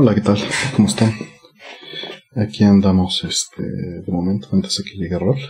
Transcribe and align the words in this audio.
Hola, 0.00 0.14
¿qué 0.14 0.20
tal? 0.20 0.38
¿Cómo 0.76 0.86
están? 0.86 1.12
Aquí 2.36 2.62
andamos, 2.62 3.24
este, 3.24 3.64
de 3.64 4.12
momento, 4.12 4.46
antes 4.52 4.76
de 4.76 4.84
que 4.84 4.96
llegue 4.96 5.18
Rol. 5.18 5.40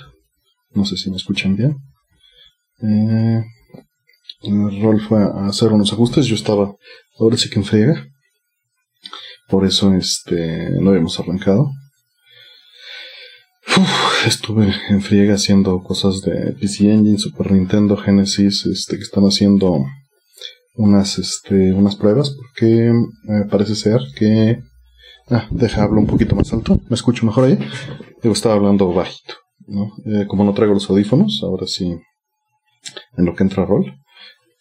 No 0.71 0.87
sé 0.87 0.97
si 0.97 1.11
me 1.11 1.17
escuchan 1.17 1.55
bien. 1.55 1.77
Eh, 2.81 3.45
Rol 4.81 5.03
fue 5.03 5.23
a 5.23 5.49
hacer 5.49 5.71
unos 5.71 5.93
ajustes, 5.93 6.25
yo 6.25 6.35
estaba 6.35 6.75
ahora 7.19 7.37
sí 7.37 7.51
que 7.51 7.59
en 7.59 7.67
friega. 7.67 8.07
Por 9.49 9.67
eso, 9.67 9.93
este, 9.93 10.71
no 10.81 10.89
habíamos 10.89 11.21
arrancado. 11.21 11.71
Uf, 13.77 14.27
estuve 14.27 14.73
en 14.89 15.03
friega 15.03 15.35
haciendo 15.35 15.83
cosas 15.83 16.23
de 16.23 16.55
PC 16.59 16.91
Engine, 16.91 17.19
Super 17.19 17.53
Nintendo, 17.53 17.99
Genesis, 17.99 18.65
este, 18.65 18.97
que 18.97 19.03
están 19.03 19.25
haciendo 19.25 19.85
unas, 20.79 21.19
este, 21.19 21.73
unas 21.75 21.97
pruebas 21.97 22.31
porque 22.31 22.93
parece 23.51 23.75
ser 23.75 24.01
que... 24.17 24.63
Ah, 25.31 25.47
deja, 25.51 25.83
hablo 25.83 26.01
un 26.01 26.07
poquito 26.07 26.35
más 26.35 26.51
alto. 26.55 26.81
¿Me 26.89 26.95
escucho 26.95 27.27
mejor 27.27 27.45
ahí? 27.45 27.59
Yo 28.23 28.33
estaba 28.33 28.55
hablando 28.55 28.91
bajito, 28.95 29.35
¿no? 29.67 29.93
Eh, 30.07 30.27
como 30.27 30.43
no 30.43 30.55
traigo 30.55 30.73
los 30.73 30.89
audífonos, 30.89 31.41
ahora 31.43 31.67
sí, 31.67 32.01
en 33.17 33.25
lo 33.27 33.35
que 33.35 33.43
entra 33.43 33.67
rol. 33.67 33.93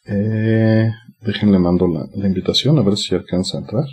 Eh, 0.05 0.91
déjenle 1.21 1.59
mando 1.59 1.87
la, 1.87 2.05
la 2.13 2.27
invitación 2.27 2.77
a 2.77 2.81
ver 2.81 2.97
si 2.97 3.15
alcanza 3.15 3.57
a 3.57 3.61
entrar. 3.61 3.85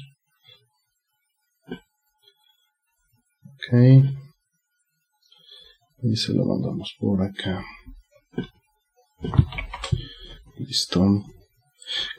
Ok. 3.54 4.04
Y 6.02 6.16
se 6.16 6.34
lo 6.34 6.44
mandamos 6.44 6.96
por 6.98 7.22
acá. 7.22 7.62
Listo. 10.58 11.22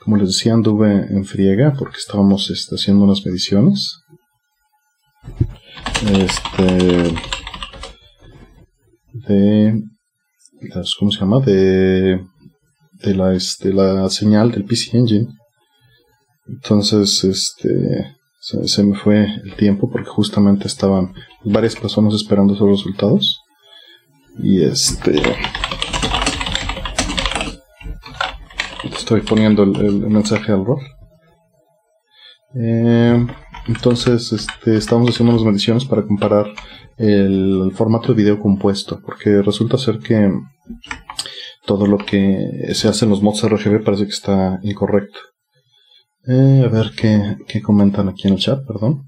Como 0.02 0.16
les 0.16 0.28
decía, 0.28 0.54
anduve 0.54 0.92
en 0.92 1.24
friega 1.24 1.74
porque 1.78 1.98
estábamos 1.98 2.50
este, 2.50 2.76
haciendo 2.76 3.04
unas 3.04 3.24
mediciones. 3.24 3.98
Este. 6.12 7.14
De. 9.12 9.82
Las, 10.74 10.94
¿Cómo 10.98 11.10
se 11.10 11.20
llama? 11.20 11.40
De. 11.40 12.20
De 12.92 13.14
la, 13.14 13.34
este, 13.34 13.72
la 13.72 14.08
señal 14.08 14.50
del 14.50 14.64
PC 14.64 14.96
Engine. 14.96 15.28
Entonces, 16.46 17.24
este. 17.24 18.16
Se, 18.40 18.84
me 18.84 18.96
fue 18.96 19.24
el 19.24 19.56
tiempo 19.56 19.90
porque 19.90 20.08
justamente 20.08 20.68
estaban 20.68 21.12
varias 21.44 21.74
personas 21.74 22.14
esperando 22.14 22.54
sus 22.54 22.68
resultados. 22.68 23.40
Y 24.38 24.62
este. 24.62 25.20
Estoy 29.06 29.20
poniendo 29.20 29.62
el, 29.62 30.10
mensaje 30.10 30.50
al 30.50 30.64
rol. 30.64 30.80
Eh, 32.56 33.24
entonces, 33.68 34.32
este, 34.32 34.76
estamos 34.76 35.10
haciendo 35.10 35.32
unas 35.32 35.46
mediciones 35.46 35.84
para 35.84 36.02
comparar 36.02 36.46
el, 36.96 37.70
formato 37.72 38.08
de 38.08 38.14
video 38.14 38.40
compuesto, 38.40 39.00
porque 39.06 39.42
resulta 39.42 39.78
ser 39.78 40.00
que 40.00 40.32
todo 41.66 41.86
lo 41.86 41.98
que 41.98 42.72
se 42.72 42.88
hace 42.88 43.04
en 43.04 43.12
los 43.12 43.22
mods 43.22 43.48
RGB 43.48 43.84
parece 43.84 44.06
que 44.06 44.10
está 44.10 44.58
incorrecto. 44.64 45.20
Eh, 46.26 46.62
a 46.64 46.68
ver 46.68 46.90
qué, 46.96 47.36
qué, 47.46 47.62
comentan 47.62 48.08
aquí 48.08 48.26
en 48.26 48.34
el 48.34 48.40
chat, 48.40 48.66
perdón. 48.66 49.04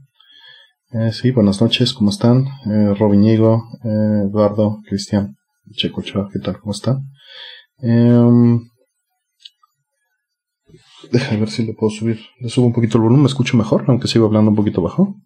Eh, 0.92 1.10
sí, 1.10 1.32
buenas 1.32 1.60
noches, 1.60 1.92
¿cómo 1.92 2.10
están? 2.10 2.46
Eh, 2.70 2.94
Robiñigo, 2.96 3.64
eh, 3.82 4.28
Eduardo, 4.28 4.78
Cristian, 4.88 5.36
Checo 5.72 6.02
Ochoa, 6.02 6.28
¿qué 6.32 6.38
tal? 6.38 6.60
¿Cómo 6.60 6.70
están? 6.70 7.10
Déjame 11.12 11.40
ver 11.40 11.50
si 11.50 11.64
le 11.64 11.74
puedo 11.74 11.90
subir. 11.90 12.20
Le 12.40 12.48
subo 12.48 12.66
un 12.66 12.72
poquito 12.72 12.98
el 12.98 13.02
volumen, 13.02 13.22
me 13.22 13.28
escucho 13.28 13.56
mejor, 13.56 13.84
aunque 13.88 14.08
sigo 14.08 14.26
hablando 14.26 14.50
un 14.50 14.56
poquito 14.56 14.82
bajo. 14.82 15.16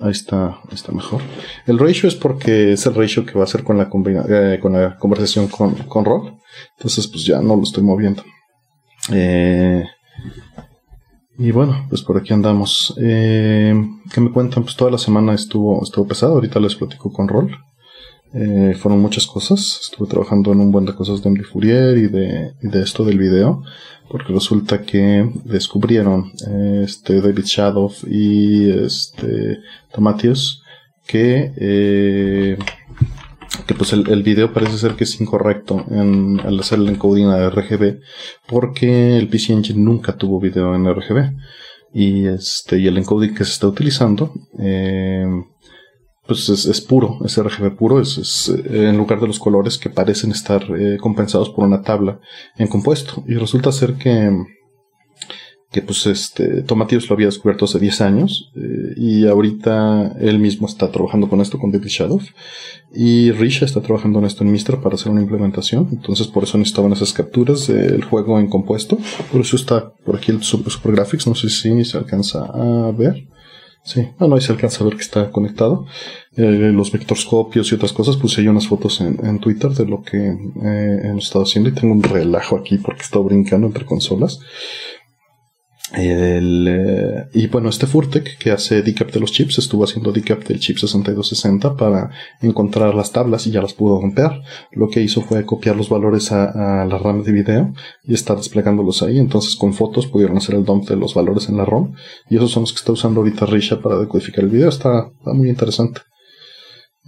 Ahí 0.00 0.10
está, 0.10 0.58
está 0.72 0.92
mejor. 0.92 1.22
El 1.66 1.78
ratio 1.78 2.08
es 2.08 2.16
porque 2.16 2.72
es 2.72 2.84
el 2.86 2.94
ratio 2.94 3.24
que 3.24 3.34
va 3.34 3.42
a 3.42 3.44
hacer 3.44 3.62
con 3.62 3.78
la, 3.78 3.88
eh, 4.28 4.58
con 4.60 4.72
la 4.72 4.96
conversación 4.98 5.46
con, 5.48 5.74
con. 5.74 6.04
Entonces, 6.76 7.06
pues 7.06 7.24
ya 7.24 7.40
no 7.40 7.56
lo 7.56 7.62
estoy 7.62 7.84
moviendo. 7.84 8.24
Eh, 9.12 9.84
y 11.38 11.50
bueno, 11.50 11.86
pues 11.88 12.02
por 12.02 12.16
aquí 12.16 12.32
andamos. 12.32 12.94
Eh, 13.00 13.74
¿Qué 14.12 14.20
me 14.20 14.30
cuentan? 14.30 14.64
Pues 14.64 14.76
toda 14.76 14.90
la 14.90 14.98
semana 14.98 15.34
estuvo, 15.34 15.82
estuvo 15.82 16.06
pesado. 16.06 16.34
Ahorita 16.34 16.58
les 16.60 16.74
platico 16.74 17.12
con 17.12 17.28
Rol. 17.28 17.56
Eh, 18.34 18.74
fueron 18.78 19.00
muchas 19.00 19.26
cosas. 19.26 19.80
Estuve 19.82 20.08
trabajando 20.08 20.52
en 20.52 20.60
un 20.60 20.72
buen 20.72 20.84
de 20.84 20.94
cosas 20.94 21.22
de 21.22 21.28
Emily 21.28 21.44
Fourier 21.44 21.98
y 21.98 22.08
de, 22.08 22.54
y 22.62 22.68
de 22.68 22.82
esto 22.82 23.04
del 23.04 23.18
video. 23.18 23.62
Porque 24.08 24.32
resulta 24.32 24.82
que 24.82 25.30
descubrieron 25.44 26.32
este 26.82 27.20
David 27.20 27.44
Shadow 27.44 27.92
y 28.06 28.70
este 28.70 29.60
Tomatius 29.92 30.62
que, 31.06 31.52
eh, 31.56 32.58
que 33.66 33.74
pues 33.74 33.92
el, 33.92 34.08
el, 34.10 34.22
video 34.22 34.52
parece 34.52 34.78
ser 34.78 34.94
que 34.94 35.04
es 35.04 35.20
incorrecto 35.20 35.84
en, 35.90 36.40
al 36.40 36.58
hacer 36.60 36.78
el 36.78 36.88
encoding 36.88 37.26
a 37.26 37.50
RGB 37.50 38.00
porque 38.46 39.18
el 39.18 39.28
PC 39.28 39.52
Engine 39.52 39.80
nunca 39.80 40.16
tuvo 40.16 40.40
video 40.40 40.74
en 40.74 40.90
RGB 40.92 41.32
y 41.92 42.26
este 42.26 42.78
y 42.78 42.86
el 42.86 42.98
encoding 42.98 43.34
que 43.34 43.44
se 43.44 43.52
está 43.52 43.68
utilizando 43.68 44.32
eh, 44.58 45.26
pues 46.26 46.48
es, 46.48 46.66
es, 46.66 46.80
puro, 46.80 47.18
es 47.24 47.36
RGB 47.36 47.76
puro, 47.76 48.00
es, 48.00 48.48
eh, 48.48 48.88
en 48.88 48.96
lugar 48.96 49.20
de 49.20 49.26
los 49.26 49.38
colores 49.38 49.76
que 49.76 49.90
parecen 49.90 50.30
estar 50.30 50.64
eh, 50.78 50.96
compensados 51.00 51.50
por 51.50 51.64
una 51.64 51.82
tabla 51.82 52.18
en 52.56 52.68
compuesto. 52.68 53.22
Y 53.26 53.34
resulta 53.34 53.72
ser 53.72 53.94
que, 53.94 54.30
que 55.70 55.82
pues 55.82 56.06
este, 56.06 56.62
Tomatillos 56.62 57.10
lo 57.10 57.14
había 57.14 57.26
descubierto 57.26 57.66
hace 57.66 57.78
10 57.78 58.00
años, 58.00 58.52
eh, 58.56 58.94
y 58.96 59.26
ahorita 59.26 60.16
él 60.18 60.38
mismo 60.38 60.66
está 60.66 60.90
trabajando 60.90 61.28
con 61.28 61.42
esto 61.42 61.58
con 61.58 61.70
David 61.72 61.88
Shadow, 61.88 62.20
y 62.94 63.30
Risha 63.32 63.66
está 63.66 63.82
trabajando 63.82 64.18
en 64.20 64.24
esto 64.24 64.44
en 64.44 64.52
Mistra 64.52 64.80
para 64.80 64.94
hacer 64.94 65.12
una 65.12 65.20
implementación, 65.20 65.88
entonces 65.92 66.28
por 66.28 66.44
eso 66.44 66.56
necesitaban 66.56 66.92
esas 66.92 67.12
capturas 67.12 67.66
del 67.66 68.04
juego 68.04 68.38
en 68.38 68.48
compuesto, 68.48 68.98
por 69.30 69.42
eso 69.42 69.56
está 69.56 69.92
por 69.92 70.16
aquí 70.16 70.30
el 70.30 70.42
Super 70.42 70.72
Graphics, 70.92 71.26
no 71.26 71.34
sé 71.34 71.50
si 71.50 71.84
se 71.84 71.98
alcanza 71.98 72.44
a 72.44 72.90
ver. 72.92 73.26
Sí, 73.84 74.08
bueno, 74.18 74.34
ahí 74.34 74.40
se 74.40 74.50
alcanza 74.50 74.82
a 74.82 74.86
ver 74.86 74.96
que 74.96 75.02
está 75.02 75.30
conectado. 75.30 75.84
Eh, 76.36 76.72
los 76.72 76.90
vectorscopios 76.90 77.70
y 77.70 77.74
otras 77.74 77.92
cosas, 77.92 78.16
puse 78.16 78.42
yo 78.42 78.50
unas 78.50 78.66
fotos 78.66 79.02
en, 79.02 79.18
en 79.24 79.38
Twitter 79.40 79.70
de 79.72 79.84
lo 79.84 80.02
que 80.02 80.16
eh, 80.16 81.00
hemos 81.04 81.26
estado 81.26 81.44
haciendo 81.44 81.68
y 81.68 81.74
tengo 81.74 81.92
un 81.92 82.02
relajo 82.02 82.56
aquí 82.56 82.78
porque 82.78 83.02
he 83.02 83.04
estado 83.04 83.24
brincando 83.24 83.66
entre 83.66 83.84
consolas. 83.84 84.40
El, 85.92 86.66
eh, 86.66 87.28
y 87.34 87.46
bueno, 87.48 87.68
este 87.68 87.86
Furtek 87.86 88.38
que 88.38 88.50
hace 88.50 88.82
decap 88.82 89.12
de 89.12 89.20
los 89.20 89.32
chips 89.32 89.58
estuvo 89.58 89.84
haciendo 89.84 90.12
decap 90.12 90.42
del 90.44 90.58
chip 90.58 90.78
6260 90.78 91.76
para 91.76 92.10
encontrar 92.40 92.94
las 92.94 93.12
tablas 93.12 93.46
y 93.46 93.50
ya 93.50 93.60
las 93.60 93.74
pudo 93.74 94.00
romper. 94.00 94.30
Lo 94.72 94.88
que 94.88 95.02
hizo 95.02 95.20
fue 95.20 95.44
copiar 95.44 95.76
los 95.76 95.90
valores 95.90 96.32
a, 96.32 96.86
la 96.86 96.98
RAM 96.98 97.22
de 97.22 97.32
video 97.32 97.74
y 98.02 98.14
estar 98.14 98.36
desplegándolos 98.36 99.02
ahí. 99.02 99.18
Entonces 99.18 99.56
con 99.56 99.74
fotos 99.74 100.06
pudieron 100.06 100.38
hacer 100.38 100.54
el 100.54 100.64
dump 100.64 100.88
de 100.88 100.96
los 100.96 101.14
valores 101.14 101.48
en 101.48 101.58
la 101.58 101.66
ROM 101.66 101.94
y 102.30 102.36
esos 102.36 102.50
son 102.50 102.62
los 102.62 102.72
que 102.72 102.78
está 102.78 102.92
usando 102.92 103.20
ahorita 103.20 103.46
Risha 103.46 103.80
para 103.82 103.98
decodificar 103.98 104.44
el 104.44 104.50
video. 104.50 104.70
Está, 104.70 105.10
está 105.18 105.34
muy 105.34 105.50
interesante. 105.50 106.00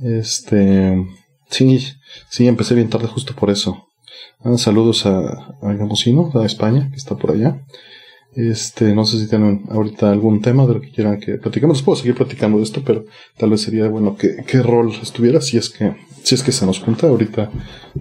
Este, 0.03 1.03
sí, 1.49 1.81
sí, 2.29 2.47
empecé 2.47 2.75
bien 2.75 2.91
tarde 2.91 3.07
justo 3.07 3.35
por 3.35 3.49
eso. 3.49 3.87
Ah, 4.41 4.59
saludos 4.59 5.07
a, 5.07 5.57
a 5.63 5.73
Gamosino, 5.73 6.31
a 6.35 6.45
España, 6.45 6.91
que 6.91 6.97
está 6.97 7.17
por 7.17 7.31
allá. 7.31 7.63
Este, 8.37 8.95
no 8.95 9.07
sé 9.07 9.19
si 9.19 9.31
tienen 9.31 9.65
ahorita 9.71 10.11
algún 10.11 10.43
tema 10.43 10.67
de 10.67 10.75
lo 10.75 10.81
que 10.83 10.91
quieran 10.91 11.19
que 11.19 11.39
platicamos. 11.39 11.81
Puedo 11.83 11.97
seguir 11.97 12.15
platicando 12.15 12.59
de 12.59 12.65
esto, 12.65 12.83
pero 12.85 13.07
tal 13.39 13.49
vez 13.49 13.63
sería 13.63 13.89
bueno 13.89 14.15
que, 14.15 14.45
qué 14.47 14.63
rol 14.63 14.93
estuviera 15.01 15.41
si 15.41 15.57
es 15.57 15.71
que, 15.71 15.97
si 16.23 16.35
es 16.35 16.43
que 16.43 16.53
se 16.53 16.67
nos 16.67 16.79
junta. 16.79 17.07
Ahorita, 17.07 17.51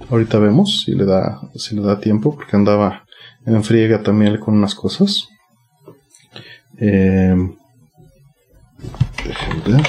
ahorita 0.09 0.37
vemos 0.39 0.83
si 0.83 0.93
le 0.93 1.05
da, 1.05 1.39
si 1.55 1.73
le 1.75 1.83
da 1.83 2.01
tiempo, 2.01 2.35
porque 2.35 2.57
andaba 2.57 3.05
en 3.45 3.63
friega 3.63 4.03
también 4.03 4.37
con 4.37 4.55
unas 4.55 4.75
cosas. 4.75 5.29
Eh, 6.79 7.33
déjenme 9.25 9.77
ver 9.77 9.87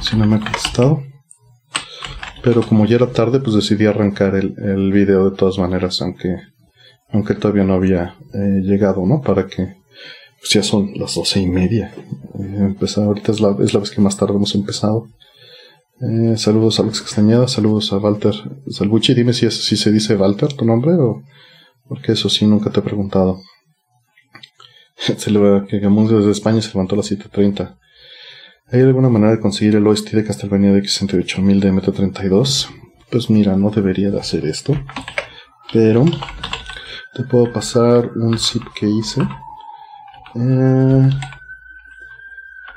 si 0.00 0.16
no 0.16 0.26
me 0.26 0.36
ha 0.36 0.40
contestado. 0.40 1.02
Pero 2.42 2.62
como 2.62 2.86
ya 2.86 2.96
era 2.96 3.12
tarde, 3.12 3.38
pues 3.38 3.54
decidí 3.54 3.84
arrancar 3.84 4.34
el, 4.34 4.54
el 4.58 4.92
video 4.92 5.28
de 5.28 5.36
todas 5.36 5.58
maneras, 5.58 6.00
aunque 6.00 6.38
aunque 7.12 7.34
todavía 7.34 7.64
no 7.64 7.74
había 7.74 8.16
eh, 8.32 8.60
llegado, 8.62 9.04
¿no? 9.06 9.20
Para 9.20 9.46
que, 9.46 9.76
pues 10.40 10.50
ya 10.52 10.62
son 10.62 10.92
las 10.96 11.14
doce 11.14 11.40
y 11.40 11.46
media. 11.46 11.94
Eh, 12.38 12.56
empezar, 12.58 13.04
ahorita 13.04 13.32
es 13.32 13.40
la, 13.40 13.56
es 13.62 13.74
la 13.74 13.80
vez 13.80 13.90
que 13.90 14.00
más 14.00 14.16
tarde 14.16 14.34
hemos 14.34 14.54
empezado. 14.54 15.08
Eh, 16.00 16.36
saludos 16.36 16.78
a 16.78 16.82
Alex 16.82 17.02
Castañeda, 17.02 17.46
saludos 17.46 17.92
a 17.92 17.98
Walter 17.98 18.34
Salvucci. 18.68 19.14
Dime 19.14 19.32
si, 19.32 19.46
es, 19.46 19.64
si 19.64 19.76
se 19.76 19.92
dice 19.92 20.16
Walter 20.16 20.52
tu 20.52 20.64
nombre 20.64 20.94
o 20.94 21.22
porque 21.86 22.12
eso 22.12 22.28
sí 22.28 22.46
nunca 22.46 22.70
te 22.70 22.80
he 22.80 22.82
preguntado. 22.82 23.40
se 24.96 25.30
le 25.30 25.38
va 25.38 25.66
que 25.66 25.78
Gamuns 25.78 26.10
desde 26.10 26.30
España 26.30 26.62
se 26.62 26.68
levantó 26.68 26.94
a 26.94 26.98
las 26.98 27.12
7.30. 27.12 27.76
¿Hay 28.72 28.80
alguna 28.80 29.10
manera 29.10 29.32
de 29.32 29.40
conseguir 29.40 29.76
el 29.76 29.86
OST 29.86 30.12
de 30.12 30.24
Castlevania 30.24 30.72
de 30.72 30.82
X68000 30.82 31.60
de 31.60 31.72
M32? 31.72 32.68
Pues 33.10 33.28
mira, 33.28 33.54
no 33.56 33.70
debería 33.70 34.10
de 34.10 34.18
hacer 34.18 34.46
esto. 34.46 34.74
Pero 35.72 36.06
te 37.14 37.24
puedo 37.24 37.52
pasar 37.52 38.10
un 38.16 38.38
zip 38.38 38.62
que 38.74 38.86
hice. 38.86 39.22
Eh, 40.34 41.10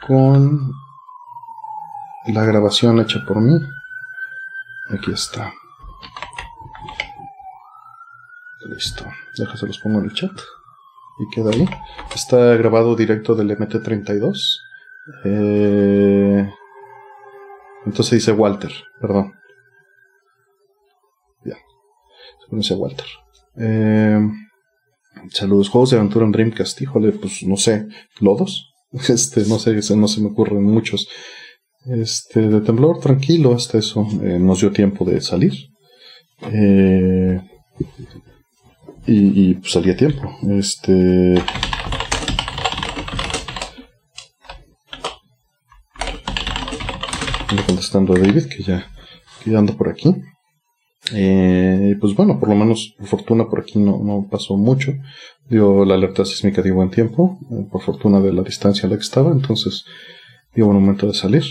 con 0.06 0.72
la 2.28 2.44
grabación 2.44 3.00
hecha 3.00 3.24
por 3.26 3.40
mí. 3.40 3.60
Aquí 4.90 5.12
está. 5.12 5.54
Listo. 8.66 9.06
Déjase 9.38 9.68
los 9.68 9.80
pongo 9.80 10.00
en 10.00 10.06
el 10.06 10.14
chat. 10.14 10.32
Y 11.20 11.34
queda 11.34 11.52
ahí. 11.52 11.66
Está 12.14 12.56
grabado 12.56 12.96
directo 12.96 13.36
del 13.36 13.58
MT32. 13.58 14.60
Eh, 15.24 16.52
entonces 17.86 18.12
dice 18.12 18.32
Walter, 18.32 18.72
perdón. 19.00 19.34
Ya. 21.44 21.56
dice 22.50 22.74
Walter. 22.74 23.06
Eh, 23.58 24.20
saludos, 25.32 25.70
juegos 25.70 25.92
de 25.92 25.98
aventura 25.98 26.26
en 26.26 26.32
Dreamcast. 26.32 26.82
Híjole, 26.82 27.12
pues 27.12 27.44
no 27.44 27.58
sé, 27.58 27.88
lodos. 28.20 28.72
Este, 29.10 29.44
no 29.46 29.60
sé, 29.60 29.76
no 29.96 30.08
se 30.08 30.22
me 30.22 30.28
ocurren 30.28 30.64
muchos. 30.64 31.08
Este, 31.86 32.48
de 32.48 32.62
temblor 32.62 33.00
tranquilo 33.00 33.54
hasta 33.54 33.78
eso. 33.78 34.08
Eh, 34.24 34.40
nos 34.40 34.62
dio 34.62 34.72
tiempo 34.72 35.04
de 35.06 35.20
salir. 35.22 35.54
Eh, 36.52 37.42
y, 39.06 39.50
y 39.50 39.54
pues, 39.56 39.74
salía 39.74 39.96
tiempo. 39.96 40.32
Este. 40.50 41.36
contestando 47.66 48.14
a 48.14 48.20
David, 48.20 48.46
que 48.46 48.64
ya, 48.64 48.88
que 49.44 49.56
ando 49.56 49.76
por 49.76 49.90
aquí. 49.90 50.14
Eh, 51.14 51.96
pues 52.00 52.16
bueno, 52.16 52.40
por 52.40 52.50
lo 52.50 52.56
menos, 52.56 52.96
por 52.98 53.08
fortuna, 53.08 53.48
por 53.48 53.60
aquí 53.60 53.80
no, 53.80 54.28
pasó 54.30 54.58
mucho. 54.58 54.94
Dio 55.48 55.86
la 55.86 55.96
alerta 55.96 56.26
sísmica 56.26 56.62
de 56.62 56.72
buen 56.72 56.90
tiempo, 56.90 57.38
eh, 57.52 57.68
por 57.72 57.82
fortuna 57.82 58.20
de 58.20 58.34
la 58.34 58.42
distancia 58.42 58.88
a 58.88 58.90
la 58.90 58.96
que 58.96 59.04
estaba, 59.04 59.32
entonces 59.32 59.86
dio 60.56 60.66
buen 60.66 60.80
momento 60.80 61.08
de 61.08 61.14
salir. 61.14 61.44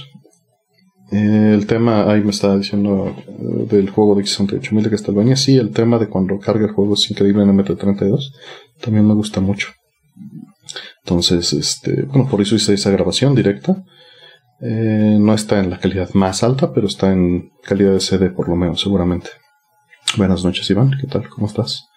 Eh, 1.13 1.53
el 1.55 1.67
tema, 1.67 2.11
ahí 2.11 2.23
me 2.23 2.31
estaba 2.31 2.57
diciendo 2.57 3.15
eh, 3.17 3.67
del 3.71 3.91
juego 3.91 4.17
de 4.17 4.23
X68000 4.23 4.83
de 4.83 4.91
Castlevania. 4.91 5.37
Sí, 5.37 5.57
el 5.57 5.71
tema 5.71 5.99
de 5.99 6.09
cuando 6.09 6.39
carga 6.41 6.67
el 6.67 6.73
juego 6.73 6.95
es 6.95 7.09
increíble 7.11 7.45
en 7.45 7.57
MT32. 7.57 8.33
También 8.81 9.07
me 9.07 9.15
gusta 9.15 9.41
mucho. 9.41 9.69
Entonces, 11.05 11.53
este, 11.53 12.03
bueno, 12.03 12.27
por 12.29 12.41
eso 12.41 12.57
hice 12.57 12.75
esa 12.75 12.91
grabación 12.91 13.35
directa. 13.35 13.85
No 14.61 15.35
está 15.35 15.61
en 15.61 15.69
la 15.69 15.79
calidad 15.79 16.15
más 16.15 16.43
alta, 16.43 16.73
pero 16.73 16.87
está 16.87 17.13
en 17.13 17.51
calidad 17.63 17.93
de 17.93 18.01
CD 18.01 18.31
por 18.31 18.49
lo 18.49 18.57
menos, 18.57 18.81
seguramente. 18.81 19.29
Buenas 20.17 20.45
noches, 20.45 20.71
Iván. 20.71 20.93
¿Qué 21.01 21.09
tal? 21.09 21.29
¿Cómo 21.29 21.49
estás? 21.49 21.89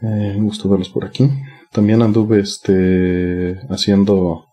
un 0.00 0.46
gusto 0.46 0.68
verlos 0.68 0.88
por 0.88 1.04
aquí. 1.04 1.28
También 1.72 2.00
anduve 2.00 2.40
este, 2.40 3.58
haciendo 3.68 4.46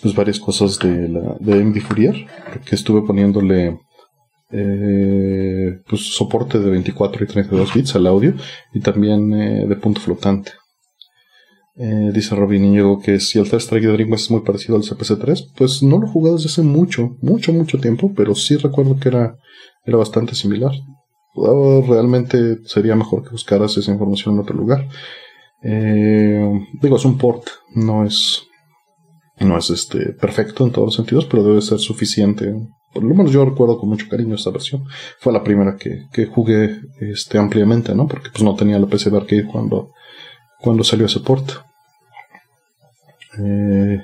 pues 0.00 0.14
varias 0.14 0.38
cosas 0.38 0.78
de 0.78 1.08
la 1.08 1.36
de 1.40 1.62
MD 1.64 1.80
Fourier, 1.80 2.26
que 2.64 2.76
estuve 2.76 3.02
poniéndole 3.02 3.78
eh, 4.50 5.80
pues 5.86 6.14
soporte 6.14 6.58
de 6.58 6.70
24 6.70 7.24
y 7.24 7.26
32 7.26 7.74
bits 7.74 7.96
al 7.96 8.06
audio 8.06 8.34
y 8.72 8.80
también 8.80 9.34
eh, 9.34 9.66
de 9.66 9.76
punto 9.76 10.00
flotante. 10.00 10.52
Eh, 11.76 12.10
dice 12.14 12.34
Robin 12.34 12.64
Iñigo 12.64 13.00
que 13.00 13.20
si 13.20 13.38
el 13.38 13.50
Test 13.50 13.66
Strike 13.66 13.86
de 13.86 13.92
Dreamcast 13.92 14.24
es 14.24 14.30
muy 14.30 14.40
parecido 14.40 14.76
al 14.76 14.82
CPC3, 14.82 15.52
pues 15.56 15.82
no 15.82 15.98
lo 15.98 16.06
he 16.06 16.10
jugado 16.10 16.36
desde 16.36 16.48
hace 16.48 16.62
mucho, 16.62 17.16
mucho, 17.20 17.52
mucho 17.52 17.78
tiempo, 17.78 18.12
pero 18.16 18.34
sí 18.34 18.56
recuerdo 18.56 18.98
que 18.98 19.08
era, 19.08 19.36
era 19.84 19.98
bastante 19.98 20.34
similar. 20.34 20.72
Realmente 21.34 22.58
sería 22.64 22.96
mejor 22.96 23.22
que 23.22 23.30
buscaras 23.30 23.76
esa 23.76 23.92
información 23.92 24.34
en 24.34 24.40
otro 24.40 24.56
lugar. 24.56 24.88
digo, 25.62 26.96
es 26.96 27.04
un 27.04 27.18
port, 27.18 27.44
no 27.74 28.04
es, 28.04 28.42
no 29.38 29.56
es 29.58 29.70
este 29.70 30.12
perfecto 30.14 30.64
en 30.64 30.72
todos 30.72 30.86
los 30.86 30.94
sentidos, 30.94 31.26
pero 31.26 31.42
debe 31.42 31.60
ser 31.62 31.78
suficiente. 31.78 32.54
Por 32.92 33.04
lo 33.04 33.14
menos 33.14 33.32
yo 33.32 33.44
recuerdo 33.44 33.78
con 33.78 33.90
mucho 33.90 34.08
cariño 34.08 34.34
esta 34.34 34.50
versión. 34.50 34.84
Fue 35.18 35.32
la 35.32 35.44
primera 35.44 35.76
que, 35.76 36.06
que 36.12 36.26
jugué 36.26 36.80
este, 37.00 37.38
ampliamente, 37.38 37.94
¿no? 37.94 38.08
Porque 38.08 38.30
pues 38.30 38.42
no 38.42 38.56
tenía 38.56 38.78
la 38.78 38.86
PC 38.86 39.10
de 39.10 39.18
arcade 39.18 39.46
cuando, 39.46 39.92
cuando 40.58 40.82
salió 40.82 41.06
ese 41.06 41.20
port. 41.20 41.50
Eh, 43.38 44.00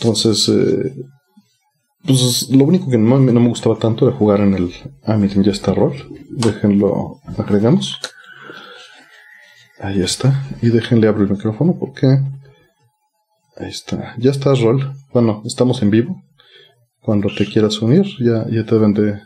entonces, 0.00 0.48
eh, 0.48 0.94
pues 2.06 2.48
lo 2.50 2.64
único 2.64 2.90
que 2.90 2.98
no, 2.98 3.18
no, 3.18 3.40
me 3.40 3.48
gustaba 3.48 3.76
tanto 3.76 4.06
era 4.06 4.16
jugar 4.16 4.40
en 4.40 4.54
el... 4.54 4.72
Ah, 5.04 5.16
miren, 5.16 5.42
ya 5.42 5.52
está 5.52 5.72
rol. 5.74 5.94
Déjenlo, 6.30 7.20
agregamos. 7.38 7.98
Ahí 9.80 10.02
está. 10.02 10.44
Y 10.62 10.68
déjenle 10.68 11.08
abrir 11.08 11.28
el 11.28 11.36
micrófono 11.36 11.76
porque 11.78 12.18
Ahí 13.56 13.68
está. 13.68 14.14
Ya 14.18 14.32
estás, 14.32 14.60
Rol. 14.60 14.94
Bueno, 15.12 15.42
estamos 15.44 15.80
en 15.82 15.90
vivo. 15.90 16.20
Cuando 17.00 17.28
te 17.28 17.46
quieras 17.46 17.80
unir, 17.80 18.04
ya, 18.18 18.46
ya 18.50 18.64
te 18.64 18.74
deben 18.74 18.94
de, 18.94 19.20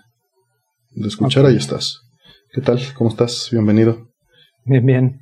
escuchar. 1.06 1.46
Ahí 1.46 1.56
estás. 1.56 2.02
¿Qué 2.52 2.60
tal? 2.60 2.78
¿Cómo 2.94 3.08
estás? 3.08 3.48
Bienvenido. 3.50 4.08
Bien, 4.66 4.84
bien. 4.84 5.20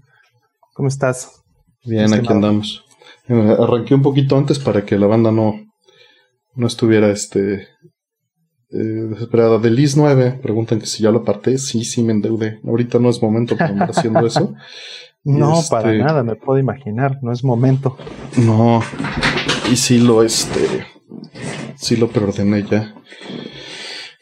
¿Cómo 0.74 0.88
estás? 0.88 1.40
Bien, 1.84 2.12
aquí 2.12 2.26
andamos. 2.28 2.84
Eh, 3.28 3.56
arranqué 3.60 3.94
un 3.94 4.02
poquito 4.02 4.36
antes 4.36 4.58
para 4.58 4.84
que 4.84 4.98
la 4.98 5.06
banda 5.06 5.30
no, 5.30 5.54
no 6.56 6.66
estuviera 6.66 7.10
este 7.10 7.68
eh, 8.70 8.76
desesperada. 9.10 9.58
De 9.58 9.70
Liz 9.70 9.96
9 9.96 10.40
preguntan 10.42 10.80
que 10.80 10.86
si 10.86 11.02
ya 11.02 11.10
lo 11.10 11.20
aparté. 11.20 11.58
Sí, 11.58 11.84
sí, 11.84 12.02
me 12.02 12.12
endeudé. 12.12 12.60
Ahorita 12.64 12.98
no 12.98 13.10
es 13.10 13.22
momento 13.22 13.56
para 13.56 13.70
andar 13.70 13.90
haciendo 13.90 14.26
eso. 14.26 14.54
No, 15.28 15.60
para 15.68 15.90
este, 15.90 16.04
nada, 16.04 16.22
me 16.22 16.36
puedo 16.36 16.60
imaginar, 16.60 17.18
no 17.20 17.32
es 17.32 17.42
momento. 17.42 17.98
No, 18.36 18.80
y 19.68 19.74
sí 19.74 19.98
lo, 19.98 20.22
este, 20.22 20.86
sí 21.74 21.96
lo 21.96 22.06
preordené 22.10 22.62
ya. 22.62 22.94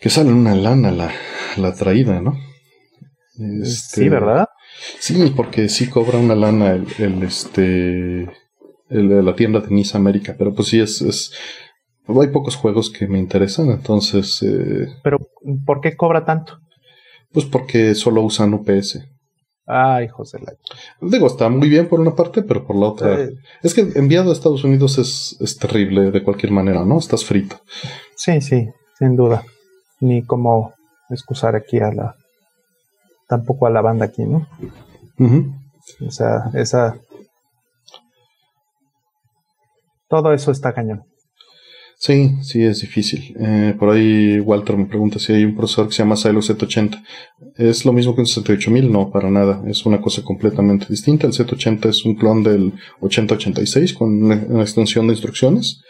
Que 0.01 0.09
sale 0.09 0.33
una 0.33 0.55
lana 0.55 0.91
la, 0.91 1.11
la 1.59 1.75
traída, 1.75 2.23
¿no? 2.23 2.39
Este, 3.63 4.01
sí, 4.01 4.09
¿verdad? 4.09 4.49
Sí, 4.99 5.31
porque 5.37 5.69
sí 5.69 5.91
cobra 5.91 6.17
una 6.17 6.35
lana 6.35 6.73
el, 6.73 6.87
el 6.97 7.23
este, 7.23 8.23
el 8.89 9.09
de 9.09 9.23
la 9.23 9.35
tienda 9.35 9.61
de 9.61 9.75
Nice 9.75 9.97
América, 9.97 10.37
pero 10.39 10.55
pues 10.55 10.69
sí 10.69 10.81
es, 10.81 11.03
es, 11.03 11.33
hay 12.07 12.29
pocos 12.29 12.57
juegos 12.57 12.91
que 12.91 13.07
me 13.07 13.19
interesan, 13.19 13.71
entonces... 13.71 14.43
Eh, 14.43 14.89
pero, 15.03 15.19
¿por 15.65 15.81
qué 15.81 15.97
cobra 15.97 16.25
tanto? 16.25 16.59
Pues 17.33 17.47
porque 17.47 17.95
solo 17.95 18.23
usan 18.23 18.55
UPS. 18.55 19.05
Ay, 19.67 20.09
José 20.09 20.39
la... 20.41 20.53
Digo, 21.01 21.27
está 21.27 21.49
muy 21.49 21.69
bien 21.69 21.89
por 21.89 21.99
una 21.99 22.15
parte, 22.15 22.43
pero 22.43 22.67
por 22.67 22.77
la 22.77 22.87
otra. 22.87 23.19
Es 23.63 23.73
que 23.73 23.81
enviado 23.95 24.31
a 24.31 24.33
Estados 24.35 24.63
Unidos 24.63 24.99
es, 24.99 25.39
es, 25.41 25.57
terrible 25.57 26.11
de 26.11 26.23
cualquier 26.23 26.53
manera, 26.53 26.85
¿no? 26.85 26.99
Estás 26.99 27.25
frito. 27.25 27.57
Sí, 28.15 28.43
sí, 28.43 28.69
sin 28.99 29.17
duda. 29.17 29.43
Ni 30.01 30.23
como 30.23 30.75
excusar 31.09 31.57
aquí 31.57 31.79
a 31.79 31.91
la. 31.93 32.15
Tampoco 33.27 33.67
a 33.67 33.71
la 33.71 33.81
banda 33.81 34.05
aquí, 34.05 34.25
¿no? 34.25 34.47
O 36.07 36.11
sea, 36.11 36.51
esa. 36.53 36.99
Todo 40.09 40.35
eso 40.35 40.51
está 40.51 40.75
cañón. 40.75 41.05
Sí, 42.07 42.37
sí, 42.43 42.63
es 42.63 42.83
difícil. 42.83 43.35
Eh, 43.41 43.75
por 43.79 43.89
ahí 43.89 44.39
Walter 44.39 44.77
me 44.77 44.85
pregunta 44.85 45.19
si 45.19 45.33
hay 45.33 45.47
un 45.47 45.57
procesador 45.57 45.89
que 45.89 45.95
se 45.95 46.03
llama 46.03 46.17
Silo 46.17 46.41
Z80. 46.41 47.03
¿Es 47.57 47.87
lo 47.87 47.95
mismo 47.95 48.15
que 48.15 48.21
un 48.21 48.27
68000? 48.27 48.93
No, 48.93 49.11
para 49.11 49.31
nada. 49.31 49.63
Es 49.67 49.87
una 49.87 50.03
cosa 50.03 50.23
completamente 50.23 50.85
distinta. 50.91 51.27
El 51.27 51.33
Z80 51.33 51.89
es 51.89 52.05
un 52.05 52.15
clon 52.17 52.43
del 52.43 52.75
8086 53.01 53.95
con 53.95 54.23
una, 54.23 54.35
extensión 54.61 55.07
de 55.07 55.15
instrucciones. 55.15 55.81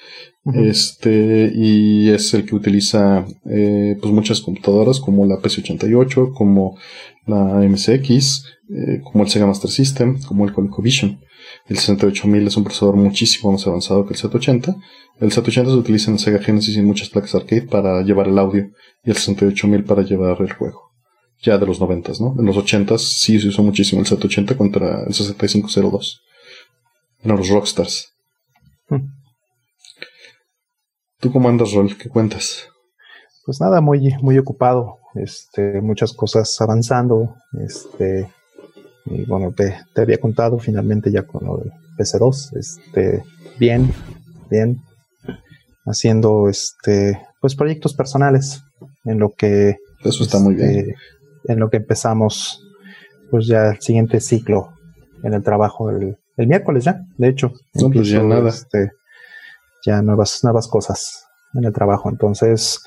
Este, 0.54 1.50
y 1.52 2.08
es 2.10 2.32
el 2.32 2.44
que 2.44 2.54
utiliza 2.54 3.26
eh, 3.50 3.96
pues 4.00 4.14
muchas 4.14 4.40
computadoras 4.40 5.00
como 5.00 5.26
la 5.26 5.40
PC88, 5.40 6.32
como 6.32 6.78
la 7.26 7.60
MSX, 7.68 8.44
eh, 8.70 9.00
como 9.02 9.24
el 9.24 9.30
Sega 9.30 9.48
Master 9.48 9.70
System, 9.70 10.20
como 10.22 10.44
el 10.44 10.52
ColecoVision. 10.52 11.18
El 11.66 11.78
68000 11.78 12.46
es 12.46 12.56
un 12.56 12.64
procesador 12.64 12.96
muchísimo 12.96 13.52
más 13.52 13.66
avanzado 13.66 14.06
que 14.06 14.14
el 14.14 14.20
Z80 14.20 14.76
el 15.20 15.30
780 15.30 15.70
se 15.70 15.76
utiliza 15.76 16.10
en 16.10 16.18
Sega 16.18 16.40
Genesis 16.40 16.76
y 16.76 16.80
en 16.80 16.86
muchas 16.86 17.08
placas 17.08 17.34
arcade 17.36 17.62
para 17.62 18.02
llevar 18.02 18.26
el 18.28 18.38
audio 18.38 18.70
y 19.04 19.10
el 19.10 19.16
68000 19.16 19.84
para 19.84 20.02
llevar 20.02 20.36
el 20.40 20.52
juego. 20.52 20.90
Ya 21.40 21.56
de 21.56 21.66
los 21.66 21.80
90, 21.80 22.12
¿no? 22.20 22.34
En 22.38 22.46
los 22.46 22.56
80 22.56 22.98
sí 22.98 23.38
se 23.38 23.48
usó 23.48 23.62
muchísimo 23.62 24.00
el 24.00 24.06
780 24.06 24.56
contra 24.56 25.04
el 25.06 25.14
6502. 25.14 26.20
Eran 27.22 27.36
los 27.36 27.48
Rockstars. 27.48 28.12
Hmm. 28.88 29.06
¿Tú 31.20 31.32
cómo 31.32 31.48
andas, 31.48 31.72
Rol? 31.72 31.96
¿Qué 31.96 32.08
cuentas? 32.08 32.68
Pues 33.46 33.60
nada, 33.60 33.80
muy, 33.80 34.14
muy 34.20 34.36
ocupado. 34.38 34.98
Este, 35.14 35.80
muchas 35.80 36.12
cosas 36.12 36.60
avanzando. 36.60 37.36
Este, 37.64 38.28
y 39.06 39.24
bueno, 39.24 39.52
te, 39.52 39.76
te 39.94 40.02
había 40.02 40.18
contado 40.18 40.58
finalmente 40.58 41.10
ya 41.10 41.22
con 41.22 41.42
el 41.44 41.72
PC2. 41.98 42.56
Este, 42.56 43.22
bien, 43.58 43.92
bien 44.50 44.80
haciendo 45.86 46.48
este 46.48 47.20
pues 47.40 47.54
proyectos 47.54 47.92
personales 47.92 48.62
en 49.04 49.18
lo 49.18 49.30
que 49.30 49.76
eso 50.02 50.24
está 50.24 50.38
muy 50.38 50.54
bien 50.54 50.70
este, 50.70 50.96
en 51.48 51.60
lo 51.60 51.68
que 51.68 51.76
empezamos 51.76 52.62
pues 53.30 53.46
ya 53.46 53.72
el 53.72 53.80
siguiente 53.82 54.18
ciclo 54.20 54.70
en 55.22 55.34
el 55.34 55.42
trabajo 55.42 55.90
el, 55.90 56.16
miércoles 56.38 56.84
ya 56.84 57.02
de 57.18 57.28
hecho 57.28 57.52
no 57.74 57.90
pues 57.90 58.08
ya 58.08 58.22
nada 58.22 58.48
este, 58.48 58.92
ya 59.84 60.00
nuevas, 60.02 60.42
nuevas 60.42 60.68
cosas 60.68 61.26
en 61.54 61.64
el 61.64 61.72
trabajo. 61.72 62.10
Entonces, 62.10 62.82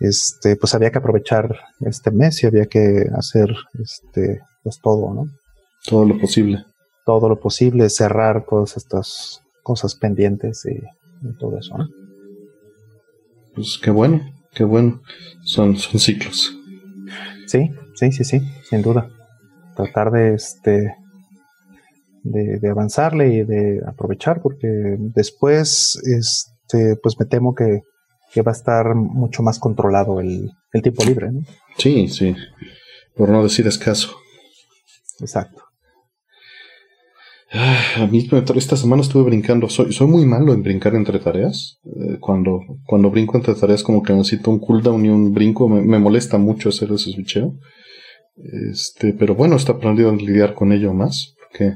este, 0.00 0.56
pues 0.56 0.74
había 0.74 0.90
que 0.90 0.98
aprovechar 0.98 1.56
este 1.80 2.10
mes 2.10 2.42
y 2.42 2.46
había 2.46 2.66
que 2.66 3.06
hacer 3.16 3.54
este, 3.82 4.40
pues 4.62 4.80
todo, 4.80 5.12
¿no? 5.14 5.26
Todo 5.84 6.04
lo 6.04 6.18
posible. 6.18 6.64
Todo 7.04 7.28
lo 7.28 7.38
posible, 7.38 7.88
cerrar 7.90 8.46
todas 8.48 8.76
estas 8.76 9.42
cosas 9.62 9.94
pendientes 9.94 10.64
y, 10.66 10.80
todo 11.38 11.58
eso, 11.58 11.78
¿no? 11.78 11.88
Pues 13.54 13.78
qué 13.82 13.90
bueno, 13.90 14.20
qué 14.52 14.64
bueno. 14.64 15.00
Son, 15.42 15.76
son 15.76 16.00
ciclos. 16.00 16.54
Sí, 17.46 17.70
sí, 17.94 18.12
sí, 18.12 18.24
sí, 18.24 18.40
sin 18.68 18.82
duda. 18.82 19.10
Tratar 19.76 20.10
de 20.10 20.34
este 20.34 20.96
de, 22.22 22.58
de 22.58 22.70
avanzarle 22.70 23.28
y 23.34 23.42
de 23.42 23.82
aprovechar, 23.86 24.42
porque 24.42 24.96
después, 24.98 25.96
este, 26.04 26.96
pues 26.96 27.18
me 27.18 27.26
temo 27.26 27.54
que 27.54 27.82
que 28.34 28.42
va 28.42 28.50
a 28.50 28.54
estar 28.54 28.96
mucho 28.96 29.44
más 29.44 29.60
controlado 29.60 30.18
el, 30.18 30.50
el 30.72 30.82
tiempo 30.82 31.04
libre. 31.04 31.30
¿no? 31.30 31.42
Sí, 31.78 32.08
sí, 32.08 32.34
por 33.14 33.28
no 33.28 33.44
decir 33.44 33.64
escaso. 33.68 34.16
Exacto. 35.20 35.62
Ah, 37.56 38.02
a 38.02 38.06
mí 38.08 38.28
esta 38.56 38.76
semana 38.76 39.02
estuve 39.02 39.22
brincando. 39.22 39.68
Soy, 39.68 39.92
soy 39.92 40.08
muy 40.08 40.26
malo 40.26 40.52
en 40.52 40.64
brincar 40.64 40.96
entre 40.96 41.20
tareas. 41.20 41.78
Eh, 41.84 42.18
cuando, 42.18 42.60
cuando 42.84 43.12
brinco 43.12 43.36
entre 43.36 43.54
tareas, 43.54 43.84
como 43.84 44.02
que 44.02 44.12
necesito 44.12 44.50
un 44.50 44.58
cooldown 44.58 45.04
y 45.06 45.08
un 45.08 45.32
brinco. 45.32 45.68
Me, 45.68 45.98
molesta 46.00 46.36
mucho 46.36 46.70
hacer 46.70 46.90
ese 46.90 47.12
switcheo. 47.12 47.54
Este, 48.72 49.12
pero 49.12 49.36
bueno, 49.36 49.54
está 49.54 49.72
aprendiendo 49.72 50.14
a 50.14 50.16
lidiar 50.16 50.54
con 50.54 50.72
ello 50.72 50.92
más. 50.92 51.36
Porque 51.38 51.74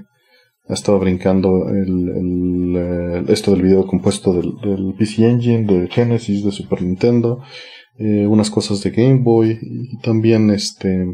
ha 0.69 0.75
estado 0.75 0.99
brincando 0.99 1.69
el, 1.69 2.75
eh, 2.77 3.25
esto 3.29 3.53
del 3.53 3.63
video 3.63 3.87
compuesto 3.87 4.33
del, 4.33 4.95
PC 4.99 5.31
Engine, 5.31 5.65
de 5.65 5.87
Genesis, 5.87 6.45
de 6.45 6.51
Super 6.51 6.83
Nintendo, 6.83 7.41
eh, 7.99 8.27
unas 8.27 8.51
cosas 8.51 8.83
de 8.83 8.91
Game 8.91 9.21
Boy 9.23 9.59
y 9.63 9.97
también 10.01 10.51
este 10.51 11.07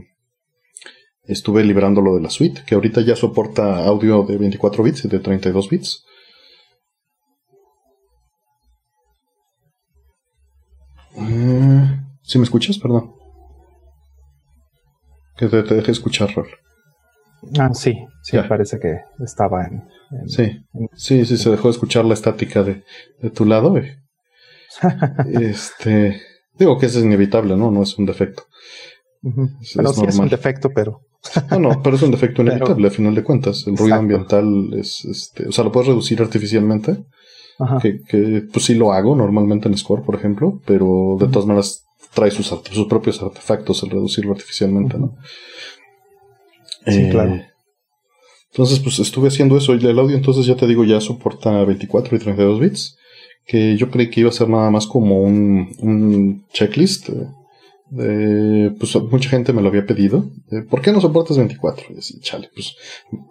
estuve 1.26 1.64
liberando 1.64 2.00
lo 2.00 2.14
de 2.14 2.22
la 2.22 2.30
suite, 2.30 2.62
que 2.66 2.74
ahorita 2.74 3.00
ya 3.00 3.16
soporta 3.16 3.84
audio 3.84 4.22
de 4.22 4.36
24 4.36 4.82
bits 4.82 5.04
y 5.04 5.08
de 5.08 5.18
32 5.20 5.68
bits. 5.68 6.04
Eh, 11.16 12.00
¿Sí 12.22 12.38
me 12.38 12.44
escuchas? 12.44 12.78
Perdón. 12.78 13.14
Que 15.36 15.48
te, 15.48 15.62
te 15.62 15.74
dejé 15.74 15.92
escuchar, 15.92 16.32
Rol. 16.34 16.48
Ah, 17.58 17.70
sí, 17.74 17.94
sí, 18.22 18.38
parece 18.48 18.78
que 18.78 19.00
estaba 19.22 19.64
en. 19.64 19.84
sí, 20.26 20.64
sí, 20.94 21.24
sí, 21.24 21.36
se 21.36 21.50
dejó 21.50 21.70
escuchar 21.70 22.04
la 22.04 22.14
estática 22.14 22.62
de, 22.62 22.84
tu 23.34 23.44
lado. 23.44 23.76
este. 25.40 26.20
Digo 26.56 26.78
que 26.78 26.86
eso 26.86 26.98
es 26.98 27.04
inevitable, 27.04 27.56
¿no? 27.56 27.70
No 27.70 27.82
es 27.82 27.98
un 27.98 28.06
defecto. 28.06 28.44
Bueno, 29.22 29.50
sí 29.92 30.04
es 30.06 30.18
un 30.18 30.28
defecto, 30.28 30.70
pero. 30.70 31.00
No, 31.50 31.58
no, 31.58 31.82
pero 31.82 31.96
es 31.96 32.02
un 32.02 32.10
defecto 32.10 32.42
inevitable, 32.42 32.88
a 32.88 32.90
final 32.90 33.14
de 33.14 33.24
cuentas. 33.24 33.66
El 33.66 33.76
ruido 33.76 33.96
ambiental 33.96 34.72
es. 34.74 35.04
este 35.04 35.48
O 35.48 35.52
sea, 35.52 35.64
lo 35.64 35.72
puedes 35.72 35.88
reducir 35.88 36.20
artificialmente. 36.20 37.04
Que, 37.80 38.00
que, 38.08 38.42
pues 38.52 38.64
sí 38.64 38.74
lo 38.74 38.92
hago 38.92 39.14
normalmente 39.14 39.68
en 39.68 39.78
Score, 39.78 40.02
por 40.02 40.16
ejemplo, 40.16 40.60
pero 40.66 41.16
de 41.20 41.28
todas 41.28 41.46
maneras 41.46 41.84
trae 42.12 42.32
sus, 42.32 42.46
sus 42.46 42.86
propios 42.88 43.22
artefactos 43.22 43.82
el 43.84 43.90
reducirlo 43.90 44.32
artificialmente, 44.32 44.98
¿no? 44.98 45.16
Sí, 46.86 47.02
eh, 47.02 47.08
claro. 47.10 47.40
Entonces, 48.50 48.80
pues 48.80 48.98
estuve 48.98 49.28
haciendo 49.28 49.56
eso 49.56 49.74
y 49.74 49.84
el 49.84 49.98
audio 49.98 50.16
entonces 50.16 50.46
ya 50.46 50.56
te 50.56 50.66
digo 50.66 50.84
ya 50.84 51.00
soporta 51.00 51.64
24 51.64 52.16
y 52.16 52.20
32 52.20 52.60
bits, 52.60 52.96
que 53.46 53.76
yo 53.76 53.90
creí 53.90 54.10
que 54.10 54.20
iba 54.20 54.30
a 54.30 54.32
ser 54.32 54.48
nada 54.48 54.70
más 54.70 54.86
como 54.86 55.22
un, 55.22 55.74
un 55.78 56.44
checklist. 56.52 57.10
De, 57.94 58.74
pues 58.78 58.94
mucha 59.10 59.30
gente 59.30 59.52
me 59.52 59.62
lo 59.62 59.68
había 59.68 59.86
pedido. 59.86 60.24
¿Por 60.68 60.80
qué 60.82 60.92
no 60.92 61.00
soportas 61.00 61.38
24? 61.38 61.94
Y 61.94 61.98
así, 61.98 62.18
chale, 62.20 62.50
pues 62.54 62.74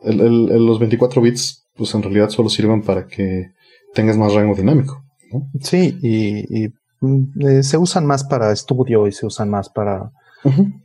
el, 0.04 0.18
los 0.66 0.80
24 0.80 1.22
bits 1.22 1.64
pues 1.76 1.94
en 1.96 2.04
realidad 2.04 2.30
solo 2.30 2.50
sirven 2.50 2.84
para 2.84 3.08
que 3.08 3.52
tengas 3.94 4.18
más 4.18 4.34
rango 4.34 4.56
dinámico. 4.56 5.04
Sí, 5.62 5.98
y, 6.02 6.68
mm, 7.02 7.48
eh, 7.48 7.64
se 7.64 7.78
usan 7.78 8.06
más 8.06 8.24
para 8.24 8.52
estudio 8.52 9.08
y 9.08 9.12
se 9.12 9.26
usan 9.26 9.50
más 9.50 9.70
para 9.70 10.12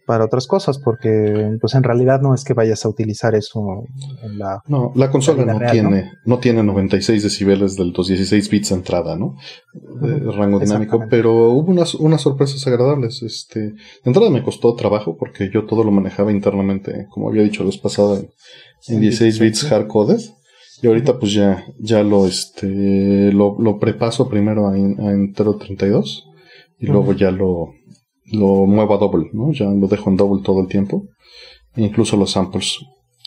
para 0.06 0.24
otras 0.24 0.46
cosas, 0.46 0.78
porque 0.78 1.56
pues 1.60 1.74
en 1.74 1.82
realidad 1.82 2.20
no 2.20 2.34
es 2.34 2.44
que 2.44 2.54
vayas 2.54 2.84
a 2.84 2.88
utilizar 2.88 3.34
eso 3.34 3.84
en 4.22 4.38
la... 4.38 4.62
No, 4.68 4.92
la 4.94 5.10
consola 5.10 5.44
no 5.44 5.70
tiene, 5.70 6.12
¿no? 6.24 6.38
tiene 6.38 6.62
96 6.62 7.22
decibeles 7.22 7.76
del 7.76 7.92
216 7.92 8.50
bits 8.50 8.68
de 8.70 8.74
entrada, 8.76 9.16
¿no? 9.16 9.36
De 10.00 10.18
rango 10.32 10.60
dinámico, 10.60 11.04
pero 11.10 11.50
hubo 11.50 11.70
unas, 11.70 11.94
unas 11.94 12.20
sorpresas 12.20 12.64
agradables. 12.66 13.22
Este, 13.22 13.60
de 13.60 13.74
entrada 14.04 14.30
me 14.30 14.42
costó 14.42 14.74
trabajo 14.74 15.16
porque 15.16 15.50
yo 15.52 15.66
todo 15.66 15.82
lo 15.82 15.90
manejaba 15.90 16.30
internamente, 16.30 17.06
como 17.10 17.28
había 17.28 17.42
dicho 17.42 17.62
la 17.62 17.70
vez 17.70 17.78
pasada, 17.78 18.20
en, 18.88 19.00
16 19.00 19.38
bits 19.40 19.64
hardcoded. 19.64 20.20
Y 20.80 20.86
ahorita 20.86 21.18
pues 21.18 21.32
ya, 21.32 21.66
ya 21.80 22.04
lo, 22.04 22.26
este, 22.28 23.32
lo, 23.32 23.56
lo 23.58 23.80
prepaso 23.80 24.28
primero 24.28 24.68
a, 24.68 24.74
a 24.74 24.76
entero 24.76 25.56
32 25.56 26.28
y 26.78 26.86
luego 26.86 27.12
ya 27.12 27.32
lo, 27.32 27.74
lo 28.32 28.66
muevo 28.66 28.94
a 28.94 28.98
double, 28.98 29.30
¿no? 29.32 29.52
Ya 29.52 29.66
lo 29.66 29.86
dejo 29.86 30.10
en 30.10 30.16
double 30.16 30.42
todo 30.44 30.60
el 30.60 30.68
tiempo, 30.68 31.04
incluso 31.76 32.16
los 32.16 32.32
samples. 32.32 32.78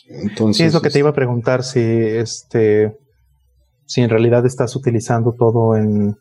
Entonces, 0.08 0.58
sí, 0.58 0.64
es 0.64 0.74
lo 0.74 0.82
que 0.82 0.90
te 0.90 1.00
iba 1.00 1.10
a 1.10 1.14
preguntar 1.14 1.64
si 1.64 1.80
este 1.80 2.98
si 3.86 4.02
en 4.02 4.10
realidad 4.10 4.46
estás 4.46 4.76
utilizando 4.76 5.34
todo 5.38 5.76
en 5.76 6.16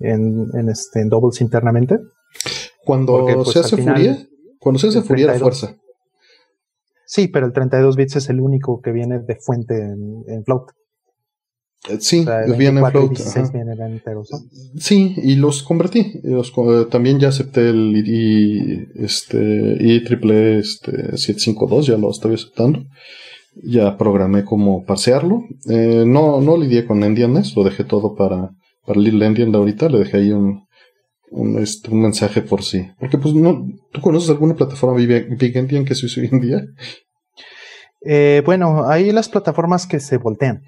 en, 0.00 0.68
este 0.68 1.00
en 1.00 1.08
doubles 1.08 1.40
internamente. 1.40 1.98
Cuando 2.84 3.26
pues, 3.26 3.50
se 3.50 3.58
hace 3.60 3.76
furia, 3.76 4.18
cuando 4.58 4.78
se 4.78 4.88
hace 4.88 5.02
furia 5.02 5.32
de 5.32 5.38
fuerza. 5.38 5.76
Sí, 7.06 7.26
pero 7.26 7.46
el 7.46 7.52
32 7.52 7.96
bits 7.96 8.16
es 8.16 8.30
el 8.30 8.40
único 8.40 8.80
que 8.80 8.92
viene 8.92 9.18
de 9.18 9.36
fuente 9.40 9.76
en, 9.76 10.22
en 10.28 10.44
float. 10.44 10.70
Eh, 11.88 11.96
sí, 12.00 12.26
vienen 12.58 12.84
float. 12.90 13.16
Sí, 14.76 15.14
y 15.16 15.36
los 15.36 15.62
convertí. 15.62 16.20
Los, 16.22 16.52
también 16.90 17.18
ya 17.18 17.28
acepté 17.28 17.70
el 17.70 17.96
I, 17.96 18.88
este, 18.96 19.76
I 19.80 20.04
triple 20.04 20.58
este, 20.58 21.16
752, 21.16 21.86
ya 21.86 21.96
lo 21.96 22.10
estoy 22.10 22.34
aceptando. 22.34 22.84
Ya 23.64 23.96
programé 23.96 24.44
cómo 24.44 24.84
pasearlo. 24.84 25.42
Eh, 25.68 26.04
no, 26.06 26.40
no 26.40 26.56
lidié 26.56 26.86
con 26.86 27.00
NDNS, 27.00 27.56
lo 27.56 27.64
dejé 27.64 27.84
todo 27.84 28.14
para, 28.14 28.50
para 28.86 29.00
Little 29.00 29.26
Endian 29.26 29.50
de 29.50 29.58
ahorita. 29.58 29.88
Le 29.88 30.00
dejé 30.00 30.18
ahí 30.18 30.32
un, 30.32 30.66
un, 31.30 31.58
este, 31.58 31.90
un 31.90 32.02
mensaje 32.02 32.42
por 32.42 32.62
sí. 32.62 32.86
Porque, 33.00 33.16
pues, 33.16 33.34
no, 33.34 33.66
¿tú 33.90 34.02
conoces 34.02 34.28
alguna 34.28 34.54
plataforma 34.54 34.96
Big, 34.96 35.56
Endian 35.56 35.86
que 35.86 35.94
se 35.94 36.06
use 36.06 36.20
hoy 36.20 36.28
en 36.30 36.40
día? 36.40 36.62
Eh, 38.02 38.42
bueno, 38.44 38.86
hay 38.88 39.10
las 39.12 39.28
plataformas 39.30 39.86
que 39.86 39.98
se 39.98 40.18
voltean. 40.18 40.62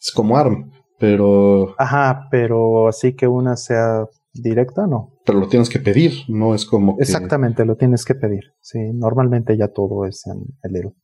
Es 0.00 0.12
como 0.12 0.36
ARM, 0.36 0.70
pero... 0.98 1.74
Ajá, 1.78 2.28
pero 2.30 2.88
así 2.88 3.14
que 3.14 3.26
una 3.26 3.56
sea 3.56 4.06
directa, 4.32 4.86
no. 4.86 5.12
Pero 5.24 5.40
lo 5.40 5.48
tienes 5.48 5.68
que 5.68 5.78
pedir, 5.78 6.12
no 6.28 6.54
es 6.54 6.64
como 6.64 6.96
que... 6.96 7.02
Exactamente, 7.02 7.64
lo 7.64 7.76
tienes 7.76 8.04
que 8.04 8.14
pedir. 8.14 8.44
Sí, 8.60 8.78
normalmente 8.94 9.56
ya 9.56 9.68
todo 9.68 10.06
es 10.06 10.26
en 10.26 10.44
el 10.62 10.76
Eero. 10.76 10.94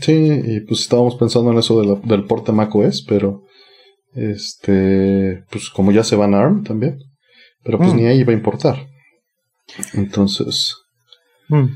Sí, 0.00 0.42
y 0.44 0.60
pues 0.60 0.80
estábamos 0.80 1.16
pensando 1.16 1.50
en 1.50 1.58
eso 1.58 1.98
del 2.02 2.24
porte 2.24 2.52
macOS, 2.52 3.04
pero 3.08 3.42
este, 4.14 5.44
pues 5.50 5.70
como 5.70 5.92
ya 5.92 6.04
se 6.04 6.16
van 6.16 6.34
a 6.34 6.40
ARM 6.40 6.62
también, 6.62 6.98
pero 7.64 7.78
pues 7.78 7.92
mm. 7.92 7.96
ni 7.96 8.06
ahí 8.06 8.22
va 8.22 8.32
a 8.32 8.36
importar. 8.36 8.88
Entonces, 9.94 10.76
mm. 11.48 11.66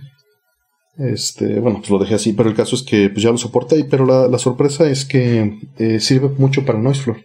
Este, 0.98 1.60
bueno, 1.60 1.78
pues 1.78 1.90
lo 1.90 1.98
dejé 1.98 2.14
así, 2.14 2.32
pero 2.32 2.48
el 2.48 2.56
caso 2.56 2.74
es 2.74 2.82
que 2.82 3.10
pues 3.10 3.22
ya 3.22 3.30
lo 3.30 3.38
soporta, 3.38 3.76
pero 3.90 4.06
la, 4.06 4.38
sorpresa 4.38 4.88
es 4.88 5.04
que 5.04 5.58
eh, 5.78 6.00
sirve 6.00 6.30
mucho 6.38 6.64
para 6.64 6.78
Noise 6.78 7.02
Floor. 7.02 7.18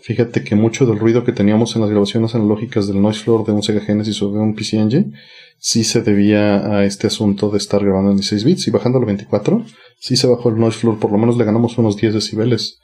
Fíjate 0.00 0.42
que 0.42 0.56
mucho 0.56 0.84
del 0.84 0.98
ruido 0.98 1.24
que 1.24 1.32
teníamos 1.32 1.76
en 1.76 1.82
las 1.82 1.90
grabaciones 1.90 2.34
analógicas 2.34 2.88
del 2.88 3.00
Noise 3.00 3.20
Floor 3.20 3.46
de 3.46 3.52
un 3.52 3.62
Sega 3.62 3.80
Genesis 3.80 4.20
o 4.22 4.32
de 4.32 4.40
un 4.40 4.54
PC 4.54 4.78
Engine 4.78 5.12
sí 5.58 5.82
se 5.82 6.02
debía 6.02 6.76
a 6.76 6.84
este 6.84 7.06
asunto 7.06 7.48
de 7.50 7.56
estar 7.56 7.82
grabando 7.82 8.10
en 8.10 8.16
16 8.16 8.44
bits 8.44 8.68
y 8.68 8.70
bajando 8.70 8.98
a 8.98 9.04
24, 9.04 9.64
sí 9.98 10.14
se 10.14 10.26
bajó 10.26 10.50
el 10.50 10.58
Noise 10.58 10.78
Floor, 10.78 10.98
por 10.98 11.10
lo 11.10 11.16
menos 11.16 11.38
le 11.38 11.44
ganamos 11.44 11.78
unos 11.78 11.96
10 11.96 12.12
decibeles, 12.12 12.80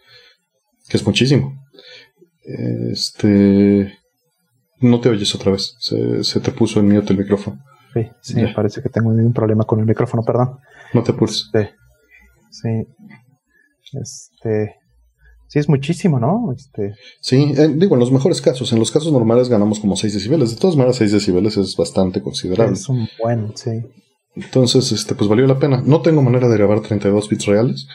que 0.89 0.97
es 0.97 1.07
muchísimo. 1.07 1.63
Este, 2.43 3.93
no 4.81 4.99
te 5.01 5.11
oyes 5.11 5.35
otra 5.35 5.53
vez, 5.53 5.75
se, 5.79 6.25
se 6.25 6.41
te 6.41 6.53
puso 6.53 6.81
el 6.81 6.87
mute 6.87 7.13
el 7.13 7.19
micrófono. 7.19 7.59
Sí, 7.93 8.09
sí, 8.21 8.35
me 8.37 8.55
parece 8.55 8.83
que 8.83 8.89
tengo 8.89 9.11
un 9.11 9.33
problema 9.33 9.65
con 9.65 9.81
el 9.81 9.87
micrófono, 9.87 10.23
perdón. 10.23 10.59
No 10.95 11.03
te 11.03 11.13
pulses. 11.13 11.47
Este, 11.47 11.77
sí. 12.51 12.87
Este. 14.01 14.77
Sí, 15.49 15.59
es 15.59 15.69
muchísimo, 15.69 16.21
¿no? 16.21 16.53
Este. 16.57 16.95
Sí, 17.21 17.53
eh, 17.57 17.69
digo, 17.75 17.97
en 17.97 18.01
los 18.01 18.13
mejores 18.13 18.41
casos. 18.41 18.73
En 18.73 18.79
los 18.79 18.93
casos 18.93 19.13
normales 19.13 19.49
ganamos 19.49 19.81
como 19.81 19.97
6 19.97 20.15
decibeles. 20.15 20.51
De 20.51 20.61
todas 20.61 20.77
maneras, 20.77 20.97
6 20.97 21.11
decibeles 21.11 21.57
es 21.57 21.77
bastante 21.77 22.23
considerable. 22.23 22.75
Es 22.75 22.89
un 22.89 23.09
buen, 23.21 23.57
sí. 23.57 23.83
Entonces, 24.37 24.93
este, 24.93 25.17
pues 25.17 25.29
valió 25.29 25.47
la 25.47 25.59
pena. 25.59 25.83
No 25.85 26.03
tengo 26.03 26.23
manera 26.23 26.49
de 26.49 26.57
grabar 26.57 26.81
32 26.81 27.29
bits 27.29 27.47
reales. 27.47 27.89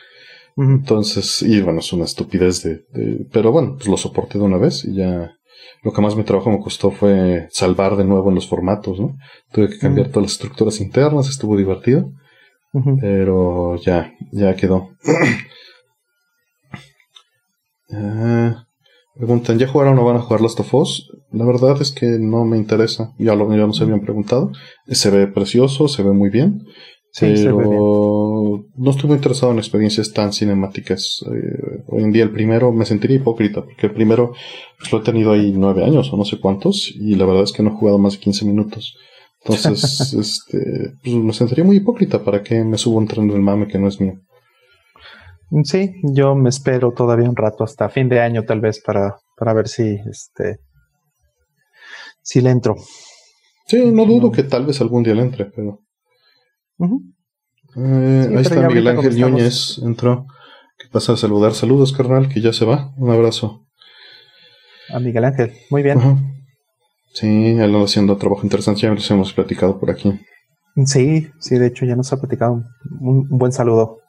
Entonces, 0.58 1.42
y 1.42 1.62
bueno, 1.62 1.80
es 1.80 1.92
una 1.94 2.06
estupidez 2.06 2.64
de, 2.64 2.86
de, 2.94 3.26
Pero 3.32 3.52
bueno, 3.52 3.76
pues 3.76 3.88
lo 3.88 3.98
soporté 3.98 4.38
de 4.38 4.44
una 4.46 4.58
vez 4.58 4.86
y 4.86 4.96
ya 4.96 5.34
lo 5.86 5.94
que 5.94 6.02
más 6.02 6.16
mi 6.16 6.24
trabajo 6.24 6.50
me 6.50 6.60
costó 6.60 6.90
fue 6.90 7.48
salvar 7.52 7.96
de 7.96 8.06
nuevo 8.06 8.30
en 8.30 8.36
los 8.36 8.50
formatos, 8.50 9.00
¿no? 9.00 9.16
Tuve 9.52 9.70
que 9.70 9.78
cambiar 9.78 10.08
todas 10.08 10.24
las 10.24 10.32
estructuras 10.32 10.82
internas, 10.82 11.30
estuvo 11.30 11.56
divertido, 11.56 12.12
pero 13.00 13.76
ya, 13.76 14.12
ya 14.32 14.56
quedó. 14.56 14.90
Ah, 17.92 18.66
preguntan, 19.14 19.60
¿ya 19.60 19.68
jugaron 19.68 20.00
o 20.00 20.04
van 20.04 20.16
a 20.18 20.20
jugar 20.20 20.42
Last 20.42 20.60
of 20.60 20.74
Us? 20.74 21.08
La 21.32 21.46
verdad 21.46 21.80
es 21.80 21.92
que 21.92 22.18
no 22.20 22.44
me 22.44 22.58
interesa, 22.58 23.14
ya, 23.20 23.36
lo, 23.36 23.48
ya 23.52 23.68
nos 23.68 23.80
habían 23.80 24.02
preguntado. 24.02 24.52
Se 24.88 25.12
ve 25.12 25.28
precioso, 25.28 25.88
se 25.88 26.02
ve 26.02 26.12
muy 26.12 26.32
bien. 26.32 26.66
Pero 27.20 28.66
no 28.76 28.92
estuve 28.92 29.16
interesado 29.16 29.52
en 29.52 29.60
experiencias 29.60 30.12
tan 30.12 30.34
cinemáticas. 30.34 31.24
Eh, 31.32 31.84
hoy 31.88 32.04
en 32.04 32.12
día 32.12 32.24
el 32.24 32.32
primero 32.32 32.72
me 32.72 32.86
sentiría 32.86 33.18
hipócrita, 33.18 33.64
porque 33.64 33.88
el 33.88 33.94
primero 33.94 34.34
pues, 34.78 34.92
lo 34.92 35.00
he 35.00 35.04
tenido 35.04 35.32
ahí 35.32 35.54
nueve 35.56 35.84
años 35.84 36.12
o 36.12 36.18
no 36.18 36.26
sé 36.26 36.40
cuántos, 36.40 36.92
y 36.96 37.16
la 37.16 37.26
verdad 37.26 37.44
es 37.44 37.52
que 37.52 37.64
no 37.64 37.72
he 37.72 37.76
jugado 37.76 37.98
más 37.98 38.14
de 38.14 38.20
15 38.20 38.46
minutos. 38.46 38.98
Entonces, 39.44 40.14
este, 40.20 40.94
pues, 41.04 41.16
me 41.16 41.34
sentiría 41.34 41.64
muy 41.64 41.78
hipócrita 41.78 42.24
para 42.24 42.44
que 42.44 42.64
me 42.64 42.78
subo 42.78 42.98
un 42.98 43.08
tren 43.08 43.28
del 43.28 43.42
mame 43.42 43.68
que 43.68 43.80
no 43.80 43.88
es 43.88 44.02
mío. 44.02 44.20
Sí, 45.64 45.94
yo 46.04 46.36
me 46.36 46.50
espero 46.50 46.92
todavía 46.92 47.30
un 47.30 47.36
rato 47.36 47.64
hasta 47.64 47.88
fin 47.90 48.10
de 48.10 48.20
año 48.20 48.44
tal 48.44 48.60
vez 48.60 48.82
para, 48.82 49.18
para 49.38 49.54
ver 49.54 49.68
si 49.68 49.98
este 50.10 50.60
si 52.26 52.42
le 52.42 52.50
entro. 52.50 52.76
Sí, 53.68 53.92
no 53.92 54.06
dudo 54.06 54.32
que 54.32 54.44
tal 54.44 54.66
vez 54.66 54.82
algún 54.82 55.04
día 55.04 55.14
le 55.14 55.22
entre, 55.22 55.46
pero. 55.46 55.80
Eh, 56.80 58.28
ahí 58.30 58.42
está 58.42 58.68
Miguel 58.68 58.88
Ángel 58.88 59.20
Núñez, 59.20 59.80
entró. 59.84 60.28
¿Qué 60.78 60.88
pasa? 60.92 61.14
A 61.14 61.18
saludar. 61.18 61.54
Saludos, 61.54 61.94
carnal, 61.94 62.30
que 62.30 62.42
ya 62.42 62.54
se 62.54 62.66
va. 62.66 62.94
Un 62.98 63.12
abrazo. 63.12 63.66
A 64.90 65.00
Miguel 65.00 65.26
Ángel, 65.26 65.54
muy 65.70 65.84
bien. 65.84 66.00
Sí, 67.14 67.28
él 67.28 67.62
anda 67.62 67.84
haciendo 67.84 68.18
trabajo 68.18 68.44
interesante, 68.44 68.82
ya 68.82 68.94
los 68.94 69.10
hemos 69.10 69.34
platicado 69.34 69.80
por 69.80 69.90
aquí. 69.90 70.20
Sí, 70.86 71.30
sí, 71.40 71.58
de 71.58 71.68
hecho 71.68 71.86
ya 71.86 71.96
nos 71.96 72.12
ha 72.12 72.18
platicado. 72.18 72.64
Un, 73.00 73.28
buen 73.30 73.54
saludo. 73.54 74.00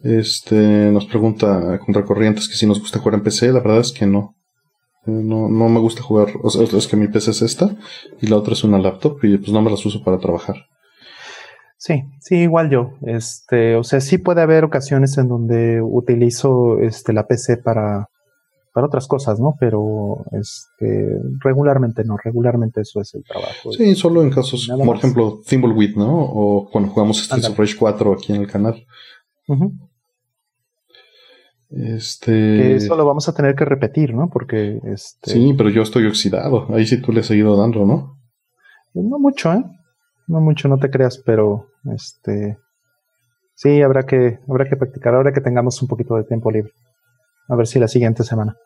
Este 0.00 0.90
nos 0.92 1.06
pregunta 1.06 1.78
Contracorrientes 1.78 2.48
que 2.48 2.54
si 2.56 2.66
nos 2.66 2.80
gusta 2.80 2.98
jugar 2.98 3.14
en 3.14 3.22
PC, 3.22 3.46
la 3.52 3.60
verdad 3.60 3.80
es 3.80 3.92
que 3.92 4.06
no. 4.06 4.36
Eh, 5.06 5.10
no, 5.10 5.48
no 5.48 5.68
me 5.70 5.80
gusta 5.80 6.02
jugar, 6.02 6.28
o 6.42 6.50
sea, 6.50 6.64
es 6.64 6.86
que 6.86 6.96
mi 6.96 7.08
PC 7.08 7.30
es 7.30 7.40
esta 7.40 7.74
y 8.20 8.26
la 8.26 8.36
otra 8.36 8.52
es 8.52 8.64
una 8.64 8.78
laptop 8.78 9.18
y 9.24 9.38
pues 9.38 9.50
no 9.50 9.62
me 9.62 9.70
las 9.70 9.84
uso 9.86 10.04
para 10.04 10.18
trabajar. 10.18 10.56
Sí, 11.84 12.02
sí, 12.18 12.36
igual 12.36 12.70
yo. 12.70 12.92
Este, 13.02 13.76
o 13.76 13.84
sea, 13.84 14.00
sí 14.00 14.16
puede 14.16 14.40
haber 14.40 14.64
ocasiones 14.64 15.18
en 15.18 15.28
donde 15.28 15.82
utilizo 15.82 16.78
este 16.78 17.12
la 17.12 17.26
PC 17.26 17.58
para, 17.58 18.08
para 18.72 18.86
otras 18.86 19.06
cosas, 19.06 19.38
¿no? 19.38 19.54
Pero 19.60 20.24
este, 20.32 21.10
regularmente 21.40 22.02
no, 22.02 22.16
regularmente 22.16 22.80
eso 22.80 23.02
es 23.02 23.14
el 23.14 23.22
trabajo. 23.22 23.70
Sí, 23.72 23.94
solo 23.96 24.22
en 24.22 24.30
casos, 24.30 24.66
como 24.66 24.86
por 24.86 24.96
ejemplo, 24.96 25.42
Thimbleweed, 25.46 25.96
¿no? 25.96 26.22
O 26.22 26.70
cuando 26.72 26.88
jugamos 26.88 27.22
Streets 27.22 27.50
of 27.50 27.58
Rage 27.58 27.76
4 27.78 28.14
aquí 28.14 28.32
en 28.32 28.40
el 28.40 28.50
canal. 28.50 28.82
Este. 31.68 32.32
Que 32.32 32.76
eso 32.76 32.96
lo 32.96 33.04
vamos 33.04 33.28
a 33.28 33.34
tener 33.34 33.54
que 33.54 33.66
repetir, 33.66 34.14
¿no? 34.14 34.30
Porque 34.32 34.80
este. 34.84 35.32
Sí, 35.32 35.52
pero 35.54 35.68
yo 35.68 35.82
estoy 35.82 36.06
oxidado. 36.06 36.66
Ahí 36.74 36.86
sí 36.86 37.02
tú 37.02 37.12
le 37.12 37.20
has 37.20 37.26
seguido 37.26 37.58
dando, 37.58 37.84
¿no? 37.84 38.16
No 38.94 39.18
mucho, 39.18 39.52
¿eh? 39.52 39.62
No 40.26 40.40
mucho, 40.40 40.68
no 40.68 40.78
te 40.78 40.88
creas, 40.88 41.22
pero 41.26 41.66
este. 41.92 42.58
Sí, 43.54 43.82
habrá 43.82 44.04
que, 44.04 44.38
habrá 44.48 44.68
que 44.68 44.76
practicar 44.76 45.14
ahora 45.14 45.32
que 45.32 45.40
tengamos 45.40 45.80
un 45.80 45.88
poquito 45.88 46.16
de 46.16 46.24
tiempo 46.24 46.50
libre. 46.50 46.72
A 47.48 47.56
ver 47.56 47.66
si 47.66 47.78
la 47.78 47.88
siguiente 47.88 48.24
semana. 48.24 48.56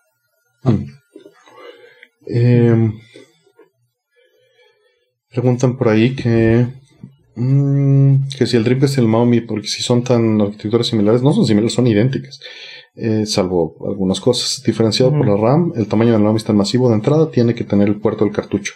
Mm. 0.63 0.85
Em, 2.27 2.93
preguntan 5.31 5.77
por 5.77 5.89
ahí 5.89 6.15
que 6.15 6.67
mm, 7.37 8.29
que 8.37 8.47
si 8.47 8.57
el 8.57 8.65
Dreamcast 8.65 8.99
y 8.99 9.01
el 9.01 9.09
Maumi, 9.09 9.41
porque 9.41 9.69
si 9.69 9.83
son 9.83 10.03
tan 10.05 10.41
arquitecturas 10.41 10.87
similares, 10.87 11.23
no 11.23 11.33
son 11.33 11.47
similares, 11.47 11.75
son 11.75 11.87
idénticas. 11.87 12.41
Eh, 12.95 13.27
salvo 13.27 13.77
algunas 13.87 14.21
cosas. 14.21 14.63
Diferenciado 14.65 15.13
por 15.13 15.27
la 15.27 15.37
RAM, 15.37 15.73
el 15.77 15.87
tamaño 15.87 16.13
del 16.13 16.25
NAMI 16.25 16.37
es 16.37 16.45
tan 16.45 16.57
masivo 16.57 16.89
de 16.89 16.97
entrada, 16.97 17.31
tiene 17.31 17.55
que 17.55 17.65
tener 17.65 17.89
el 17.89 18.01
puerto 18.01 18.25
del 18.25 18.35
cartucho. 18.35 18.75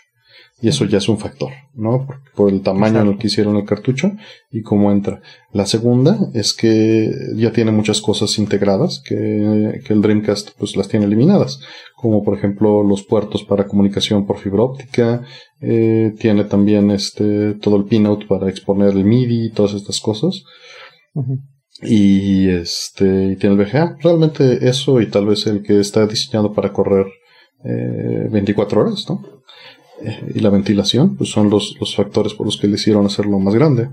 Y 0.62 0.68
eso 0.68 0.85
ya 0.85 0.98
es 0.98 1.09
un 1.09 1.18
factor, 1.18 1.51
¿no? 1.75 2.07
Por, 2.37 2.53
el 2.53 2.62
tamaño 2.62 3.01
en 3.01 3.09
el 3.09 3.18
que 3.18 3.27
hicieron 3.27 3.57
el 3.57 3.64
cartucho 3.64 4.12
y 4.51 4.62
cómo 4.62 4.92
entra. 4.92 5.20
La 5.53 5.66
segunda 5.66 6.16
es 6.35 6.55
que 6.55 7.11
ya 7.35 7.53
tiene 7.53 7.72
muchas 7.72 8.01
cosas 8.01 8.38
integradas 8.38 9.03
que, 9.05 9.81
que 9.85 9.92
el 9.92 10.01
Dreamcast 10.01 10.51
pues 10.57 10.77
las 10.77 10.87
tiene 10.87 11.07
eliminadas. 11.07 11.61
Como 11.96 12.22
por 12.22 12.38
ejemplo 12.38 12.85
los 12.85 13.03
puertos 13.03 13.42
para 13.42 13.66
comunicación 13.66 14.25
por 14.25 14.38
fibra 14.38 14.62
óptica. 14.62 15.22
Eh, 15.61 16.14
tiene 16.18 16.44
también 16.44 16.92
este, 16.92 17.55
todo 17.55 17.77
el 17.77 17.85
pinout 17.85 18.29
para 18.29 18.48
exponer 18.48 18.90
el 18.90 19.05
MIDI 19.05 19.46
y 19.46 19.51
todas 19.51 19.75
estas 19.75 20.01
cosas 20.01 20.44
y 21.83 22.48
este 22.48 23.33
y 23.33 23.37
tiene 23.37 23.57
el 23.57 23.66
VGA. 23.66 23.96
Realmente 24.01 24.68
eso 24.68 25.01
y 25.01 25.11
tal 25.11 25.27
vez 25.27 25.46
el 25.46 25.62
que 25.62 25.81
está 25.81 26.07
diseñado 26.07 26.53
para 26.53 26.72
correr 26.72 27.07
eh, 27.64 28.29
24 28.31 28.81
horas, 28.81 29.07
¿no? 29.09 29.22
Eh, 30.03 30.33
y 30.35 30.41
la 30.41 30.51
ventilación, 30.51 31.17
pues 31.17 31.31
son 31.31 31.51
los, 31.51 31.77
los 31.79 31.95
factores 31.95 32.35
por 32.35 32.47
los 32.47 32.59
que 32.59 32.67
le 32.67 32.75
hicieron 32.75 33.07
hacerlo 33.07 33.38
más 33.38 33.55
grande. 33.55 33.88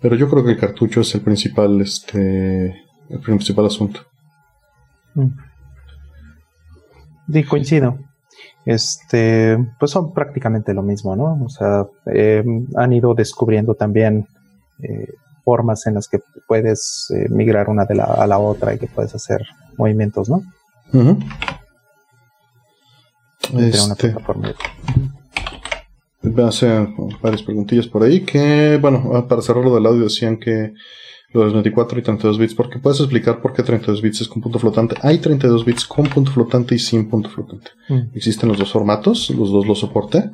Pero 0.00 0.16
yo 0.16 0.28
creo 0.28 0.44
que 0.44 0.52
el 0.52 0.58
cartucho 0.58 1.00
es 1.00 1.14
el 1.14 1.22
principal, 1.22 1.80
este, 1.80 2.66
el 3.08 3.20
principal 3.20 3.66
asunto. 3.66 4.00
Mm. 5.14 5.28
Sí, 7.32 7.44
coincido. 7.44 7.98
Este, 8.64 9.58
pues 9.78 9.90
son 9.90 10.12
prácticamente 10.12 10.74
lo 10.74 10.82
mismo, 10.82 11.16
¿no? 11.16 11.42
O 11.44 11.48
sea, 11.48 11.86
eh, 12.12 12.44
han 12.76 12.92
ido 12.92 13.14
descubriendo 13.14 13.74
también 13.74 14.26
eh, 14.82 15.14
formas 15.42 15.86
en 15.86 15.94
las 15.94 16.08
que 16.08 16.20
puedes 16.46 17.10
eh, 17.16 17.28
migrar 17.30 17.68
una 17.70 17.86
de 17.86 17.94
la, 17.94 18.04
a 18.04 18.26
la 18.26 18.38
otra 18.38 18.74
y 18.74 18.78
que 18.78 18.86
puedes 18.86 19.14
hacer 19.14 19.42
movimientos, 19.76 20.28
¿no? 20.28 20.42
Este, 23.56 24.14
Voy 26.22 26.44
a 26.44 26.48
hacer 26.48 26.88
varias 27.22 27.42
preguntillas 27.42 27.86
por 27.86 28.02
ahí 28.02 28.20
que, 28.20 28.78
bueno, 28.80 29.12
ah, 29.14 29.26
para 29.28 29.40
cerrar 29.40 29.64
lo 29.64 29.74
del 29.74 29.86
audio 29.86 30.04
decían 30.04 30.38
que 30.38 30.72
los 31.30 31.52
24 31.52 31.98
y 31.98 32.02
32 32.02 32.38
bits, 32.38 32.54
porque 32.54 32.78
puedes 32.78 33.00
explicar 33.00 33.42
por 33.42 33.52
qué 33.52 33.62
32 33.62 34.00
bits 34.00 34.22
es 34.22 34.28
con 34.28 34.40
punto 34.40 34.58
flotante. 34.58 34.96
Hay 35.02 35.18
32 35.18 35.64
bits 35.64 35.84
con 35.84 36.06
punto 36.06 36.30
flotante 36.30 36.74
y 36.74 36.78
sin 36.78 37.08
punto 37.08 37.28
flotante. 37.28 37.70
Mm. 37.88 38.16
Existen 38.16 38.48
los 38.48 38.58
dos 38.58 38.72
formatos, 38.72 39.28
los 39.30 39.50
dos 39.50 39.66
los 39.66 39.78
soporte. 39.78 40.30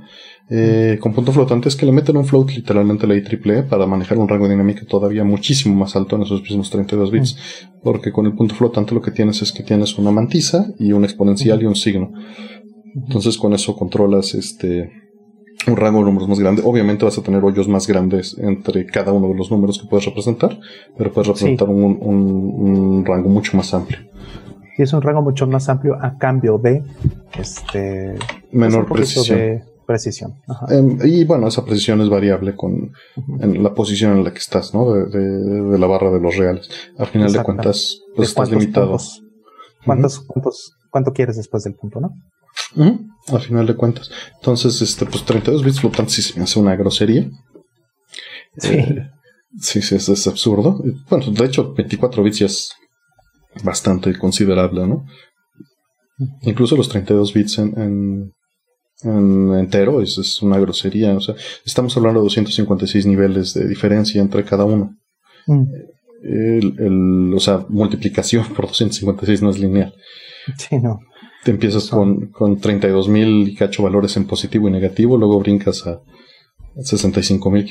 Eh, 0.50 0.98
con 1.00 1.12
punto 1.12 1.32
flotante 1.32 1.68
es 1.68 1.74
que 1.74 1.86
le 1.86 1.90
meten 1.90 2.16
un 2.16 2.24
float 2.24 2.50
literalmente 2.50 3.06
a 3.06 3.08
la 3.08 3.16
IEEE 3.16 3.62
para 3.64 3.86
manejar 3.86 4.18
un 4.18 4.28
rango 4.28 4.48
dinámico 4.48 4.86
todavía 4.86 5.24
muchísimo 5.24 5.74
más 5.74 5.96
alto 5.96 6.16
en 6.16 6.22
esos 6.22 6.42
mismos 6.42 6.70
32 6.70 7.10
bits. 7.10 7.34
Mm. 7.34 7.80
Porque 7.82 8.12
con 8.12 8.26
el 8.26 8.34
punto 8.34 8.54
flotante 8.54 8.94
lo 8.94 9.02
que 9.02 9.10
tienes 9.10 9.42
es 9.42 9.50
que 9.50 9.64
tienes 9.64 9.98
una 9.98 10.12
mantisa 10.12 10.68
y 10.78 10.92
un 10.92 11.02
exponencial 11.02 11.60
y 11.60 11.66
un 11.66 11.74
signo. 11.74 12.12
Entonces 12.94 13.36
con 13.38 13.52
eso 13.52 13.76
controlas 13.76 14.34
este 14.34 14.90
un 15.66 15.76
rango 15.76 16.00
de 16.00 16.04
números 16.04 16.28
más 16.28 16.38
grande. 16.38 16.62
Obviamente 16.64 17.04
vas 17.04 17.16
a 17.18 17.22
tener 17.22 17.42
hoyos 17.42 17.68
más 17.68 17.86
grandes 17.86 18.36
entre 18.38 18.86
cada 18.86 19.12
uno 19.12 19.28
de 19.28 19.34
los 19.34 19.50
números 19.50 19.78
que 19.78 19.88
puedes 19.88 20.04
representar, 20.04 20.58
pero 20.96 21.12
puedes 21.12 21.28
representar 21.28 21.68
un, 21.68 23.04
rango 23.06 23.28
mucho 23.28 23.56
más 23.56 23.72
amplio. 23.72 24.00
Y 24.76 24.82
es 24.82 24.92
un 24.92 25.02
rango 25.02 25.22
mucho 25.22 25.46
más 25.46 25.68
amplio 25.68 25.96
a 26.00 26.18
cambio 26.18 26.58
de 26.58 26.82
este 27.38 28.16
menor 28.52 28.86
precisión. 28.86 29.38
De 29.38 29.62
precisión. 29.86 30.34
Em, 30.68 30.98
y 31.04 31.24
bueno, 31.24 31.46
esa 31.46 31.64
precisión 31.64 32.00
es 32.00 32.08
variable 32.08 32.56
con 32.56 32.92
la 33.38 33.74
posición 33.74 34.16
en 34.16 34.24
la 34.24 34.32
que 34.32 34.38
estás, 34.38 34.74
¿no? 34.74 34.92
De, 34.92 35.78
la 35.78 35.86
barra 35.86 36.10
de 36.10 36.20
los 36.20 36.36
reales. 36.36 36.68
Al 36.98 37.06
final 37.06 37.32
de 37.32 37.42
cuentas, 37.42 38.00
pues 38.16 38.30
estás 38.30 38.50
limitado. 38.50 38.98
¿Cuántos, 39.84 40.20
cuántos, 40.20 40.76
¿Cuánto 40.90 41.12
quieres 41.12 41.36
después 41.36 41.64
del 41.64 41.74
punto, 41.74 42.00
no? 42.00 42.14
Al 43.28 43.40
final 43.40 43.66
de 43.66 43.74
cuentas. 43.74 44.10
Entonces, 44.36 44.80
este, 44.82 45.06
pues 45.06 45.24
32 45.24 45.64
bits 45.64 45.80
flotantes 45.80 46.14
sí 46.14 46.22
se 46.22 46.38
me 46.38 46.44
hace 46.44 46.58
una 46.58 46.76
grosería. 46.76 47.30
Sí. 48.58 48.74
Eh, 48.74 49.10
sí, 49.58 49.82
sí, 49.82 49.94
es, 49.94 50.26
absurdo. 50.26 50.82
Bueno, 51.08 51.30
de 51.30 51.44
hecho, 51.44 51.72
24 51.72 52.22
bits 52.22 52.38
ya 52.38 52.46
es 52.46 52.74
bastante 53.62 54.16
considerable, 54.18 54.86
¿no? 54.86 55.06
Incluso 56.42 56.76
los 56.76 56.88
32 56.88 57.32
bits 57.32 57.58
en, 57.58 58.32
en, 59.02 59.54
entero 59.54 60.00
es, 60.00 60.42
una 60.42 60.58
grosería. 60.58 61.14
O 61.16 61.20
sea, 61.20 61.34
estamos 61.64 61.96
hablando 61.96 62.20
de 62.20 62.24
256 62.24 63.06
niveles 63.06 63.54
de 63.54 63.66
diferencia 63.66 64.20
entre 64.20 64.44
cada 64.44 64.64
uno. 64.64 64.96
Mm. 65.46 65.64
El, 66.22 67.32
o 67.34 67.40
sea, 67.40 67.64
multiplicación 67.68 68.44
por 68.54 68.66
256 68.66 69.42
no 69.42 69.50
es 69.50 69.58
lineal. 69.58 69.94
Sí, 70.58 70.76
no. 70.78 71.00
Te 71.44 71.50
empiezas 71.50 71.88
con, 71.90 72.28
con 72.28 72.58
32 72.58 73.08
mil 73.08 73.48
y 73.48 73.54
cacho 73.54 73.82
valores 73.82 74.16
en 74.16 74.26
positivo 74.26 74.68
y 74.68 74.72
negativo, 74.72 75.18
luego 75.18 75.38
brincas 75.38 75.86
a 75.86 76.00
65 76.80 77.50
mil 77.50 77.66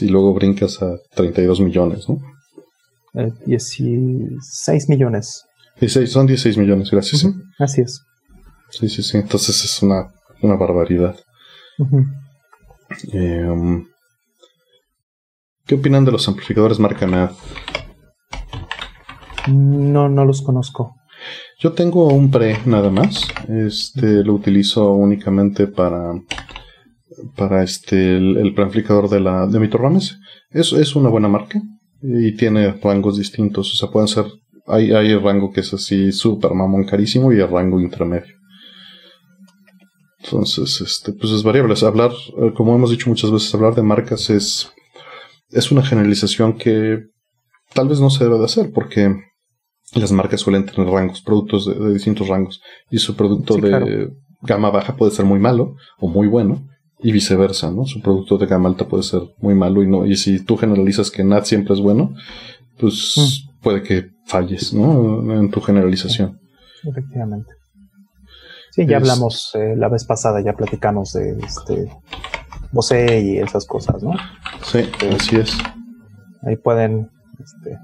y 0.00 0.08
luego 0.08 0.32
brincas 0.32 0.80
a 0.82 0.96
32 1.14 1.60
millones, 1.60 2.08
¿no? 2.08 2.20
16 3.46 4.66
eh, 4.66 4.86
millones. 4.88 5.44
16, 5.80 6.10
son 6.10 6.26
16 6.26 6.56
millones, 6.56 6.90
gracias. 6.90 7.26
Así 7.58 7.80
es. 7.80 8.02
Sí, 8.70 8.88
sí, 8.88 9.02
sí. 9.02 9.18
Entonces 9.18 9.64
es 9.64 9.82
una, 9.82 10.12
una 10.42 10.56
barbaridad. 10.56 11.16
Em, 13.12 13.86
¿Qué 15.66 15.74
opinan 15.74 16.04
de 16.04 16.12
los 16.12 16.26
amplificadores 16.28 16.78
marca 16.78 17.06
NAD? 17.06 17.32
No, 19.48 20.08
no 20.08 20.24
los 20.24 20.42
conozco. 20.42 20.94
Yo 21.64 21.72
tengo 21.72 22.08
un 22.08 22.30
pre 22.30 22.58
nada 22.66 22.90
más. 22.90 23.26
Este 23.48 24.22
lo 24.22 24.34
utilizo 24.34 24.92
únicamente 24.92 25.66
para 25.66 26.12
para 27.36 27.62
este 27.62 28.18
el, 28.18 28.52
preamplificador 28.54 29.08
de 29.08 29.20
la 29.20 29.46
de 29.46 29.58
mi. 29.58 29.70
Es, 30.50 30.74
es 30.74 30.94
una 30.94 31.08
buena 31.08 31.28
marca 31.28 31.62
y 32.02 32.36
tiene 32.36 32.70
rangos 32.72 33.16
distintos. 33.16 33.72
O 33.72 33.76
sea, 33.76 33.88
pueden 33.88 34.08
ser 34.08 34.26
hay, 34.66 34.92
hay 34.92 35.12
el 35.12 35.22
rango 35.22 35.52
que 35.52 35.60
es 35.60 35.72
así 35.72 36.12
super 36.12 36.52
mamón 36.52 36.84
carísimo 36.84 37.32
y 37.32 37.40
el 37.40 37.48
rango 37.48 37.80
intermedio. 37.80 38.34
Entonces, 40.22 40.82
este, 40.82 41.14
pues 41.14 41.32
es 41.32 41.42
variable. 41.42 41.74
Hablar, 41.80 42.10
eh, 42.42 42.52
como 42.54 42.74
hemos 42.74 42.90
dicho 42.90 43.08
muchas 43.08 43.30
veces, 43.30 43.54
hablar 43.54 43.74
de 43.74 43.82
marcas 43.82 44.28
es, 44.28 44.70
es 45.48 45.72
una 45.72 45.82
generalización 45.82 46.58
que 46.58 46.98
tal 47.72 47.88
vez 47.88 48.00
no 48.00 48.10
se 48.10 48.24
debe 48.24 48.36
de 48.36 48.44
hacer 48.44 48.70
porque 48.70 49.14
las 49.94 50.12
marcas 50.12 50.40
suelen 50.40 50.66
tener 50.66 50.88
rangos, 50.88 51.22
productos 51.22 51.66
de, 51.66 51.92
distintos 51.92 52.28
rangos. 52.28 52.62
Y 52.90 52.98
su 52.98 53.14
producto 53.14 53.56
de 53.56 54.10
gama 54.42 54.70
baja 54.70 54.96
puede 54.96 55.12
ser 55.12 55.24
muy 55.24 55.38
malo 55.38 55.76
o 55.98 56.08
muy 56.08 56.26
bueno. 56.26 56.62
Y 57.00 57.12
viceversa, 57.12 57.70
¿no? 57.70 57.84
Su 57.84 58.00
producto 58.00 58.38
de 58.38 58.46
gama 58.46 58.68
alta 58.68 58.86
puede 58.86 59.02
ser 59.02 59.20
muy 59.38 59.54
malo 59.54 59.82
y 59.82 59.86
no. 59.86 60.06
Y 60.06 60.16
si 60.16 60.42
tú 60.42 60.56
generalizas 60.56 61.10
que 61.10 61.22
NAT 61.22 61.44
siempre 61.44 61.74
es 61.74 61.80
bueno, 61.80 62.14
pues 62.78 63.14
mm. 63.16 63.62
puede 63.62 63.82
que 63.82 64.10
falles, 64.26 64.72
¿no? 64.72 65.34
En 65.34 65.50
tu 65.50 65.60
generalización. 65.60 66.40
Efectivamente. 66.82 67.52
Sí, 68.70 68.86
ya 68.86 68.96
hablamos 68.96 69.52
eh, 69.54 69.74
la 69.76 69.88
vez 69.88 70.04
pasada, 70.04 70.40
ya 70.42 70.54
platicamos 70.54 71.12
de 71.12 71.38
este 71.38 71.88
Bose 72.72 73.20
y 73.20 73.36
esas 73.38 73.66
cosas, 73.66 74.02
¿no? 74.02 74.14
Sí, 74.62 74.80
así 75.14 75.36
es. 75.36 75.56
Ahí 76.42 76.56
pueden 76.56 77.08
este, 77.38 77.78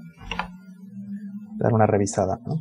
dar 1.61 1.73
una 1.73 1.85
revisada, 1.85 2.39
¿no? 2.45 2.59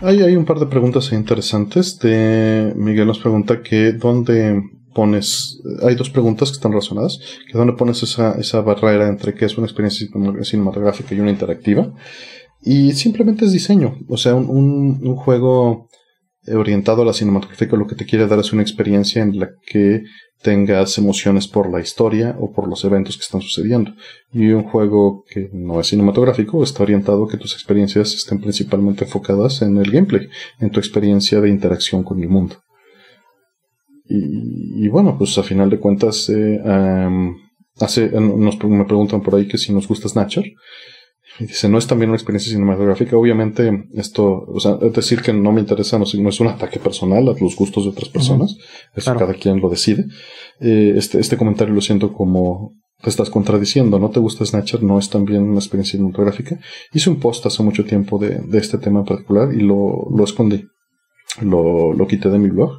Hay, 0.00 0.36
un 0.36 0.44
par 0.44 0.58
de 0.58 0.66
preguntas 0.66 1.12
interesantes. 1.12 1.98
Miguel 2.02 3.06
nos 3.06 3.20
pregunta 3.20 3.62
que 3.62 3.92
dónde 3.92 4.62
pones, 4.94 5.60
hay 5.82 5.94
dos 5.94 6.10
preguntas 6.10 6.50
que 6.50 6.54
están 6.54 6.72
relacionadas, 6.72 7.20
que 7.50 7.58
dónde 7.58 7.74
pones 7.74 8.02
esa, 8.02 8.32
esa 8.32 8.60
barrera 8.60 9.08
entre 9.08 9.34
qué 9.34 9.44
es 9.44 9.56
una 9.56 9.66
experiencia 9.66 10.08
cinematográfica 10.42 11.14
y 11.14 11.20
una 11.20 11.30
interactiva. 11.30 11.92
Y 12.62 12.92
simplemente 12.92 13.44
es 13.44 13.52
diseño. 13.52 13.98
O 14.08 14.16
sea, 14.16 14.34
un, 14.34 15.00
un, 15.02 15.16
juego 15.16 15.88
orientado 16.48 17.02
a 17.02 17.04
la 17.04 17.12
cinematográfica 17.12 17.76
lo 17.76 17.86
que 17.86 17.94
te 17.94 18.04
quiere 18.04 18.26
dar 18.26 18.38
es 18.38 18.52
una 18.52 18.62
experiencia 18.62 19.22
en 19.22 19.38
la 19.38 19.50
que 19.66 20.02
tengas 20.42 20.98
emociones 20.98 21.48
por 21.48 21.70
la 21.72 21.80
historia 21.80 22.36
o 22.38 22.52
por 22.52 22.68
los 22.68 22.84
eventos 22.84 23.16
que 23.16 23.22
están 23.22 23.40
sucediendo. 23.40 23.92
Y 24.32 24.50
un 24.50 24.64
juego 24.64 25.24
que 25.28 25.48
no 25.52 25.80
es 25.80 25.88
cinematográfico 25.88 26.62
está 26.62 26.82
orientado 26.82 27.24
a 27.24 27.28
que 27.28 27.38
tus 27.38 27.54
experiencias 27.54 28.14
estén 28.14 28.40
principalmente 28.40 29.04
enfocadas 29.04 29.62
en 29.62 29.78
el 29.78 29.90
gameplay, 29.90 30.28
en 30.60 30.70
tu 30.70 30.80
experiencia 30.80 31.40
de 31.40 31.48
interacción 31.48 32.04
con 32.04 32.22
el 32.22 32.28
mundo. 32.28 32.56
Y, 34.06 34.86
bueno, 34.88 35.16
pues 35.16 35.36
a 35.38 35.42
final 35.42 35.70
de 35.70 35.80
cuentas, 35.80 36.28
eh, 36.28 36.60
hace, 37.80 38.10
nos, 38.20 38.62
me 38.62 38.84
preguntan 38.84 39.22
por 39.22 39.34
ahí 39.34 39.48
que 39.48 39.56
si 39.56 39.72
nos 39.72 39.88
gusta 39.88 40.10
Snatcher. 40.10 40.44
Y 41.38 41.46
dice, 41.46 41.68
no 41.68 41.78
es 41.78 41.86
también 41.86 42.10
una 42.10 42.16
experiencia 42.16 42.52
cinematográfica. 42.52 43.16
Obviamente, 43.16 43.88
esto, 43.94 44.44
o 44.46 44.60
sea, 44.60 44.78
es 44.80 44.92
decir 44.92 45.20
que 45.20 45.32
no 45.32 45.50
me 45.50 45.60
interesa, 45.60 45.98
no, 45.98 46.04
no 46.18 46.28
es 46.28 46.40
un 46.40 46.46
ataque 46.46 46.78
personal 46.78 47.28
a 47.28 47.34
los 47.38 47.56
gustos 47.56 47.84
de 47.84 47.90
otras 47.90 48.08
personas. 48.08 48.56
Eso 48.94 49.14
cada 49.16 49.34
quien 49.34 49.60
lo 49.60 49.68
decide. 49.68 50.06
Eh, 50.60 50.94
este, 50.96 51.18
este 51.18 51.36
comentario 51.36 51.74
lo 51.74 51.80
siento 51.80 52.12
como 52.12 52.72
te 53.02 53.10
estás 53.10 53.30
contradiciendo. 53.30 53.98
No 53.98 54.10
te 54.10 54.20
gusta 54.20 54.46
Snatcher, 54.46 54.82
no 54.82 54.98
es 54.98 55.10
también 55.10 55.42
una 55.42 55.58
experiencia 55.58 55.98
cinematográfica. 55.98 56.58
Hice 56.92 57.10
un 57.10 57.18
post 57.18 57.44
hace 57.46 57.62
mucho 57.62 57.84
tiempo 57.84 58.18
de, 58.18 58.38
de 58.38 58.58
este 58.58 58.78
tema 58.78 59.00
en 59.00 59.06
particular 59.06 59.52
y 59.52 59.60
lo, 59.60 60.08
lo 60.14 60.24
escondí. 60.24 60.64
Lo, 61.40 61.92
lo 61.92 62.06
quité 62.06 62.28
de 62.28 62.38
mi 62.38 62.48
blog 62.48 62.78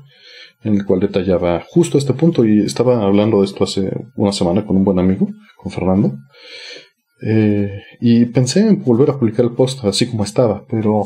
en 0.66 0.76
el 0.76 0.86
cual 0.86 1.00
detallaba 1.00 1.64
justo 1.70 1.98
este 1.98 2.14
punto 2.14 2.44
y 2.44 2.60
estaba 2.62 3.04
hablando 3.04 3.40
de 3.40 3.46
esto 3.46 3.64
hace 3.64 3.92
una 4.16 4.32
semana 4.32 4.66
con 4.66 4.76
un 4.76 4.84
buen 4.84 4.98
amigo, 4.98 5.30
con 5.58 5.72
Fernando. 5.72 6.18
Eh, 7.22 7.82
y 8.02 8.26
pensé 8.26 8.68
en 8.68 8.84
volver 8.84 9.10
a 9.10 9.18
publicar 9.18 9.46
el 9.46 9.52
post 9.52 9.84
así 9.86 10.08
como 10.08 10.24
estaba, 10.24 10.66
pero, 10.68 11.04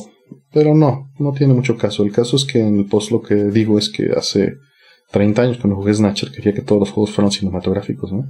pero 0.51 0.73
no, 0.73 1.11
no 1.19 1.33
tiene 1.33 1.53
mucho 1.53 1.77
caso. 1.77 2.03
El 2.03 2.11
caso 2.11 2.35
es 2.35 2.45
que 2.45 2.59
en 2.59 2.79
el 2.79 2.85
post 2.85 3.11
lo 3.11 3.21
que 3.21 3.35
digo 3.35 3.77
es 3.77 3.89
que 3.89 4.11
hace 4.15 4.55
30 5.11 5.41
años 5.41 5.57
cuando 5.57 5.77
jugué 5.77 5.93
Snatcher 5.93 6.31
quería 6.31 6.53
que 6.53 6.61
todos 6.61 6.79
los 6.79 6.91
juegos 6.91 7.11
fueran 7.11 7.31
cinematográficos, 7.31 8.11
¿no? 8.11 8.25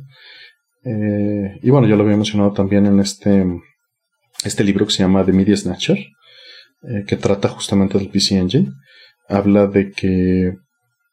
Eh, 0.84 1.60
y 1.62 1.70
bueno, 1.70 1.88
yo 1.88 1.96
lo 1.96 2.04
había 2.04 2.16
mencionado 2.16 2.54
también 2.54 2.86
en 2.86 3.00
este, 3.00 3.46
este 4.44 4.64
libro 4.64 4.86
que 4.86 4.94
se 4.94 5.04
llama 5.04 5.26
The 5.26 5.34
Media 5.34 5.56
Snatcher, 5.56 5.98
eh, 5.98 7.04
que 7.06 7.18
trata 7.18 7.50
justamente 7.50 7.98
del 7.98 8.10
PC 8.10 8.38
Engine. 8.38 8.72
Habla 9.28 9.68
de 9.68 9.92
que 9.92 10.54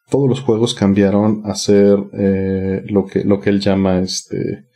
todos 0.08 0.28
los 0.28 0.40
juegos 0.40 0.74
cambiaron 0.74 1.42
a 1.44 1.54
ser 1.56 1.98
lo, 1.98 3.06
que, 3.06 3.24
lo 3.24 3.40
que 3.40 3.50
él 3.50 3.60
llama 3.60 3.98
este, 3.98 4.66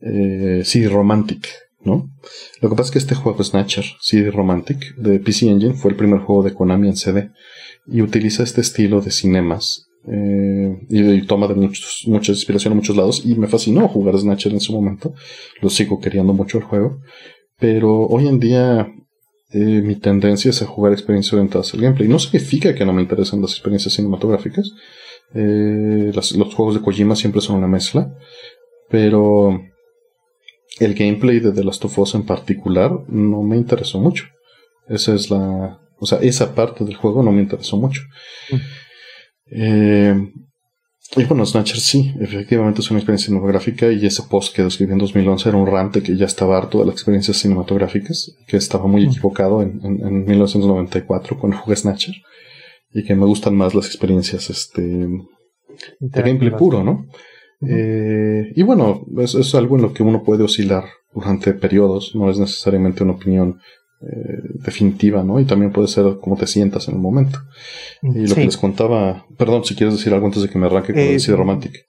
eh, 0.00 0.62
CD 0.64 0.88
Romantic, 0.88 1.48
¿no? 1.80 2.10
Lo 2.60 2.68
que 2.68 2.76
pasa 2.76 2.88
es 2.88 2.90
que 2.90 2.98
este 2.98 3.14
juego 3.14 3.42
Snatcher, 3.42 3.84
CD 4.00 4.30
Romantic, 4.30 4.94
de 4.96 5.18
PC 5.18 5.48
Engine, 5.48 5.74
fue 5.74 5.90
el 5.90 5.96
primer 5.96 6.20
juego 6.20 6.42
de 6.42 6.54
Konami 6.54 6.88
en 6.88 6.96
CD 6.96 7.30
y 7.86 8.02
utiliza 8.02 8.42
este 8.42 8.60
estilo 8.60 9.00
de 9.00 9.10
cinemas 9.10 9.90
eh, 10.06 10.78
y, 10.88 11.26
toma 11.26 11.46
de 11.46 11.54
muchos, 11.54 12.04
mucha 12.06 12.32
inspiración 12.32 12.72
a 12.72 12.76
muchos 12.76 12.96
lados 12.96 13.22
y 13.24 13.34
me 13.34 13.48
fascinó 13.48 13.86
jugar 13.88 14.18
Snatcher 14.18 14.52
en 14.52 14.60
su 14.60 14.72
momento. 14.72 15.14
Lo 15.60 15.70
sigo 15.70 16.00
queriendo 16.00 16.32
mucho 16.32 16.58
el 16.58 16.64
juego, 16.64 17.00
pero 17.58 18.06
hoy 18.06 18.28
en 18.28 18.40
día 18.40 18.88
eh, 19.52 19.82
mi 19.82 19.96
tendencia 19.96 20.50
es 20.50 20.62
a 20.62 20.66
jugar 20.66 20.92
experiencias 20.92 21.34
orientadas 21.34 21.74
al 21.74 21.80
gameplay. 21.80 22.08
No 22.08 22.18
significa 22.18 22.74
que 22.74 22.84
no 22.84 22.92
me 22.92 23.02
interesen 23.02 23.42
las 23.42 23.52
experiencias 23.52 23.94
cinematográficas. 23.94 24.72
Eh, 25.34 26.10
los 26.14 26.54
juegos 26.54 26.74
de 26.74 26.80
Kojima 26.80 27.14
siempre 27.14 27.40
son 27.40 27.56
una 27.56 27.68
mezcla, 27.68 28.12
pero 28.88 29.60
el 30.80 30.94
gameplay 30.94 31.40
de 31.40 31.52
The 31.52 31.62
Last 31.62 31.84
of 31.84 31.98
Us 31.98 32.14
en 32.14 32.24
particular 32.24 32.90
no 33.08 33.42
me 33.42 33.56
interesó 33.56 34.00
mucho. 34.00 34.24
Esa 34.88 35.14
es 35.14 35.30
la. 35.30 35.78
O 35.98 36.06
sea, 36.06 36.18
esa 36.18 36.54
parte 36.54 36.84
del 36.84 36.96
juego 36.96 37.22
no 37.22 37.30
me 37.30 37.42
interesó 37.42 37.76
mucho. 37.76 38.02
Mm. 38.50 38.56
Eh, 39.52 40.32
y 41.16 41.24
bueno, 41.24 41.44
Snatcher 41.44 41.78
sí, 41.78 42.14
efectivamente 42.20 42.80
es 42.80 42.90
una 42.90 43.00
experiencia 43.00 43.26
cinematográfica 43.26 43.90
y 43.90 44.06
ese 44.06 44.22
post 44.22 44.54
que 44.54 44.64
escribí 44.64 44.92
en 44.92 44.98
2011 44.98 45.48
era 45.48 45.58
un 45.58 45.66
rante 45.66 46.02
que 46.02 46.16
ya 46.16 46.24
estaba 46.24 46.56
harto 46.56 46.78
de 46.78 46.86
las 46.86 46.94
experiencias 46.94 47.36
cinematográficas, 47.36 48.32
que 48.46 48.56
estaba 48.56 48.86
muy 48.86 49.06
mm. 49.06 49.10
equivocado 49.10 49.60
en, 49.60 49.80
en, 49.82 50.24
1994 50.24 51.38
cuando 51.38 51.58
jugué 51.58 51.76
Snatcher 51.76 52.14
y 52.92 53.04
que 53.04 53.14
me 53.16 53.26
gustan 53.26 53.56
más 53.56 53.74
las 53.74 53.86
experiencias 53.86 54.50
este, 54.50 54.82
de 54.82 56.22
gameplay 56.22 56.52
puro, 56.52 56.84
¿no? 56.84 57.06
Eh, 57.66 58.52
y 58.56 58.62
bueno, 58.62 59.04
es, 59.18 59.34
es, 59.34 59.54
algo 59.54 59.76
en 59.76 59.82
lo 59.82 59.92
que 59.92 60.02
uno 60.02 60.22
puede 60.22 60.44
oscilar 60.44 60.84
durante 61.12 61.52
periodos, 61.52 62.14
no 62.14 62.30
es 62.30 62.38
necesariamente 62.38 63.02
una 63.02 63.12
opinión 63.12 63.60
eh, 64.02 64.40
definitiva, 64.64 65.22
¿no? 65.22 65.38
Y 65.40 65.44
también 65.44 65.72
puede 65.72 65.88
ser 65.88 66.18
como 66.20 66.36
te 66.36 66.46
sientas 66.46 66.88
en 66.88 66.94
el 66.94 67.00
momento. 67.00 67.38
Y 68.00 68.26
lo 68.26 68.34
que 68.34 68.46
les 68.46 68.56
contaba, 68.56 69.26
perdón, 69.36 69.64
si 69.64 69.74
quieres 69.74 69.94
decir 69.94 70.14
algo 70.14 70.26
antes 70.26 70.42
de 70.42 70.48
que 70.48 70.58
me 70.58 70.66
arranque 70.66 70.94
con 70.94 71.02
el 71.02 71.36
Romantic. 71.36 71.86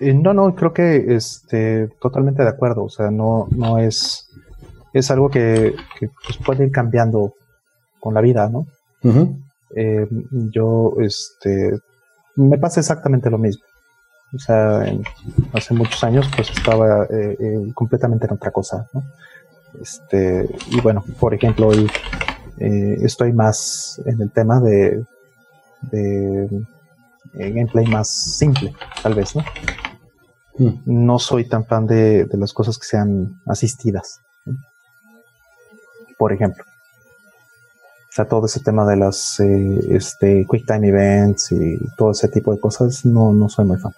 Eh, 0.00 0.12
no, 0.12 0.34
no, 0.34 0.54
creo 0.54 0.74
que 0.74 1.14
este, 1.14 1.88
totalmente 1.98 2.42
de 2.42 2.50
acuerdo, 2.50 2.84
o 2.84 2.90
sea, 2.90 3.10
no, 3.10 3.48
no 3.56 3.78
es, 3.78 4.28
es 4.92 5.10
algo 5.10 5.30
que, 5.30 5.74
que 5.98 6.10
pues, 6.26 6.38
puede 6.44 6.66
ir 6.66 6.70
cambiando 6.70 7.32
con 8.00 8.12
la 8.12 8.20
vida, 8.20 8.50
¿no? 8.50 8.66
Eh, 9.74 10.06
yo, 10.52 10.94
este, 11.00 11.72
me 12.36 12.58
pasa 12.58 12.80
exactamente 12.80 13.30
lo 13.30 13.38
mismo. 13.38 13.64
O 14.34 14.38
sea, 14.38 14.84
hace 15.52 15.74
muchos 15.74 16.02
años 16.02 16.28
pues 16.34 16.50
estaba 16.50 17.04
eh, 17.04 17.36
eh, 17.38 17.72
completamente 17.74 18.26
en 18.26 18.32
otra 18.32 18.50
cosa, 18.50 18.86
¿no? 18.92 19.04
Este, 19.80 20.48
y 20.68 20.80
bueno, 20.80 21.04
por 21.20 21.34
ejemplo, 21.34 21.68
hoy 21.68 21.88
eh, 22.58 22.96
estoy 23.02 23.32
más 23.32 24.00
en 24.04 24.20
el 24.20 24.30
tema 24.30 24.60
de, 24.60 25.04
de 25.82 26.48
gameplay 27.34 27.86
más 27.86 28.08
simple, 28.08 28.74
tal 29.02 29.14
vez, 29.14 29.36
¿no? 29.36 29.44
Hmm. 30.58 30.80
No 30.86 31.18
soy 31.18 31.44
tan 31.44 31.64
fan 31.66 31.86
de, 31.86 32.24
de, 32.24 32.38
las 32.38 32.52
cosas 32.52 32.78
que 32.78 32.86
sean 32.86 33.40
asistidas. 33.46 34.20
Por 36.18 36.32
ejemplo. 36.32 36.64
O 38.08 38.12
sea, 38.16 38.24
todo 38.24 38.46
ese 38.46 38.60
tema 38.60 38.86
de 38.86 38.96
las 38.96 39.38
este, 39.40 40.46
Quick 40.50 40.66
Time 40.66 40.88
Events 40.88 41.52
y 41.52 41.78
todo 41.98 42.12
ese 42.12 42.28
tipo 42.28 42.52
de 42.54 42.58
cosas, 42.58 43.04
no, 43.04 43.32
no 43.32 43.50
soy 43.50 43.66
muy 43.66 43.76
fan. 43.76 43.92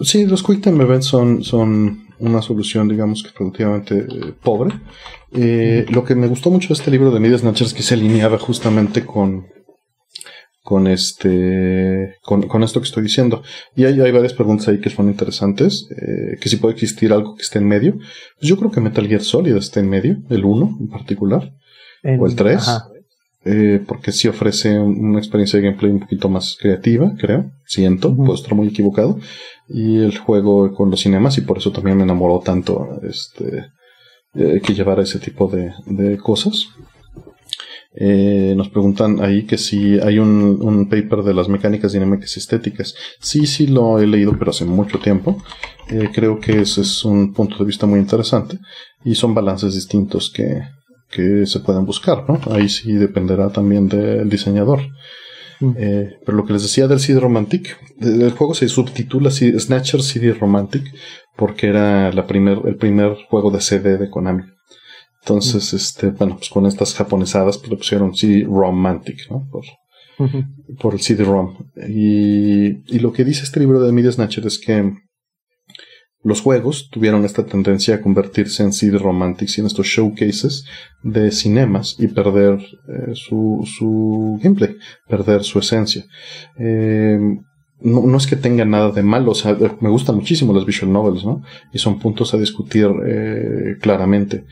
Sí, 0.00 0.26
los 0.26 0.42
Quick 0.42 0.62
Time 0.62 0.82
Events 0.82 1.06
son, 1.06 1.42
son 1.42 2.06
una 2.18 2.42
solución, 2.42 2.88
digamos 2.88 3.22
que 3.22 3.30
relativamente 3.38 3.98
eh, 3.98 4.32
pobre. 4.42 4.74
Eh, 5.32 5.86
lo 5.90 6.04
que 6.04 6.14
me 6.14 6.26
gustó 6.26 6.50
mucho 6.50 6.68
de 6.68 6.74
este 6.74 6.90
libro 6.90 7.10
de 7.10 7.20
Media 7.20 7.38
Snatchers 7.38 7.70
es 7.70 7.74
que 7.74 7.82
se 7.82 7.94
alineaba 7.94 8.38
justamente 8.38 9.04
con, 9.04 9.46
con 10.62 10.86
este 10.86 12.16
con, 12.22 12.62
esto 12.62 12.80
que 12.80 12.86
estoy 12.86 13.02
diciendo. 13.02 13.42
Y 13.74 13.84
hay, 13.84 14.00
hay 14.00 14.12
varias 14.12 14.32
preguntas 14.32 14.68
ahí 14.68 14.80
que 14.80 14.90
son 14.90 15.08
interesantes, 15.08 15.88
eh, 15.90 16.36
que 16.40 16.48
si 16.48 16.56
puede 16.56 16.74
existir 16.74 17.12
algo 17.12 17.36
que 17.36 17.42
esté 17.42 17.58
en 17.58 17.68
medio. 17.68 17.94
Pues 17.94 18.48
yo 18.48 18.56
creo 18.56 18.70
que 18.70 18.80
Metal 18.80 19.06
Gear 19.06 19.22
Solid 19.22 19.56
está 19.56 19.80
en 19.80 19.88
medio, 19.88 20.18
el 20.30 20.44
1 20.44 20.78
en 20.80 20.88
particular, 20.88 21.52
o 22.18 22.26
el 22.26 22.34
3, 22.34 22.68
eh, 23.46 23.80
porque 23.86 24.12
sí 24.12 24.28
ofrece 24.28 24.78
una 24.78 25.18
experiencia 25.18 25.58
de 25.58 25.66
gameplay 25.66 25.92
un 25.92 26.00
poquito 26.00 26.28
más 26.28 26.56
creativa, 26.60 27.14
creo, 27.16 27.52
siento, 27.64 28.14
puedo 28.14 28.34
estar 28.34 28.54
muy 28.54 28.68
equivocado, 28.68 29.18
y 29.68 29.98
el 29.98 30.18
juego 30.18 30.74
con 30.74 30.90
los 30.90 31.00
cinemas, 31.00 31.38
y 31.38 31.42
por 31.42 31.58
eso 31.58 31.70
también 31.70 31.96
me 31.96 32.02
enamoró 32.02 32.40
tanto 32.40 33.00
este 33.02 33.66
eh, 34.34 34.60
que 34.62 34.74
llevara 34.74 35.02
ese 35.02 35.18
tipo 35.18 35.48
de, 35.48 35.72
de 35.86 36.18
cosas. 36.18 36.66
Eh, 37.98 38.52
nos 38.54 38.68
preguntan 38.68 39.22
ahí 39.22 39.46
que 39.46 39.56
si 39.56 39.98
hay 40.00 40.18
un, 40.18 40.58
un, 40.60 40.86
paper 40.90 41.22
de 41.22 41.32
las 41.32 41.48
mecánicas 41.48 41.92
dinámicas 41.92 42.36
y 42.36 42.40
estéticas. 42.40 42.94
Sí, 43.20 43.46
sí 43.46 43.66
lo 43.66 43.98
he 43.98 44.06
leído, 44.06 44.36
pero 44.38 44.50
hace 44.50 44.66
mucho 44.66 44.98
tiempo. 44.98 45.42
Eh, 45.88 46.10
creo 46.12 46.38
que 46.38 46.60
ese 46.60 46.82
es 46.82 47.04
un 47.04 47.32
punto 47.32 47.56
de 47.58 47.64
vista 47.64 47.86
muy 47.86 48.00
interesante 48.00 48.58
y 49.04 49.14
son 49.14 49.34
balances 49.34 49.74
distintos 49.74 50.30
que, 50.30 50.60
que 51.16 51.46
se 51.46 51.60
pueden 51.60 51.86
buscar, 51.86 52.28
¿no? 52.28 52.38
Ahí 52.52 52.68
sí 52.68 52.92
dependerá 52.92 53.48
también 53.48 53.88
del 53.88 54.28
diseñador. 54.28 54.80
Mm. 55.60 55.72
Eh, 55.78 56.18
pero 56.24 56.36
lo 56.36 56.44
que 56.44 56.52
les 56.52 56.62
decía 56.62 56.86
del 56.86 57.00
CD 57.00 57.18
Romantic, 57.18 57.78
el 58.00 58.30
juego 58.32 58.52
se 58.52 58.68
subtitula 58.68 59.30
Snatcher 59.30 60.02
CD 60.02 60.34
Romantic 60.34 60.84
porque 61.34 61.68
era 61.68 62.12
la 62.12 62.26
primer, 62.26 62.60
el 62.66 62.76
primer 62.76 63.16
juego 63.30 63.50
de 63.50 63.60
CD 63.60 63.96
de 63.96 64.10
Konami. 64.10 64.42
Entonces, 65.22 65.72
este, 65.72 66.10
bueno, 66.10 66.36
pues 66.36 66.50
con 66.50 66.66
estas 66.66 66.94
japonesadas 66.94 67.58
pues 67.58 67.70
le 67.70 67.76
pusieron 67.76 68.14
CD 68.14 68.44
Romantic, 68.44 69.28
¿no? 69.30 69.48
Por, 69.50 69.64
por 70.78 70.94
el 70.94 71.00
CD-ROM. 71.00 71.56
Y, 71.88 72.94
y, 72.94 72.98
lo 73.00 73.12
que 73.12 73.24
dice 73.24 73.42
este 73.42 73.60
libro 73.60 73.80
de 73.80 73.92
Media 73.92 74.12
Snatcher 74.12 74.46
es 74.46 74.58
que 74.58 74.92
los 76.26 76.40
juegos 76.40 76.90
tuvieron 76.90 77.24
esta 77.24 77.46
tendencia 77.46 77.94
a 77.94 78.00
convertirse 78.00 78.64
en 78.64 78.72
CD 78.72 78.98
Romantics 78.98 79.56
y 79.56 79.60
en 79.60 79.68
estos 79.68 79.86
showcases 79.86 80.64
de 81.04 81.30
cinemas 81.30 81.94
y 82.00 82.08
perder 82.08 82.58
eh, 82.88 83.12
su, 83.14 83.64
su 83.64 84.36
gameplay, 84.42 84.74
perder 85.08 85.44
su 85.44 85.60
esencia. 85.60 86.04
Eh, 86.58 87.16
no, 87.80 88.16
es 88.16 88.26
que 88.26 88.34
tenga 88.34 88.64
nada 88.64 88.90
de 88.90 89.04
malo, 89.04 89.30
o 89.30 89.34
sea, 89.36 89.56
me 89.80 89.88
gustan 89.88 90.16
muchísimo 90.16 90.52
las 90.52 90.64
visual 90.64 90.92
novels, 90.92 91.24
¿no? 91.24 91.42
Y 91.72 91.78
son 91.78 92.00
puntos 92.00 92.34
a 92.34 92.38
discutir 92.38 92.88
eh, 93.06 93.76
claramente. 93.80 94.46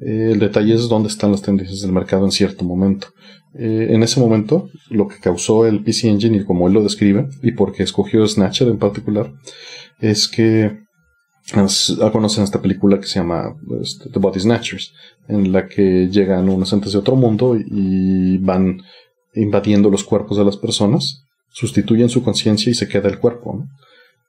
El 0.00 0.40
detalle 0.40 0.74
es 0.74 0.88
dónde 0.88 1.08
están 1.08 1.30
las 1.30 1.42
tendencias 1.42 1.82
del 1.82 1.92
mercado 1.92 2.24
en 2.24 2.32
cierto 2.32 2.64
momento. 2.64 3.08
En 3.54 4.02
ese 4.02 4.18
momento, 4.18 4.70
lo 4.88 5.06
que 5.06 5.20
causó 5.20 5.66
el 5.66 5.84
PC 5.84 6.08
Engine, 6.08 6.38
y 6.38 6.44
como 6.44 6.66
él 6.66 6.74
lo 6.74 6.82
describe, 6.82 7.28
y 7.42 7.52
porque 7.52 7.84
escogió 7.84 8.26
Snatcher 8.26 8.66
en 8.66 8.78
particular, 8.78 9.30
es 10.00 10.26
que 10.26 10.81
conocen 12.12 12.44
esta 12.44 12.62
película 12.62 13.00
que 13.00 13.06
se 13.06 13.18
llama 13.18 13.56
este, 13.80 14.10
The 14.10 14.18
Body 14.18 14.40
Snatchers, 14.40 14.92
en 15.28 15.52
la 15.52 15.66
que 15.66 16.08
llegan 16.08 16.48
unos 16.48 16.72
entes 16.72 16.92
de 16.92 16.98
otro 16.98 17.16
mundo 17.16 17.56
y 17.56 18.38
van 18.38 18.82
invadiendo 19.34 19.90
los 19.90 20.04
cuerpos 20.04 20.38
de 20.38 20.44
las 20.44 20.56
personas, 20.56 21.24
sustituyen 21.50 22.08
su 22.08 22.22
conciencia 22.22 22.70
y 22.70 22.74
se 22.74 22.88
queda 22.88 23.08
el 23.08 23.18
cuerpo. 23.18 23.64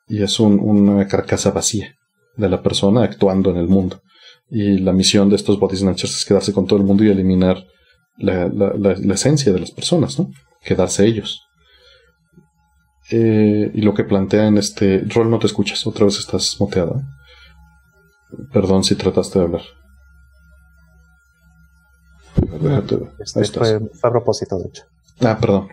Y 0.08 0.22
es 0.22 0.40
una 0.40 1.08
carcasa 1.08 1.52
vacía 1.52 1.96
de 2.36 2.50
la 2.50 2.62
persona 2.62 3.04
actuando 3.04 3.52
en 3.52 3.58
el 3.58 3.68
mundo. 3.68 4.02
Y 4.50 4.80
la 4.80 4.94
misión 4.94 5.30
de 5.30 5.36
estos 5.36 5.60
body 5.60 5.78
snatchers 5.78 6.16
es 6.18 6.26
quedarse 6.26 6.54
con 6.54 6.68
todo 6.68 6.80
el 6.80 6.86
mundo 6.86 7.04
y 7.04 7.10
eliminar 7.10 7.66
la, 8.18 9.14
esencia 9.14 9.52
de 9.52 9.60
las 9.60 9.72
personas, 9.72 10.20
¿no? 10.20 10.30
Quedarse 10.64 11.06
ellos. 11.06 11.42
Eh, 13.10 13.72
y 13.74 13.82
lo 13.82 13.94
que 13.94 14.04
plantea 14.04 14.48
en 14.48 14.58
este 14.58 15.04
rol 15.08 15.30
no 15.30 15.40
te 15.40 15.48
escuchas, 15.48 15.86
otra 15.86 16.06
vez 16.06 16.18
estás 16.20 16.58
moteada. 16.60 17.02
Perdón 18.52 18.84
si 18.84 18.96
trataste 18.96 19.40
de 19.40 19.46
hablar. 19.46 19.62
Este 23.20 23.46
fue 23.46 24.10
a 24.10 24.12
propósito, 24.12 24.58
de 24.58 24.68
hecho. 24.68 24.84
Ah, 25.22 25.38
perdón. 25.40 25.70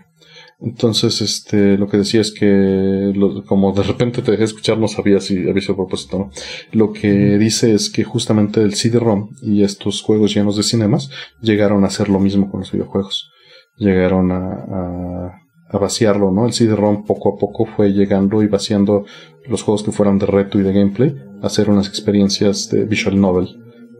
Entonces, 0.61 1.23
este, 1.23 1.79
lo 1.79 1.89
que 1.89 1.97
decía 1.97 2.21
es 2.21 2.33
que, 2.33 3.15
como 3.47 3.73
de 3.73 3.83
repente 3.83 4.21
te 4.21 4.31
dejé 4.31 4.45
escuchar, 4.45 4.77
no 4.77 4.89
sabía 4.89 5.19
si 5.21 5.49
había 5.49 5.63
sido 5.63 5.75
a 5.75 5.77
propósito 5.77 6.19
no. 6.19 6.31
Lo 6.73 6.93
que 6.93 7.39
dice 7.39 7.73
es 7.73 7.89
que 7.89 8.05
justamente 8.05 8.61
el 8.61 8.75
CD-ROM 8.75 9.31
y 9.41 9.63
estos 9.63 10.03
juegos 10.03 10.35
llenos 10.35 10.57
de 10.57 10.63
cinemas 10.63 11.11
llegaron 11.41 11.85
a 11.85 11.87
hacer 11.87 12.11
lo 12.11 12.21
mismo 12.21 12.51
con 12.51 12.61
los 12.61 12.73
videojuegos. 12.73 13.31
Llegaron 13.79 14.31
a, 14.33 14.37
a, 14.37 15.43
vaciarlo, 15.79 16.31
¿no? 16.31 16.47
El 16.47 16.53
CD-ROM 16.53 17.05
poco 17.05 17.35
a 17.35 17.39
poco 17.39 17.67
fue 17.67 17.93
llegando 17.93 18.43
y 18.43 18.49
vaciando 18.49 19.05
los 19.47 19.63
juegos 19.63 19.83
que 19.83 19.93
fueran 19.93 20.19
de 20.19 20.27
reto 20.27 20.59
y 20.59 20.63
de 20.63 20.73
gameplay, 20.73 21.15
a 21.43 21.47
hacer 21.47 21.71
unas 21.71 21.89
experiencias 21.89 22.69
de 22.71 22.85
visual 22.85 23.21
novel 23.21 23.49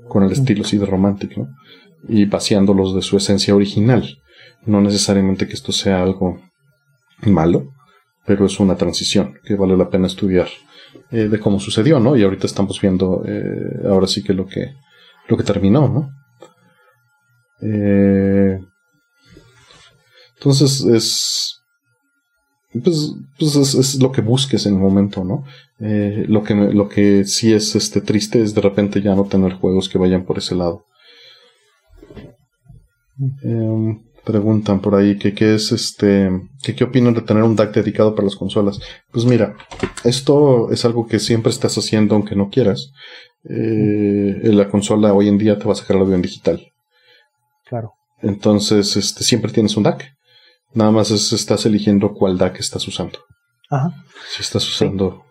con 0.09 0.23
el 0.25 0.33
estilo 0.33 0.65
CD-romantic, 0.65 1.37
¿no? 1.37 1.49
Y 2.09 2.25
vaciándolos 2.25 2.95
de 2.95 3.03
su 3.03 3.17
esencia 3.17 3.55
original. 3.55 4.19
No 4.67 4.81
necesariamente 4.81 5.47
que 5.47 5.55
esto 5.55 5.73
sea 5.73 6.03
algo 6.03 6.41
malo, 7.23 7.69
pero 8.27 8.47
es 8.47 8.61
una 8.61 8.77
transición 8.77 9.35
que 9.45 9.55
vale 9.55 9.77
la 9.77 9.89
pena 9.89 10.07
estudiar 10.07 10.49
eh, 11.11 11.29
de 11.29 11.41
cómo 11.41 11.61
sucedió, 11.61 12.01
¿no? 12.01 12.17
Y 12.17 12.23
ahorita 12.23 12.47
estamos 12.47 12.81
viendo, 12.81 13.23
eh, 13.27 13.87
ahora 13.89 14.07
sí 14.07 14.23
que 14.23 14.33
lo 14.33 14.47
que, 14.47 14.75
lo 15.29 15.37
que 15.37 15.45
terminó, 15.45 15.89
¿no? 15.89 16.11
Eh, 17.63 18.59
entonces 20.37 20.85
es, 20.87 21.60
pues, 22.73 23.15
pues 23.39 23.57
es, 23.57 24.01
lo 24.01 24.13
que 24.13 24.21
busques 24.21 24.67
en 24.67 24.75
el 24.75 24.81
momento, 24.81 25.25
¿no? 25.25 25.45
lo 25.79 26.43
que 26.43 26.55
lo 26.55 26.89
que 26.91 27.25
sí 27.25 27.55
es 27.55 27.75
este 27.75 28.03
triste 28.03 28.43
es 28.43 28.55
de 28.55 28.61
repente 28.61 29.01
ya 29.01 29.15
no 29.15 29.25
tener 29.25 29.55
juegos 29.55 29.89
que 29.89 29.97
vayan 29.97 30.25
por 30.25 30.37
ese 30.37 30.55
lado. 30.55 30.85
Em, 33.43 34.03
preguntan 34.25 34.81
por 34.81 34.95
ahí 34.95 35.19
que 35.19 35.35
qué 35.35 35.55
es 35.55 35.73
este, 35.73 36.31
que 36.63 36.75
qué 36.75 36.85
opinan 36.85 37.15
de 37.15 37.23
tener 37.23 37.43
un 37.43 37.57
DAC 37.57 37.75
dedicado 37.75 38.15
para 38.15 38.27
las 38.27 38.37
consolas. 38.37 38.81
Pues 39.11 39.25
mira, 39.25 39.57
esto 40.05 40.71
es 40.71 40.85
algo 40.85 41.07
que 41.07 41.19
siempre 41.19 41.51
estás 41.51 41.77
haciendo 41.77 42.15
aunque 42.15 42.37
no 42.37 42.51
quieras. 42.51 42.93
Eh, 43.49 44.41
la 44.43 44.69
consola 44.69 45.15
hoy 45.15 45.29
en 45.29 45.39
día 45.39 45.59
te 45.59 45.65
va 45.65 45.73
a 45.73 45.77
sacar 45.77 45.97
el 45.97 46.03
audio 46.03 46.15
en 46.15 46.23
digital. 46.23 46.61
Claro. 47.67 47.95
Entonces, 48.23 48.97
este, 48.97 49.25
siempre 49.25 49.53
tienes 49.53 49.77
un 49.77 49.85
DAC. 49.85 50.13
Nada 50.73 50.91
más 50.91 51.11
estás 51.11 51.67
eligiendo 51.67 52.15
cuál 52.15 52.39
DAC 52.39 52.61
estás 52.61 52.87
usando. 52.87 53.19
Ajá. 53.71 53.93
Si 54.35 54.43
estás 54.43 54.67
usando 54.69 55.25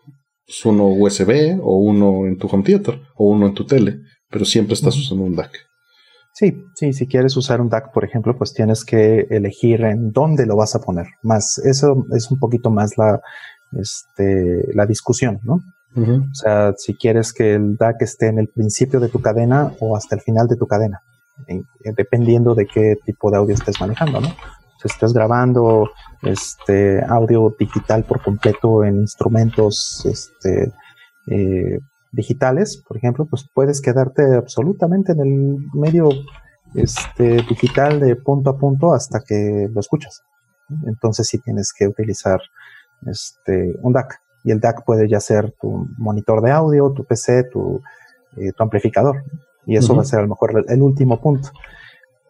uno 0.65 0.87
USB 0.87 1.59
o 1.61 1.77
uno 1.77 2.25
en 2.25 2.37
tu 2.37 2.47
home 2.47 2.63
theater 2.63 2.99
o 3.15 3.29
uno 3.29 3.47
en 3.47 3.53
tu 3.53 3.65
tele, 3.65 3.99
pero 4.29 4.45
siempre 4.45 4.73
estás 4.73 4.97
usando 4.97 5.23
un 5.23 5.35
DAC. 5.35 5.51
Sí, 6.33 6.63
sí, 6.75 6.93
si 6.93 7.07
quieres 7.07 7.35
usar 7.37 7.59
un 7.59 7.69
DAC, 7.69 7.91
por 7.91 8.05
ejemplo, 8.05 8.37
pues 8.37 8.53
tienes 8.53 8.85
que 8.85 9.27
elegir 9.29 9.81
en 9.81 10.11
dónde 10.11 10.45
lo 10.45 10.55
vas 10.55 10.75
a 10.75 10.79
poner. 10.79 11.07
Más, 11.21 11.57
eso 11.59 12.05
es 12.15 12.31
un 12.31 12.39
poquito 12.39 12.69
más 12.69 12.97
la, 12.97 13.19
este, 13.77 14.73
la 14.73 14.85
discusión, 14.85 15.39
¿no? 15.43 15.59
O 15.95 16.33
sea, 16.33 16.73
si 16.77 16.93
quieres 16.93 17.33
que 17.33 17.55
el 17.55 17.75
DAC 17.75 18.03
esté 18.03 18.27
en 18.27 18.37
el 18.39 18.47
principio 18.47 18.99
de 18.99 19.09
tu 19.09 19.21
cadena 19.21 19.73
o 19.79 19.97
hasta 19.97 20.15
el 20.15 20.21
final 20.21 20.47
de 20.47 20.55
tu 20.55 20.67
cadena, 20.67 21.01
dependiendo 21.83 22.53
de 22.53 22.67
qué 22.67 22.95
tipo 23.03 23.31
de 23.31 23.37
audio 23.37 23.55
estés 23.55 23.81
manejando, 23.81 24.21
¿no? 24.21 24.29
Si 24.81 24.87
estás 24.87 25.13
grabando 25.13 25.89
este 26.21 27.03
audio 27.03 27.55
digital 27.59 28.03
por 28.05 28.21
completo 28.21 28.83
en 28.83 28.95
instrumentos 29.01 30.05
este, 30.05 30.71
eh, 31.27 31.79
digitales, 32.11 32.81
por 32.87 32.97
ejemplo, 32.97 33.25
pues 33.25 33.45
puedes 33.53 33.81
quedarte 33.81 34.35
absolutamente 34.35 35.11
en 35.11 35.19
el 35.19 35.57
medio 35.73 36.09
este, 36.75 37.43
digital 37.43 37.99
de 37.99 38.15
punto 38.15 38.49
a 38.51 38.57
punto 38.57 38.93
hasta 38.93 39.19
que 39.19 39.67
lo 39.71 39.79
escuchas. 39.79 40.23
Entonces 40.85 41.27
sí 41.27 41.39
tienes 41.39 41.73
que 41.73 41.87
utilizar 41.87 42.39
este, 43.05 43.75
un 43.81 43.93
DAC. 43.93 44.21
Y 44.43 44.51
el 44.51 44.59
DAC 44.59 44.85
puede 44.85 45.09
ya 45.09 45.19
ser 45.19 45.53
tu 45.59 45.89
monitor 45.97 46.41
de 46.41 46.51
audio, 46.51 46.91
tu 46.91 47.03
PC, 47.03 47.43
tu, 47.51 47.81
eh, 48.37 48.51
tu 48.55 48.63
amplificador. 48.63 49.23
Y 49.65 49.75
eso 49.75 49.95
va 49.95 50.01
a 50.01 50.05
ser 50.05 50.19
a 50.19 50.21
lo 50.23 50.29
mejor 50.29 50.65
el, 50.67 50.81
último 50.81 51.19
punto. 51.21 51.49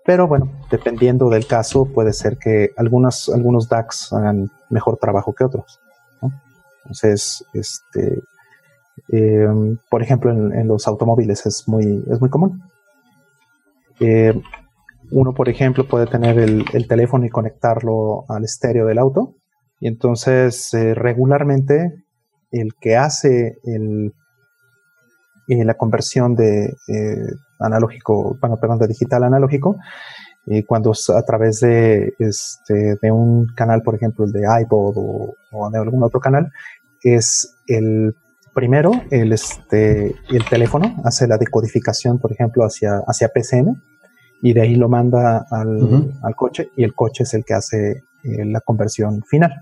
Pero 0.10 0.28
bueno, 0.28 0.50
dependiendo 0.72 1.30
del 1.30 1.46
caso, 1.46 1.86
puede 1.86 2.14
ser 2.14 2.40
que 2.40 2.72
algunos, 2.78 3.30
algunos 3.30 3.70
DACs 3.70 4.12
hagan 4.12 4.50
mejor 4.72 4.98
trabajo 4.98 5.36
que 5.36 5.44
otros. 5.44 5.80
Entonces, 6.80 7.46
este, 7.54 8.20
eh, 9.12 9.48
por 9.88 10.02
ejemplo, 10.02 10.32
en, 10.32 10.68
los 10.68 10.88
automóviles 10.88 11.46
es 11.46 11.68
muy, 11.68 12.04
es 12.10 12.20
muy 12.20 12.32
común. 12.32 12.60
Eh, 14.00 14.34
uno, 15.12 15.36
por 15.36 15.48
ejemplo, 15.48 15.88
puede 15.88 16.08
tener 16.08 16.40
el, 16.40 16.88
teléfono 16.88 17.28
y 17.28 17.30
conectarlo 17.30 18.26
al 18.30 18.46
estéreo 18.46 18.88
del 18.88 18.98
auto. 18.98 19.36
Y 19.80 19.90
entonces, 19.90 20.74
eh, 20.74 20.96
regularmente, 20.96 22.04
el 22.50 22.74
que 22.82 22.98
hace 22.98 23.60
el, 23.64 24.12
la 25.48 25.76
conversión 25.76 26.34
de 26.34 26.74
analógico, 27.60 28.38
bueno, 28.40 28.58
perdón, 28.58 28.80
de 28.80 28.88
digital 28.88 29.24
analógico, 29.24 29.78
Y 30.46 30.64
cuando 30.64 30.92
es 30.92 31.10
a 31.10 31.24
través 31.24 31.60
de, 31.60 32.14
este, 32.18 32.96
de 33.02 33.12
un 33.12 33.48
canal, 33.48 33.82
por 33.84 33.96
ejemplo, 33.96 34.26
el 34.26 34.32
de 34.32 34.48
iPod 34.62 34.94
o, 34.98 35.36
o 35.52 35.70
de 35.70 35.78
algún 35.78 36.04
otro 36.04 36.20
canal, 36.20 36.52
es 37.02 37.56
el 37.68 38.16
primero, 38.54 38.92
el, 39.12 39.32
este, 39.32 40.16
el 40.30 40.46
teléfono 40.50 40.96
hace 41.04 41.28
la 41.28 41.38
decodificación, 41.38 42.20
por 42.20 42.32
ejemplo, 42.32 42.64
hacia, 42.64 43.02
hacia 43.08 43.30
PCM 43.30 43.82
y 44.42 44.54
de 44.54 44.62
ahí 44.62 44.76
lo 44.76 44.90
manda 44.90 45.46
al, 45.50 46.14
al 46.22 46.36
coche 46.36 46.70
y 46.76 46.84
el 46.84 46.94
coche 46.94 47.24
es 47.24 47.34
el 47.34 47.44
que 47.44 47.54
hace 47.54 48.04
eh, 48.24 48.46
la 48.46 48.62
conversión 48.62 49.24
final. 49.24 49.54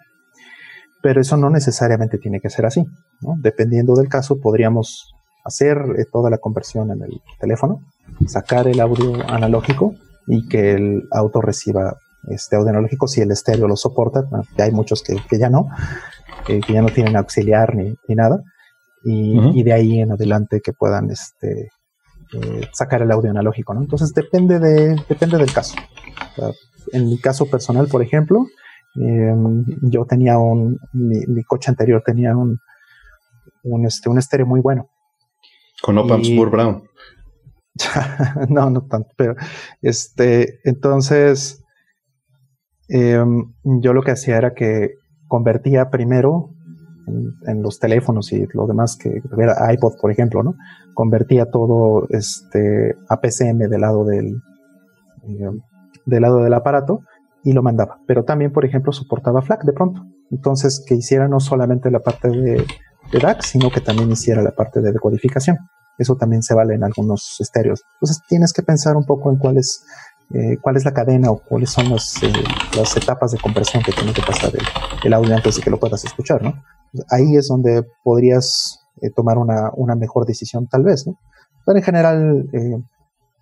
Pero 1.02 1.22
eso 1.22 1.38
no 1.38 1.50
necesariamente 1.50 2.18
tiene 2.18 2.40
que 2.40 2.50
ser 2.50 2.66
así. 2.66 2.86
¿no? 3.22 3.36
Dependiendo 3.38 3.96
del 3.96 4.10
caso, 4.10 4.40
podríamos 4.40 5.14
hacer 5.48 5.78
eh, 5.98 6.06
toda 6.12 6.30
la 6.30 6.38
conversión 6.38 6.92
en 6.92 7.02
el 7.02 7.22
teléfono, 7.40 7.82
sacar 8.28 8.68
el 8.68 8.80
audio 8.80 9.16
analógico 9.28 9.96
y 10.28 10.48
que 10.48 10.74
el 10.74 11.08
auto 11.12 11.42
reciba 11.42 11.98
este 12.30 12.58
audio 12.58 12.70
analógico 12.70 13.08
si 13.08 13.22
el 13.22 13.32
estéreo 13.32 13.68
lo 13.68 13.78
soporta. 13.78 14.28
hay 14.58 14.72
muchos 14.72 15.02
que, 15.02 15.16
que 15.30 15.40
ya 15.40 15.50
no, 15.50 15.70
que 16.46 16.62
ya 16.68 16.82
no 16.82 16.90
tienen 16.90 17.16
auxiliar 17.16 17.76
ni, 17.76 17.96
ni 18.08 18.16
nada. 18.16 18.44
Y, 19.04 19.60
y, 19.60 19.64
de 19.64 19.72
ahí 19.72 20.00
en 20.02 20.12
adelante 20.12 20.60
que 20.60 20.74
puedan 20.74 21.10
este, 21.12 21.70
eh, 22.34 22.68
sacar 22.74 23.02
el 23.04 23.12
audio 23.12 23.32
analógico, 23.32 23.74
¿no? 23.74 23.82
Entonces 23.82 24.14
depende, 24.14 24.60
de, 24.60 25.02
depende 25.08 25.38
del 25.38 25.54
caso. 25.54 25.76
en 26.92 27.06
mi 27.06 27.18
caso 27.20 27.46
personal, 27.46 27.88
por 27.88 28.02
ejemplo, 28.02 28.46
eh, 28.96 29.34
yo 29.84 30.06
tenía 30.06 30.38
un, 30.38 30.78
mi, 30.92 31.26
mi, 31.28 31.44
coche 31.44 31.70
anterior 31.70 32.04
tenía 32.06 32.36
un, 32.36 32.60
un, 33.64 33.86
este, 33.86 34.10
un 34.10 34.18
estéreo 34.18 34.46
muy 34.46 34.60
bueno. 34.60 34.90
Con 35.82 35.98
Opams 35.98 36.36
Burr 36.36 36.50
Brown. 36.50 36.84
no, 38.50 38.70
no 38.70 38.88
tanto, 38.88 39.10
pero 39.16 39.36
este, 39.82 40.60
entonces 40.64 41.64
eh, 42.90 43.24
yo 43.64 43.94
lo 43.94 44.02
que 44.02 44.12
hacía 44.12 44.38
era 44.38 44.54
que 44.54 44.96
convertía 45.28 45.90
primero 45.90 46.50
en, 47.06 47.34
en, 47.46 47.62
los 47.62 47.80
teléfonos 47.80 48.32
y 48.34 48.48
lo 48.54 48.66
demás 48.66 48.98
que 48.98 49.22
tuviera 49.30 49.72
iPod, 49.72 49.94
por 50.02 50.12
ejemplo, 50.12 50.42
¿no? 50.42 50.56
Convertía 50.94 51.52
todo 51.52 52.08
este 52.10 52.96
a 53.10 53.20
PCM 53.22 53.70
del 53.70 53.82
lado 53.82 54.06
del, 54.06 54.42
eh, 55.24 55.52
del 56.06 56.22
lado 56.22 56.44
del 56.44 56.54
aparato 56.54 57.02
y 57.44 57.54
lo 57.54 57.62
mandaba. 57.62 58.00
Pero 58.08 58.24
también, 58.24 58.52
por 58.52 58.66
ejemplo, 58.66 58.92
soportaba 58.92 59.42
FLAC 59.42 59.64
de 59.64 59.74
pronto. 59.74 60.02
Entonces, 60.32 60.84
que 60.86 60.96
hiciera 60.96 61.28
no 61.28 61.40
solamente 61.40 61.92
la 61.92 62.00
parte 62.00 62.30
de, 62.30 62.66
de 63.12 63.20
DAC, 63.20 63.42
sino 63.42 63.70
que 63.72 63.82
también 63.82 64.12
hiciera 64.12 64.42
la 64.42 64.52
parte 64.52 64.82
de 64.82 64.92
decodificación. 64.92 65.58
Eso 65.98 66.16
también 66.16 66.44
se 66.44 66.54
vale 66.54 66.76
en 66.76 66.84
algunos 66.84 67.38
estéreos. 67.40 67.84
Entonces, 67.94 68.22
tienes 68.28 68.54
que 68.54 68.62
pensar 68.62 68.96
un 68.96 69.06
poco 69.06 69.32
en 69.32 69.38
cuál 69.38 69.58
es, 69.58 69.84
eh, 70.34 70.58
cuál 70.62 70.78
es 70.78 70.86
la 70.86 70.94
cadena 70.94 71.32
o 71.32 71.38
cuáles 71.40 71.72
son 71.72 71.90
las, 71.90 72.22
eh, 72.22 72.32
las 72.76 72.96
etapas 72.96 73.32
de 73.32 73.40
conversión 73.40 73.82
que 73.82 73.92
tiene 73.92 74.14
que 74.14 74.22
pasar 74.22 74.52
el, 74.54 74.62
el, 75.04 75.14
audio 75.14 75.36
antes 75.36 75.56
de 75.56 75.62
que 75.62 75.72
lo 75.72 75.80
puedas 75.80 76.04
escuchar, 76.06 76.44
¿no? 76.44 76.54
Ahí 77.10 77.36
es 77.36 77.48
donde 77.48 77.84
podrías 78.04 78.80
eh, 79.02 79.10
tomar 79.10 79.38
una, 79.38 79.72
una, 79.74 79.96
mejor 79.96 80.26
decisión, 80.26 80.68
tal 80.68 80.84
vez, 80.84 81.08
¿no? 81.08 81.18
Pero 81.66 81.80
en 81.80 81.84
general, 81.84 82.50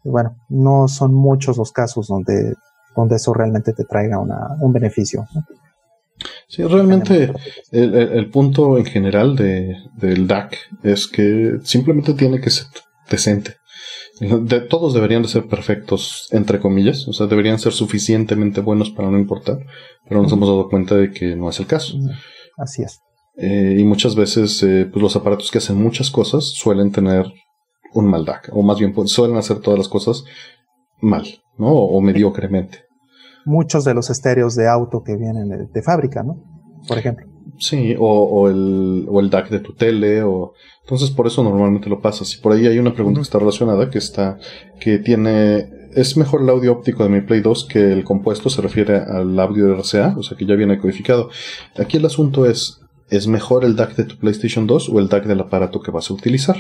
bueno, 0.04 0.36
no 0.50 0.88
son 0.88 1.14
muchos 1.14 1.58
los 1.58 1.72
casos 1.72 2.08
donde, 2.08 2.56
donde 2.96 3.18
eso 3.18 3.34
realmente 3.34 3.74
te 3.74 3.84
traiga 3.84 4.18
una, 4.18 4.56
un 4.62 4.74
beneficio. 4.74 5.28
Sí, 6.48 6.64
realmente 6.64 7.32
el, 7.72 7.96
el, 7.96 8.30
punto 8.30 8.78
en 8.78 8.86
general 8.86 9.36
de, 9.36 9.76
del 9.98 10.28
DAC 10.28 10.58
es 10.84 11.08
que 11.08 11.58
simplemente 11.64 12.14
tiene 12.14 12.40
que 12.40 12.52
ser 12.52 12.68
decente. 13.10 13.56
De, 14.20 14.62
todos 14.62 14.94
deberían 14.94 15.24
de 15.24 15.28
ser 15.28 15.48
perfectos, 15.48 16.30
entre 16.32 16.60
comillas, 16.60 17.08
o 17.08 17.14
sea, 17.14 17.28
deberían 17.28 17.60
ser 17.60 17.74
suficientemente 17.74 18.62
buenos 18.62 18.90
para 18.92 19.10
no 19.10 19.20
importar, 19.20 19.58
pero 20.08 20.22
nos 20.22 20.32
hemos 20.32 20.48
dado 20.48 20.70
cuenta 20.70 20.96
de 20.96 21.12
que 21.12 21.36
no 21.36 21.50
es 21.50 21.60
el 21.60 21.68
caso. 21.68 21.98
Así 22.58 22.84
es. 22.84 23.00
Eh, 23.38 23.76
y 23.80 23.84
muchas 23.84 24.16
veces 24.16 24.64
eh, 24.64 24.88
pues 24.90 25.04
los 25.04 25.16
aparatos 25.18 25.52
que 25.52 25.58
hacen 25.58 25.82
muchas 25.82 26.10
cosas 26.10 26.46
suelen 26.46 26.92
tener 26.92 27.26
un 27.94 28.06
mal 28.06 28.24
DAC, 28.24 28.50
o 28.54 28.62
más 28.62 28.80
bien 28.80 28.94
pues, 28.94 29.12
suelen 29.12 29.36
hacer 29.36 29.60
todas 29.60 29.78
las 29.78 29.90
cosas 29.90 30.24
mal, 31.02 31.26
¿no? 31.58 31.68
O, 31.68 31.98
o 31.98 32.02
mediocremente. 32.02 32.85
Muchos 33.46 33.86
de 33.86 33.94
los 33.94 34.10
estéreos 34.10 34.56
de 34.56 34.68
auto 34.68 35.04
que 35.04 35.16
vienen 35.16 35.50
de, 35.50 35.68
de 35.68 35.82
fábrica, 35.82 36.24
¿no? 36.24 36.38
Por 36.88 36.98
ejemplo. 36.98 37.26
Sí, 37.58 37.96
o, 37.98 38.06
o, 38.08 38.50
el, 38.50 39.06
o 39.10 39.20
el 39.20 39.30
DAC 39.30 39.50
de 39.50 39.60
tu 39.60 39.74
tele, 39.74 40.24
o 40.24 40.54
entonces 40.82 41.10
por 41.12 41.28
eso 41.28 41.44
normalmente 41.44 41.90
lo 41.90 42.02
pasas. 42.02 42.34
Y 42.36 42.42
por 42.42 42.52
ahí 42.54 42.68
hay 42.68 42.80
una 42.80 42.94
pregunta 42.94 43.20
que 43.20 43.24
está 43.24 43.40
relacionada, 43.40 43.90
que 43.90 43.98
está, 43.98 44.38
que 44.80 44.98
tiene, 45.00 45.70
es 45.94 46.18
mejor 46.18 46.42
el 46.42 46.50
audio 46.50 46.74
óptico 46.74 47.04
de 47.04 47.10
mi 47.10 47.22
Play 47.22 47.42
2 47.42 47.68
que 47.72 47.94
el 47.94 48.04
compuesto, 48.04 48.50
se 48.50 48.62
refiere 48.62 48.98
al 48.98 49.40
audio 49.40 49.74
RCA, 49.74 50.16
o 50.18 50.24
sea 50.24 50.38
que 50.38 50.46
ya 50.46 50.56
viene 50.56 50.80
codificado. 50.80 51.30
Aquí 51.80 51.98
el 51.98 52.06
asunto 52.06 52.46
es, 52.46 52.82
¿es 53.10 53.28
mejor 53.28 53.64
el 53.64 53.76
DAC 53.76 53.96
de 53.96 54.04
tu 54.04 54.18
PlayStation 54.18 54.68
2 54.68 54.90
o 54.90 55.00
el 55.00 55.08
DAC 55.08 55.26
del 55.26 55.40
aparato 55.40 55.80
que 55.82 55.92
vas 55.92 56.10
a 56.10 56.14
utilizar? 56.14 56.58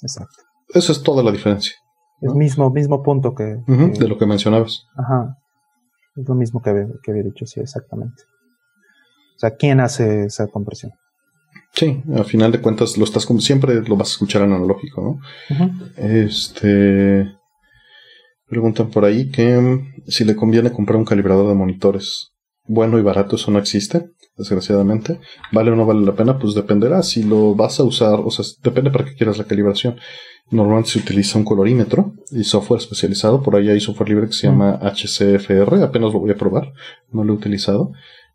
Exacto. 0.00 0.36
Esa 0.72 0.92
es 0.92 1.02
toda 1.02 1.22
la 1.22 1.30
diferencia. 1.30 1.72
¿no? 2.22 2.32
El 2.32 2.38
mismo, 2.38 2.70
mismo 2.70 3.02
punto 3.02 3.34
que, 3.34 3.44
uh 3.44 3.64
-huh, 3.66 3.92
que, 3.92 3.98
De 3.98 4.08
lo 4.08 4.16
que 4.16 4.26
mencionabas. 4.26 4.86
Ajá. 4.96 5.36
Es 6.16 6.28
lo 6.28 6.34
mismo 6.34 6.62
que, 6.62 6.86
que 7.02 7.10
había 7.10 7.22
dicho, 7.22 7.46
sí, 7.46 7.60
exactamente. 7.60 8.22
O 9.36 9.38
sea, 9.38 9.54
¿quién 9.56 9.80
hace 9.80 10.24
esa 10.24 10.46
conversión? 10.46 10.92
Sí, 11.72 12.02
a 12.14 12.24
final 12.24 12.52
de 12.52 12.60
cuentas 12.60 12.96
lo 12.96 13.04
estás 13.04 13.26
como 13.26 13.40
siempre 13.40 13.82
lo 13.82 13.96
vas 13.96 14.08
a 14.08 14.12
escuchar 14.12 14.42
en 14.42 14.52
analógico, 14.52 15.02
¿no? 15.02 15.10
Uh 15.50 15.60
-huh. 15.60 15.92
Este 15.96 17.36
preguntan 18.48 18.90
por 18.90 19.04
ahí 19.04 19.30
que 19.30 19.80
si 20.06 20.24
le 20.24 20.36
conviene 20.36 20.72
comprar 20.72 20.96
un 20.96 21.04
calibrador 21.04 21.48
de 21.48 21.54
monitores 21.54 22.32
bueno 22.64 22.98
y 22.98 23.02
barato, 23.02 23.36
eso 23.36 23.50
no 23.50 23.58
existe, 23.58 24.10
desgraciadamente. 24.36 25.20
¿Vale 25.52 25.70
o 25.70 25.76
no 25.76 25.86
vale 25.86 26.04
la 26.04 26.14
pena? 26.14 26.38
Pues 26.38 26.54
dependerá 26.54 27.02
si 27.02 27.22
lo 27.22 27.54
vas 27.54 27.78
a 27.78 27.84
usar, 27.84 28.20
o 28.20 28.30
sea, 28.30 28.44
depende 28.62 28.90
para 28.90 29.04
qué 29.04 29.14
quieras 29.14 29.38
la 29.38 29.44
calibración. 29.44 29.96
Normalmente 30.50 30.90
se 30.90 30.98
utiliza 31.00 31.38
un 31.38 31.44
colorímetro 31.44 32.12
y 32.30 32.44
software 32.44 32.80
especializado, 32.80 33.42
por 33.42 33.56
ahí 33.56 33.68
hay 33.68 33.80
software 33.80 34.10
libre 34.10 34.26
que 34.28 34.32
se 34.32 34.46
llama 34.46 34.78
HCFR, 34.80 35.82
apenas 35.82 36.12
lo 36.12 36.20
voy 36.20 36.30
a 36.30 36.36
probar, 36.36 36.72
no 37.10 37.24
lo 37.24 37.32
he 37.32 37.36
utilizado. 37.36 37.92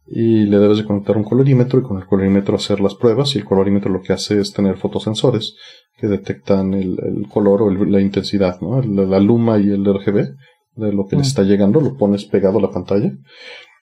Y 0.08 0.46
le 0.46 0.58
debes 0.58 0.80
de 0.80 0.84
conectar 0.84 1.16
un 1.16 1.24
colorímetro 1.24 1.80
y 1.80 1.84
con 1.84 1.98
el 1.98 2.06
colorímetro 2.06 2.56
hacer 2.56 2.82
las 2.82 2.96
pruebas. 2.96 3.34
Y 3.36 3.38
el 3.40 3.46
colorímetro 3.46 3.90
lo 3.90 4.02
que 4.02 4.12
hace 4.12 4.42
es 4.42 4.52
tener 4.52 4.76
fotosensores 4.76 5.56
que 5.98 6.08
detectan 6.08 6.74
el, 6.74 6.98
el 7.02 7.28
color 7.30 7.62
o 7.62 7.72
el, 7.72 7.90
la 7.90 8.02
intensidad, 8.02 8.60
la 8.60 9.20
luma 9.20 9.58
y 9.60 9.70
el 9.70 9.86
RGB 9.86 10.36
de 10.76 10.94
lo 10.94 11.08
que 11.08 11.16
uh 11.16 11.20
-huh. 11.20 11.22
le 11.22 11.28
está 11.28 11.44
llegando, 11.44 11.80
lo 11.80 11.96
pones 11.96 12.26
pegado 12.26 12.60
a 12.60 12.62
la 12.62 12.72
pantalla. 12.72 13.14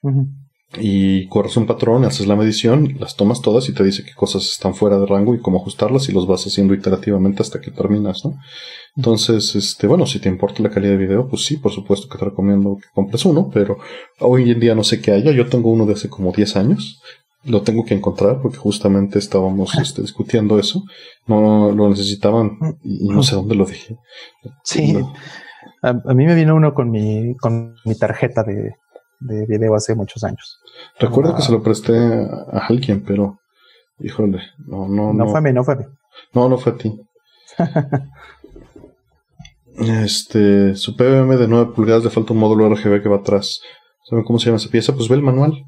Uh 0.02 0.10
-huh. 0.10 0.26
Y 0.78 1.26
corres 1.28 1.56
un 1.56 1.66
patrón, 1.66 2.04
haces 2.04 2.28
la 2.28 2.36
medición, 2.36 2.96
las 3.00 3.16
tomas 3.16 3.42
todas 3.42 3.68
y 3.68 3.74
te 3.74 3.82
dice 3.82 4.04
qué 4.04 4.14
cosas 4.14 4.44
están 4.44 4.74
fuera 4.74 4.98
de 4.98 5.06
rango 5.06 5.34
y 5.34 5.40
cómo 5.40 5.58
ajustarlas 5.58 6.08
y 6.08 6.12
los 6.12 6.28
vas 6.28 6.46
haciendo 6.46 6.74
iterativamente 6.74 7.42
hasta 7.42 7.60
que 7.60 7.72
terminas, 7.72 8.24
¿no? 8.24 8.36
Entonces, 8.96 9.54
este, 9.56 9.88
bueno, 9.88 10.06
si 10.06 10.20
te 10.20 10.28
importa 10.28 10.62
la 10.62 10.70
calidad 10.70 10.92
de 10.92 10.98
video, 11.06 11.28
pues 11.28 11.44
sí, 11.44 11.56
por 11.56 11.72
supuesto 11.72 12.08
que 12.08 12.18
te 12.18 12.24
recomiendo 12.24 12.76
que 12.76 12.88
compres 12.94 13.24
uno, 13.24 13.50
pero 13.52 13.78
hoy 14.20 14.50
en 14.50 14.60
día 14.60 14.74
no 14.74 14.84
sé 14.84 15.00
qué 15.00 15.12
haya. 15.12 15.32
Yo 15.32 15.48
tengo 15.48 15.70
uno 15.70 15.86
de 15.86 15.94
hace 15.94 16.08
como 16.08 16.32
10 16.32 16.56
años. 16.56 17.00
Lo 17.42 17.62
tengo 17.62 17.84
que 17.84 17.94
encontrar 17.94 18.40
porque 18.42 18.58
justamente 18.58 19.18
estábamos 19.18 19.74
este, 19.76 20.02
discutiendo 20.02 20.58
eso. 20.58 20.82
No 21.26 21.72
lo 21.72 21.88
necesitaban 21.88 22.58
y, 22.82 23.08
no 23.08 23.22
sé 23.22 23.34
dónde 23.34 23.54
lo 23.54 23.64
dejé. 23.64 23.96
Sí. 24.62 24.96
A, 25.82 25.88
a, 25.88 26.14
mí 26.14 26.26
me 26.26 26.34
vino 26.34 26.54
uno 26.54 26.74
con 26.74 26.90
mi, 26.90 27.34
con 27.36 27.74
mi 27.84 27.94
tarjeta 27.94 28.42
de, 28.42 28.74
de 29.20 29.46
video 29.46 29.74
hace 29.74 29.94
muchos 29.94 30.24
años. 30.24 30.58
Recuerdo 30.98 31.36
que 31.36 31.42
se 31.42 31.52
lo 31.52 31.62
presté 31.62 31.96
a, 31.96 32.58
a, 32.58 32.66
alguien, 32.68 33.04
pero 33.06 33.38
híjole, 33.98 34.40
no, 34.66 34.88
no, 34.88 35.12
no. 35.12 35.24
No 35.24 35.28
fue 35.28 35.38
a 35.38 35.42
mí, 35.42 35.52
no 35.52 35.64
fue 35.64 35.74
a 35.74 35.76
mí. 35.78 35.84
No, 36.34 36.48
no 36.48 36.58
fue 36.58 36.72
a 36.72 36.76
ti. 36.76 37.00
Este, 39.80 40.74
su 40.74 40.94
PBM 40.94 41.38
de 41.38 41.48
9 41.48 41.72
pulgadas 41.74 42.04
le 42.04 42.10
falta 42.10 42.34
un 42.34 42.38
módulo 42.38 42.68
RGB 42.68 43.02
que 43.02 43.08
va 43.08 43.16
atrás. 43.16 43.60
¿Saben 44.04 44.24
cómo 44.24 44.38
se 44.38 44.46
llama 44.46 44.58
esa 44.58 44.68
pieza? 44.68 44.94
Pues 44.94 45.08
ve 45.08 45.14
el 45.14 45.22
manual. 45.22 45.64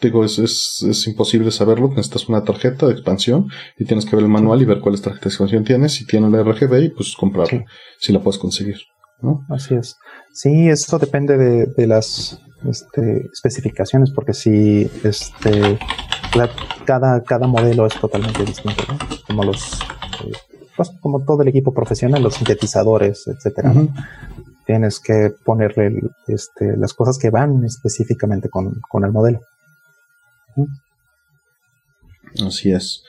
Digo, 0.00 0.24
es, 0.24 0.40
es, 0.40 0.84
es 0.88 1.06
imposible 1.06 1.52
saberlo. 1.52 1.88
Necesitas 1.88 2.28
una 2.28 2.42
tarjeta 2.42 2.86
de 2.86 2.94
expansión 2.94 3.46
y 3.78 3.84
tienes 3.84 4.06
que 4.06 4.16
ver 4.16 4.24
el 4.24 4.30
manual 4.30 4.60
y 4.60 4.64
ver 4.64 4.80
cuáles 4.80 5.02
tarjetas 5.02 5.24
de 5.24 5.28
expansión 5.28 5.62
tienes. 5.62 5.92
Si 5.92 6.04
tiene 6.04 6.28
la 6.30 6.42
RGB 6.42 6.82
y 6.82 6.88
pues 6.88 7.14
comprarla. 7.14 7.60
Sí. 7.60 7.64
Si 8.00 8.12
la 8.12 8.20
puedes 8.20 8.40
conseguir. 8.40 8.78
¿no? 9.22 9.46
Así 9.48 9.74
es. 9.74 9.96
Sí, 10.32 10.68
eso 10.68 10.98
depende 10.98 11.36
de, 11.36 11.66
de 11.66 11.86
las 11.86 12.40
este, 12.68 13.30
especificaciones, 13.32 14.10
porque 14.10 14.32
si 14.32 14.90
este, 15.02 15.78
la, 16.34 16.50
cada, 16.84 17.22
cada 17.22 17.46
modelo 17.46 17.86
es 17.86 17.94
totalmente 17.98 18.44
distinto, 18.44 18.82
¿no? 18.88 18.98
Como 19.26 19.44
los. 19.44 19.74
Eh, 20.24 20.32
pues 20.76 20.90
como 21.00 21.24
todo 21.24 21.42
el 21.42 21.48
equipo 21.48 21.72
profesional, 21.72 22.22
los 22.22 22.34
sintetizadores, 22.34 23.28
etcétera. 23.28 23.70
Uh 23.70 23.74
-huh. 23.74 23.94
¿no? 23.94 24.04
Tienes 24.66 24.98
que 24.98 25.32
ponerle 25.44 25.86
el, 25.86 26.10
este, 26.26 26.76
las 26.76 26.94
cosas 26.94 27.18
que 27.18 27.30
van 27.30 27.64
específicamente 27.64 28.48
con, 28.48 28.80
con 28.88 29.04
el 29.04 29.12
modelo. 29.12 29.40
Uh 30.56 30.66
-huh. 30.66 32.48
Así 32.48 32.72
es. 32.72 33.04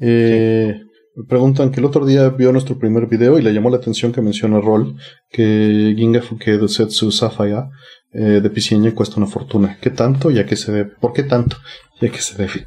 Eh, 0.00 0.80
me 1.16 1.24
preguntan 1.24 1.70
que 1.70 1.80
el 1.80 1.86
otro 1.86 2.06
día 2.06 2.28
vio 2.30 2.52
nuestro 2.52 2.78
primer 2.78 3.06
video 3.06 3.38
y 3.38 3.42
le 3.42 3.52
llamó 3.52 3.70
la 3.70 3.78
atención 3.78 4.12
que 4.12 4.22
menciona 4.22 4.60
Roll 4.60 4.96
que 5.28 5.94
Ginga 5.96 6.22
Fukedo 6.22 6.68
Setsu 6.68 7.10
Safaya 7.10 7.68
eh, 8.12 8.40
de 8.40 8.48
Engine 8.48 8.94
cuesta 8.94 9.16
una 9.16 9.26
fortuna. 9.26 9.78
¿Qué 9.80 9.90
tanto 9.90 10.30
y 10.30 10.38
a 10.38 10.46
qué 10.46 10.56
se 10.56 10.72
debe? 10.72 10.90
¿Por 11.00 11.12
qué 11.12 11.22
tanto 11.22 11.56
y 12.00 12.06
a 12.06 12.10
qué 12.10 12.18
se 12.18 12.36
debe? 12.36 12.66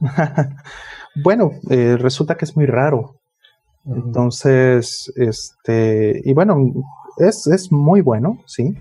bueno, 1.22 1.52
eh, 1.70 1.96
resulta 1.98 2.36
que 2.36 2.44
es 2.44 2.56
muy 2.56 2.66
raro. 2.66 3.20
Entonces, 3.84 5.12
este, 5.16 6.20
y 6.24 6.32
bueno, 6.34 6.56
es, 7.18 7.46
es 7.46 7.72
muy 7.72 8.00
bueno, 8.00 8.38
sí. 8.46 8.74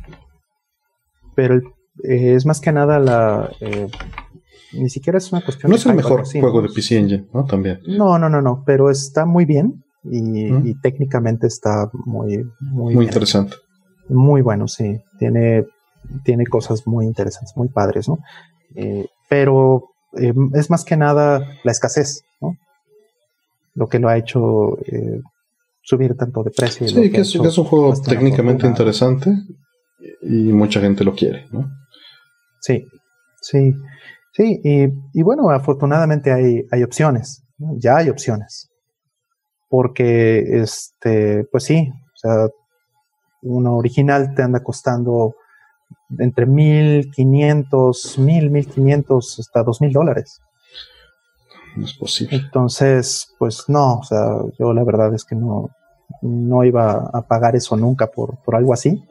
Pero 1.36 1.55
eh, 2.03 2.36
es 2.36 2.45
más 2.45 2.59
que 2.59 2.72
nada 2.72 2.99
la. 2.99 3.49
Ni 4.74 4.89
siquiera 4.89 5.17
es 5.17 5.32
una 5.32 5.43
cuestión. 5.43 5.69
No 5.69 5.76
es 5.76 5.86
el 5.86 5.95
mejor 5.95 6.26
juego 6.26 6.61
de 6.61 6.69
PC 6.69 6.97
Engine, 6.97 7.28
¿no? 7.34 7.45
También. 7.45 7.80
No, 7.88 8.17
no, 8.17 8.30
no, 8.30 8.41
no. 8.41 8.63
Pero 8.65 8.89
está 8.89 9.26
muy 9.26 9.45
bien 9.45 9.84
y, 10.03 10.74
técnicamente 10.82 11.47
está 11.47 11.89
muy, 12.05 12.45
muy, 12.59 12.95
muy 12.95 13.05
interesante. 13.05 13.55
Muy 14.09 14.41
bueno, 14.41 14.67
sí. 14.67 14.99
Tiene, 15.19 15.65
tiene 16.24 16.45
cosas 16.45 16.88
muy 16.88 17.05
interesantes, 17.05 17.55
muy 17.55 17.69
padres, 17.69 18.07
¿no? 18.07 18.19
Eh, 18.76 19.07
pero 19.30 19.89
eh, 20.17 20.34
es 20.53 20.69
más 20.69 20.84
que 20.84 20.97
nada 20.97 21.45
la 21.63 21.72
escasez, 21.72 22.24
¿no? 22.41 22.57
Lo 23.76 23.88
que 23.88 23.99
lo 23.99 24.09
ha 24.09 24.17
hecho 24.17 24.78
eh, 24.86 25.22
subir 25.82 26.15
tanto 26.15 26.43
de 26.43 26.51
precio. 26.51 26.88
Sí, 26.88 27.11
que, 27.11 27.22
es, 27.22 27.36
un 27.36 27.65
juego 27.65 27.93
técnicamente 28.01 28.67
interesante 28.67 29.34
y 30.22 30.51
mucha 30.51 30.80
gente 30.82 31.03
lo 31.03 31.13
quiere, 31.13 31.47
¿no? 31.51 31.69
Sí, 32.59 32.86
sí, 33.41 33.74
sí. 34.32 34.61
Y, 34.63 34.88
y 35.13 35.23
bueno, 35.23 35.49
afortunadamente 35.49 36.32
hay, 36.32 36.65
hay 36.71 36.84
opciones, 36.84 37.43
ya 37.57 37.97
hay 37.97 38.09
opciones 38.09 38.71
porque, 39.71 40.61
este, 40.61 41.45
pues 41.45 41.63
sí, 41.63 41.89
o 41.89 42.17
sea, 42.17 42.47
uno 43.41 43.77
original 43.77 44.36
te 44.36 44.43
anda 44.43 44.61
costando 44.61 45.36
entre 46.19 46.45
1500, 46.45 48.19
1000, 48.19 48.49
1500 48.49 49.39
hasta 49.39 49.63
2000 49.63 49.93
dólares. 49.93 50.41
No 51.77 51.86
es 51.86 51.93
posible. 51.93 52.36
Entonces, 52.36 53.34
pues 53.39 53.63
no, 53.69 53.99
o 53.99 54.03
sea, 54.03 54.41
yo 54.59 54.73
la 54.73 54.84
verdad 54.84 55.13
es 55.13 55.23
que 55.23 55.36
no, 55.36 55.69
no 56.21 56.65
iba 56.65 57.09
a 57.13 57.21
pagar 57.21 57.55
eso 57.55 57.77
nunca 57.77 58.07
por, 58.07 58.43
por 58.43 58.57
algo 58.57 58.73
así. 58.73 59.01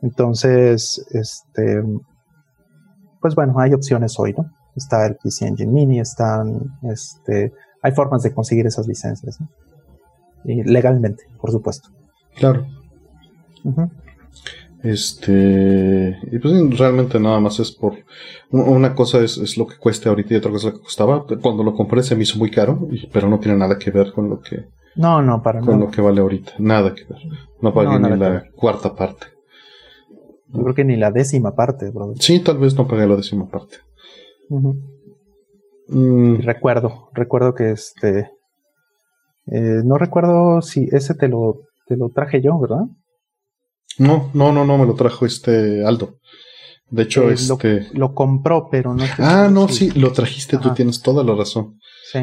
Entonces, 0.00 1.04
este, 1.10 1.82
pues 3.20 3.34
bueno, 3.34 3.58
hay 3.58 3.74
opciones 3.74 4.16
hoy, 4.20 4.32
¿no? 4.32 4.48
Está 4.76 5.06
el 5.06 5.16
PC 5.16 5.46
Engine 5.46 5.72
Mini, 5.72 6.00
están, 6.00 6.78
este, 6.82 7.52
hay 7.82 7.92
formas 7.92 8.22
de 8.22 8.32
conseguir 8.32 8.66
esas 8.66 8.86
licencias. 8.86 9.40
¿no? 9.40 9.48
legalmente, 10.44 11.24
por 11.40 11.50
supuesto. 11.50 11.88
Claro. 12.36 12.66
Este, 14.82 16.18
y 16.30 16.38
pues 16.38 16.78
realmente 16.78 17.18
nada 17.18 17.40
más 17.40 17.58
es 17.60 17.72
por, 17.72 17.94
una 18.50 18.94
cosa 18.94 19.20
es, 19.20 19.56
lo 19.56 19.66
que 19.66 19.78
cueste 19.78 20.10
ahorita 20.10 20.34
y 20.34 20.36
otra 20.36 20.50
cosa 20.50 20.68
es 20.68 20.74
lo 20.74 20.78
que 20.80 20.84
costaba. 20.84 21.24
Cuando 21.40 21.64
lo 21.64 21.74
compré 21.74 22.02
se 22.02 22.14
me 22.14 22.24
hizo 22.24 22.38
muy 22.38 22.50
caro, 22.50 22.86
pero 23.12 23.28
no 23.28 23.38
tiene 23.38 23.56
nada 23.56 23.78
que 23.78 23.90
ver 23.90 24.12
con 24.12 24.28
lo 24.28 24.40
que, 24.40 24.66
no, 24.96 25.22
no, 25.22 25.42
para 25.42 25.60
con 25.60 25.80
lo 25.80 25.90
que 25.90 26.00
vale 26.00 26.20
ahorita. 26.20 26.52
Nada 26.58 26.94
que 26.94 27.04
ver. 27.04 27.18
No 27.60 27.72
pagué 27.72 27.98
ni 27.98 28.16
la 28.16 28.44
cuarta 28.54 28.94
parte. 28.94 29.26
Yo 30.48 30.62
creo 30.62 30.74
que 30.74 30.84
ni 30.84 30.96
la 30.96 31.10
décima 31.10 31.54
parte, 31.54 31.90
bro. 31.90 32.12
Sí, 32.20 32.40
tal 32.40 32.58
vez 32.58 32.76
no 32.76 32.86
pagué 32.86 33.06
la 33.06 33.16
décima 33.16 33.48
parte. 33.48 33.78
Mm. 34.48 36.38
Recuerdo, 36.42 37.10
recuerdo 37.12 37.54
que 37.54 37.70
este, 37.72 38.30
eh, 39.46 39.82
no 39.84 39.98
recuerdo 39.98 40.62
si 40.62 40.88
ese 40.92 41.14
te 41.14 41.28
lo, 41.28 41.62
te 41.86 41.96
lo 41.96 42.10
traje 42.10 42.40
yo, 42.40 42.58
¿verdad? 42.58 42.86
No, 43.98 44.30
no, 44.34 44.52
no, 44.52 44.64
no, 44.64 44.78
me 44.78 44.86
lo 44.86 44.94
trajo 44.94 45.26
este 45.26 45.84
Aldo. 45.84 46.18
De 46.90 47.02
hecho, 47.02 47.30
eh, 47.30 47.34
este. 47.34 47.88
Lo, 47.92 48.14
compró, 48.14 48.68
pero 48.70 48.94
no. 48.94 49.04
Ah, 49.18 49.48
no, 49.50 49.68
sí, 49.68 49.90
lo 49.92 50.12
trajiste, 50.12 50.58
tú 50.58 50.74
tienes 50.74 51.02
toda 51.02 51.24
la 51.24 51.34
razón. 51.34 51.78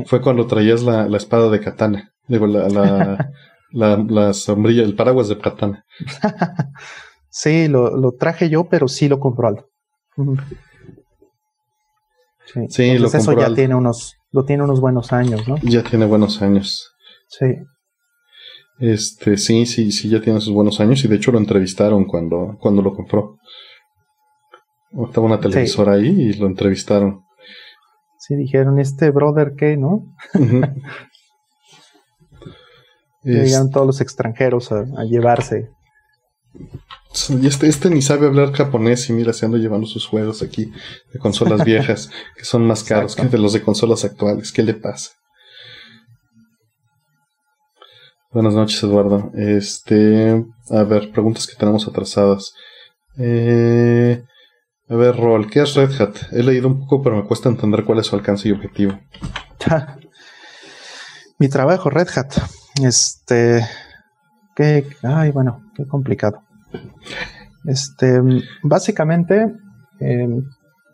Fue 0.06 0.22
cuando 0.22 0.48
traías 0.48 0.84
la, 0.84 1.08
la 1.08 1.18
espada 1.18 1.50
de 1.50 1.60
katana. 1.60 2.14
Digo, 2.28 2.48
la, 2.48 2.70
la, 2.70 3.28
la, 4.08 4.34
sombrilla, 4.34 4.84
el 4.84 4.96
paraguas 4.96 5.28
de 5.28 5.38
katana. 5.38 5.84
sí, 7.30 7.68
lo, 7.68 7.96
lo, 7.98 8.14
traje 8.14 8.50
yo, 8.50 8.66
pero 8.70 8.88
sí 8.88 9.10
lo 9.10 9.20
compró 9.20 9.48
Aldo. 9.50 9.70
Sí, 12.70 12.98
lo 12.98 13.10
compró 13.10 13.20
eso 13.20 13.40
ya 13.40 13.54
tiene 13.54 13.76
unos, 13.76 14.16
lo 14.32 14.44
tiene 14.46 14.64
unos 14.64 14.82
buenos 14.82 15.14
años, 15.14 15.48
¿no? 15.48 15.58
Ya 15.64 15.84
tiene 15.84 16.06
buenos 16.06 16.42
años. 16.42 16.92
Sí. 17.28 17.46
Este, 18.80 19.38
sí, 19.38 19.66
sí, 19.66 19.92
sí, 19.92 20.10
ya 20.10 20.22
tiene 20.22 20.42
sus 20.42 20.54
buenos 20.54 20.80
años 20.80 21.04
y 21.04 21.08
de 21.08 21.16
hecho 21.16 21.32
lo 21.32 21.38
entrevistaron 21.38 22.06
cuando, 22.06 22.58
cuando 22.60 22.82
lo 22.82 22.94
compró. 22.94 23.38
Estaba 25.08 25.28
una 25.28 25.40
televisora 25.40 25.94
ahí 25.94 26.10
y 26.10 26.34
lo 26.34 26.48
entrevistaron. 26.48 27.24
Sí, 28.18 28.36
dijeron, 28.36 28.80
este 28.80 29.10
brother, 29.12 29.54
¿qué, 29.58 29.78
no? 29.78 30.04
Llegaron 33.24 33.70
todos 33.70 33.88
los 33.88 34.02
extranjeros 34.02 34.72
a, 34.72 34.86
llevarse. 35.06 35.70
Y 37.30 37.48
este, 37.48 37.68
este 37.68 37.90
ni 37.90 38.02
sabe 38.02 38.28
hablar 38.28 38.54
japonés 38.54 39.10
y 39.10 39.14
mira, 39.14 39.34
se 39.34 39.46
anda 39.46 39.58
llevando 39.58 39.86
sus 39.86 40.08
juegos 40.08 40.42
aquí 40.42 40.72
de 41.12 41.20
consolas 41.20 41.66
viejas, 41.66 42.10
que 42.38 42.46
son 42.46 42.66
más 42.66 42.84
caros 42.84 43.16
que 43.16 43.26
de 43.26 43.38
los 43.38 43.54
de 43.54 43.62
consolas 43.62 44.06
actuales. 44.06 44.52
¿Qué 44.52 44.64
le 44.64 44.74
pasa? 44.74 45.12
Buenas 48.32 48.54
noches, 48.54 48.82
Eduardo. 48.82 49.30
Este, 49.36 50.42
a 50.70 50.84
ver, 50.84 51.12
preguntas 51.12 51.48
que 51.48 51.56
tenemos 51.56 51.86
atrasadas. 51.86 52.54
Eh, 53.18 54.24
a 54.88 54.96
ver, 54.96 55.18
Rol, 55.18 55.50
¿qué 55.50 55.62
es 55.62 55.76
Red 55.76 56.02
Hat? 56.02 56.16
He 56.32 56.42
leído 56.42 56.70
un 56.70 56.80
poco, 56.80 57.02
pero 57.02 57.18
me 57.18 57.28
cuesta 57.28 57.50
entender 57.50 57.84
cuál 57.84 58.00
es 58.00 58.08
su 58.08 58.16
alcance 58.16 58.48
y 58.48 58.54
objetivo. 58.54 58.98
Mi 61.40 61.50
trabajo, 61.50 61.90
Red 61.90 62.08
Hat. 62.16 62.34
Este, 62.82 63.68
ay, 65.04 65.32
bueno, 65.32 65.64
qué 65.76 65.86
complicado. 65.86 66.42
Este, 67.66 68.22
básicamente, 68.64 69.56
em, 70.00 70.44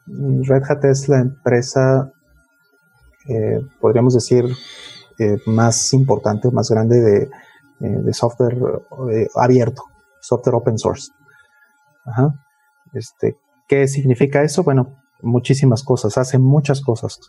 Red 0.07 0.63
Hat 0.70 0.86
es 0.86 1.07
la 1.09 1.20
empresa, 1.20 2.11
eh, 3.28 3.61
podríamos 3.80 4.13
decir, 4.13 4.45
eh, 5.20 5.38
más 5.45 5.93
importante 5.93 6.49
más 6.51 6.70
grande 6.70 6.99
de, 6.99 7.30
eh, 7.80 8.13
software 8.13 8.57
abierto, 9.36 9.84
software 10.20 10.55
open 10.55 10.78
source. 10.78 11.11
Ajá. 12.05 12.34
Este, 12.93 13.38
¿Qué 13.68 13.88
significa 13.88 14.43
eso? 14.43 14.63
Bueno, 14.63 14.95
muchísimas 15.22 15.84
cosas, 15.84 16.18
hace 16.18 16.38
muchas 16.38 16.82
cosas. 16.82 17.20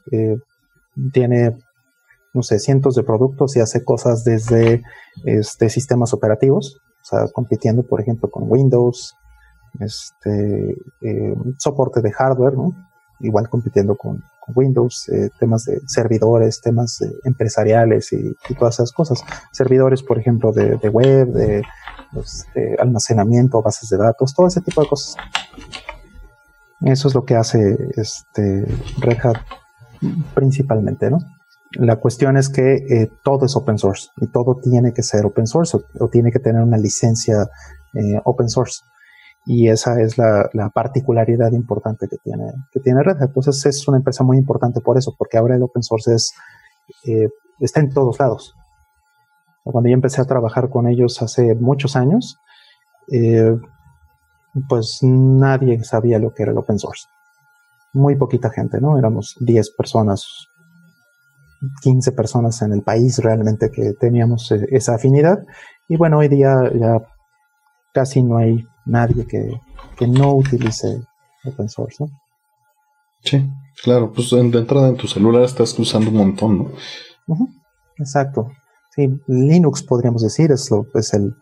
tiene, 1.13 1.57
no 2.35 2.43
sé, 2.43 2.59
cientos 2.59 2.95
de 2.95 3.03
productos 3.03 3.57
y 3.57 3.61
hace 3.61 3.85
cosas 3.85 4.25
desde 4.25 4.83
este, 5.25 5.71
sistemas 5.71 6.13
operativos, 6.13 6.81
o 7.03 7.05
sea, 7.05 7.27
compitiendo, 7.33 7.83
por 7.83 8.01
ejemplo, 8.01 8.31
con 8.31 8.45
Windows, 8.47 9.15
este, 9.81 10.75
soporte 11.59 12.01
de 12.01 12.13
hardware, 12.13 12.55
¿no? 12.55 12.75
igual 13.21 13.49
compitiendo 13.49 13.97
con, 13.97 14.23
Windows, 14.55 15.11
eh, 15.11 15.29
temas 15.39 15.65
de 15.65 15.79
servidores, 15.87 16.63
temas 16.63 17.01
empresariales 17.25 18.15
y, 18.15 18.35
todas 18.59 18.77
esas 18.77 18.93
cosas. 18.93 19.23
Servidores, 19.53 20.03
por 20.03 20.19
ejemplo, 20.19 20.53
de, 20.53 20.89
web, 20.89 21.29
de, 21.35 21.63
este, 22.17 22.75
almacenamiento, 22.79 23.61
bases 23.61 23.91
de 23.91 23.99
datos, 23.99 24.33
todo 24.35 24.47
ese 24.47 24.63
tipo 24.63 24.81
de 24.81 24.89
cosas. 24.89 25.17
Eso 26.81 27.09
es 27.09 27.15
lo 27.15 27.27
que 27.27 27.35
hace 27.37 27.77
este 27.97 28.65
Red 29.01 29.19
Hat 29.23 29.37
principalmente, 30.35 31.11
¿no? 31.11 31.19
La 31.73 31.97
cuestión 31.97 32.37
es 32.37 32.49
que 32.49 32.77
eh, 32.77 33.11
todo 33.23 33.47
es 33.47 33.55
open 33.55 33.79
source 33.79 34.09
y 34.17 34.29
todo 34.29 34.57
tiene 34.57 34.93
que 34.93 35.03
ser 35.03 35.27
open 35.27 35.47
source 35.47 35.77
o, 36.01 36.09
tiene 36.09 36.33
que 36.33 36.39
tener 36.39 36.63
una 36.63 36.79
licencia 36.79 37.49
eh, 37.95 38.21
open 38.25 38.49
source 38.49 38.81
y 39.49 39.71
esa 39.71 39.99
es 39.99 40.19
la, 40.19 40.71
particularidad 40.75 41.53
importante 41.53 42.07
que 42.07 42.19
tiene, 42.19 42.53
que 42.71 42.81
tiene 42.81 43.03
Red. 43.03 43.23
Entonces 43.23 43.65
es 43.65 43.89
una 43.89 43.97
empresa 43.97 44.23
muy 44.23 44.37
importante 44.37 44.83
por 44.83 44.99
eso, 44.99 45.15
porque 45.17 45.39
ahora 45.39 45.57
el 45.57 45.63
open 45.63 45.83
source 45.83 46.15
es, 46.15 46.35
eh, 47.07 47.31
está 47.59 47.81
en 47.81 47.91
todos 47.91 48.21
lados. 48.21 48.55
Cuando 49.65 49.89
yo 49.89 49.95
empecé 49.95 50.21
a 50.21 50.27
trabajar 50.27 50.69
con 50.69 50.87
ellos 50.87 51.23
hace 51.23 51.55
muchos 51.55 51.97
años, 51.97 52.39
eh, 53.11 53.57
pues 54.69 54.99
nadie 55.03 55.83
sabía 55.83 56.19
lo 56.19 56.35
que 56.35 56.43
era 56.43 56.53
el 56.53 56.59
open 56.59 56.79
source. 56.79 57.07
Muy 57.95 58.17
poquita 58.17 58.51
gente, 58.51 58.83
¿no? 58.83 58.99
Éramos 58.99 59.35
10 59.41 59.71
personas, 59.71 60.48
15 61.83 62.13
personas 62.13 62.63
en 62.63 62.73
el 62.73 62.83
país 62.83 63.19
realmente 63.19 63.71
que 63.71 63.93
teníamos 63.99 64.51
eh, 64.53 64.67
esa 64.71 64.95
afinidad. 64.95 65.39
Y 65.89 65.97
bueno, 65.97 66.19
hoy 66.19 66.29
día 66.29 66.55
ya 66.75 66.99
casi 67.93 68.23
no 68.23 68.39
hay 68.39 68.65
nadie 68.87 69.27
que, 69.27 69.61
no 70.07 70.35
utilice 70.35 71.01
open 71.45 71.69
source, 71.69 72.05
¿no? 72.05 72.11
Sí, 73.25 73.45
claro, 73.83 74.13
pues 74.13 74.31
de 74.31 74.39
entrada 74.39 74.89
en 74.89 74.97
tu 74.97 75.09
celular 75.09 75.43
estás 75.43 75.77
usando 75.79 76.11
un 76.11 76.17
montón, 76.17 76.73
¿no? 77.27 77.49
Exacto. 77.97 78.51
Sí, 78.95 79.09
Linux 79.27 79.83
podríamos 79.83 80.23
decir 80.23 80.53
es, 80.53 80.71
lo, 80.71 80.87
es 80.95 81.13
el 81.15 81.35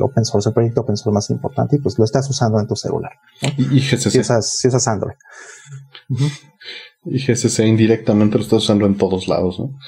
open 0.00 0.24
source, 0.24 0.48
el 0.48 0.54
proyecto 0.54 0.80
open 0.80 0.96
source 0.96 1.14
más 1.14 1.30
importante, 1.30 1.76
y 1.76 1.78
pues 1.78 1.98
lo 1.98 2.04
estás 2.04 2.28
usando 2.30 2.58
en 2.58 2.66
tu 2.66 2.74
celular. 2.74 3.12
Y, 3.56 3.80
GCC. 3.80 4.10
Si 4.10 4.18
usas, 4.20 4.56
si 4.58 4.68
usas 4.68 4.88
Android. 4.88 5.16
Y 7.04 7.18
GCC 7.18 7.60
indirectamente 7.66 8.36
lo 8.36 8.42
estás 8.42 8.64
usando 8.64 8.86
en 8.86 8.96
todos 8.96 9.28
lados, 9.28 9.58
¿no? 9.60 9.78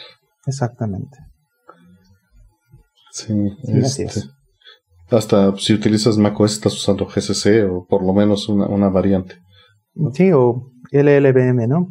Exactamente. 0.47 1.19
Sí, 3.13 3.35
este, 3.65 4.09
hasta 5.11 5.57
si 5.57 5.75
utilizas 5.75 6.17
macOS 6.17 6.53
estás 6.53 6.75
usando 6.75 7.07
GCC 7.07 7.69
o 7.71 7.85
por 7.87 8.05
lo 8.05 8.13
menos 8.13 8.49
una, 8.49 8.89
variante. 8.89 9.37
Sí, 10.15 10.31
o 10.33 10.71
LLVM, 10.93 11.69
¿no? 11.69 11.89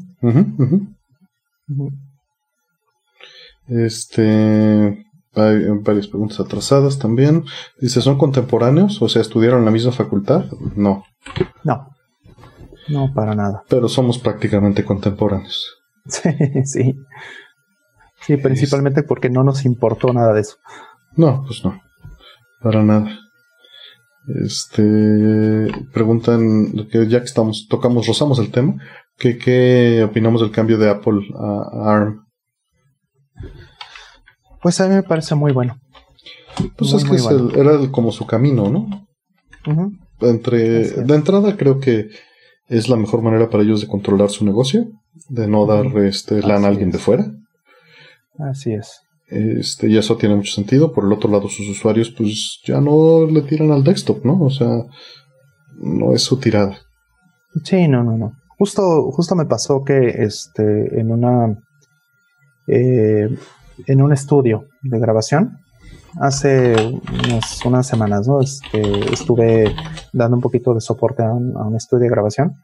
Este, 3.68 5.06
hay 5.36 5.68
varias 5.84 6.08
preguntas 6.08 6.40
atrasadas 6.40 6.98
también. 6.98 7.44
Dice, 7.80 8.02
¿son 8.02 8.18
contemporáneos? 8.18 9.02
O 9.02 9.10
sea, 9.10 9.22
¿estudiaron 9.22 9.60
en 9.60 9.66
la 9.66 9.72
misma 9.72 9.92
facultad? 9.92 10.46
No. 10.76 11.04
No. 11.64 11.88
No, 12.90 13.14
para 13.14 13.36
nada. 13.36 13.64
Pero 13.70 13.88
somos 13.88 14.18
prácticamente 14.20 14.84
contemporáneos. 14.84 15.76
Sí, 16.06 16.32
sí. 16.66 16.96
Sí, 18.22 18.38
principalmente 18.38 19.04
porque 19.04 19.30
no 19.30 19.44
nos 19.44 19.64
importó 19.66 20.12
nada 20.12 20.34
de 20.34 20.42
eso. 20.42 20.58
No, 21.16 21.44
pues 21.46 21.64
no. 21.64 21.80
Para 22.62 22.84
nada. 22.84 23.20
Este 24.44 25.68
preguntan 25.94 26.88
que 26.92 27.08
ya 27.08 27.20
que 27.20 27.26
estamos, 27.26 27.68
tocamos, 27.70 28.08
rozamos 28.08 28.40
el 28.40 28.52
tema, 28.52 28.76
que 29.18 29.38
qué 29.38 30.04
opinamos 30.04 30.42
del 30.42 30.52
cambio 30.52 30.78
de 30.78 30.90
Apple 30.90 31.20
a, 31.36 31.92
ARM. 31.92 32.26
Pues 34.62 34.80
a 34.82 34.88
mí 34.88 34.96
me 34.96 35.04
parece 35.04 35.36
muy 35.36 35.52
bueno. 35.52 35.80
Pues 36.78 36.94
es 36.94 37.06
que 37.06 37.60
era 37.60 37.80
como 37.92 38.12
su 38.12 38.26
camino, 38.26 38.70
¿no? 38.70 39.08
Entre 40.22 40.90
de 40.90 41.16
entrada 41.16 41.56
creo 41.56 41.80
que 41.80 42.10
es 42.70 42.88
la 42.88 42.96
mejor 42.96 43.22
manera 43.22 43.50
para 43.50 43.64
ellos 43.64 43.82
de 43.82 43.88
controlar 43.88 44.30
su 44.30 44.46
negocio, 44.46 44.88
de 45.28 45.48
no 45.48 45.66
dar 45.66 45.86
este 46.06 46.42
LAN 46.42 46.66
a 46.66 46.68
alguien 46.68 46.92
de 46.92 47.00
fuera. 47.00 47.32
Así 48.38 48.74
es. 48.74 49.02
Este, 49.28 49.90
y 49.90 49.98
eso 49.98 50.18
tiene 50.18 50.36
mucho 50.36 50.54
sentido. 50.54 50.94
Por 50.94 51.06
el 51.06 51.12
otro 51.12 51.30
lado, 51.30 51.50
sus 51.50 51.68
usuarios, 51.68 52.10
pues 52.12 52.62
ya 52.66 52.80
no 52.80 53.26
le 53.26 53.42
tiran 53.42 53.72
al 53.72 53.84
desktop, 53.84 54.24
¿no? 54.26 54.42
O 54.42 54.50
sea, 54.50 54.86
no 55.82 56.14
es 56.14 56.24
su 56.24 56.40
tirada. 56.40 56.78
Sí, 57.64 57.88
no, 57.88 58.04
no, 58.04 58.18
no. 58.18 58.34
Justo, 58.58 59.12
justo 59.12 59.36
me 59.36 59.46
pasó 59.46 59.84
que 59.84 60.10
este, 60.24 61.00
en 61.00 61.12
una 61.12 61.58
eh, 62.68 63.28
en 63.88 64.02
un 64.02 64.14
estudio 64.14 64.68
de 64.82 65.00
grabación, 65.00 65.58
hace 66.20 67.00
unas, 67.66 67.88
semanas, 67.88 68.28
¿no? 68.28 68.42
Este, 68.42 69.14
estuve 69.14 69.76
dando 70.14 70.38
un 70.38 70.42
poquito 70.42 70.74
de 70.74 70.82
soporte 70.82 71.24
a 71.24 71.32
un, 71.32 71.76
estudio 71.76 72.04
de 72.04 72.10
grabación 72.10 72.56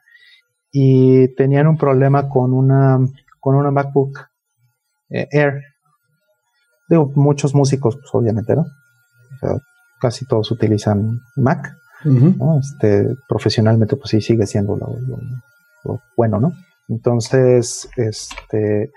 y 0.71 1.33
tenían 1.35 1.67
un 1.67 1.77
problema 1.77 2.27
con 2.27 2.53
una, 2.53 2.99
con 3.39 3.55
una 3.55 3.71
MacBook 3.71 4.19
eh, 5.09 5.27
Air 5.31 5.61
Digo, 6.87 7.11
muchos 7.15 7.55
músicos, 7.55 7.95
pues 7.95 8.09
obviamente, 8.13 8.55
¿no? 8.55 8.65
casi 9.99 10.25
todos 10.25 10.51
utilizan 10.51 11.21
Mac, 11.35 11.75
¿no? 12.03 12.59
Este, 12.59 13.15
profesionalmente, 13.27 13.95
pues 13.95 14.09
sí, 14.09 14.21
sigue 14.21 14.45
siendo 14.45 14.75
lo, 14.75 15.99
bueno, 16.15 16.39
¿no? 16.39 16.53
Entonces, 16.87 17.89
este, 17.95 18.91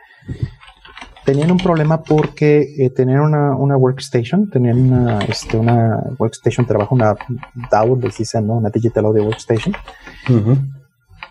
tenían 1.28 1.50
un 1.50 1.58
problema 1.58 2.02
porque 2.02 2.74
eh, 2.78 2.88
tenían 2.88 3.20
una, 3.20 3.76
workstation, 3.76 4.48
tenían 4.48 4.78
una, 4.78 5.18
este, 5.18 5.58
una 5.58 6.02
workstation, 6.18 6.66
trabajo, 6.66 6.94
una 6.94 7.14
DAW, 7.70 8.00
les 8.00 8.16
dicen, 8.16 8.46
¿no? 8.46 8.54
Una 8.54 8.70
Digital 8.70 9.04
Audio 9.04 9.24
Workstation, 9.24 9.74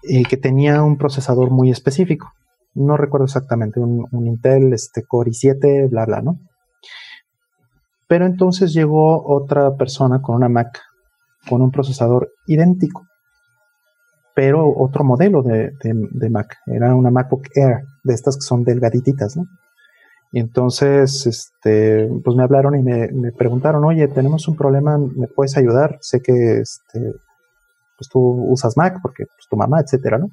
y 0.03 0.23
que 0.25 0.37
tenía 0.37 0.83
un 0.83 0.97
procesador 0.97 1.49
muy 1.49 1.71
específico 1.71 2.31
no 2.77 2.95
recuerdo 2.95 3.25
exactamente, 3.25 3.79
un, 3.79 4.27
Intel 4.27 4.71
este, 4.73 5.03
Core 5.03 5.31
i7, 5.31 5.89
bla, 5.89 6.05
bla, 6.05 6.21
¿no? 6.21 6.37
Pero 8.07 8.27
entonces 8.27 8.71
llegó 8.71 9.27
otra 9.27 9.75
persona 9.75 10.21
con 10.21 10.35
una 10.35 10.47
Mac, 10.47 10.79
con 11.49 11.61
un 11.61 11.71
procesador 11.71 12.29
idéntico, 12.45 13.07
pero 14.35 14.71
otro 14.77 15.03
modelo 15.03 15.41
de, 15.41 15.71
Mac. 16.29 16.55
Era 16.67 16.93
una 16.93 17.09
MacBook 17.09 17.47
Air, 17.55 17.83
de 18.03 18.13
estas 18.13 18.35
que 18.35 18.41
son 18.41 18.63
delgadititas, 18.63 19.35
¿no? 19.35 19.45
Y 20.31 20.39
entonces, 20.39 21.25
este, 21.25 22.09
pues 22.23 22.35
me 22.35 22.43
hablaron 22.43 22.75
y 22.75 22.83
me, 22.83 23.31
preguntaron, 23.31 23.83
oye, 23.85 24.07
tenemos 24.07 24.47
un 24.47 24.55
problema, 24.55 24.97
¿me 24.97 25.27
puedes 25.27 25.57
ayudar? 25.57 25.97
Sé 26.01 26.21
que, 26.21 26.59
este, 26.59 26.99
pues 27.97 28.09
tú 28.11 28.19
usas 28.49 28.75
Mac 28.75 28.99
porque 29.01 29.25
pues, 29.25 29.47
tu 29.49 29.55
mamá, 29.55 29.79
etcétera, 29.79 30.17
¿no? 30.17 30.29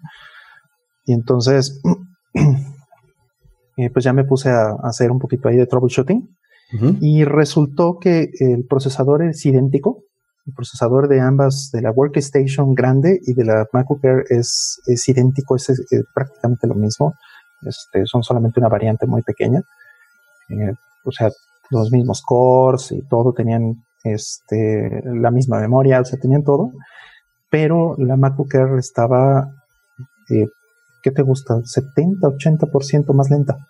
Y 1.06 1.12
entonces, 1.12 1.80
eh, 3.76 3.90
pues 3.90 4.04
ya 4.04 4.12
me 4.12 4.24
puse 4.24 4.50
a, 4.50 4.74
hacer 4.82 5.10
un 5.10 5.18
poquito 5.18 5.48
ahí 5.48 5.56
de 5.56 5.66
troubleshooting 5.66 6.28
y 7.00 7.24
resultó 7.24 7.98
que 8.00 8.30
el 8.40 8.66
procesador 8.66 9.22
es 9.22 9.46
idéntico. 9.46 10.02
El 10.44 10.54
procesador 10.54 11.06
de 11.08 11.20
ambas, 11.20 11.70
de 11.72 11.80
la 11.80 11.92
Workstation 11.92 12.74
grande 12.74 13.20
y 13.24 13.32
de 13.34 13.44
la 13.44 13.66
MacBook 13.72 14.04
Air, 14.04 14.24
es, 14.28 14.80
es 14.86 15.08
idéntico, 15.08 15.54
es, 15.54 15.70
prácticamente 16.12 16.66
lo 16.66 16.74
mismo. 16.74 17.14
Este, 17.62 18.04
son 18.06 18.24
solamente 18.24 18.58
una 18.58 18.68
variante 18.68 19.06
muy 19.06 19.22
pequeña. 19.22 19.62
Eh, 20.48 20.74
o 21.04 21.12
sea, 21.12 21.30
los 21.70 21.90
mismos 21.90 22.22
cores 22.22 22.92
y 22.92 23.02
todo 23.08 23.32
tenían 23.32 23.84
este, 24.02 25.02
la 25.04 25.30
misma 25.30 25.60
memoria, 25.60 26.00
o 26.00 26.04
sea, 26.04 26.18
tenían 26.18 26.44
todo. 26.44 26.72
Pero 27.50 27.94
la 27.98 28.16
MacBook 28.16 28.54
Air 28.54 28.78
estaba 28.78 29.50
eh, 30.30 30.46
¿qué 31.04 31.10
te 31.10 31.22
gusta? 31.22 31.60
70, 31.62 32.26
80% 32.26 33.14
más 33.14 33.30
lenta. 33.30 33.68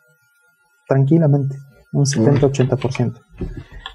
Tranquilamente, 0.86 1.56
un 1.92 2.06
70, 2.06 2.46
80%. 2.46 3.20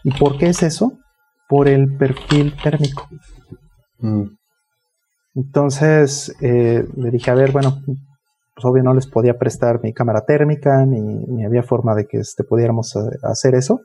¿Y 0.04 0.12
por 0.12 0.38
qué 0.38 0.48
es 0.48 0.62
eso? 0.62 1.00
Por 1.48 1.68
el 1.68 1.96
perfil 1.98 2.54
térmico. 2.62 3.08
Mm. 4.00 4.24
Entonces 5.36 6.36
eh, 6.42 6.86
le 6.98 7.12
dije, 7.12 7.32
a 7.32 7.36
ver, 7.36 7.52
bueno, 7.52 7.82
pues 8.60 8.70
obvio 8.70 8.84
no 8.84 8.94
les 8.94 9.08
podía 9.08 9.38
prestar 9.38 9.82
mi 9.82 9.94
cámara 9.94 10.26
térmica, 10.26 10.86
ni, 10.86 11.46
había 11.46 11.64
forma 11.64 11.96
de 11.96 12.08
que 12.08 12.18
este, 12.18 12.44
pudiéramos 12.44 12.94
eh, 12.96 13.00
hacer 13.24 13.56
eso. 13.56 13.82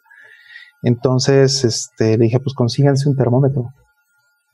Entonces 0.83 1.65
este, 1.65 2.19
le 2.19 2.25
dije, 2.25 2.41
pues 2.41 2.55
consíganse 2.55 3.09
un 3.09 3.17
termómetro 3.17 3.73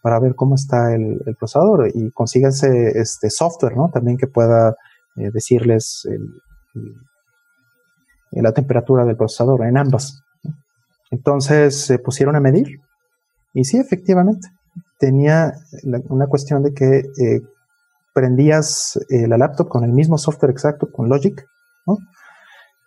para 0.02 0.20
ver 0.20 0.34
cómo 0.34 0.56
está 0.56 0.94
el, 0.94 1.20
procesador 1.38 1.88
y 1.94 2.10
consíganse 2.10 2.98
este 2.98 3.30
software, 3.30 3.76
¿no? 3.76 3.88
También 3.88 4.18
que 4.18 4.26
pueda 4.26 4.76
eh, 5.16 5.30
decirles 5.32 6.06
la 8.32 8.52
temperatura 8.52 9.04
del 9.04 9.16
procesador 9.16 9.64
en 9.66 9.78
ambas. 9.78 10.22
Entonces 11.10 11.80
se 11.80 11.98
pusieron 11.98 12.36
a 12.36 12.40
medir 12.40 12.80
y 13.54 13.64
sí, 13.64 13.78
efectivamente, 13.78 14.48
tenía 14.98 15.54
una 16.08 16.26
cuestión 16.26 16.62
de 16.62 16.72
que 16.72 16.98
eh, 16.98 17.40
prendías 18.12 18.98
eh, 19.08 19.26
la 19.28 19.38
laptop 19.38 19.68
con 19.68 19.84
el 19.84 19.92
mismo 19.92 20.18
software 20.18 20.50
exacto, 20.50 20.90
con 20.90 21.08
Logic, 21.08 21.44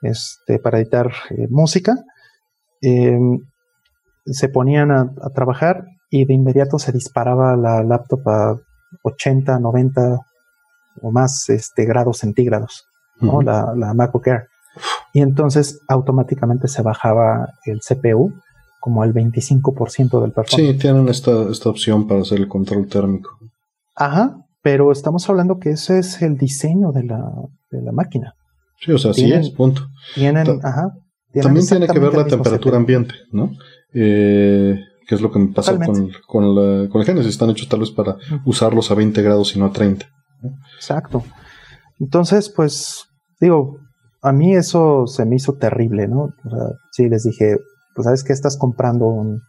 este, 0.01 0.59
para 0.59 0.79
editar 0.79 1.11
música. 1.49 1.95
Em, 2.81 3.39
se 4.25 4.49
ponían 4.49 4.91
a, 4.91 5.13
a, 5.21 5.29
trabajar 5.29 5.85
y 6.09 6.25
de 6.25 6.33
inmediato 6.33 6.77
se 6.77 6.91
disparaba 6.91 7.55
la 7.55 7.83
laptop 7.83 8.27
a 8.27 8.57
80, 9.03 9.59
90 9.59 10.19
o 11.01 11.11
más 11.11 11.49
este, 11.49 11.85
grados 11.85 12.17
centígrados, 12.19 12.85
¿no? 13.19 13.41
la, 13.41 13.73
la 13.75 13.93
MacBook 13.93 14.27
Air. 14.27 14.47
Y 15.13 15.21
entonces 15.21 15.81
automáticamente 15.87 16.67
se 16.67 16.81
bajaba 16.81 17.53
el 17.65 17.79
CPU 17.79 18.33
como 18.79 19.01
al 19.01 19.13
25% 19.13 20.21
del 20.21 20.31
performance. 20.31 20.73
Sí, 20.73 20.77
tienen 20.77 21.07
esta, 21.07 21.49
esta 21.49 21.69
opción 21.69 22.07
para 22.07 22.21
hacer 22.21 22.39
el 22.39 22.47
control 22.47 22.87
térmico. 22.87 23.37
Ajá, 23.95 24.42
pero 24.63 24.91
estamos 24.91 25.29
hablando 25.29 25.59
que 25.59 25.71
ese 25.71 25.99
es 25.99 26.21
el 26.21 26.37
diseño 26.37 26.91
de 26.91 27.03
la, 27.03 27.21
de 27.69 27.81
la 27.81 27.91
máquina. 27.91 28.33
Sí, 28.79 28.91
o 28.91 28.97
sea, 28.97 29.13
sí 29.13 29.31
es, 29.31 29.49
punto. 29.51 29.83
Tienen, 30.15 30.59
ajá. 30.63 30.93
también 31.41 31.67
tiene 31.67 31.87
que 31.87 31.99
ver 31.99 32.13
la 32.13 32.25
temperatura 32.25 32.77
ambiente, 32.77 33.13
¿no? 33.31 33.51
Eh, 33.93 34.79
que 35.05 35.15
es 35.15 35.21
lo 35.21 35.31
que 35.31 35.39
me 35.39 35.53
pasó 35.53 35.77
con, 35.77 36.11
con, 36.25 36.55
la, 36.55 36.89
con 36.89 37.01
el 37.01 37.05
Genesis. 37.05 37.31
Están 37.31 37.49
hechos 37.49 37.67
tal 37.67 37.81
vez 37.81 37.91
para 37.91 38.15
usarlos 38.45 38.89
a 38.89 38.95
20 38.95 39.21
grados 39.21 39.55
y 39.55 39.59
no 39.59 39.65
a 39.65 39.71
30. 39.71 40.05
Exacto. 40.75 41.23
Entonces, 41.99 42.49
pues, 42.49 43.05
digo, 43.41 43.79
a 44.21 44.31
mí 44.31 44.55
eso 44.55 45.07
se 45.07 45.25
me 45.25 45.35
hizo 45.35 45.53
terrible, 45.53 46.07
¿no? 46.07 46.23
O 46.23 46.49
sea, 46.49 46.67
sí, 46.91 47.09
les 47.09 47.23
dije, 47.23 47.57
pues, 47.95 48.05
¿sabes 48.05 48.23
que 48.23 48.31
Estás 48.31 48.57
comprando 48.57 49.07
un, 49.07 49.41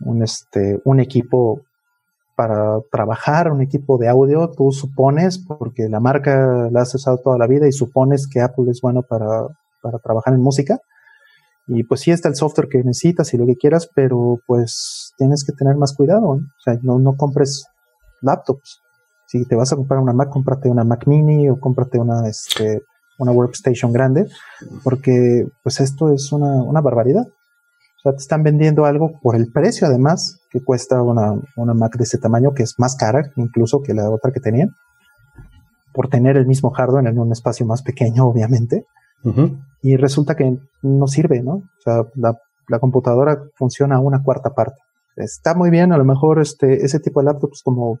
un, 0.00 0.22
este, 0.22 0.78
un 0.84 1.00
equipo 1.00 1.62
para 2.40 2.80
trabajar, 2.90 3.52
un 3.52 3.60
equipo 3.60 3.98
de 3.98 4.08
audio, 4.08 4.48
tú 4.48 4.72
supones, 4.72 5.36
porque 5.36 5.90
la 5.90 6.00
marca 6.00 6.70
la 6.72 6.80
has 6.80 6.94
usado 6.94 7.18
toda 7.18 7.36
la 7.36 7.46
vida 7.46 7.68
y 7.68 7.72
supones 7.72 8.26
que 8.26 8.40
Apple 8.40 8.70
es 8.70 8.80
bueno 8.80 9.02
para, 9.02 9.42
para 9.82 9.98
trabajar 9.98 10.32
en 10.32 10.40
música. 10.40 10.78
Y 11.66 11.82
pues 11.82 12.00
sí 12.00 12.12
está 12.12 12.30
el 12.30 12.36
software 12.36 12.70
que 12.70 12.78
necesitas 12.78 13.34
y 13.34 13.36
lo 13.36 13.44
que 13.44 13.56
quieras, 13.56 13.90
pero 13.94 14.40
pues 14.46 15.12
tienes 15.18 15.44
que 15.44 15.52
tener 15.52 15.76
más 15.76 15.94
cuidado. 15.94 16.28
O 16.28 16.40
sea, 16.64 16.78
no, 16.80 16.98
no 16.98 17.14
compres 17.14 17.66
laptops. 18.22 18.80
Si 19.26 19.44
te 19.44 19.54
vas 19.54 19.74
a 19.74 19.76
comprar 19.76 20.00
una 20.00 20.14
Mac, 20.14 20.30
cómprate 20.30 20.70
una 20.70 20.82
Mac 20.82 21.06
Mini 21.06 21.50
o 21.50 21.60
cómprate 21.60 21.98
una, 21.98 22.26
este, 22.26 22.84
una 23.18 23.32
workstation 23.32 23.92
grande, 23.92 24.26
porque 24.82 25.46
pues 25.62 25.78
esto 25.80 26.10
es 26.10 26.32
una, 26.32 26.62
una 26.62 26.80
barbaridad. 26.80 27.28
O 28.00 28.02
sea, 28.02 28.12
te 28.12 28.18
están 28.18 28.42
vendiendo 28.42 28.86
algo 28.86 29.12
por 29.20 29.36
el 29.36 29.52
precio, 29.52 29.86
además, 29.86 30.40
que 30.50 30.62
cuesta 30.62 31.02
una, 31.02 31.34
una 31.56 31.74
Mac 31.74 31.96
de 31.98 32.04
ese 32.04 32.16
tamaño, 32.16 32.54
que 32.54 32.62
es 32.62 32.76
más 32.78 32.96
cara 32.96 33.30
incluso 33.36 33.82
que 33.82 33.92
la 33.92 34.10
otra 34.10 34.32
que 34.32 34.40
tenían, 34.40 34.70
por 35.92 36.08
tener 36.08 36.38
el 36.38 36.46
mismo 36.46 36.70
hardware 36.70 37.06
en 37.06 37.18
un 37.18 37.30
espacio 37.30 37.66
más 37.66 37.82
pequeño, 37.82 38.26
obviamente. 38.26 38.86
Y 39.82 39.96
resulta 39.96 40.34
que 40.34 40.56
no 40.82 41.06
sirve, 41.06 41.42
¿no? 41.42 41.56
O 41.56 41.80
sea, 41.84 42.04
la, 42.14 42.38
la, 42.68 42.78
computadora 42.78 43.38
funciona 43.54 43.96
a 43.96 44.00
una 44.00 44.22
cuarta 44.22 44.54
parte. 44.54 44.80
Está 45.16 45.54
muy 45.54 45.68
bien, 45.68 45.92
a 45.92 45.98
lo 45.98 46.06
mejor 46.06 46.40
este, 46.40 46.82
ese 46.86 47.00
tipo 47.00 47.20
de 47.20 47.26
laptops 47.26 47.60
como 47.62 47.98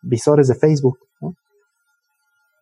visores 0.00 0.46
de 0.46 0.54
Facebook, 0.54 0.98
¿no? 1.20 1.34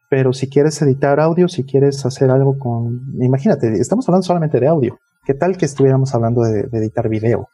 Pero 0.09 0.33
si 0.33 0.49
quieres 0.49 0.81
editar 0.81 1.21
audio, 1.21 1.49
si 1.49 1.65
quieres 1.65 2.07
hacer 2.07 2.31
algo 2.31 2.59
con... 2.59 3.03
Imagínate, 3.21 3.75
estamos 3.75 4.09
hablando 4.09 4.27
solamente 4.27 4.59
de 4.59 4.69
audio. 4.69 4.99
¿Qué 5.25 5.35
tal 5.35 5.57
que 5.57 5.67
estuviéramos 5.67 6.15
hablando 6.15 6.43
de, 6.43 6.69
editar 6.73 7.09
video? 7.09 7.49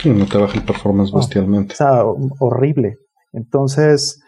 Sí, 0.00 0.08
no 0.08 0.26
te 0.26 0.38
baja 0.38 0.54
el 0.58 0.64
performance 0.64 1.12
bestialmente. 1.12 1.74
O 1.74 1.76
sea, 1.76 2.04
horrible. 2.38 2.98
Entonces, 3.34 4.22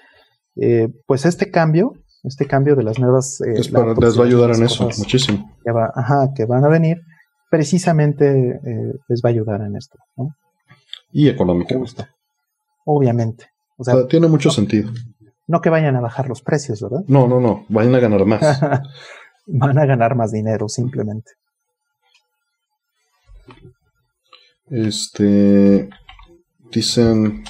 eh, 0.56 0.88
pues 1.06 1.24
este 1.24 1.50
cambio, 1.50 1.94
este 2.22 2.46
cambio 2.46 2.76
de 2.76 2.82
las 2.82 2.98
nuevas... 2.98 3.40
Eh, 3.40 3.54
les 3.54 3.72
va 3.72 4.22
a 4.22 4.26
ayudar 4.26 4.54
en 4.54 4.62
eso 4.62 4.88
muchísimo. 4.98 5.56
Que 5.64 5.72
ajá, 5.94 6.32
que 6.36 6.44
van 6.44 6.64
a 6.64 6.68
venir, 6.68 7.00
precisamente 7.50 8.60
eh, 8.62 8.92
les 9.08 9.22
va 9.24 9.30
a 9.30 9.32
ayudar 9.32 9.62
en 9.62 9.76
esto. 9.76 9.98
¿no? 10.16 10.36
Y 11.12 11.30
económicamente. 11.30 12.06
Obviamente. 12.84 13.46
O 13.78 13.84
sea, 13.84 14.06
tiene 14.06 14.28
mucho 14.28 14.50
sentido. 14.50 14.90
No 15.46 15.62
que 15.62 15.70
vayan 15.70 15.96
a 15.96 16.00
bajar 16.00 16.28
los 16.28 16.42
precios, 16.42 16.82
¿verdad? 16.82 17.04
No, 17.08 17.26
no, 17.26 17.40
no, 17.40 17.64
vayan 17.70 17.94
a 17.94 18.00
ganar 18.00 18.24
más. 18.26 18.40
Van 19.46 19.78
a 19.78 19.84
ganar 19.84 20.14
más 20.14 20.32
dinero, 20.32 20.70
simplemente. 20.70 21.32
Este. 24.66 25.88
Dicen. 26.70 27.44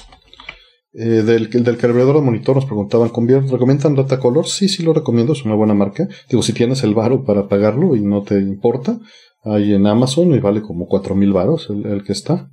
Eh, 0.97 1.23
del, 1.23 1.49
del 1.49 1.77
carburador 1.77 2.15
de 2.15 2.21
monitor 2.21 2.55
nos 2.55 2.63
preguntaban, 2.63 3.09
¿recomiendan 3.09 3.95
Data 3.95 4.17
Color? 4.17 4.47
Sí, 4.47 4.69
sí 4.69 4.81
lo 4.81 4.93
recomiendo, 4.93 5.33
es 5.33 5.43
una 5.43 5.53
buena 5.53 5.73
marca. 5.73 6.07
Digo, 6.29 6.41
si 6.41 6.53
tienes 6.53 6.83
el 6.83 6.93
varo 6.93 7.25
para 7.25 7.49
pagarlo 7.49 7.97
y 7.97 7.99
no 7.99 8.23
te 8.23 8.39
importa, 8.39 8.97
hay 9.43 9.73
en 9.73 9.87
Amazon 9.87 10.33
y 10.33 10.39
vale 10.39 10.61
como 10.61 10.87
4000 10.87 11.33
varos 11.33 11.69
el 11.69 12.01
que 12.05 12.13
está. 12.13 12.49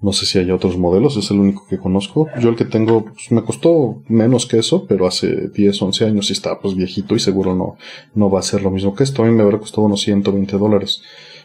No 0.00 0.12
sé 0.12 0.26
si 0.26 0.38
hay 0.38 0.50
otros 0.50 0.76
modelos, 0.76 1.16
es 1.16 1.30
el 1.30 1.38
único 1.38 1.66
que 1.68 1.78
conozco. 1.78 2.28
Yo 2.38 2.50
el 2.50 2.56
que 2.56 2.64
tengo 2.66 3.06
pues, 3.06 3.30
me 3.30 3.42
costó 3.42 4.02
menos 4.08 4.44
que 4.44 4.58
eso, 4.58 4.86
pero 4.86 5.06
hace 5.06 5.48
10, 5.48 5.80
11 5.80 6.04
años 6.04 6.28
y 6.28 6.34
está 6.34 6.60
pues 6.60 6.74
viejito 6.74 7.14
y 7.14 7.20
seguro 7.20 7.54
no, 7.54 7.76
no 8.14 8.28
va 8.28 8.40
a 8.40 8.42
ser 8.42 8.62
lo 8.62 8.70
mismo 8.70 8.94
que 8.94 9.04
esto. 9.04 9.22
A 9.22 9.26
mí 9.26 9.32
me 9.32 9.42
habrá 9.42 9.58
costado 9.58 9.86
unos 9.86 10.02
120 10.02 10.58
dólares, 10.58 11.00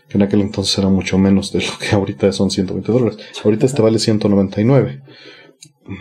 que 0.10 0.18
en 0.18 0.24
aquel 0.24 0.42
entonces 0.42 0.78
era 0.78 0.90
mucho 0.90 1.18
menos 1.18 1.52
de 1.52 1.60
lo 1.60 1.78
que 1.80 1.88
ahorita 1.96 2.32
son 2.32 2.52
120 2.52 2.92
dólares. 2.92 3.18
Ahorita 3.44 3.66
este 3.66 3.82
vale 3.82 4.00
199. 4.00 5.02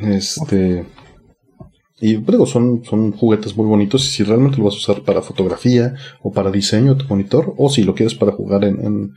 Este... 0.03 0.87
Y 2.01 2.15
luego 2.17 2.47
son, 2.47 2.85
son 2.85 3.11
juguetes 3.11 3.57
muy 3.57 3.67
bonitos 3.67 4.07
y 4.07 4.11
si 4.11 4.23
realmente 4.23 4.59
lo 4.59 4.65
vas 4.65 4.75
a 4.75 4.79
usar 4.79 5.03
para 5.03 5.21
fotografía 5.21 5.95
o 6.23 6.31
para 6.31 6.53
diseño 6.53 6.95
de 6.95 7.03
tu 7.03 7.09
monitor 7.09 7.55
o 7.57 7.69
si 7.69 7.83
lo 7.83 7.93
quieres 7.93 8.15
para 8.15 8.31
jugar 8.31 8.65
en 8.65 9.11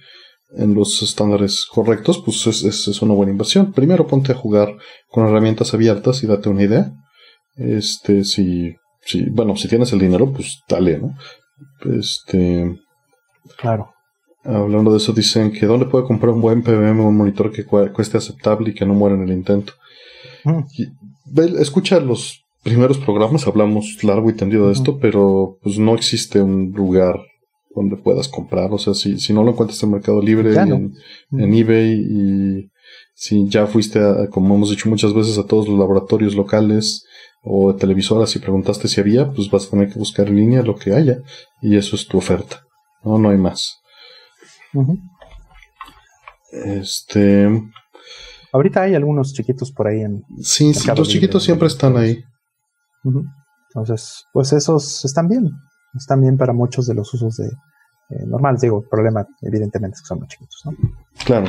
en 0.55 0.73
los 0.73 1.01
estándares 1.01 1.65
correctos, 1.65 2.21
pues 2.23 2.45
es, 2.47 2.63
es, 2.63 3.01
una 3.01 3.13
buena 3.13 3.31
inversión. 3.31 3.71
Primero 3.71 4.07
ponte 4.07 4.31
a 4.31 4.35
jugar 4.35 4.75
con 5.07 5.27
herramientas 5.27 5.73
abiertas 5.73 6.23
y 6.23 6.27
date 6.27 6.49
una 6.49 6.63
idea. 6.63 6.91
Este, 7.55 8.23
si, 8.23 8.75
si, 9.01 9.29
bueno, 9.29 9.55
si 9.55 9.67
tienes 9.67 9.93
el 9.93 9.99
dinero, 9.99 10.31
pues 10.31 10.61
dale, 10.67 10.99
¿no? 10.99 11.15
Este. 11.97 12.79
Claro. 13.57 13.93
Hablando 14.43 14.91
de 14.91 14.97
eso, 14.97 15.13
dicen 15.13 15.51
que 15.51 15.67
¿dónde 15.67 15.85
puede 15.85 16.05
comprar 16.05 16.33
un 16.33 16.41
buen 16.41 16.63
PBM 16.63 16.99
o 17.01 17.09
un 17.09 17.17
monitor 17.17 17.51
que 17.51 17.65
cueste 17.65 18.17
aceptable 18.17 18.71
y 18.71 18.73
que 18.73 18.85
no 18.85 18.93
muera 18.93 19.15
en 19.15 19.23
el 19.23 19.31
intento? 19.31 19.73
Mm. 20.43 20.63
escucha 21.59 21.99
los 21.99 22.43
primeros 22.63 22.97
programas, 22.97 23.47
hablamos 23.47 24.03
largo 24.03 24.29
y 24.29 24.33
tendido 24.33 24.67
de 24.67 24.73
esto, 24.73 24.99
pero 24.99 25.57
pues 25.61 25.77
no 25.77 25.95
existe 25.95 26.41
un 26.41 26.71
lugar 26.71 27.19
donde 27.75 27.97
puedas 27.97 28.27
comprar. 28.27 28.71
O 28.71 28.77
sea, 28.77 28.93
si, 28.93 29.19
si 29.19 29.33
no 29.33 29.43
lo 29.43 29.51
encuentras 29.51 29.81
en 29.83 29.91
Mercado 29.91 30.21
Libre, 30.21 30.55
en, 30.55 30.93
en, 31.31 31.53
eBay 31.53 31.93
y 31.93 32.71
si 33.13 33.47
ya 33.47 33.67
fuiste, 33.67 33.99
a, 33.99 34.27
como 34.29 34.55
hemos 34.55 34.69
dicho 34.69 34.89
muchas 34.89 35.13
veces, 35.13 35.37
a 35.37 35.45
todos 35.45 35.67
los 35.67 35.77
laboratorios 35.77 36.35
locales 36.35 37.05
o 37.43 37.75
televisoras 37.75 38.35
y 38.35 38.39
preguntaste 38.39 38.87
si 38.87 39.01
había, 39.01 39.31
pues 39.31 39.49
vas 39.49 39.67
a 39.67 39.71
tener 39.71 39.91
que 39.91 39.99
buscar 39.99 40.27
en 40.27 40.35
línea 40.35 40.61
lo 40.61 40.75
que 40.75 40.93
haya 40.93 41.19
y 41.61 41.75
eso 41.75 41.95
es 41.95 42.07
tu 42.07 42.17
oferta. 42.17 42.63
No, 43.03 43.17
no 43.17 43.29
hay 43.29 43.37
más. 43.37 43.80
Este. 46.51 47.49
Ahorita 48.53 48.81
hay 48.81 48.95
algunos 48.95 49.33
chiquitos 49.33 49.71
por 49.71 49.87
ahí 49.87 50.01
en. 50.01 50.23
Sí, 50.41 50.73
sí 50.73 50.87
los 50.95 51.07
chiquitos 51.07 51.43
siempre 51.43 51.67
están 51.67 51.97
ahí. 51.97 52.23
Entonces, 53.69 54.25
pues 54.33 54.51
esos 54.53 55.05
están 55.05 55.27
bien 55.27 55.51
están 55.97 56.21
bien 56.21 56.37
para 56.37 56.53
muchos 56.53 56.87
de 56.87 56.93
los 56.93 57.13
usos 57.13 57.37
de 57.37 57.47
eh, 57.47 58.25
normales. 58.27 58.61
Digo, 58.61 58.81
el 58.83 58.89
problema 58.89 59.25
evidentemente 59.41 59.95
es 59.95 60.01
que 60.01 60.07
son 60.07 60.19
muy 60.19 60.27
chiquitos, 60.27 60.61
¿no? 60.65 60.73
Claro. 61.25 61.47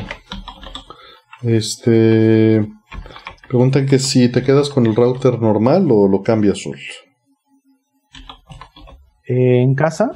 Este 1.42 2.70
preguntan 3.48 3.86
que 3.86 3.98
si 3.98 4.30
te 4.30 4.42
quedas 4.42 4.70
con 4.70 4.86
el 4.86 4.96
router 4.96 5.40
normal 5.40 5.88
o 5.90 6.08
lo 6.08 6.22
cambias 6.22 6.58
solo. 6.58 6.78
en 9.24 9.74
casa, 9.74 10.12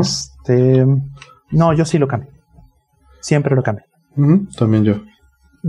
este, 0.00 0.86
no, 1.50 1.72
yo 1.72 1.84
sí 1.84 1.98
lo 1.98 2.08
cambio. 2.08 2.30
Siempre 3.20 3.54
lo 3.54 3.62
cambio. 3.62 3.84
también 4.56 4.84
yo. 4.84 4.94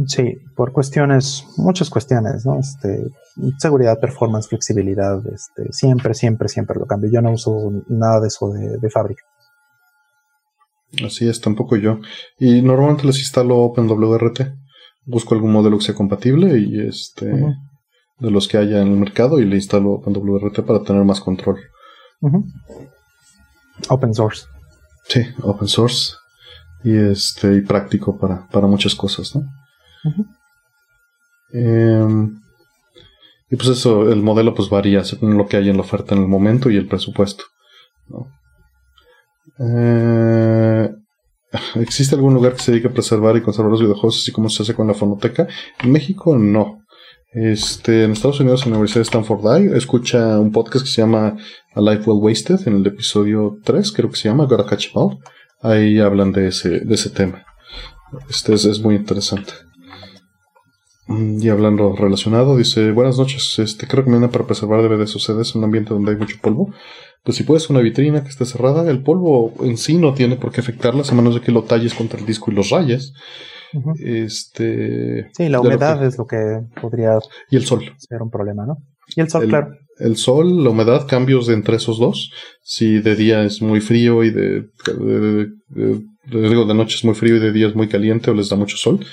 Sí, 0.05 0.37
por 0.55 0.71
cuestiones, 0.71 1.45
muchas 1.57 1.89
cuestiones, 1.89 2.45
¿no? 2.45 2.59
Este, 2.59 3.07
seguridad, 3.57 3.99
performance, 3.99 4.47
flexibilidad, 4.47 5.19
este, 5.33 5.71
siempre, 5.71 6.13
siempre, 6.13 6.47
siempre 6.47 6.79
lo 6.79 6.85
cambio. 6.85 7.09
Yo 7.11 7.21
no 7.21 7.31
uso 7.31 7.71
nada 7.87 8.19
de 8.21 8.27
eso 8.27 8.49
de, 8.49 8.89
fábrica. 8.89 9.23
Así 11.03 11.27
es, 11.27 11.41
tampoco 11.41 11.75
yo. 11.75 11.99
Y 12.37 12.61
normalmente 12.61 13.05
les 13.05 13.19
instalo 13.19 13.57
OpenWRT. 13.57 14.41
Busco 15.05 15.33
algún 15.33 15.51
modelo 15.51 15.77
que 15.77 15.85
sea 15.85 15.95
compatible 15.95 16.59
y 16.59 16.87
este 16.87 17.31
de 18.19 18.31
los 18.31 18.47
que 18.47 18.57
haya 18.57 18.81
en 18.81 18.89
el 18.89 18.97
mercado 18.97 19.39
y 19.39 19.45
le 19.45 19.55
instalo 19.55 19.93
OpenWRT 19.93 20.61
para 20.61 20.83
tener 20.83 21.03
más 21.03 21.21
control. 21.21 21.57
Open 23.89 24.13
source. 24.13 24.45
Sí, 25.09 25.25
open 25.41 25.67
source. 25.67 26.13
Y 26.83 26.95
este, 26.95 27.55
y 27.55 27.61
práctico 27.61 28.17
para, 28.17 28.47
para 28.47 28.67
muchas 28.67 28.95
cosas, 28.95 29.35
¿no? 29.35 29.43
Em, 31.51 32.39
y 33.49 33.55
pues 33.55 33.69
eso, 33.69 34.09
el 34.09 34.21
modelo 34.21 34.53
pues 34.53 34.69
varía 34.69 35.03
según 35.03 35.37
lo 35.37 35.47
que 35.47 35.57
hay 35.57 35.69
en 35.69 35.75
la 35.75 35.81
oferta 35.81 36.15
en 36.15 36.21
el 36.21 36.27
momento 36.27 36.69
y 36.69 36.77
el 36.77 36.87
presupuesto. 36.87 37.43
Eh, 39.59 40.89
¿Existe 41.75 42.15
algún 42.15 42.35
lugar 42.35 42.53
que 42.53 42.61
se 42.61 42.71
dedique 42.71 42.87
a 42.87 42.93
preservar 42.93 43.35
y 43.35 43.41
conservar 43.41 43.71
los 43.71 43.81
videojuegos 43.81 44.19
así 44.21 44.31
como 44.31 44.49
se 44.49 44.63
hace 44.63 44.75
con 44.75 44.87
la 44.87 44.93
fonoteca? 44.93 45.47
En 45.83 45.91
México 45.91 46.37
no. 46.37 46.83
Este, 47.31 48.03
en 48.03 48.11
Estados 48.11 48.39
Unidos, 48.39 48.63
en 48.63 48.71
la 48.71 48.77
Universidad 48.77 49.01
de 49.01 49.09
Stanford 49.09 49.75
escucha 49.75 50.39
un 50.39 50.51
podcast 50.51 50.85
que 50.85 50.91
se 50.91 51.01
llama 51.01 51.37
A 51.75 51.81
Life 51.81 52.03
Well 52.09 52.23
Wasted, 52.23 52.67
en 52.67 52.77
el 52.77 52.87
episodio 52.87 53.59
3, 53.63 53.91
creo 53.91 54.09
que 54.09 54.17
se 54.17 54.29
llama, 54.29 54.45
Gotta 54.45 54.65
Catch 54.65 54.91
Ball. 54.93 55.19
Ahí 55.61 55.99
hablan 55.99 56.31
de 56.31 56.47
ese, 56.47 56.79
de 56.79 56.95
ese 56.95 57.11
tema. 57.11 57.45
Este 58.29 58.53
es 58.53 58.79
muy 58.81 58.95
interesante. 58.95 59.53
Mm, 61.09 61.41
y 61.41 61.49
hablando 61.49 61.95
relacionado, 61.95 62.55
dice, 62.55 62.91
buenas 62.91 63.17
noches, 63.17 63.57
este, 63.57 63.87
¿qué 63.87 63.95
recomienda 63.95 64.29
para 64.29 64.45
preservar 64.45 64.81
DVDs 64.81 65.15
o 65.15 65.19
CDs 65.19 65.55
en 65.55 65.59
un 65.59 65.65
ambiente 65.65 65.93
donde 65.93 66.11
hay 66.11 66.17
mucho 66.17 66.37
polvo? 66.41 66.71
Pues 67.23 67.35
si 67.35 67.43
puedes 67.43 67.69
una 67.69 67.79
vitrina 67.79 68.23
que 68.23 68.29
esté 68.29 68.45
cerrada, 68.45 68.89
el 68.89 69.01
polvo 69.01 69.53
en 69.61 69.77
sí 69.77 69.97
no 69.97 70.13
tiene 70.13 70.35
por 70.35 70.51
qué 70.51 70.61
afectarlas, 70.61 71.11
a 71.11 71.15
menos 71.15 71.33
de 71.33 71.41
que 71.41 71.51
lo 71.51 71.63
talles 71.63 71.95
contra 71.95 72.19
el 72.19 72.27
disco 72.27 72.51
y 72.51 72.55
los 72.55 72.69
rayes. 72.69 73.13
Este. 73.99 75.29
Sí, 75.33 75.49
la 75.49 75.61
humedad 75.61 76.03
es 76.05 76.17
lo 76.17 76.25
que 76.25 76.61
podría 76.81 77.19
y 77.49 77.57
el 77.57 77.65
sol. 77.65 77.83
ser 77.97 78.21
un 78.21 78.29
problema, 78.29 78.65
¿no? 78.65 78.77
Y 79.15 79.21
el 79.21 79.29
sol, 79.29 79.47
claro. 79.47 79.69
El 79.97 80.15
sol, 80.15 80.63
la 80.63 80.69
humedad, 80.69 81.07
cambios 81.07 81.49
entre 81.49 81.75
esos 81.75 81.99
dos. 81.99 82.31
Si 82.61 82.99
de 82.99 83.15
día 83.15 83.43
es 83.43 83.61
muy 83.61 83.81
frío 83.81 84.23
y 84.23 84.31
de, 84.31 84.67
de, 84.87 85.47
digo, 86.25 86.65
de 86.65 86.73
noche 86.73 86.95
es 86.95 87.05
muy 87.05 87.15
frío 87.15 87.35
y 87.35 87.39
de 87.39 87.51
día 87.51 87.67
es 87.67 87.75
muy 87.75 87.89
caliente 87.89 88.31
o 88.31 88.33
les 88.33 88.49
da 88.49 88.55
mucho 88.55 88.77
sol, 88.77 89.05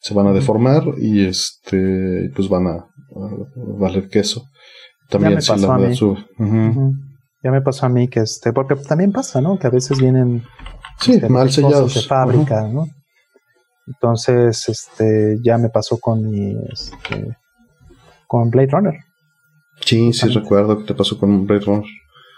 se 0.00 0.14
van 0.14 0.28
a 0.28 0.32
deformar 0.32 0.82
y 0.98 1.26
este 1.26 2.30
pues 2.34 2.48
van 2.48 2.66
a, 2.68 2.86
valer 3.78 4.08
queso. 4.08 4.44
También 5.08 5.42
si 5.42 5.52
la 5.52 5.94
sube. 5.94 6.24
Ya 7.42 7.50
me 7.50 7.62
pasó 7.62 7.86
a 7.86 7.88
mí 7.88 8.08
que 8.08 8.20
este, 8.20 8.52
porque 8.52 8.76
también 8.76 9.12
pasa, 9.12 9.40
¿no? 9.40 9.58
Que 9.58 9.66
a 9.66 9.70
veces 9.70 9.98
vienen 9.98 10.42
Sí, 11.00 11.12
este, 11.12 11.28
mal 11.28 11.50
sellados. 11.50 11.94
de 11.94 12.02
fábrica, 12.02 12.68
¿no? 12.68 12.86
Entonces, 13.90 14.68
este, 14.68 15.38
ya 15.42 15.58
me 15.58 15.68
pasó 15.68 15.98
con 15.98 16.30
mi, 16.30 16.56
este, 16.70 17.36
con 18.28 18.48
Blade 18.48 18.68
Runner. 18.70 18.94
Sí, 19.80 20.12
sí 20.12 20.28
recuerdo 20.28 20.78
que 20.78 20.84
te 20.84 20.94
pasó 20.94 21.18
con 21.18 21.46
Blade 21.46 21.64
Runner. 21.64 21.90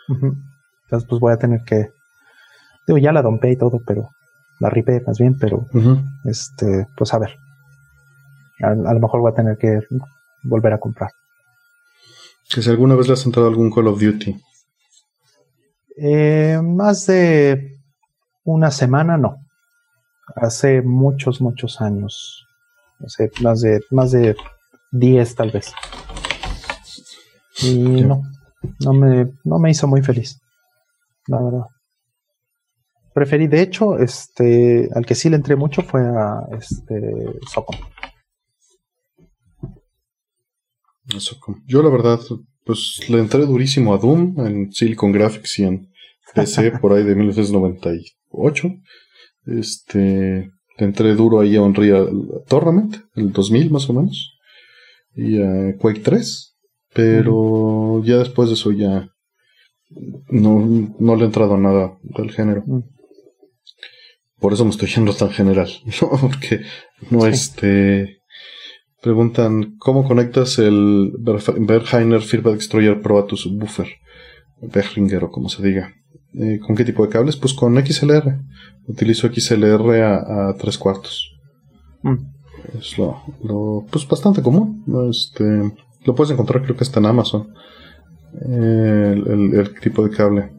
Entonces, 0.09 1.09
pues 1.09 1.21
voy 1.21 1.33
a 1.33 1.37
tener 1.37 1.61
que, 1.65 1.91
digo, 2.87 2.99
ya 2.99 3.13
la 3.13 3.21
dompé 3.21 3.53
y 3.53 3.57
todo, 3.57 3.81
pero 3.87 4.09
la 4.61 4.71
ripé 4.71 5.03
más 5.07 5.19
bien, 5.19 5.37
pero 5.39 5.67
este, 6.25 6.87
pues 6.97 7.13
a 7.13 7.19
ver. 7.19 7.37
A, 8.63 8.69
a 8.69 8.95
lo 8.95 9.01
mejor 9.01 9.21
voy 9.21 9.33
a 9.33 9.35
tener 9.35 9.59
que 9.59 9.81
volver 10.45 10.73
a 10.73 10.81
comprar. 10.81 11.11
Que 12.49 12.63
si 12.63 12.71
alguna 12.71 12.95
vez 12.95 13.09
le 13.09 13.15
has 13.15 13.27
entrado 13.27 13.49
algún 13.49 13.71
Call 13.71 13.89
of 13.89 14.01
Duty. 14.01 14.41
Eh, 15.99 16.59
más 16.63 17.07
de 17.07 17.79
una 18.45 18.71
semana, 18.71 19.19
no. 19.19 19.37
Hace 20.37 20.83
muchos, 20.83 21.41
muchos 21.41 21.81
años. 21.81 22.47
Hace 23.05 23.31
más 23.41 23.61
de, 23.61 23.81
más 23.91 24.13
de 24.13 24.37
10 24.93 25.35
tal 25.35 25.51
vez. 25.51 25.73
Y 27.63 28.03
no, 28.03 28.23
no 28.85 28.93
me, 28.93 29.33
no 29.45 29.59
me 29.59 29.71
hizo 29.71 29.87
muy 29.87 30.03
feliz. 30.03 30.41
La 31.27 31.41
verdad. 31.43 31.67
Preferí, 33.15 33.47
de 33.47 33.61
hecho, 33.61 33.99
este, 33.99 34.89
al 34.95 35.05
que 35.05 35.15
sí 35.15 35.29
le 35.29 35.37
entré 35.37 35.55
mucho 35.55 35.83
fue 35.83 36.01
a 36.01 36.47
este 36.59 37.27
Socom. 37.53 37.77
Eso 41.15 41.37
como- 41.41 41.59
Yo 41.67 41.83
la 41.83 41.91
verdad, 41.91 42.21
pues 42.65 43.01
le 43.09 43.19
entré 43.19 43.45
durísimo 43.45 43.93
a 43.93 43.99
Doom 43.99 44.41
en 44.47 44.73
Silicon 44.73 45.13
Graphics 45.13 45.59
y 45.59 45.65
en 45.65 45.93
PC 46.35 46.71
por 46.81 46.93
ahí 46.93 47.03
de 47.05 47.15
1998. 47.15 48.69
Este, 49.47 50.51
entré 50.79 51.15
duro 51.15 51.41
ahí 51.41 51.57
a 51.57 51.63
Unreal 51.63 52.11
Tournament, 52.49 52.97
el 53.15 53.33
2000 53.33 53.71
más 53.71 53.89
o 53.91 53.95
menos. 53.95 54.39
Y 55.15 55.41
a 55.41 55.77
Quake 55.79 56.01
3. 56.01 56.57
Pero 56.95 58.03
ya 58.05 58.19
después 58.19 58.49
de 58.49 58.55
eso 58.55 58.71
ya 58.73 59.09
no, 60.31 60.93
no 60.99 61.17
le 61.17 61.23
he 61.23 61.27
entrado 61.27 61.55
a 61.55 61.59
nada 61.59 61.99
del 62.03 62.31
género. 62.31 62.63
Mm. 62.67 62.81
Por 64.39 64.53
eso 64.53 64.65
me 64.65 64.71
estoy 64.71 64.89
yendo 64.89 65.15
tan 65.15 65.31
general, 65.31 65.71
¿no? 66.03 66.11
Porque 66.21 66.61
no 67.11 67.23
Sí. 67.23 67.29
este... 67.29 68.19
Preguntan, 69.03 69.75
¿cómo 69.79 70.07
conectas 70.07 70.61
el 70.61 71.13
Berheiner 71.19 72.21
Feedback 72.21 72.55
Destroyer 72.55 73.01
Pro 73.01 73.19
a 73.19 73.27
tu 73.27 73.37
subwoofer? 73.37 73.89
Behringer 74.61 75.25
o 75.25 75.31
como 75.33 75.49
se 75.49 75.61
diga. 75.61 75.93
Eh, 76.35 76.59
¿Con 76.67 76.75
qué 76.77 76.85
tipo 76.85 77.05
de 77.05 77.11
cables? 77.11 77.37
Pues 77.37 77.53
con 77.55 77.75
XLR. 77.85 78.39
Utilizo 78.87 79.29
XLR 79.33 80.03
a, 80.03 80.49
a 80.49 80.55
tres 80.55 80.79
cuartos. 80.79 81.31
Mm. 82.03 82.17
Es 82.79 82.97
lo, 82.99 83.23
lo, 83.43 83.85
pues 83.91 84.07
bastante 84.09 84.43
común. 84.43 84.85
Este, 85.11 85.45
lo 86.05 86.15
puedes 86.15 86.33
encontrar 86.33 86.63
creo 86.63 86.77
que 86.77 86.85
está 86.85 87.01
en 87.01 87.07
Amazon. 87.07 87.49
Eh, 88.41 89.13
el, 89.17 89.27
el- 89.29 89.55
el 89.61 89.81
tipo 89.81 90.03
de 90.07 90.11
cable. 90.17 90.53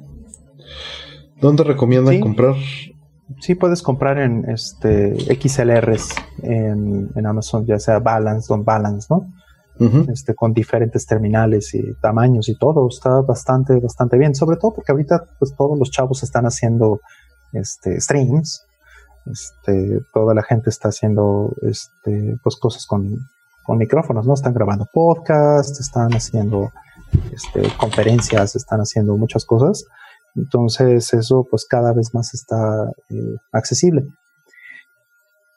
¿Dónde 1.42 1.64
recomiendan 1.64 2.16
Sí. 2.16 2.20
comprar? 2.20 2.56
Sí, 3.40 3.56
puedes 3.56 3.82
comprar 3.82 4.20
en 4.20 4.46
este 4.50 5.16
XLRs 5.36 6.10
en, 6.44 7.10
en 7.16 7.26
Amazon, 7.26 7.66
ya 7.66 7.80
sea 7.80 8.00
Balance, 8.00 8.48
Don 8.48 8.64
Balance, 8.64 9.08
¿no? 9.10 9.34
Este, 9.80 10.36
con 10.36 10.54
diferentes 10.54 11.06
terminales 11.06 11.74
y 11.74 11.94
tamaños 11.96 12.48
y 12.48 12.56
todo. 12.56 12.88
Está 12.88 13.22
bastante, 13.22 13.80
bastante 13.80 14.18
bien. 14.18 14.36
Sobre 14.36 14.58
todo 14.58 14.74
porque 14.74 14.92
ahorita 14.92 15.26
pues 15.40 15.56
todos 15.56 15.78
los 15.78 15.90
chavos 15.90 16.24
están 16.24 16.46
haciendo 16.46 17.02
este, 17.52 18.00
streams. 18.00 18.66
Este, 19.26 20.02
toda 20.14 20.34
la 20.34 20.44
gente 20.44 20.70
está 20.70 20.90
haciendo 20.90 21.54
este, 21.62 22.38
pues 22.44 22.58
cosas 22.58 22.86
con, 22.86 23.18
con 23.64 23.78
micrófonos, 23.78 24.28
¿no? 24.28 24.34
Están 24.34 24.54
grabando 24.54 24.86
podcasts, 24.94 25.80
están 25.80 26.14
haciendo 26.14 26.72
este, 27.34 27.64
conferencias, 27.78 28.56
están 28.56 28.80
haciendo 28.80 29.18
muchas 29.18 29.46
cosas. 29.46 29.86
Entonces 30.36 31.14
eso 31.14 31.48
pues 31.50 31.66
cada 31.66 31.94
vez 31.94 32.14
más 32.14 32.34
está 32.34 32.92
eh, 33.10 33.38
accesible. 33.52 34.06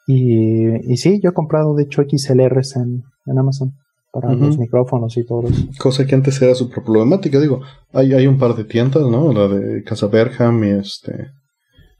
Y, 0.06 0.92
y 0.92 0.96
sí, 0.96 1.20
yo 1.20 1.30
he 1.30 1.34
comprado 1.34 1.74
de 1.74 1.82
hecho 1.82 2.02
XLRs 2.02 2.76
en, 2.76 3.02
en 3.26 3.38
Amazon 3.38 3.74
para 4.20 4.34
Ujú. 4.34 4.46
los 4.46 4.58
micrófonos 4.58 5.16
y 5.16 5.24
todo 5.24 5.48
eso. 5.48 5.62
Cosa 5.78 6.06
que 6.06 6.14
antes 6.14 6.40
era 6.42 6.54
súper 6.54 6.82
problemática. 6.84 7.40
Digo, 7.40 7.60
hay, 7.92 8.12
hay 8.14 8.26
un 8.26 8.38
par 8.38 8.54
de 8.54 8.64
tiendas, 8.64 9.02
¿no? 9.02 9.32
La 9.32 9.48
de 9.48 9.82
Casa 9.84 10.06
Berham 10.06 10.62
y 10.64 10.70
este. 10.70 11.28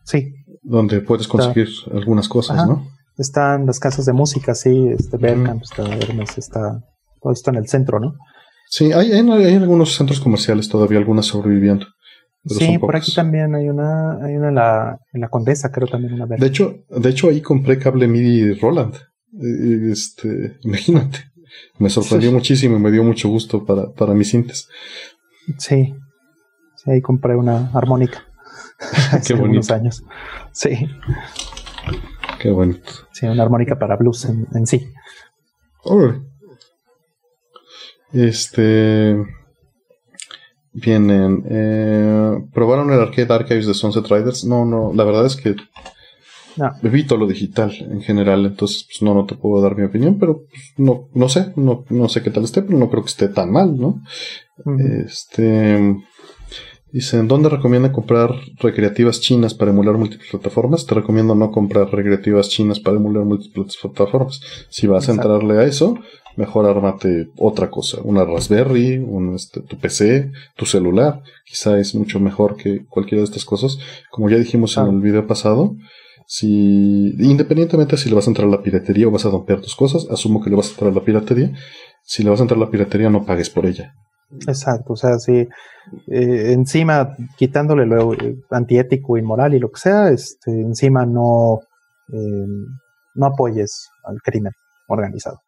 Sí, 0.05 0.33
Donde 0.63 1.01
puedes 1.01 1.27
conseguir 1.29 1.69
algunas 1.93 2.29
cosas, 2.29 2.59
Ajá. 2.59 2.67
¿no? 2.67 2.87
están 3.19 3.65
las 3.65 3.81
casas 3.81 4.05
de 4.05 4.13
música, 4.13 4.55
sí, 4.55 4.89
este 4.91 5.17
Bergkamp, 5.17 5.63
está 5.63 5.85
Hermes, 5.97 6.37
está 6.37 6.81
todo 7.23 7.33
esto 7.33 7.51
en 7.51 7.57
el 7.57 7.67
centro, 7.67 7.99
¿no? 7.99 8.13
Sí, 8.69 8.93
hay, 8.93 9.11
hay, 9.13 9.31
hay 9.31 9.55
algunos 9.55 9.95
centros 9.95 10.21
comerciales 10.21 10.69
todavía, 10.69 10.99
algunas 10.99 11.25
sobreviviendo. 11.25 11.87
pero 12.45 12.61
sí, 12.61 12.77
por 12.79 12.95
aquí 12.95 13.15
también 13.15 13.55
hay 13.55 13.71
una, 13.71 14.23
hay 14.23 14.35
una 14.37 14.49
en 14.51 14.55
la, 14.57 14.99
en 15.15 15.21
la 15.23 15.29
Condesa, 15.29 15.71
creo 15.73 15.89
también 15.89 16.13
una 16.13 16.27
De 16.27 16.47
hecho, 16.47 16.75
de 16.91 17.09
hecho 17.09 17.31
ahí 17.31 17.41
compré 17.41 17.79
cable 17.79 18.07
MIDI 18.07 18.53
Roland. 18.61 18.95
Eh, 19.43 19.91
Este, 19.91 20.59
imagínate. 20.63 21.19
Me 21.79 21.91
sorprendió 21.91 22.31
Sí. 22.31 22.35
muchísimo 22.35 22.77
y 22.77 22.81
me 22.81 22.91
dio 22.91 23.03
mucho 23.05 23.29
gusto 23.29 23.65
para, 23.65 23.91
para 23.93 24.15
mis 24.15 24.31
cintas. 24.31 24.69
Sí, 25.59 25.95
sí, 26.77 26.91
ahí 26.91 27.01
compré 27.03 27.37
una 27.37 27.71
armónica. 27.75 28.25
hace 29.13 29.35
Qué 29.35 29.41
bonito. 29.41 29.75
años. 29.75 30.03
Sí, 30.53 30.71
Qué 32.41 32.51
bonito. 32.51 32.91
sí, 33.13 33.27
una 33.27 33.43
armónica 33.43 33.79
para 33.79 33.97
blues 33.97 34.25
en, 34.27 34.47
en 34.55 34.67
sí. 34.67 34.87
Órale. 35.85 36.21
Este. 38.13 39.17
Vienen. 40.73 41.45
Eh, 41.49 42.39
¿Probaron 42.53 42.91
el 42.93 43.01
Arcade 43.01 43.33
Archives 43.33 43.67
de 43.67 43.75
Sunset 43.75 44.07
Riders? 44.07 44.45
No, 44.45 44.65
no. 44.65 44.93
La 44.95 45.05
verdad 45.05 45.27
es 45.27 45.37
que 45.37 45.57
No, 46.57 46.71
evito 46.83 47.17
lo 47.17 47.27
digital 47.27 47.73
en 47.91 48.01
general. 48.03 48.47
Entonces, 48.47 48.85
pues 48.89 49.03
no, 49.03 49.15
no 49.15 49.27
te 49.27 49.35
puedo 49.35 49.63
dar 49.63 49.77
mi 49.77 49.85
opinión. 49.85 50.19
Pero 50.19 50.45
pues, 50.51 50.73
no, 50.77 51.09
no 51.15 51.29
sé. 51.29 51.53
No, 51.57 51.85
no 51.91 52.09
sé 52.09 52.23
qué 52.23 52.31
tal 52.31 52.45
esté, 52.45 52.63
pero 52.63 52.79
no 52.79 52.89
creo 52.91 53.03
que 53.03 53.11
esté 53.11 53.29
tan 53.29 53.51
mal, 53.51 53.77
¿no? 53.79 54.03
ujú. 54.65 54.79
Este. 55.07 55.97
Dicen, 56.93 57.29
¿dónde 57.29 57.51
recomiendan 57.51 57.93
comprar 57.93 58.31
recreativas 58.59 59.21
chinas 59.21 59.53
para 59.53 59.71
emular 59.71 59.97
múltiples 59.99 60.31
plataformas? 60.31 60.87
Te 60.87 60.95
recomiendo 60.95 61.35
no 61.35 61.51
comprar 61.51 61.91
recreativas 61.91 62.49
chinas 62.49 62.81
para 62.81 62.97
emular 62.97 63.25
múltiples 63.25 63.77
plataformas. 63.83 64.41
Si 64.71 64.87
vas 64.87 65.09
a 65.09 65.13
entrarle 65.13 65.59
a 65.59 65.65
eso, 65.65 65.99
mejor 66.37 66.65
ármate 66.65 67.29
otra 67.37 67.69
cosa. 67.71 67.99
Una 68.03 68.25
Raspberry, 68.25 68.97
un, 68.97 69.35
este, 69.35 69.61
tu 69.61 69.77
PC, 69.77 70.31
tu 70.57 70.65
celular. 70.65 71.23
Quizá 71.45 71.79
es 71.79 71.95
mucho 71.95 72.19
mejor 72.19 72.57
que 72.57 72.87
cualquiera 72.87 73.21
de 73.21 73.25
estas 73.27 73.45
cosas. 73.45 73.79
Como 74.11 74.31
ya 74.31 74.39
dijimos 74.39 74.75
en 74.79 74.85
Claro. 74.85 74.97
el 74.97 75.03
video 75.03 75.27
pasado, 75.27 75.77
si 76.27 77.15
independientemente 77.21 77.97
si 77.97 78.09
le 78.09 78.17
vas 78.17 78.27
a 78.27 78.31
entrar 78.31 78.49
a 78.49 78.51
la 78.51 78.63
piratería 78.63 79.07
o 79.07 79.11
vas 79.13 79.25
a 79.25 79.31
dompear 79.31 79.61
tus 79.61 79.77
cosas, 79.77 80.09
asumo 80.11 80.43
que 80.43 80.51
le 80.51 80.57
vas 80.57 80.69
a 80.69 80.71
entrar 80.73 80.91
a 80.91 80.95
la 80.95 81.01
piratería. 81.01 81.53
Si 82.03 82.23
le 82.23 82.31
vas 82.31 82.41
a 82.41 82.43
entrar 82.43 82.59
a 82.59 82.65
la 82.65 82.71
piratería, 82.71 83.11
no 83.11 83.25
pagues 83.25 83.51
por 83.51 83.67
ella. 83.67 83.95
Exacto, 84.49 84.95
o 84.95 84.97
sea, 84.97 85.19
sí, 85.21 85.49
eh, 86.09 86.53
encima 86.53 87.17
quitándole 87.37 87.87
lo 87.87 88.13
eh, 88.13 88.37
antiético, 88.51 89.17
inmoral 89.17 89.55
y 89.55 89.61
lo 89.61 89.71
que 89.71 89.81
sea, 89.81 90.11
este, 90.11 90.51
encima 90.51 91.07
no, 91.07 91.61
eh, 92.13 92.47
no 93.15 93.27
apoyes 93.27 93.89
al 94.05 94.21
crimen 94.21 94.53
organizado. 94.89 95.41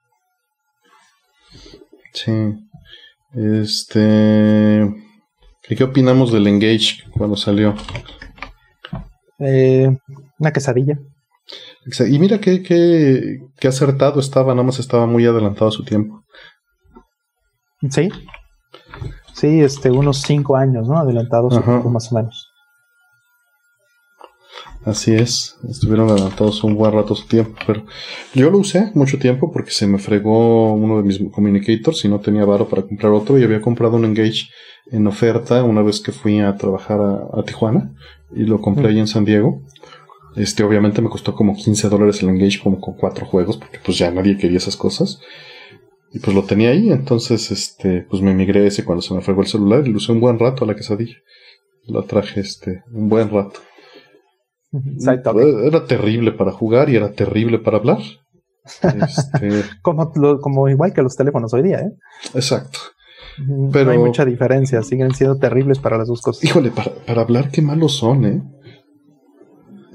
Sí. 2.12 2.32
Este. 3.34 4.82
¿y 5.68 5.76
¿Qué 5.76 5.84
opinamos 5.84 6.32
del 6.32 6.46
Engage 6.46 7.04
cuando 7.16 7.36
salió? 7.36 7.74
Eh, 9.38 9.96
una 10.38 10.52
quesadilla. 10.52 10.98
Y 12.08 12.18
mira 12.18 12.38
qué, 12.40 12.62
qué, 12.62 13.38
qué 13.58 13.68
acertado 13.68 14.20
estaba, 14.20 14.52
nada 14.54 14.64
más 14.66 14.78
estaba 14.78 15.06
muy 15.06 15.24
adelantado 15.24 15.68
a 15.68 15.72
su 15.72 15.84
tiempo. 15.84 16.22
Sí. 17.90 18.10
Sí, 19.32 19.60
este, 19.60 19.90
unos 19.90 20.22
cinco 20.22 20.56
años, 20.56 20.88
¿no? 20.88 20.98
Adelantados, 20.98 21.54
más 21.86 22.12
o 22.12 22.14
menos. 22.16 22.50
Así 24.84 25.14
es, 25.14 25.56
estuvieron 25.68 26.08
adelantados 26.08 26.64
un 26.64 26.74
buen 26.74 26.92
rato 26.92 27.14
su 27.14 27.26
tiempo, 27.26 27.52
pero 27.66 27.84
yo 28.32 28.50
lo 28.50 28.58
usé 28.58 28.90
mucho 28.94 29.18
tiempo 29.18 29.50
porque 29.52 29.70
se 29.70 29.86
me 29.86 29.98
fregó 29.98 30.72
uno 30.72 30.96
de 30.98 31.02
mis 31.02 31.18
communicators 31.32 32.04
y 32.04 32.08
no 32.08 32.20
tenía 32.20 32.44
varo 32.44 32.68
para 32.68 32.82
comprar 32.82 33.12
otro 33.12 33.38
y 33.38 33.44
había 33.44 33.60
comprado 33.60 33.96
un 33.96 34.04
Engage 34.04 34.48
en 34.90 35.06
oferta 35.06 35.62
una 35.62 35.82
vez 35.82 36.00
que 36.00 36.12
fui 36.12 36.40
a 36.40 36.56
trabajar 36.56 37.00
a, 37.00 37.28
a 37.38 37.42
Tijuana 37.44 37.92
y 38.34 38.44
lo 38.44 38.60
compré 38.60 38.84
Mm. 38.84 38.90
ahí 38.90 38.98
en 39.00 39.06
San 39.08 39.24
Diego. 39.24 39.60
Este, 40.38 40.62
obviamente 40.62 41.02
me 41.02 41.08
costó 41.08 41.34
como 41.34 41.56
15 41.56 41.88
dólares 41.88 42.22
el 42.22 42.28
Engage 42.28 42.60
como 42.62 42.80
con 42.80 42.94
cuatro 42.94 43.26
juegos 43.26 43.56
porque 43.56 43.78
pues 43.84 43.98
ya 43.98 44.10
nadie 44.10 44.38
quería 44.38 44.58
esas 44.58 44.76
cosas. 44.76 45.20
Y 46.12 46.20
pues 46.20 46.34
lo 46.34 46.44
tenía 46.44 46.70
ahí, 46.70 46.90
entonces 46.90 47.50
este, 47.50 48.06
pues 48.08 48.22
me 48.22 48.34
migré 48.34 48.66
ese 48.66 48.84
cuando 48.84 49.02
se 49.02 49.12
me 49.12 49.20
fregó 49.20 49.42
el 49.42 49.46
celular 49.46 49.86
y 49.86 49.90
lo 49.90 49.98
usé 49.98 50.12
un 50.12 50.20
buen 50.20 50.38
rato 50.38 50.64
a 50.64 50.66
la 50.66 50.74
quesadilla. 50.74 51.16
Lo 51.86 52.04
traje 52.04 52.40
este, 52.40 52.82
un 52.92 53.08
buen 53.08 53.30
rato. 53.30 53.60
Era 55.64 55.84
terrible 55.86 56.32
para 56.32 56.52
jugar 56.52 56.90
y 56.90 56.96
era 56.96 57.12
terrible 57.12 57.58
para 57.58 57.78
hablar. 57.78 57.98
Este, 58.82 59.62
como, 59.82 60.12
como 60.40 60.68
igual 60.68 60.92
que 60.92 61.02
los 61.02 61.16
teléfonos 61.16 61.52
hoy 61.54 61.62
día, 61.62 61.80
¿eh? 61.80 61.92
Exacto. 62.34 62.78
Pero, 63.72 63.86
no 63.86 63.90
hay 63.92 63.98
mucha 63.98 64.24
diferencia, 64.24 64.82
siguen 64.82 65.14
siendo 65.14 65.38
terribles 65.38 65.78
para 65.78 65.96
las 65.96 66.08
dos 66.08 66.20
cosas. 66.20 66.44
Híjole, 66.44 66.70
para, 66.70 66.92
para 67.06 67.22
hablar 67.22 67.50
qué 67.50 67.62
malos 67.62 67.96
son, 67.96 68.24
¿eh? 68.24 68.42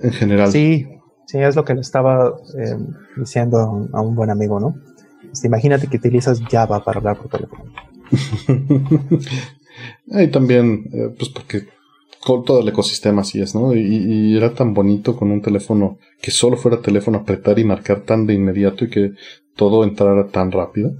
En 0.04 0.12
general. 0.12 0.52
Sí, 0.52 0.88
sí, 1.26 1.40
es 1.40 1.56
lo 1.56 1.66
que 1.66 1.74
le 1.74 1.82
estaba 1.82 2.36
eh, 2.58 2.78
diciendo 3.16 3.90
a 3.92 4.02
un 4.02 4.16
buen 4.16 4.30
amigo, 4.30 4.60
¿no? 4.60 4.76
Este, 5.32 5.48
imagínate 5.48 5.88
que 5.88 5.98
utilizas 5.98 6.42
Java 6.50 6.84
para 6.84 7.00
hablar 7.00 7.18
por 7.18 7.30
teléfono. 7.30 7.64
y 10.06 10.28
también, 10.28 10.90
eh, 10.94 11.16
pues 11.18 11.30
porque 11.30 11.68
con 12.24 12.44
todo 12.44 12.62
el 12.62 12.68
ecosistema 12.68 13.22
así 13.22 13.42
es, 13.42 13.56
¿no? 13.56 13.74
Y, 13.74 14.38
era 14.38 14.54
tan 14.54 14.74
bonito 14.74 15.16
con 15.16 15.32
un 15.32 15.42
teléfono 15.42 15.98
que 16.22 16.32
solo 16.32 16.58
fuera 16.58 16.82
teléfono 16.82 17.20
apretar 17.20 17.60
y 17.60 17.64
marcar 17.64 18.02
tan 18.02 18.26
de 18.28 18.34
inmediato 18.34 18.86
y 18.86 18.90
que 18.90 19.12
todo 19.56 19.84
entrara 19.84 20.28
tan 20.28 20.52
rápido. 20.52 20.92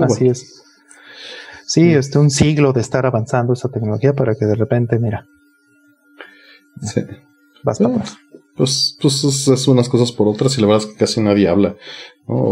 así 0.00 0.28
es. 0.28 0.64
Sí, 1.66 1.94
este 1.94 2.18
un 2.18 2.30
siglo 2.30 2.72
de 2.72 2.80
estar 2.80 3.06
avanzando 3.06 3.54
esa 3.54 3.70
tecnología 3.70 4.12
para 4.12 4.34
que 4.34 4.44
de 4.44 4.54
repente, 4.54 4.98
mira. 4.98 5.26
Sí. 6.80 7.02
Basta. 7.62 7.88
pues, 7.88 8.96
pues, 9.00 9.22
pues 9.22 9.48
es, 9.48 9.68
unas 9.68 9.88
cosas 9.88 10.12
por 10.12 10.28
otras 10.28 10.56
y 10.56 10.60
la 10.60 10.66
verdad 10.66 10.82
es 10.86 10.92
que 10.92 10.98
casi 10.98 11.20
nadie 11.20 11.48
habla. 11.48 11.76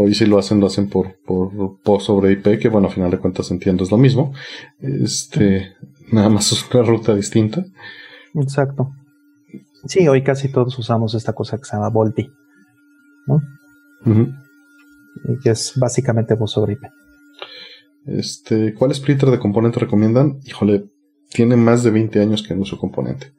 Y 0.09 0.15
si 0.15 0.27
lo 0.27 0.39
hacen, 0.39 0.61
lo 0.61 0.67
hacen 0.67 0.89
por, 0.89 1.17
por, 1.25 2.03
sobre 2.03 2.33
IP, 2.33 2.59
que 2.59 2.69
bueno, 2.69 2.89
a 2.89 2.91
final 2.91 3.11
de 3.11 3.19
cuentas 3.19 3.51
entiendo 3.51 3.85
es 3.85 3.91
lo 3.91 3.99
mismo. 3.99 4.33
Este, 4.81 5.75
nada 6.13 6.29
más 6.29 6.53
es 6.53 6.65
una 6.73 6.83
ruta 6.83 7.15
distinta. 7.15 7.65
Exacto. 8.35 8.91
Sí, 9.87 10.07
hoy 10.09 10.23
casi 10.23 10.51
todos 10.51 10.79
usamos 10.79 11.15
esta 11.15 11.33
cosa 11.33 11.57
que 11.57 11.65
se 11.65 11.77
llama 11.77 11.89
Volti, 11.89 12.31
¿no? 13.27 13.41
Y 15.25 15.39
que 15.43 15.51
es 15.51 15.73
básicamente 15.77 16.35
voz 16.35 16.53
sobre 16.53 16.75
IP. 16.75 16.83
Este, 18.07 18.75
¿cuál 18.75 18.95
splitter 18.95 19.31
de 19.31 19.39
componente 19.39 19.81
recomiendan? 19.81 20.41
Híjole, 20.45 20.85
tiene 21.31 21.57
más 21.57 21.83
de 21.83 21.91
20 21.91 22.21
años 22.21 22.43
que 22.43 22.55
no 22.55 22.65
su 22.65 22.79
componente. 22.79 23.33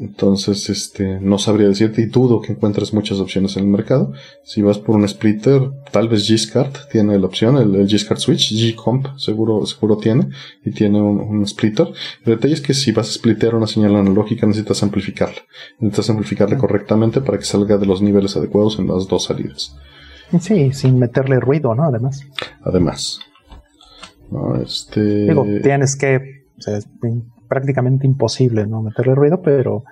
Entonces, 0.00 0.70
este, 0.70 1.20
no 1.20 1.38
sabría 1.38 1.68
decirte 1.68 2.00
y 2.00 2.06
dudo 2.06 2.40
que 2.40 2.52
encuentres 2.52 2.94
muchas 2.94 3.18
opciones 3.18 3.56
en 3.58 3.64
el 3.64 3.68
mercado. 3.68 4.12
Si 4.44 4.62
vas 4.62 4.78
por 4.78 4.96
un 4.96 5.06
splitter, 5.06 5.70
tal 5.92 6.08
vez 6.08 6.26
G-SCART 6.28 6.88
tiene 6.90 7.18
la 7.18 7.26
opción, 7.26 7.58
el, 7.58 7.74
el 7.74 7.86
G-SCART 7.86 8.18
Switch, 8.18 8.50
G-Comp 8.50 9.18
seguro, 9.18 9.66
seguro 9.66 9.98
tiene, 9.98 10.30
y 10.64 10.70
tiene 10.70 11.02
un, 11.02 11.46
splitter. 11.46 11.88
El 12.24 12.36
detalle 12.36 12.54
es 12.54 12.62
que 12.62 12.72
si 12.72 12.92
vas 12.92 13.10
a 13.10 13.12
splittear 13.12 13.54
una 13.54 13.66
señal 13.66 13.94
analógica 13.94 14.46
necesitas 14.46 14.82
amplificarla. 14.82 15.42
Necesitas 15.80 16.08
amplificarla 16.08 16.56
correctamente 16.56 17.20
para 17.20 17.36
que 17.36 17.44
salga 17.44 17.76
de 17.76 17.84
los 17.84 18.00
niveles 18.00 18.36
adecuados 18.38 18.78
en 18.78 18.88
las 18.88 19.06
dos 19.06 19.24
salidas. 19.24 19.76
Sí, 20.40 20.72
sin 20.72 20.98
meterle 20.98 21.40
ruido, 21.40 21.74
¿no? 21.74 21.84
Además. 21.84 22.22
Además. 22.62 23.20
este... 24.64 25.26
Digo, 25.26 25.44
tienes 25.62 25.96
que, 25.96 26.46
prácticamente 27.50 28.06
imposible 28.06 28.64
no 28.66 28.80
meterle 28.80 29.16
ruido, 29.16 29.42
pero 29.42 29.82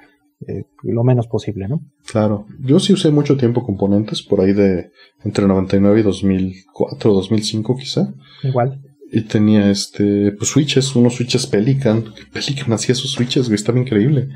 eh, 0.46 0.62
lo 0.84 1.02
menos 1.02 1.26
posible, 1.26 1.66
¿no? 1.66 1.80
Claro, 2.10 2.46
yo 2.60 2.78
sí 2.78 2.92
usé 2.92 3.10
mucho 3.10 3.36
tiempo 3.36 3.64
componentes, 3.64 4.22
por 4.22 4.40
ahí 4.40 4.52
de 4.52 4.92
entre 5.24 5.48
99 5.48 5.98
y 5.98 6.02
2004, 6.04 7.12
2005 7.12 7.76
quizá. 7.76 8.14
Igual. 8.44 8.80
Y 9.10 9.22
tenía 9.22 9.70
este, 9.70 10.30
pues 10.32 10.50
switches, 10.50 10.94
unos 10.94 11.16
switches 11.16 11.48
Pelican. 11.48 12.04
Pelican 12.32 12.72
hacía 12.72 12.94
sus 12.94 13.10
switches, 13.10 13.48
güey, 13.48 13.56
estaba 13.56 13.80
increíble. 13.80 14.28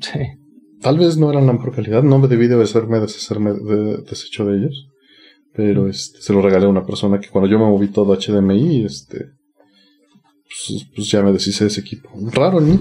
Sí. 0.00 0.20
Tal 0.80 0.98
vez 0.98 1.18
no 1.18 1.30
eran 1.30 1.46
la 1.46 1.52
mejor 1.52 1.74
calidad, 1.74 2.02
no 2.02 2.18
me 2.18 2.28
debí 2.28 2.46
de 2.46 2.62
hacerme 2.62 2.98
deshacerme 2.98 3.52
de, 3.52 3.98
deshecho 4.08 4.46
de 4.46 4.58
ellos. 4.58 4.88
Pero 5.52 5.88
este, 5.88 6.22
se 6.22 6.32
lo 6.32 6.40
regalé 6.40 6.64
a 6.64 6.70
una 6.70 6.86
persona 6.86 7.20
que 7.20 7.28
cuando 7.28 7.50
yo 7.50 7.58
me 7.58 7.66
moví 7.66 7.88
todo 7.88 8.16
HDMI, 8.16 8.86
este, 8.86 9.32
pues, 10.48 10.86
pues, 10.94 11.10
ya 11.10 11.22
me 11.22 11.32
deshice 11.32 11.64
de 11.64 11.68
ese 11.68 11.80
equipo. 11.80 12.08
Raro, 12.32 12.60
¿no? 12.60 12.78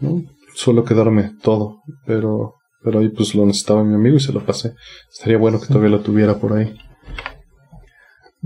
¿no? 0.00 0.22
Suelo 0.54 0.84
quedarme 0.84 1.32
todo, 1.42 1.82
pero, 2.06 2.54
pero 2.82 3.00
ahí 3.00 3.08
pues 3.08 3.34
lo 3.34 3.46
necesitaba 3.46 3.84
mi 3.84 3.94
amigo 3.94 4.16
y 4.16 4.20
se 4.20 4.32
lo 4.32 4.44
pasé. 4.44 4.74
Estaría 5.10 5.38
bueno 5.38 5.60
que 5.60 5.66
todavía 5.66 5.90
lo 5.90 6.00
tuviera 6.00 6.38
por 6.38 6.52
ahí. 6.54 6.76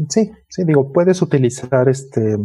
Sí, 0.09 0.31
sí, 0.49 0.65
digo, 0.65 0.93
puedes 0.93 1.21
utilizar 1.23 1.89
este. 1.89 2.37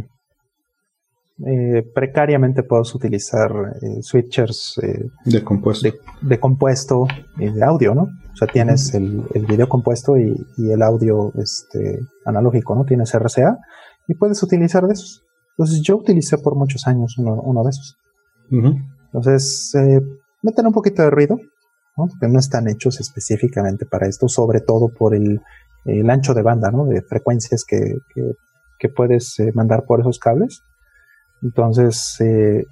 Eh, 1.45 1.83
precariamente 1.93 2.63
puedes 2.63 2.95
utilizar 2.95 3.51
eh, 3.81 4.01
switchers 4.01 4.79
eh, 4.81 5.03
de 5.25 5.43
compuesto 5.43 5.89
de, 6.21 6.39
compuesto 6.39 7.07
y 7.37 7.51
de 7.51 7.61
audio, 7.61 7.93
¿no? 7.93 8.03
O 8.03 8.37
sea, 8.37 8.47
tienes 8.47 8.93
el, 8.93 9.21
el, 9.33 9.45
video 9.45 9.67
compuesto 9.67 10.15
y, 10.17 10.33
y, 10.57 10.71
el 10.71 10.81
audio 10.81 11.33
este, 11.37 11.99
analógico, 12.23 12.73
¿no? 12.73 12.85
Tienes 12.85 13.13
RCA 13.13 13.57
y 14.07 14.13
puedes 14.15 14.41
utilizar 14.43 14.87
de 14.87 14.93
esos. 14.93 15.25
Entonces 15.57 15.81
yo 15.81 15.97
utilicé 15.97 16.37
por 16.37 16.55
muchos 16.55 16.85
años 16.85 17.17
uno, 17.17 17.63
de 17.63 17.69
esos. 17.69 17.97
Entonces, 18.49 19.73
eh, 19.75 20.01
meten 20.41 20.67
un 20.67 20.73
poquito 20.73 21.01
de 21.01 21.09
ruido, 21.09 21.37
¿no? 21.95 22.07
porque 22.07 22.27
no 22.27 22.39
están 22.39 22.67
hechos 22.67 22.99
específicamente 22.99 23.85
para 23.85 24.07
esto, 24.07 24.27
sobre 24.27 24.59
todo 24.59 24.89
por 24.89 25.15
el, 25.15 25.41
ancho 26.09 26.33
de 26.33 26.41
banda, 26.41 26.71
¿no? 26.71 26.85
de 26.85 27.01
frecuencias 27.01 27.63
que, 27.63 27.99
puedes 28.95 29.39
eh, 29.39 29.51
mandar 29.55 29.85
por 29.85 30.01
esos 30.01 30.19
cables. 30.19 30.61
Entonces, 31.41 32.19
eh, 32.19 32.65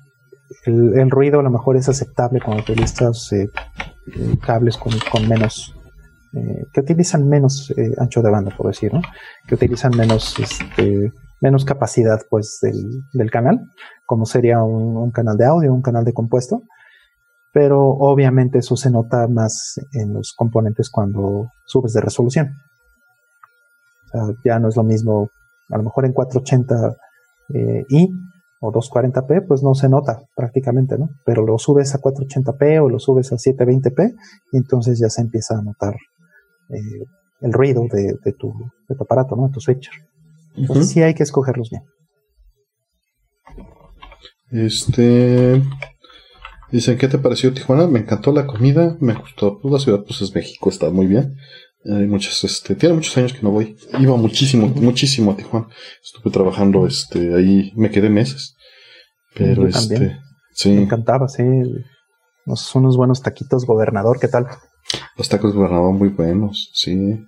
el, 0.65 1.09
ruido 1.09 1.39
a 1.39 1.43
lo 1.43 1.49
mejor 1.49 1.77
es 1.77 1.87
aceptable 1.87 2.39
cuando 2.39 2.61
utilizas 2.61 3.33
cables 4.45 4.77
con, 4.77 4.93
con 5.11 5.27
menos, 5.27 5.73
que 6.31 6.81
utilizan 6.81 7.27
menos 7.27 7.73
ancho 7.97 8.21
de 8.21 8.29
banda, 8.29 8.55
por 8.55 8.67
decir, 8.67 8.93
¿no? 8.93 9.01
que 9.47 9.55
utilizan 9.55 9.95
menos 9.97 10.37
este, 10.37 11.11
menos 11.43 11.65
capacidad 11.65 12.21
pues 12.29 12.59
del, 12.61 13.29
canal, 13.29 13.59
como 14.05 14.25
sería 14.25 14.63
un, 14.63 15.11
canal 15.11 15.35
de 15.35 15.45
audio, 15.45 15.73
un 15.73 15.81
canal 15.81 16.05
de 16.05 16.13
compuesto, 16.13 16.63
pero 17.51 17.81
obviamente 17.81 18.59
eso 18.59 18.77
se 18.77 18.89
nota 18.89 19.27
más 19.27 19.75
en 19.91 20.13
los 20.13 20.33
componentes 20.37 20.89
cuando 20.89 21.49
subes 21.65 21.91
de 21.91 22.01
resolución. 22.01 22.53
ya 24.45 24.57
no 24.57 24.69
es 24.69 24.77
lo 24.77 24.83
mismo, 24.83 25.29
a 25.69 25.77
lo 25.77 25.83
mejor 25.83 26.05
en 26.05 26.13
480i 26.13 26.95
eh, 27.53 28.07
o 28.61 28.71
240p, 28.71 29.45
pues 29.45 29.61
no 29.63 29.75
se 29.75 29.89
nota 29.89 30.21
prácticamente, 30.37 30.97
¿no? 30.97 31.09
Pero 31.25 31.45
lo 31.45 31.57
subes 31.57 31.93
a 31.93 31.99
480p 31.99 32.81
o 32.81 32.89
lo 32.89 32.99
subes 32.99 33.33
a 33.33 33.35
720p 33.35 34.15
y 34.53 34.57
entonces 34.57 34.97
ya 34.97 35.09
se 35.09 35.21
empieza 35.21 35.57
a 35.57 35.61
notar 35.61 35.95
eh, 36.69 37.03
el 37.41 37.51
ruido 37.51 37.83
de, 37.91 38.15
tu, 38.39 38.53
de 38.87 38.95
tu 38.95 39.03
aparato, 39.03 39.35
¿no? 39.35 39.47
De 39.47 39.53
tu 39.53 39.59
switcher. 39.59 40.12
Entonces 40.55 40.89
sí 40.89 41.01
hay 41.01 41.13
que 41.13 41.23
escogerlos 41.23 41.69
bien. 41.69 41.83
Este. 44.51 45.61
Dicen, 46.71 46.97
¿qué 46.97 47.07
te 47.07 47.19
pareció 47.19 47.53
Tijuana? 47.53 47.87
Me 47.87 47.99
encantó 47.99 48.31
la 48.31 48.47
comida, 48.47 48.97
me 48.99 49.13
gustó. 49.13 49.59
Pues 49.59 49.71
la 49.71 49.79
ciudad, 49.79 50.03
pues 50.05 50.21
es 50.21 50.33
México, 50.33 50.69
está 50.69 50.89
muy 50.89 51.05
bien. 51.05 51.35
Hay 51.85 52.07
muchas, 52.07 52.43
este, 52.43 52.75
tiene 52.75 52.95
muchos 52.95 53.15
años 53.17 53.33
que 53.33 53.41
no 53.41 53.51
voy. 53.51 53.75
Iba 53.99 54.15
muchísimo, 54.15 54.67
muchísimo 54.67 55.31
a 55.31 55.35
Tijuana. 55.35 55.67
Estuve 56.01 56.31
trabajando, 56.31 56.87
este, 56.87 57.35
ahí 57.35 57.73
me 57.75 57.91
quedé 57.91 58.09
meses. 58.09 58.55
Pero 59.35 59.67
este, 59.67 60.17
sí. 60.53 60.69
Me 60.69 60.83
encantaba, 60.83 61.27
sí. 61.27 61.43
unos 62.45 62.97
buenos 62.97 63.21
taquitos 63.21 63.65
gobernador, 63.65 64.19
¿qué 64.19 64.27
tal? 64.27 64.47
Los 65.17 65.29
tacos 65.29 65.53
gobernador 65.53 65.93
muy 65.93 66.09
buenos, 66.09 66.71
sí. 66.73 67.19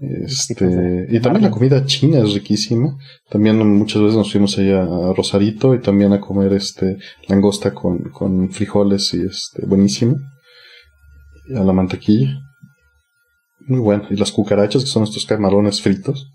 Este, 0.00 1.08
y 1.10 1.20
también 1.20 1.42
la 1.42 1.50
comida 1.50 1.84
china 1.84 2.20
es 2.20 2.32
riquísima. 2.32 2.96
También 3.28 3.58
muchas 3.58 4.00
veces 4.00 4.16
nos 4.16 4.32
fuimos 4.32 4.56
allá 4.58 4.82
a 4.82 5.12
Rosarito 5.12 5.74
y 5.74 5.80
también 5.80 6.12
a 6.12 6.20
comer 6.20 6.54
este 6.54 6.96
langosta 7.28 7.74
con, 7.74 8.10
con 8.10 8.50
frijoles 8.50 9.12
y 9.12 9.22
este 9.26 9.66
buenísimo. 9.66 10.16
Y 11.48 11.56
a 11.56 11.60
la 11.60 11.72
mantequilla. 11.72 12.40
Muy 13.66 13.80
bueno. 13.80 14.04
Y 14.10 14.16
las 14.16 14.32
cucarachas, 14.32 14.84
que 14.84 14.88
son 14.88 15.04
estos 15.04 15.26
camarones 15.26 15.82
fritos. 15.82 16.32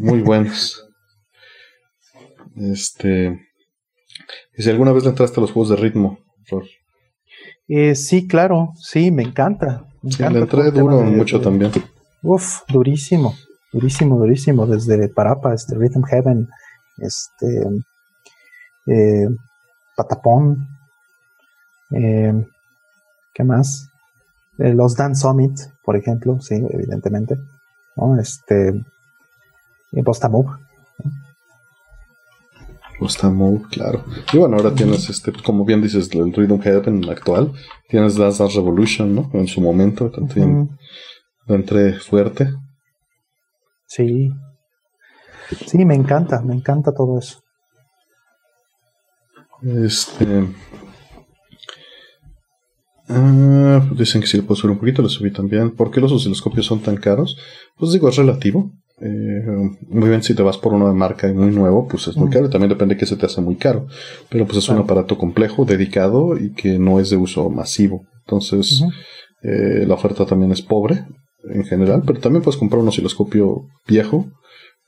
Muy 0.00 0.20
buenos. 0.20 0.84
Este. 2.56 3.38
Y 4.56 4.62
si 4.62 4.70
alguna 4.70 4.92
vez 4.92 5.04
le 5.04 5.10
entraste 5.10 5.38
a 5.38 5.42
los 5.42 5.52
juegos 5.52 5.70
de 5.70 5.76
ritmo, 5.76 6.18
eh, 7.68 7.94
sí, 7.94 8.26
claro, 8.26 8.72
sí, 8.80 9.10
me 9.10 9.22
encanta. 9.22 9.86
sí, 10.08 10.22
le 10.22 10.38
entré 10.38 10.70
duro 10.70 11.02
mucho 11.02 11.40
también. 11.40 11.70
Uf, 12.22 12.62
durísimo, 12.68 13.34
durísimo, 13.72 14.18
durísimo. 14.18 14.66
Desde 14.66 15.08
Parapa, 15.08 15.54
este 15.54 15.76
Rhythm 15.76 16.04
Heaven, 16.04 16.48
este 16.98 17.62
eh, 18.86 19.28
Patapón, 19.96 20.68
eh, 21.90 22.46
¿qué 23.34 23.44
más? 23.44 23.90
Eh, 24.58 24.74
los 24.74 24.96
Dance 24.96 25.22
Summit, 25.22 25.58
por 25.84 25.96
ejemplo, 25.96 26.40
sí, 26.40 26.56
evidentemente. 26.70 27.36
¿no? 27.96 28.18
Este, 28.18 28.84
Bosta 29.92 30.28
O 33.00 33.06
está 33.06 33.30
Mode, 33.30 33.62
claro. 33.70 34.04
Y 34.32 34.38
bueno, 34.38 34.56
ahora 34.56 34.74
tienes, 34.74 35.08
este, 35.08 35.32
como 35.32 35.64
bien 35.64 35.80
dices, 35.80 36.10
el 36.12 36.32
Rhythm 36.32 36.60
Heaven 36.60 37.08
actual. 37.08 37.52
Tienes 37.88 38.16
Dance 38.16 38.42
Dance 38.42 38.56
Revolution, 38.56 39.14
¿no? 39.14 39.30
En 39.34 39.46
su 39.46 39.60
momento, 39.60 40.10
también 40.10 40.76
lo 41.48 41.54
entré 41.54 41.94
fuerte. 41.94 42.50
Sí. 43.86 44.30
Sí, 45.66 45.84
me 45.84 45.94
encanta, 45.94 46.42
me 46.42 46.54
encanta 46.54 46.92
todo 46.92 47.18
eso. 47.18 47.40
Este. 49.62 50.46
Ah, 53.08 53.82
dicen 53.96 54.20
que 54.20 54.26
si 54.26 54.36
le 54.36 54.42
puedo 54.42 54.56
subir 54.56 54.72
un 54.72 54.78
poquito, 54.78 55.02
le 55.02 55.08
subí 55.08 55.32
también. 55.32 55.74
¿Por 55.74 55.90
qué 55.90 56.00
los 56.00 56.12
osciloscopios 56.12 56.66
son 56.66 56.80
tan 56.80 56.96
caros? 56.98 57.38
Pues 57.78 57.92
digo, 57.92 58.10
es 58.10 58.16
relativo. 58.16 58.70
Eh, 59.00 59.70
muy 59.88 60.08
bien, 60.10 60.22
si 60.22 60.34
te 60.34 60.42
vas 60.42 60.58
por 60.58 60.74
uno 60.74 60.86
de 60.88 60.92
marca 60.92 61.28
y 61.28 61.32
muy 61.32 61.50
nuevo, 61.50 61.88
pues 61.88 62.08
es 62.08 62.16
muy 62.18 62.28
caro. 62.28 62.50
También 62.50 62.68
depende 62.68 62.94
de 62.94 62.98
qué 62.98 63.06
se 63.06 63.16
te 63.16 63.24
hace 63.24 63.40
muy 63.40 63.56
caro. 63.56 63.86
Pero 64.28 64.44
pues 64.44 64.58
es 64.58 64.68
un 64.68 64.78
aparato 64.78 65.16
complejo, 65.16 65.64
dedicado 65.64 66.36
y 66.36 66.52
que 66.52 66.78
no 66.78 67.00
es 67.00 67.08
de 67.08 67.16
uso 67.16 67.48
masivo. 67.48 68.04
Entonces, 68.26 68.84
eh, 69.42 69.86
la 69.86 69.94
oferta 69.94 70.26
también 70.26 70.52
es 70.52 70.60
pobre 70.60 71.06
en 71.50 71.64
general, 71.64 72.02
pero 72.06 72.20
también 72.20 72.42
puedes 72.42 72.58
comprar 72.58 72.80
un 72.80 72.88
osciloscopio 72.88 73.66
viejo, 73.86 74.26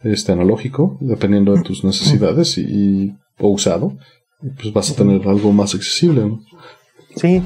este 0.02 0.32
analógico, 0.32 0.96
dependiendo 1.00 1.54
de 1.54 1.62
tus 1.62 1.84
necesidades 1.84 2.56
y, 2.58 3.14
o 3.38 3.48
usado, 3.48 3.96
pues 4.40 4.72
vas 4.72 4.90
a 4.90 4.96
tener 4.96 5.26
algo 5.28 5.52
más 5.52 5.74
accesible. 5.74 6.38
Sí, 7.16 7.42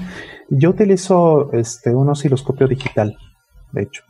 yo 0.48 0.70
utilizo 0.70 1.52
este 1.52 1.94
un 1.94 2.10
osciloscopio 2.10 2.68
digital, 2.68 3.16
de 3.72 3.82
hecho. 3.82 4.02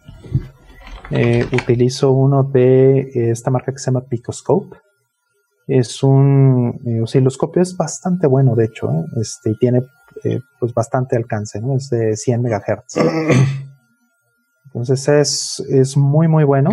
Eh, 1.10 1.46
utilizo 1.52 2.12
uno 2.12 2.42
de 2.42 3.30
esta 3.30 3.50
marca 3.50 3.72
que 3.72 3.78
se 3.78 3.86
llama 3.86 4.06
Picoscope. 4.06 4.76
Es 5.66 6.02
un 6.02 6.80
eh, 6.86 7.00
osciloscopio, 7.00 7.62
es 7.62 7.74
bastante 7.76 8.26
bueno, 8.26 8.54
de 8.54 8.66
hecho, 8.66 8.90
¿eh? 8.90 9.04
este, 9.20 9.50
y 9.50 9.56
tiene 9.56 9.82
pues 10.60 10.72
bastante 10.72 11.16
alcance, 11.16 11.60
¿no? 11.60 11.76
Es 11.76 11.90
de 11.90 12.16
100 12.16 12.42
MHz. 12.42 12.98
Entonces 14.74 15.08
es, 15.08 15.60
es 15.70 15.96
muy, 15.96 16.26
muy 16.26 16.42
bueno. 16.44 16.72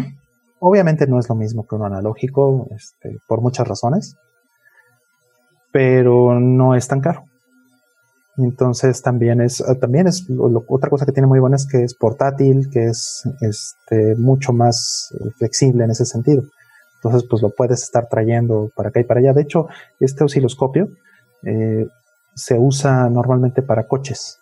Obviamente 0.60 1.06
no 1.08 1.20
es 1.20 1.30
lo 1.30 1.36
mismo 1.36 1.68
que 1.68 1.76
un 1.76 1.86
analógico, 1.86 2.68
este, 2.76 3.20
por 3.28 3.42
muchas 3.42 3.68
razones, 3.68 4.16
pero 5.72 6.40
no 6.40 6.76
es 6.76 6.88
tan 6.88 7.00
caro. 7.00 7.26
Entonces 8.38 9.02
también 9.02 9.40
es, 9.40 9.62
ah, 9.62 9.76
también 9.76 10.08
es 10.08 10.26
otra 10.68 10.90
cosa 10.90 11.06
que 11.06 11.12
tiene 11.12 11.28
muy 11.28 11.40
buena 11.40 11.58
es 11.58 11.68
que 11.68 11.84
es 11.84 11.94
portátil, 11.94 12.70
que 12.72 12.86
es 12.88 13.24
este, 13.42 14.16
mucho 14.16 14.52
más 14.52 15.14
eh, 15.20 15.30
flexible 15.38 15.84
en 15.84 15.92
ese 15.92 16.06
sentido. 16.06 16.44
Entonces, 16.96 17.28
pues 17.30 17.42
lo 17.42 17.50
puedes 17.50 17.82
estar 17.84 18.08
trayendo 18.08 18.72
para 18.76 18.90
acá 18.90 19.00
y 19.00 19.04
para 19.04 19.20
allá. 19.20 19.34
De 19.34 19.42
hecho, 19.42 19.68
este 20.00 20.24
osciloscopio 20.24 20.90
eh, 21.44 21.88
se 22.36 22.58
usa 22.58 23.10
normalmente 23.10 23.62
para 23.62 23.88
coches, 23.88 24.40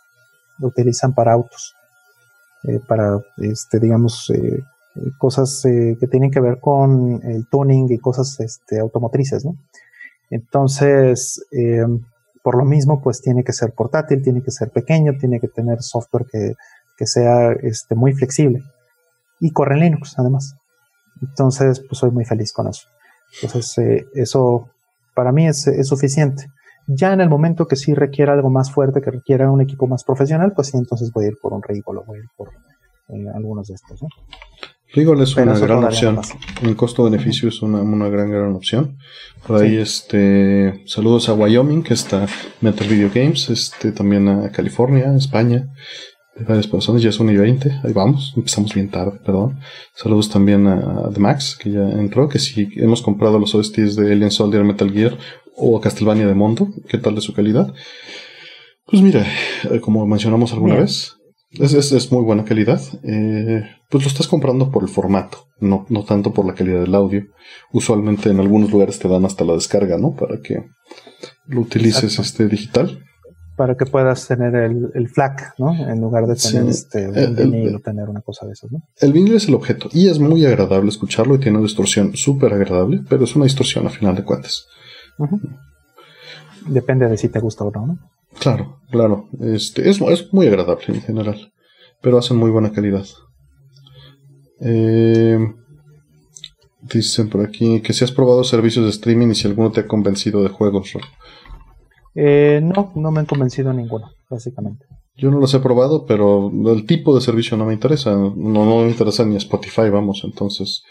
lo 0.59 0.67
utilizan 0.67 1.13
para 1.13 1.33
autos, 1.33 1.75
eh, 2.63 2.79
para, 2.87 3.19
este, 3.37 3.79
digamos, 3.79 4.31
cosas 5.17 5.61
que 5.63 6.07
tienen 6.07 6.29
que 6.29 6.41
ver 6.41 6.59
con 6.59 7.21
el 7.23 7.47
tuning 7.47 7.91
y 7.91 7.99
cosas 7.99 8.39
este, 8.39 8.79
automotrices, 8.79 9.45
¿no? 9.45 9.55
Entonces, 10.29 11.41
por 12.43 12.57
lo 12.57 12.65
mismo, 12.65 13.01
pues 13.01 13.21
tiene 13.21 13.43
que 13.43 13.53
ser 13.53 13.73
portátil, 13.73 14.23
tiene 14.23 14.41
que 14.41 14.51
ser 14.51 14.71
pequeño, 14.71 15.13
tiene 15.19 15.39
que 15.39 15.47
tener 15.47 15.81
software 15.81 16.25
que, 16.31 17.05
sea 17.05 17.51
este, 17.51 17.95
muy 17.95 18.13
flexible. 18.13 18.61
Y 19.39 19.51
corre 19.51 19.75
en 19.75 19.81
Linux, 19.81 20.15
además. 20.17 20.55
Entonces, 21.21 21.79
pues 21.79 21.99
soy 21.99 22.11
muy 22.11 22.25
feliz 22.25 22.51
con 22.51 22.67
eso. 22.67 22.87
Entonces, 23.41 23.77
eh, 23.77 24.07
eso 24.15 24.69
para 25.15 25.31
mí 25.31 25.47
es, 25.47 25.69
suficiente. 25.83 26.47
Ya 26.91 27.13
en 27.13 27.21
el 27.21 27.29
momento 27.29 27.67
que 27.67 27.75
sí 27.75 27.93
requiera 27.93 28.33
algo 28.33 28.49
más 28.49 28.71
fuerte, 28.71 28.99
que 28.99 29.11
requiera 29.11 29.51
un 29.51 29.61
equipo 29.61 29.85
más 29.85 30.03
profesional, 30.03 30.53
pues 30.55 30.69
sí, 30.69 30.77
entonces 30.77 31.11
voy 31.13 31.25
a 31.25 31.27
ir 31.27 31.37
por 31.39 31.53
un 31.53 31.61
Rigol 31.61 31.99
o 31.99 32.03
voy 32.03 32.17
a 32.17 32.21
ir 32.21 32.29
por 32.35 32.49
eh, 32.49 33.25
algunos 33.35 33.67
de 33.67 33.75
estos. 33.75 34.01
¿no? 34.01 34.09
Rigol 34.91 35.21
es 35.21 35.35
una 35.35 35.57
gran 35.59 35.83
opción. 35.83 36.19
En 36.63 36.73
costo-beneficio 36.73 37.49
es 37.49 37.61
una, 37.61 37.81
una, 37.81 38.09
gran, 38.09 38.31
gran 38.31 38.55
opción. 38.55 38.97
Por 39.45 39.61
ahí, 39.61 39.77
este, 39.77 40.81
saludos 40.87 41.29
a 41.29 41.35
Wyoming, 41.35 41.83
que 41.83 41.93
está 41.93 42.25
Metal 42.61 42.87
Video 42.87 43.11
Games, 43.13 43.51
este, 43.51 43.91
también 43.91 44.27
a 44.27 44.51
California, 44.51 45.15
España, 45.15 45.67
de 46.39 46.45
varias 46.45 46.67
personas, 46.67 47.03
ya 47.03 47.11
son 47.11 47.29
y 47.29 47.37
20, 47.37 47.81
ahí 47.83 47.93
vamos, 47.93 48.33
empezamos 48.35 48.73
bien 48.73 48.89
tarde, 48.89 49.19
perdón. 49.23 49.59
Saludos 49.93 50.29
también 50.29 50.65
a, 50.65 51.09
The 51.13 51.19
Max, 51.19 51.55
que 51.61 51.71
ya 51.71 51.81
entró, 51.81 52.27
que 52.27 52.39
si 52.39 52.69
hemos 52.77 53.01
comprado 53.01 53.37
los 53.37 53.53
OSTs 53.53 53.95
de 53.95 54.11
Alien 54.11 54.31
Soldier, 54.31 54.63
Metal 54.63 54.91
Gear 54.91 55.17
o 55.59 55.77
a 55.77 55.81
Castlevania 55.81 56.27
de 56.27 56.33
Mondo, 56.33 56.69
¿qué 56.87 56.97
tal 56.97 57.15
de 57.15 57.21
su 57.21 57.33
calidad? 57.33 57.73
Pues 58.85 59.01
mira, 59.03 59.25
eh, 59.69 59.79
como 59.79 60.05
mencionamos 60.07 60.51
alguna 60.53 60.75
vez, 60.75 61.15
es, 61.51 61.73
es, 61.73 61.91
es, 61.91 62.11
muy 62.11 62.23
buena 62.23 62.45
calidad. 62.45 62.81
Eh, 63.03 63.63
pues 63.89 64.03
lo 64.03 64.07
estás 64.07 64.27
comprando 64.27 64.71
por 64.71 64.83
el 64.83 64.89
formato, 64.89 65.47
no, 65.59 65.85
no 65.89 66.03
tanto 66.03 66.33
por 66.33 66.45
la 66.45 66.53
calidad 66.53 66.81
del 66.81 66.95
audio. 66.95 67.25
Usualmente 67.71 68.29
en 68.29 68.39
algunos 68.39 68.71
lugares 68.71 68.99
te 68.99 69.07
dan 69.07 69.25
hasta 69.25 69.45
la 69.45 69.53
descarga, 69.53 69.97
¿no? 69.97 70.15
Para 70.15 70.41
que 70.41 70.63
lo 71.47 71.61
utilices 71.61 72.17
este 72.19 72.47
digital. 72.47 73.03
Para 73.57 73.75
que 73.75 73.85
puedas 73.85 74.27
tener 74.27 74.55
el, 74.55 74.89
el 74.93 75.09
FLAC, 75.09 75.55
¿no? 75.57 75.73
En 75.75 75.99
lugar 75.99 76.25
de 76.27 76.35
tener 76.35 76.69
este 76.69 77.09
un 77.09 77.35
vinil 77.35 77.75
o 77.75 77.79
tener 77.79 78.07
una 78.07 78.21
cosa 78.21 78.45
de 78.45 78.53
esas, 78.53 78.71
¿no? 78.71 78.83
El 79.01 79.11
vinil 79.11 79.35
es 79.35 79.47
el 79.47 79.55
objeto 79.55 79.89
y 79.91 80.07
es 80.07 80.19
muy 80.19 80.45
agradable 80.45 80.89
escucharlo 80.89 81.35
y 81.35 81.39
tiene 81.39 81.57
una 81.57 81.67
distorsión 81.67 82.15
súper 82.15 82.53
agradable, 82.53 83.01
pero 83.09 83.25
es 83.25 83.35
una 83.35 83.45
distorsión 83.45 83.85
a 83.85 83.89
final 83.89 84.15
de 84.15 84.23
cuentas. 84.23 84.67
Depende 86.67 87.07
de 87.07 87.17
si 87.17 87.29
te 87.29 87.39
gusta 87.39 87.63
o 87.63 87.71
no, 87.71 87.85
¿no? 87.87 87.99
Claro, 88.39 88.79
claro. 88.89 89.27
Este, 89.39 89.89
es, 89.89 89.99
es 90.01 90.33
muy 90.33 90.47
agradable 90.47 90.85
en 90.87 91.01
general, 91.01 91.51
pero 92.01 92.17
hacen 92.17 92.37
muy 92.37 92.51
buena 92.51 92.71
calidad. 92.71 93.05
Eh, 94.61 95.39
dicen 96.81 97.29
por 97.29 97.41
aquí 97.41 97.81
que 97.81 97.93
si 97.93 98.03
has 98.03 98.11
probado 98.11 98.43
servicios 98.43 98.85
de 98.85 98.91
streaming 98.91 99.29
y 99.29 99.35
si 99.35 99.47
alguno 99.47 99.71
te 99.71 99.81
ha 99.81 99.87
convencido 99.87 100.43
de 100.43 100.49
juegos. 100.49 100.93
Eh, 102.15 102.59
no, 102.61 102.91
no 102.95 103.11
me 103.11 103.21
han 103.21 103.25
convencido 103.25 103.73
ninguno, 103.73 104.11
básicamente. 104.29 104.85
Yo 105.15 105.29
no 105.29 105.39
los 105.39 105.53
he 105.53 105.59
probado, 105.59 106.05
pero 106.05 106.49
el 106.73 106.85
tipo 106.85 107.13
de 107.13 107.21
servicio 107.21 107.57
no 107.57 107.65
me 107.65 107.73
interesa. 107.73 108.11
No, 108.11 108.31
no 108.35 108.81
me 108.81 108.89
interesa 108.89 109.25
ni 109.25 109.35
Spotify, 109.35 109.89
vamos. 109.89 110.21
Entonces, 110.23 110.83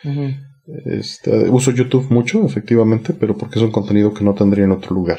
este, 0.84 1.48
uso 1.48 1.70
YouTube 1.70 2.10
mucho, 2.10 2.44
efectivamente, 2.44 3.14
pero 3.14 3.36
porque 3.36 3.58
es 3.58 3.64
un 3.64 3.70
contenido 3.70 4.12
que 4.12 4.24
no 4.24 4.34
tendría 4.34 4.64
en 4.64 4.72
otro 4.72 4.94
lugar. 4.94 5.18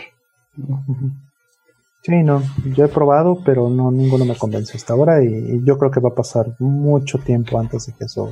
Sí, 2.04 2.24
no, 2.24 2.42
yo 2.76 2.86
he 2.86 2.88
probado, 2.88 3.42
pero 3.44 3.70
no 3.70 3.92
ninguno 3.92 4.26
me 4.26 4.38
convence 4.38 4.78
hasta 4.78 4.94
ahora 4.94 5.24
y, 5.24 5.64
yo 5.64 5.78
creo 5.78 5.92
que 5.92 6.00
va 6.00 6.10
a 6.10 6.16
pasar 6.16 6.56
mucho 6.60 7.18
tiempo 7.18 7.60
antes 7.60 7.88
de 7.88 7.94
que 7.94 8.06
eso 8.06 8.32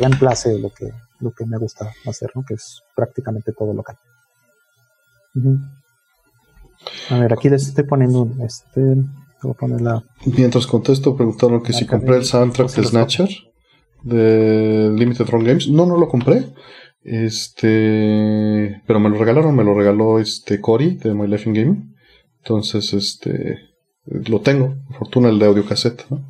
reemplace 0.00 0.58
lo 0.58 0.70
que, 0.70 0.90
lo 1.20 1.32
que 1.32 1.46
me 1.46 1.58
gusta 1.58 1.92
hacer, 2.06 2.30
¿no? 2.34 2.44
que 2.44 2.54
es 2.54 2.82
prácticamente 2.96 3.52
todo 3.52 3.72
local. 3.72 3.96
A 7.10 7.18
ver, 7.18 7.32
aquí 7.32 7.48
les 7.48 7.68
estoy 7.68 7.84
poniendo 7.84 8.22
un, 8.22 8.40
este, 8.42 8.80
voy 9.42 9.52
a 9.52 9.54
poner 9.54 9.80
la... 9.80 10.02
Mientras 10.26 10.66
contesto, 10.66 11.14
preguntaron 11.14 11.62
que 11.62 11.72
si 11.72 11.86
compré 11.86 12.16
el 12.16 12.24
soundtrack 12.24 12.70
de 12.74 12.84
Snatcher 12.84 13.28
de 14.02 14.90
Limited 14.94 15.26
Run 15.26 15.44
Games. 15.44 15.68
No, 15.68 15.86
no 15.86 15.96
lo 15.96 16.08
compré. 16.08 16.46
Este, 17.04 18.80
pero 18.86 19.00
me 19.00 19.08
lo 19.08 19.18
regalaron, 19.18 19.56
me 19.56 19.64
lo 19.64 19.74
regaló 19.74 20.18
este 20.18 20.60
Cory 20.60 20.96
de 20.96 21.14
My 21.14 21.26
Life 21.26 21.48
in 21.48 21.54
Gaming. 21.54 21.96
Entonces, 22.38 22.92
este, 22.92 23.58
lo 24.04 24.40
tengo, 24.40 24.76
fortuna 24.98 25.28
el 25.28 25.38
de 25.38 25.46
audio 25.46 25.64
cassette, 25.64 26.04
¿no? 26.10 26.24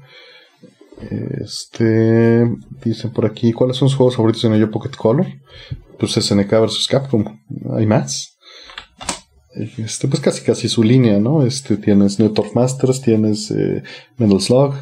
Este, 1.11 2.49
dicen 2.85 3.11
por 3.11 3.27
aquí, 3.27 3.53
¿cuáles 3.53 3.77
son 3.77 3.89
sus 3.89 3.97
juegos 3.97 4.17
favoritos 4.17 4.45
en 4.45 4.53
el 4.53 4.71
Pocket 4.71 4.97
Color? 4.97 5.27
Pues 5.99 6.13
SNK 6.13 6.51
vs 6.51 6.87
Capcom, 6.89 7.25
hay 7.77 7.87
más. 7.87 8.39
Este, 9.55 10.09
pues 10.09 10.21
casi 10.21 10.43
casi 10.43 10.69
su 10.69 10.83
línea, 10.83 11.19
¿no? 11.19 11.45
Este, 11.45 11.77
tienes 11.77 12.19
Net 12.19 12.33
Masters, 12.55 13.03
tienes 13.03 13.51
eh, 13.51 13.83
Metal 14.17 14.41
Slug, 14.41 14.75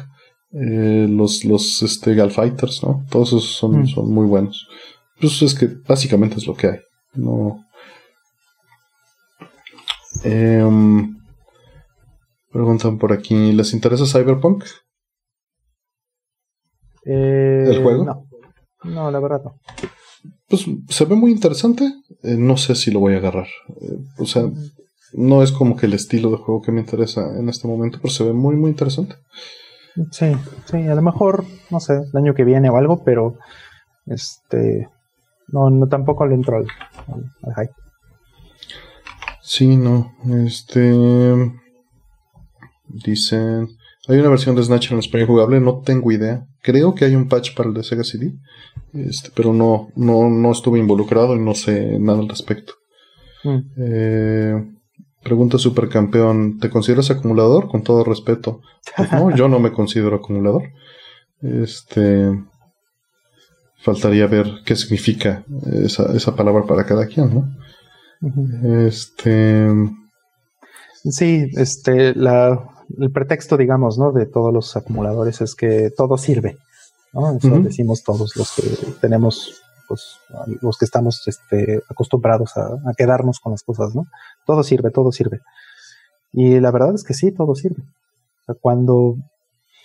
eh, 0.53 1.07
los, 1.09 1.45
los 1.45 1.81
este, 1.83 2.15
Gal 2.15 2.31
Fighters, 2.31 2.83
¿no? 2.83 3.05
Todos 3.09 3.29
esos 3.29 3.55
son, 3.55 3.81
mm. 3.81 3.87
son 3.87 4.13
muy 4.13 4.25
buenos. 4.27 4.67
Pues 5.19 5.41
es 5.41 5.53
que 5.53 5.67
básicamente 5.87 6.37
es 6.37 6.47
lo 6.47 6.55
que 6.55 6.67
hay. 6.67 6.79
No. 7.13 7.65
Eh, 10.23 10.63
Preguntan 12.51 12.97
por 12.97 13.13
aquí, 13.13 13.53
¿les 13.53 13.73
interesa 13.73 14.05
Cyberpunk? 14.05 14.65
Eh, 17.05 17.65
¿El 17.67 17.81
juego? 17.81 18.03
No. 18.03 18.27
no, 18.83 19.09
la 19.09 19.19
verdad 19.21 19.41
no. 19.43 19.55
Pues 20.49 20.65
se 20.89 21.05
ve 21.05 21.15
muy 21.15 21.31
interesante. 21.31 21.85
Eh, 22.23 22.35
no 22.37 22.57
sé 22.57 22.75
si 22.75 22.91
lo 22.91 22.99
voy 22.99 23.13
a 23.13 23.17
agarrar. 23.17 23.47
Eh, 23.69 23.97
o 24.17 24.25
sea, 24.25 24.51
no 25.13 25.43
es 25.43 25.53
como 25.53 25.77
que 25.77 25.85
el 25.85 25.93
estilo 25.93 26.29
de 26.29 26.37
juego 26.37 26.61
que 26.61 26.73
me 26.73 26.81
interesa 26.81 27.39
en 27.39 27.47
este 27.47 27.69
momento, 27.69 27.99
pero 28.01 28.13
se 28.13 28.25
ve 28.25 28.33
muy, 28.33 28.57
muy 28.57 28.69
interesante. 28.69 29.15
Sí, 30.11 30.31
sí, 30.65 30.87
a 30.87 30.95
lo 30.95 31.01
mejor, 31.01 31.43
no 31.69 31.79
sé, 31.79 31.93
el 31.93 32.17
año 32.17 32.33
que 32.33 32.43
viene 32.43 32.69
o 32.69 32.77
algo, 32.77 33.03
pero 33.03 33.37
este 34.05 34.87
no, 35.51 35.69
no 35.69 35.87
tampoco 35.87 36.25
le 36.25 36.35
entro 36.35 36.57
al, 36.57 36.65
hype. 37.55 37.73
Sí, 39.41 39.75
no. 39.77 40.13
Este. 40.45 40.93
Dicen. 42.87 43.67
Hay 44.07 44.17
una 44.17 44.29
versión 44.29 44.55
de 44.55 44.63
Snatcher 44.63 44.93
en 44.93 44.99
español 44.99 45.27
jugable, 45.27 45.59
no 45.59 45.81
tengo 45.81 46.11
idea. 46.11 46.47
Creo 46.61 46.95
que 46.95 47.05
hay 47.05 47.15
un 47.15 47.27
patch 47.27 47.55
para 47.55 47.69
el 47.69 47.75
de 47.75 47.83
Sega 47.83 48.03
CD, 48.03 48.33
este, 48.93 49.29
pero 49.35 49.53
no, 49.53 49.89
no, 49.95 50.27
no 50.27 50.51
estuve 50.51 50.79
involucrado 50.79 51.35
y 51.35 51.39
no 51.39 51.53
sé 51.53 51.99
nada 51.99 52.19
al 52.19 52.27
respecto. 52.27 52.73
Mm. 53.43 53.59
Eh, 53.77 54.70
pregunta 55.23 55.57
Supercampeón, 55.57 56.59
¿te 56.59 56.69
consideras 56.69 57.11
acumulador? 57.11 57.67
Con 57.67 57.83
todo 57.83 58.03
respeto. 58.03 58.61
Pues 58.95 59.11
no, 59.11 59.35
yo 59.35 59.47
no 59.47 59.59
me 59.59 59.71
considero 59.71 60.15
acumulador. 60.15 60.63
Este. 61.41 62.31
Faltaría 63.83 64.27
ver 64.27 64.47
qué 64.63 64.75
significa 64.75 65.43
esa, 65.71 66.15
esa 66.15 66.35
palabra 66.35 66.65
para 66.65 66.85
cada 66.85 67.07
quien, 67.07 67.33
¿no? 67.33 68.87
Este. 68.87 69.67
Sí, 71.03 71.49
este, 71.55 72.13
la, 72.13 72.59
el 72.99 73.11
pretexto, 73.11 73.57
digamos, 73.57 73.97
¿no? 73.97 74.11
De 74.11 74.25
todos 74.25 74.53
los 74.53 74.75
acumuladores 74.75 75.41
es 75.41 75.55
que 75.55 75.91
todo 75.95 76.17
sirve, 76.17 76.57
¿no? 77.13 77.35
Eso 77.37 77.59
decimos 77.59 78.03
todos 78.03 78.35
los 78.35 78.51
que 78.55 78.91
tenemos, 79.01 79.61
pues, 79.87 80.17
los 80.61 80.77
que 80.77 80.85
estamos 80.85 81.27
este, 81.27 81.81
acostumbrados 81.89 82.55
a, 82.57 82.77
quedarnos 82.95 83.39
con 83.39 83.53
las 83.53 83.63
cosas, 83.63 83.95
¿no? 83.95 84.05
Todo 84.45 84.63
sirve, 84.63 84.91
todo 84.91 85.11
sirve. 85.11 85.39
Y 86.33 86.59
la 86.59 86.71
verdad 86.71 86.95
es 86.95 87.03
que 87.03 87.13
sí, 87.13 87.31
todo 87.31 87.55
sirve. 87.55 87.83
cuando 88.61 89.15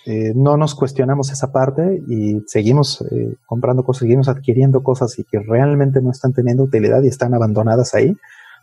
eh, 0.05 0.33
no 0.35 0.55
nos 0.55 0.73
cuestionamos 0.73 1.31
esa 1.31 1.51
parte 1.51 2.01
y 2.07 2.41
seguimos 2.47 3.01
eh, 3.11 3.35
comprando 3.45 3.83
cosas, 3.83 4.01
seguimos 4.01 4.29
adquiriendo 4.29 4.81
cosas 4.81 5.19
y 5.19 5.23
que 5.25 5.39
realmente 5.39 6.01
no 6.01 6.11
están 6.11 6.33
teniendo 6.33 6.63
utilidad 6.63 7.03
y 7.03 7.07
están 7.07 7.33
abandonadas 7.33 7.93
ahí, 7.93 8.15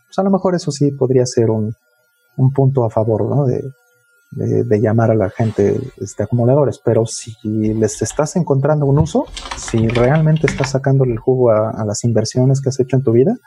pues 0.07 0.17
a 0.17 0.23
lo 0.23 0.31
mejor 0.31 0.55
eso 0.55 0.71
sí 0.71 0.91
podría 0.91 1.25
ser 1.25 1.51
un, 1.51 1.75
un 2.37 2.51
punto 2.51 2.83
a 2.83 2.89
favor, 2.89 3.29
¿no? 3.29 3.45
De, 3.45 3.63
de, 4.35 4.81
llamar 4.81 5.11
a 5.11 5.15
la 5.15 5.29
gente 5.29 5.79
este, 5.97 6.23
acumuladores, 6.23 6.79
pero 6.83 7.05
si 7.05 7.33
les 7.73 8.01
estás 8.01 8.35
encontrando 8.35 8.85
un 8.85 8.99
uso, 8.99 9.25
si 9.57 9.87
realmente 9.87 10.47
estás 10.47 10.71
sacándole 10.71 11.13
el 11.13 11.19
jugo 11.19 11.51
a, 11.51 11.85
las 11.85 12.03
inversiones 12.03 12.61
que 12.61 12.69
has 12.69 12.79
hecho 12.79 12.97
en 12.97 13.03
tu 13.03 13.11
vida, 13.11 13.37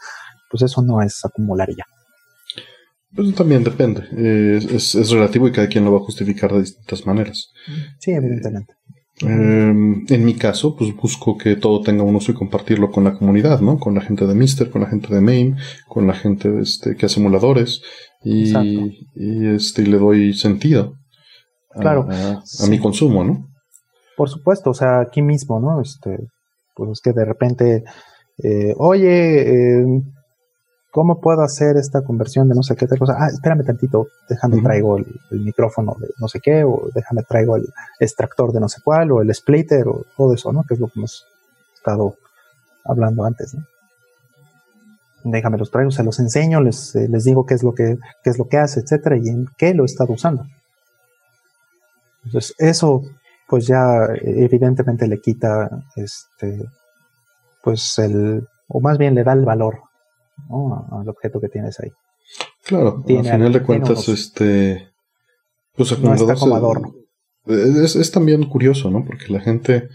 pues 0.50 0.62
eso 0.62 0.82
no 0.82 1.02
es 1.02 1.24
acumular 1.24 1.68
ya. 1.76 1.84
Pues 3.14 3.34
también 3.34 3.64
depende, 3.64 4.04
es, 4.74 5.10
relativo 5.10 5.48
y 5.48 5.52
cada 5.52 5.68
quien 5.68 5.84
lo 5.84 5.92
va 5.92 5.98
a 5.98 6.04
justificar 6.04 6.52
de 6.52 6.60
distintas 6.60 7.06
maneras. 7.06 7.52
Sí, 7.98 8.12
evidentemente. 8.12 8.74
Em, 9.22 10.04
en 10.08 10.24
mi 10.24 10.34
caso, 10.34 10.76
pues 10.76 10.94
busco 10.94 11.36
que 11.36 11.56
todo 11.56 11.80
tenga 11.80 12.04
un 12.04 12.14
uso 12.14 12.30
y 12.30 12.34
compartirlo 12.34 12.90
con 12.90 13.04
la 13.04 13.14
comunidad, 13.14 13.60
¿no? 13.60 13.78
Con 13.78 13.94
la 13.94 14.00
gente 14.00 14.26
de 14.26 14.34
Mister, 14.34 14.70
con 14.70 14.82
la 14.82 14.88
gente 14.88 15.12
de 15.12 15.20
MAME, 15.20 15.56
con 15.88 16.06
la 16.06 16.14
gente 16.14 16.60
este, 16.60 16.94
que 16.94 17.06
hace 17.06 17.18
emuladores 17.18 17.82
y, 18.22 18.52
y, 19.14 19.46
este, 19.46 19.82
le 19.82 19.98
doy 19.98 20.34
sentido 20.34 20.94
a, 21.74 22.68
mi 22.68 22.78
consumo, 22.78 23.24
¿no? 23.24 23.48
Por 24.16 24.28
supuesto, 24.28 24.70
o 24.70 24.74
sea, 24.74 25.00
aquí 25.00 25.22
mismo, 25.22 25.60
¿no? 25.60 25.80
Este, 25.80 26.16
pues 26.74 26.90
es 26.92 27.00
que 27.00 27.12
de 27.12 27.24
repente, 27.24 27.84
eh, 28.42 28.74
oye, 28.78 29.80
eh, 29.80 29.86
¿cómo 30.90 31.20
puedo 31.20 31.42
hacer 31.42 31.76
esta 31.76 32.02
conversión 32.02 32.48
de 32.48 32.54
no 32.54 32.62
sé 32.62 32.74
qué 32.76 32.86
cosa? 32.86 33.16
Ah, 33.18 33.28
espérame 33.28 33.64
tantito, 33.64 34.08
déjame 34.28 34.60
traigo 34.62 34.98
el, 34.98 35.06
micrófono 35.30 35.96
de 36.00 36.08
no 36.18 36.28
sé 36.28 36.40
qué, 36.40 36.64
o 36.64 36.88
déjame 36.94 37.22
traigo 37.22 37.56
el 37.56 37.68
extractor 38.00 38.52
de 38.52 38.60
no 38.60 38.68
sé 38.68 38.80
cuál, 38.82 39.12
o 39.12 39.20
el 39.20 39.34
splitter, 39.34 39.86
o 39.88 40.04
todo 40.16 40.34
eso, 40.34 40.52
¿no? 40.52 40.64
Que 40.64 40.74
es 40.74 40.80
lo 40.80 40.88
que 40.88 40.98
hemos 40.98 41.26
estado 41.74 42.16
hablando 42.84 43.24
antes, 43.24 43.54
¿no? 43.54 43.64
Déjame 45.24 45.58
los 45.58 45.70
traigo, 45.70 45.90
se 45.90 46.04
los 46.04 46.18
enseño, 46.20 46.60
les, 46.60 46.94
eh, 46.94 47.08
les 47.08 47.24
digo 47.24 47.44
qué 47.44 47.54
es 47.54 47.62
lo 47.62 47.74
que, 47.74 47.98
qué 48.22 48.30
es 48.30 48.38
lo 48.38 48.48
que 48.48 48.56
hace, 48.56 48.80
etcétera, 48.80 49.16
y 49.18 49.28
en 49.28 49.46
qué 49.56 49.74
lo 49.74 49.82
he 49.82 49.86
estado 49.86 50.12
usando. 50.12 50.46
Entonces, 52.24 52.54
eso, 52.58 53.02
pues 53.46 53.66
ya 53.66 54.06
evidentemente 54.22 55.06
le 55.06 55.20
quita, 55.20 55.68
este, 55.96 56.66
pues 57.62 57.98
el, 57.98 58.46
o 58.68 58.80
más 58.80 58.96
bien 58.96 59.14
le 59.14 59.24
da 59.24 59.32
el 59.32 59.44
valor 59.44 59.87
al 60.48 61.08
objeto 61.08 61.40
que 61.40 61.48
tienes 61.48 61.78
ahí. 61.80 61.90
Claro, 62.64 63.02
al 63.06 63.24
final 63.24 63.52
de 63.52 63.62
cuentas, 63.62 64.08
este, 64.08 64.88
pues 65.74 65.98
no 65.98 66.14
está 66.14 66.34
como 66.34 66.56
adorno. 66.56 66.94
Es, 67.46 67.96
es, 67.96 68.10
también 68.10 68.44
curioso, 68.44 68.90
¿no? 68.90 69.04
Porque 69.04 69.32
la 69.32 69.40
gente 69.40 69.88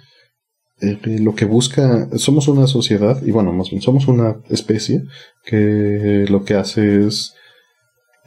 eh, 0.81 1.19
lo 1.19 1.35
que 1.35 1.45
busca, 1.45 2.09
somos 2.17 2.47
una 2.47 2.67
sociedad, 2.67 3.21
y 3.23 3.31
bueno, 3.31 3.53
más 3.53 3.69
bien 3.69 3.81
somos 3.81 4.07
una 4.07 4.37
especie 4.49 5.03
que 5.45 6.25
lo 6.29 6.43
que 6.43 6.55
hace 6.55 7.05
es 7.05 7.35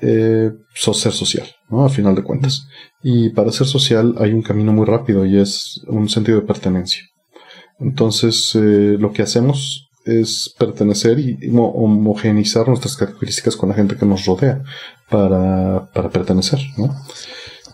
eh, 0.01 0.53
ser 0.75 1.13
social, 1.13 1.47
¿no? 1.69 1.85
A 1.85 1.89
final 1.89 2.15
de 2.15 2.23
cuentas. 2.23 2.69
Y 3.03 3.31
para 3.31 3.53
ser 3.53 3.67
social 3.67 4.15
hay 4.19 4.33
un 4.33 4.43
camino 4.43 4.73
muy 4.73 4.87
rápido 4.87 5.27
y 5.27 5.39
es 5.39 5.83
un 5.89 6.09
sentido 6.09 6.41
de 6.41 6.47
pertenencia. 6.47 7.03
Entonces, 7.79 8.55
eh, 8.55 8.97
lo 8.99 9.13
que 9.13 9.23
hacemos 9.23 9.86
es 10.07 10.55
pertenecer 10.59 11.19
y 11.19 11.39
homogeneizar 11.53 12.69
nuestras 12.69 12.97
características 12.97 13.57
con 13.57 13.69
la 13.69 13.75
gente 13.75 13.97
que 13.97 14.07
nos 14.07 14.25
rodea 14.25 14.63
para, 15.11 15.91
para 15.93 16.11
pertenecer, 16.11 16.61
¿no? 16.79 16.95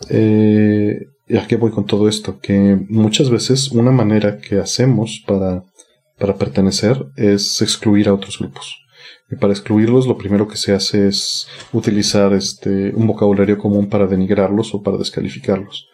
Eh, 0.09 1.07
¿Y 1.29 1.37
a 1.37 1.47
qué 1.47 1.57
voy 1.57 1.71
con 1.71 1.87
todo 1.87 2.09
esto? 2.09 2.41
Que 2.41 2.79
muchas 2.89 3.31
veces 3.31 3.71
una 3.71 3.91
manera 3.91 4.39
que 4.39 4.59
hacemos 4.59 5.23
para, 5.27 5.63
para 6.19 6.37
pertenecer 6.37 7.07
es 7.17 7.63
excluir 7.63 8.09
a 8.09 8.15
otros 8.15 8.39
grupos. 8.39 8.79
Y 9.31 9.37
para 9.37 9.53
excluirlos 9.53 10.07
lo 10.07 10.19
primero 10.19 10.49
que 10.49 10.57
se 10.57 10.75
hace 10.75 11.09
es 11.09 11.49
utilizar 11.73 12.33
este, 12.33 12.95
un 12.95 13.07
vocabulario 13.07 13.57
común 13.57 13.89
para 13.89 14.07
denigrarlos 14.07 14.75
o 14.75 14.83
para 14.83 14.99
descalificarlos. 14.99 15.87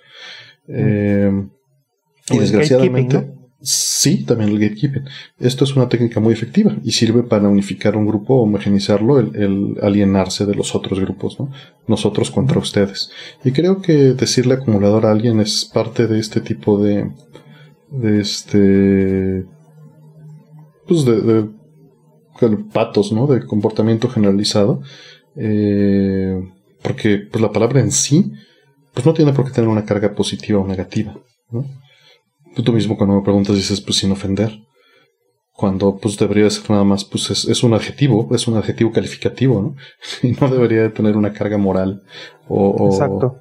Mm. 0.67 0.75
Eh, 0.77 1.49
y 2.31 2.39
desgraciadamente... 2.39 3.38
Sí, 3.61 4.25
también 4.25 4.51
el 4.51 4.61
gatekeeping. 4.61 5.03
Esto 5.41 5.65
es 5.65 5.75
una 5.75 5.89
técnica 5.89 6.21
muy 6.21 6.33
efectiva 6.33 6.77
y 6.85 6.93
sirve 6.93 7.25
para 7.25 7.49
unificar 7.49 7.97
un 7.97 8.07
grupo, 8.07 8.41
homogeneizarlo, 8.41 9.19
el, 9.19 9.77
alienarse 9.83 10.47
de 10.47 10.55
los 10.55 10.77
otros 10.77 11.01
grupos, 11.01 11.41
¿no? 11.41 11.51
Nosotros 11.89 12.31
contra 12.31 12.61
ustedes. 12.61 13.11
Y 13.45 13.51
creo 13.51 13.83
que 13.83 14.15
decirle 14.15 14.55
acumulador 14.55 15.07
a 15.07 15.11
alguien 15.11 15.41
es 15.41 15.65
parte 15.65 16.07
de 16.07 16.21
este 16.21 16.41
tipo 16.41 16.79
de, 16.81 17.11
de 17.91 18.21
este, 18.21 19.45
pues 20.87 21.05
de, 21.05 21.21
de, 21.21 21.49
patos, 22.73 23.11
¿no? 23.11 23.27
De 23.27 23.45
comportamiento 23.45 24.09
generalizado. 24.09 24.83
Eh, 25.35 26.41
porque, 26.81 27.19
pues 27.19 27.43
la 27.43 27.51
palabra 27.51 27.81
en 27.81 27.91
sí, 27.91 28.31
pues 28.95 29.05
no 29.05 29.15
tiene 29.15 29.33
por 29.33 29.47
qué 29.47 29.51
tener 29.51 29.69
una 29.69 29.85
carga 29.85 30.15
positiva 30.15 30.61
o 30.61 30.67
negativa, 30.67 31.19
¿no? 31.51 31.65
Tú 32.55 32.73
mismo 32.73 32.97
cuando 32.97 33.17
me 33.17 33.23
preguntas 33.23 33.57
dices, 33.57 33.81
pues 33.81 33.99
sin 33.99 34.13
ofender. 34.13 34.59
Cuando 35.53 35.97
pues 35.97 36.17
debería 36.17 36.49
ser 36.51 36.71
nada 36.71 36.85
más, 36.85 37.05
pues 37.05 37.31
es, 37.31 37.63
un 37.65 37.75
adjetivo, 37.75 38.29
es 38.33 38.47
un 38.47 38.57
adjetivo 38.57 38.93
calificativo, 38.93 39.61
¿no? 39.61 39.77
Y 40.29 40.33
no 40.33 40.49
debería 40.49 40.83
de 40.83 40.91
tener 40.91 41.17
una 41.17 41.33
carga 41.33 41.59
moral 41.59 42.03
o... 42.49 42.91
Exacto. 42.91 43.41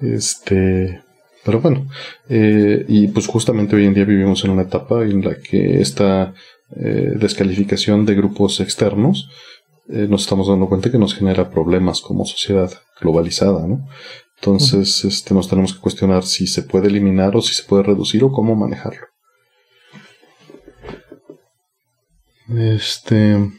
Este... 0.00 1.02
Pero 1.44 1.60
bueno, 1.60 1.88
eh, 2.28 2.84
y 2.86 3.08
pues 3.08 3.26
justamente 3.26 3.74
hoy 3.74 3.86
en 3.86 3.94
día 3.94 4.04
vivimos 4.04 4.44
en 4.44 4.52
una 4.52 4.62
etapa 4.62 5.02
en 5.02 5.24
la 5.24 5.34
que 5.34 5.80
esta 5.80 6.34
eh, 6.76 7.12
descalificación 7.16 8.06
de 8.06 8.14
grupos 8.14 8.60
externos 8.60 9.28
eh, 9.88 10.06
nos 10.08 10.22
estamos 10.22 10.48
dando 10.48 10.68
cuenta 10.68 10.90
que 10.90 10.98
nos 10.98 11.14
genera 11.14 11.50
problemas 11.50 12.00
como 12.00 12.24
sociedad 12.24 12.70
globalizada, 13.00 13.66
¿no? 13.66 13.88
Entonces, 14.44 15.04
este, 15.04 15.34
nos 15.34 15.48
tenemos 15.48 15.72
que 15.72 15.80
cuestionar 15.80 16.24
si 16.24 16.48
se 16.48 16.64
puede 16.64 16.88
eliminar 16.88 17.36
o 17.36 17.40
si 17.40 17.54
se 17.54 17.62
puede 17.62 17.84
reducir 17.84 18.24
o 18.24 18.32
cómo 18.32 18.56
manejarlo. 18.56 19.06
Este. 22.48 23.52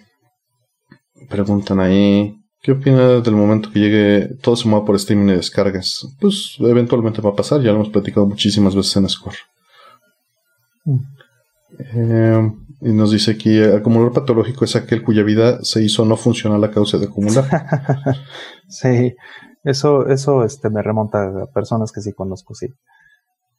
Preguntan 1.29 1.79
ahí. 1.79 2.35
¿Qué 2.61 2.73
opina 2.73 3.21
del 3.21 3.33
momento 3.33 3.71
que 3.71 3.79
llegue 3.79 4.35
todo 4.41 4.57
se 4.57 4.67
mueva 4.67 4.85
por 4.85 4.97
streaming 4.97 5.29
y 5.29 5.37
descargas? 5.37 6.05
Pues 6.19 6.57
eventualmente 6.59 7.21
va 7.21 7.29
a 7.29 7.35
pasar, 7.35 7.61
ya 7.61 7.69
lo 7.69 7.75
hemos 7.75 7.89
platicado 7.89 8.27
muchísimas 8.27 8.75
veces 8.75 8.97
en 8.97 9.07
Score. 9.07 9.37
Mm. 10.83 10.99
Eh, 11.79 12.51
y 12.81 12.89
nos 12.91 13.11
dice 13.11 13.31
aquí, 13.31 13.61
acumulador 13.61 14.11
patológico 14.11 14.65
es 14.65 14.75
aquel 14.75 15.01
cuya 15.01 15.23
vida 15.23 15.63
se 15.63 15.81
hizo 15.81 16.03
no 16.03 16.17
funcional 16.17 16.61
a 16.61 16.71
causa 16.71 16.97
de 16.97 17.05
acumular. 17.05 17.45
sí, 18.67 19.15
eso, 19.63 20.07
eso 20.07 20.43
este, 20.43 20.69
me 20.69 20.81
remonta 20.81 21.43
a 21.43 21.45
personas 21.47 21.91
que 21.91 22.01
sí 22.01 22.13
conozco, 22.13 22.53
sí. 22.53 22.67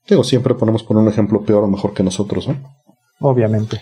Digo, 0.06 0.22
siempre 0.22 0.54
ponemos 0.54 0.82
por 0.82 0.96
un 0.96 1.08
ejemplo 1.08 1.42
peor 1.42 1.64
o 1.64 1.68
mejor 1.68 1.94
que 1.94 2.02
nosotros, 2.02 2.46
¿no? 2.46 2.56
Obviamente. 3.20 3.80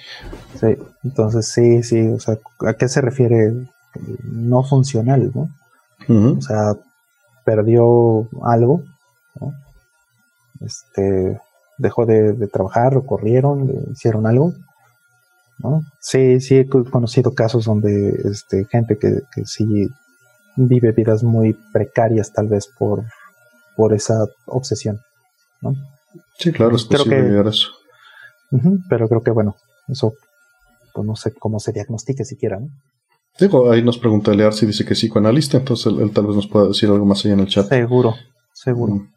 Sí. 0.61 0.77
Entonces, 1.03 1.49
sí, 1.49 1.83
sí. 1.83 2.07
O 2.09 2.21
sea, 2.21 2.39
¿a 2.67 2.75
qué 2.75 2.89
se 2.89 3.01
refiere 3.01 3.53
no 4.23 4.63
funcional, 4.63 5.33
no? 5.35 5.49
O 6.09 6.41
sea, 6.41 6.75
perdió 7.45 8.29
algo, 8.43 8.83
¿no? 9.41 9.53
Este, 10.61 11.41
dejó 11.79 12.07
de, 12.07 12.35
trabajar, 12.49 12.97
o 12.97 13.05
corrieron, 13.05 13.67
le 13.67 13.75
hicieron 13.93 14.27
algo, 14.27 14.53
¿no? 15.59 15.83
Sí, 16.01 16.41
sí 16.41 16.59
he 16.59 16.69
conocido 16.69 17.35
casos 17.35 17.65
donde 17.65 18.11
este, 18.25 18.65
gente 18.67 18.97
que, 18.97 19.23
que 19.35 19.45
sí 19.45 19.91
vive 20.57 20.93
vidas 20.93 21.23
muy 21.23 21.57
precarias 21.73 22.33
tal 22.33 22.49
vez 22.49 22.69
por, 22.79 23.05
por 23.77 23.93
esa 23.93 24.27
obsesión. 24.47 25.01
¿no? 25.61 25.75
Sí, 26.39 26.53
claro, 26.53 26.77
es 26.77 26.85
posible 26.85 27.43
que, 27.43 27.49
eso. 27.49 27.69
pero 28.89 29.09
creo 29.09 29.23
que 29.23 29.31
bueno, 29.31 29.57
eso 29.89 30.13
pues 30.95 31.07
no 31.07 31.17
sé 31.17 31.33
cómo 31.33 31.59
se 31.59 31.73
diagnostique 31.73 32.25
siquiera. 32.25 32.59
¿no? 32.59 32.69
Digo, 33.39 33.71
ahí 33.71 33.83
nos 33.83 33.99
pregunta 33.99 34.35
Lear 34.35 34.53
si 34.53 34.67
dice 34.67 34.85
que 34.85 34.95
sí 34.95 35.07
psicoanalista, 35.07 35.57
entonces 35.57 35.87
él, 35.87 36.11
tal 36.13 36.27
vez 36.27 36.37
nos 36.37 36.47
pueda 36.47 36.69
decir 36.69 36.91
algo 36.91 37.07
más 37.07 37.25
allá 37.25 37.35
en 37.35 37.41
el 37.41 37.49
chat. 37.49 37.69
Seguro, 37.69 38.15
seguro. 38.53 38.95
Mm. 38.95 39.09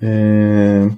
Eh, 0.00 0.96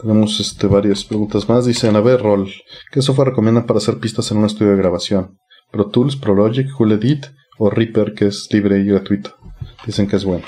tenemos 0.00 0.38
este, 0.38 0.68
varias 0.68 1.04
preguntas 1.04 1.48
más. 1.48 1.66
Dicen, 1.66 1.96
a 1.96 2.00
ver, 2.00 2.22
Rol, 2.22 2.48
¿qué 2.92 3.02
software 3.02 3.30
recomiendan 3.30 3.66
para 3.66 3.78
hacer 3.78 3.98
pistas 3.98 4.30
en 4.30 4.38
un 4.38 4.44
estudio 4.44 4.70
de 4.70 4.78
grabación? 4.78 5.38
¿Pro 5.72 5.88
Tools, 5.88 6.16
Pro 6.16 6.34
Logic, 6.34 6.70
Cool 6.76 6.92
Edit 6.92 7.26
o 7.58 7.70
Reaper, 7.70 8.14
que 8.14 8.26
es 8.28 8.48
libre 8.50 8.78
y 8.78 8.86
gratuito? 8.86 9.30
Dicen 9.86 10.06
que 10.06 10.16
es 10.16 10.24
bueno. 10.24 10.44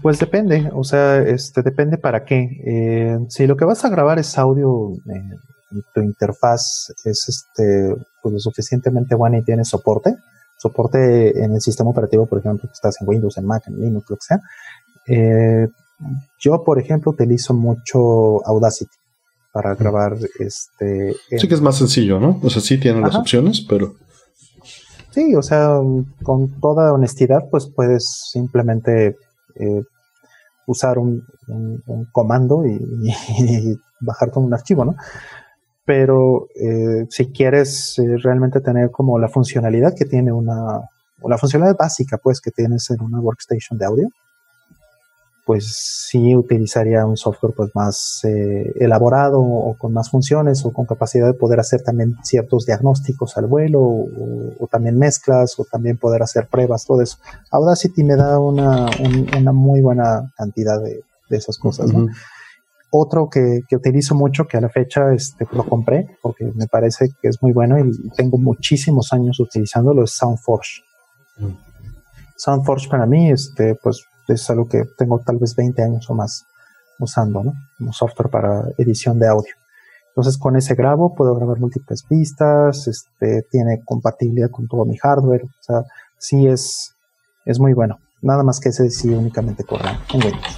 Pues 0.00 0.20
depende, 0.20 0.70
o 0.72 0.84
sea, 0.84 1.18
este 1.18 1.62
depende 1.62 1.98
para 1.98 2.24
qué. 2.24 2.48
Eh, 2.64 3.18
si 3.28 3.46
lo 3.46 3.56
que 3.56 3.64
vas 3.64 3.84
a 3.84 3.88
grabar 3.88 4.18
es 4.20 4.38
audio, 4.38 4.92
eh, 4.92 5.80
tu 5.92 6.00
interfaz 6.00 6.92
es 7.04 7.28
este 7.28 7.94
pues, 8.22 8.32
lo 8.32 8.38
suficientemente 8.38 9.16
buena 9.16 9.38
y 9.38 9.42
tiene 9.42 9.64
soporte, 9.64 10.14
soporte 10.56 11.42
en 11.42 11.54
el 11.54 11.60
sistema 11.60 11.90
operativo, 11.90 12.26
por 12.26 12.38
ejemplo, 12.38 12.68
que 12.68 12.74
estás 12.74 13.00
en 13.00 13.08
Windows, 13.08 13.36
en 13.38 13.46
Mac, 13.46 13.64
en 13.66 13.80
Linux, 13.80 14.08
lo 14.08 14.16
que 14.16 14.22
sea. 14.22 14.40
Eh, 15.08 15.66
yo, 16.38 16.62
por 16.62 16.78
ejemplo, 16.78 17.10
utilizo 17.10 17.52
mucho 17.54 18.44
Audacity 18.46 18.96
para 19.52 19.74
grabar 19.74 20.16
este. 20.38 21.14
Sí 21.36 21.48
que 21.48 21.54
es 21.54 21.60
más 21.60 21.76
sencillo, 21.76 22.18
¿no? 22.18 22.40
O 22.42 22.50
sea, 22.50 22.62
sí 22.62 22.78
tiene 22.78 23.00
las 23.00 23.14
opciones, 23.14 23.64
pero. 23.68 23.94
Sí, 25.12 25.34
o 25.36 25.42
sea, 25.42 25.78
con 26.22 26.58
toda 26.60 26.92
honestidad, 26.92 27.48
pues 27.50 27.66
puedes 27.66 28.30
simplemente 28.32 29.18
eh, 29.56 29.82
usar 30.66 30.98
un, 30.98 31.22
comando 32.12 32.64
y, 32.66 33.78
bajar 34.00 34.30
con 34.30 34.44
un 34.44 34.54
archivo, 34.54 34.84
¿no? 34.86 34.96
Pero 35.84 36.48
eh, 36.54 37.06
si 37.10 37.30
quieres 37.30 37.98
eh, 37.98 38.16
realmente 38.22 38.60
tener 38.60 38.90
como 38.90 39.18
la 39.18 39.28
funcionalidad 39.28 39.94
que 39.94 40.06
tiene 40.06 40.32
una, 40.32 40.78
o 41.20 41.28
la 41.28 41.36
funcionalidad 41.36 41.76
básica, 41.78 42.16
pues, 42.16 42.40
que 42.40 42.50
tienes 42.50 42.90
en 42.90 43.02
una 43.02 43.20
workstation 43.20 43.78
de 43.78 43.84
audio, 43.84 44.08
pues 45.44 46.06
sí 46.08 46.36
utilizaría 46.36 47.04
un 47.04 47.16
software 47.16 47.52
pues 47.56 47.70
más 47.74 48.20
eh, 48.24 48.72
elaborado 48.76 49.40
o 49.40 49.76
con 49.76 49.92
más 49.92 50.10
funciones 50.10 50.64
o 50.64 50.72
con 50.72 50.86
capacidad 50.86 51.26
de 51.26 51.34
poder 51.34 51.58
hacer 51.58 51.82
también 51.82 52.16
ciertos 52.22 52.64
diagnósticos 52.64 53.36
al 53.36 53.46
vuelo 53.46 53.80
o, 53.80 54.68
también 54.70 54.98
mezclas 54.98 55.58
o 55.58 55.64
también 55.64 55.98
poder 55.98 56.22
hacer 56.22 56.46
pruebas, 56.46 56.86
todo 56.86 57.02
eso. 57.02 57.18
Audacity 57.50 58.04
me 58.04 58.16
da 58.16 58.38
una, 58.38 58.86
una 59.38 59.52
muy 59.52 59.80
buena 59.80 60.32
cantidad 60.36 60.80
de, 60.80 61.02
esas 61.28 61.56
cosas. 61.58 61.90
Otro 62.90 63.30
que, 63.30 63.62
que, 63.66 63.76
utilizo 63.76 64.14
mucho, 64.14 64.46
que 64.46 64.58
a 64.58 64.60
la 64.60 64.68
fecha 64.68 65.14
este, 65.14 65.46
lo 65.52 65.64
compré 65.64 66.18
porque 66.20 66.44
me 66.54 66.66
parece 66.66 67.08
que 67.20 67.28
es 67.28 67.42
muy 67.42 67.52
bueno 67.52 67.78
y 67.78 68.10
tengo 68.10 68.36
muchísimos 68.36 69.14
años 69.14 69.40
utilizándolo, 69.40 70.04
es 70.04 70.10
SoundForge. 70.12 70.82
SoundForge 72.36 72.88
para 72.90 73.06
mí, 73.06 73.30
este, 73.30 73.76
pues 73.76 74.04
es 74.28 74.48
algo 74.50 74.68
que 74.68 74.84
tengo 74.96 75.20
tal 75.20 75.38
vez 75.38 75.54
20 75.56 75.82
años 75.82 76.08
o 76.10 76.14
más 76.14 76.44
usando, 76.98 77.42
¿no? 77.42 77.52
Como 77.78 77.92
software 77.92 78.30
para 78.30 78.64
edición 78.78 79.18
de 79.18 79.28
audio. 79.28 79.52
Entonces 80.08 80.36
con 80.38 80.56
ese 80.56 80.74
grabo 80.74 81.14
puedo 81.14 81.34
grabar 81.34 81.58
múltiples 81.58 82.02
pistas, 82.02 82.86
este, 82.86 83.42
tiene 83.50 83.82
compatibilidad 83.84 84.50
con 84.50 84.68
todo 84.68 84.84
mi 84.84 84.96
hardware, 84.98 85.44
o 85.44 85.62
sea, 85.62 85.82
sí 86.18 86.46
es, 86.46 86.94
es 87.44 87.58
muy 87.58 87.72
bueno. 87.72 87.98
Nada 88.20 88.44
más 88.44 88.60
que 88.60 88.68
ese 88.68 88.88
sí 88.90 89.08
únicamente 89.08 89.64
corre 89.64 89.88
en 90.12 90.22
Windows. 90.22 90.56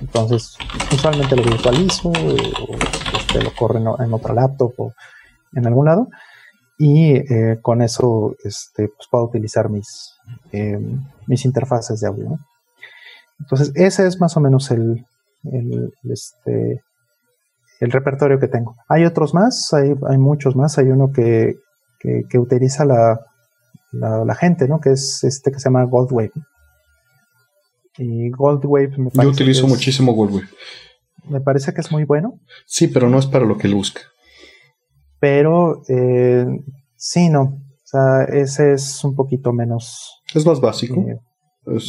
Entonces, 0.00 0.56
usualmente 0.92 1.36
lo 1.36 1.44
virtualizo 1.44 2.08
o 2.08 2.12
este, 2.12 3.42
lo 3.42 3.54
corre 3.54 3.78
en, 3.78 4.12
otra 4.12 4.34
laptop 4.34 4.72
o 4.78 4.92
en 5.52 5.66
algún 5.66 5.86
lado. 5.86 6.08
Y 6.76 7.12
eh, 7.12 7.60
con 7.62 7.82
eso 7.82 8.34
este, 8.42 8.88
pues 8.88 9.08
puedo 9.08 9.26
utilizar 9.26 9.70
mis, 9.70 10.14
eh, 10.50 10.76
mis 11.28 11.44
interfaces 11.44 12.00
de 12.00 12.08
audio. 12.08 12.30
¿no? 12.30 12.38
Entonces, 13.44 13.72
ese 13.74 14.06
es 14.06 14.18
más 14.20 14.36
o 14.38 14.40
menos 14.40 14.70
el, 14.70 15.04
el, 15.44 15.92
este, 16.10 16.82
el 17.80 17.92
repertorio 17.92 18.40
que 18.40 18.48
tengo. 18.48 18.74
Hay 18.88 19.04
otros 19.04 19.34
más, 19.34 19.72
hay, 19.74 19.94
hay 20.08 20.18
muchos 20.18 20.56
más. 20.56 20.78
Hay 20.78 20.86
uno 20.86 21.12
que, 21.12 21.56
que, 22.00 22.38
utiliza 22.38 22.86
la, 22.86 23.20
la, 23.92 24.34
gente, 24.34 24.66
¿no? 24.66 24.80
Que 24.80 24.92
es 24.92 25.24
este 25.24 25.52
que 25.52 25.58
se 25.58 25.68
llama 25.68 25.84
Goldwave. 25.84 26.32
Y 27.98 28.30
Goldwave 28.30 28.96
me 28.96 29.10
parece 29.10 29.22
Yo 29.22 29.30
utilizo 29.30 29.66
muchísimo 29.66 30.14
Goldwave. 30.14 30.48
Me 31.28 31.40
parece 31.40 31.74
que 31.74 31.82
es 31.82 31.92
muy 31.92 32.04
bueno. 32.04 32.40
Sí, 32.66 32.88
pero 32.88 33.08
no 33.10 33.18
es 33.18 33.26
para 33.26 33.44
lo 33.44 33.58
que 33.58 33.66
él 33.66 33.74
busca. 33.74 34.00
Pero 35.20 35.82
eh, 35.88 36.46
sí, 36.96 37.28
no. 37.28 37.42
O 37.42 37.86
sea, 37.86 38.24
ese 38.24 38.72
es 38.72 39.04
un 39.04 39.14
poquito 39.14 39.52
menos. 39.52 40.22
Es 40.34 40.44
más 40.46 40.60
básico. 40.60 41.00
Eh, 41.00 41.18
es, 41.66 41.88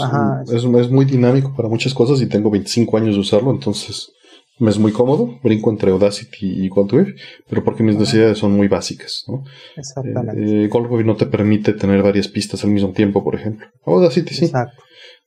es, 0.53 0.65
muy 0.65 1.05
dinámico 1.05 1.53
para 1.55 1.69
muchas 1.69 1.93
cosas 1.93 2.21
y 2.21 2.27
tengo 2.27 2.49
25 2.49 2.97
años 2.97 3.15
de 3.15 3.21
usarlo, 3.21 3.51
entonces 3.51 4.11
me 4.59 4.69
es 4.69 4.79
muy 4.79 4.91
cómodo. 4.91 5.39
Brinco 5.43 5.69
entre 5.69 5.91
Audacity 5.91 6.63
y 6.65 6.69
Goldwave, 6.69 7.15
pero 7.49 7.63
porque 7.63 7.83
mis 7.83 7.97
necesidades 7.97 8.37
son 8.37 8.53
muy 8.53 8.67
básicas. 8.67 9.25
¿no? 9.27 9.43
Exactamente. 9.75 10.63
Eh, 10.63 10.67
Goldwave 10.67 11.03
no 11.03 11.15
te 11.15 11.25
permite 11.25 11.73
tener 11.73 12.01
varias 12.01 12.27
pistas 12.27 12.63
al 12.63 12.71
mismo 12.71 12.91
tiempo, 12.91 13.23
por 13.23 13.35
ejemplo. 13.35 13.67
Audacity 13.85 14.33
sí. 14.33 14.45
Exacto. 14.45 14.81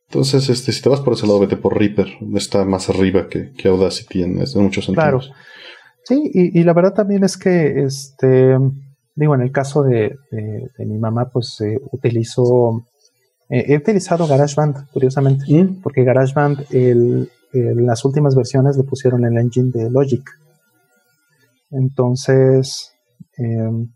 Entonces, 0.09 0.49
este, 0.49 0.73
si 0.73 0.81
te 0.81 0.89
vas 0.89 1.01
por 1.01 1.13
ese 1.13 1.27
lado, 1.27 1.41
vete 1.41 1.57
por 1.57 1.79
Reaper. 1.79 2.09
Está 2.35 2.65
más 2.65 2.89
arriba 2.89 3.29
que, 3.29 3.53
que 3.53 3.69
Audacity 3.69 4.23
en, 4.23 4.37
muchos 4.37 4.87
sentidos. 4.87 4.95
Claro. 4.95 5.21
Sí, 6.05 6.31
y, 6.33 6.63
la 6.65 6.73
verdad 6.73 6.95
también 6.95 7.23
es 7.23 7.37
que, 7.37 7.83
este, 7.83 8.57
digo, 9.15 9.35
en 9.35 9.43
el 9.43 9.53
caso 9.53 9.83
de, 9.83 10.15
mi 10.79 10.99
mamá, 10.99 11.29
pues 11.31 11.61
eh, 11.61 11.77
utilizo 11.93 12.87
eh, 13.49 13.65
he 13.69 13.77
utilizado 13.77 14.27
GarageBand, 14.27 14.91
curiosamente, 14.91 15.45
porque 15.83 16.05
GarageBand 16.05 16.67
el, 16.71 17.31
las 17.53 18.05
últimas 18.05 18.35
versiones 18.35 18.77
le 18.77 18.85
pusieron 18.85 19.25
el 19.25 19.39
engine 19.39 19.71
de 19.73 19.91
Logic. 19.91 20.23
Entonces, 21.71 22.93
em, 23.37 23.91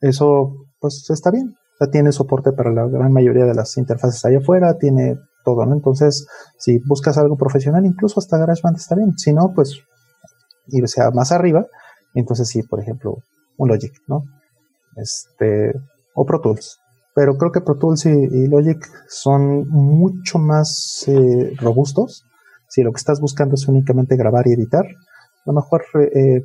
eso 0.00 0.54
pues 0.80 1.08
está 1.10 1.30
bien. 1.30 1.54
Ya 1.80 1.90
tiene 1.90 2.12
soporte 2.12 2.52
para 2.52 2.72
la 2.72 2.86
gran 2.86 3.12
mayoría 3.12 3.44
de 3.44 3.54
las 3.54 3.76
interfaces 3.76 4.24
allá 4.24 4.38
afuera, 4.38 4.78
tiene 4.78 5.16
todo, 5.44 5.64
¿no? 5.66 5.74
Entonces, 5.74 6.26
si 6.58 6.78
buscas 6.86 7.18
algo 7.18 7.36
profesional, 7.36 7.84
incluso 7.84 8.20
hasta 8.20 8.38
GarageBand 8.38 8.76
está 8.76 8.94
bien. 8.94 9.18
Si 9.18 9.32
no, 9.32 9.52
pues 9.54 9.80
irse 10.68 11.02
a 11.02 11.10
más 11.10 11.32
arriba. 11.32 11.66
Entonces 12.14 12.48
sí, 12.48 12.62
por 12.62 12.80
ejemplo, 12.80 13.18
un 13.58 13.68
Logic, 13.68 13.92
¿no? 14.08 14.24
Este, 14.96 15.72
o 16.14 16.24
Pro 16.24 16.40
Tools 16.40 16.79
pero 17.14 17.36
creo 17.36 17.52
que 17.52 17.60
Pro 17.60 17.76
Tools 17.76 18.06
y, 18.06 18.46
Logic 18.48 18.78
son 19.08 19.68
mucho 19.68 20.38
más 20.38 21.04
eh, 21.08 21.52
robustos. 21.58 22.24
Si 22.68 22.82
lo 22.82 22.92
que 22.92 22.98
estás 22.98 23.20
buscando 23.20 23.54
es 23.54 23.66
únicamente 23.66 24.16
grabar 24.16 24.46
y 24.46 24.52
editar, 24.52 24.84
a 24.84 25.42
lo 25.46 25.52
mejor 25.52 25.82
eh, 26.14 26.42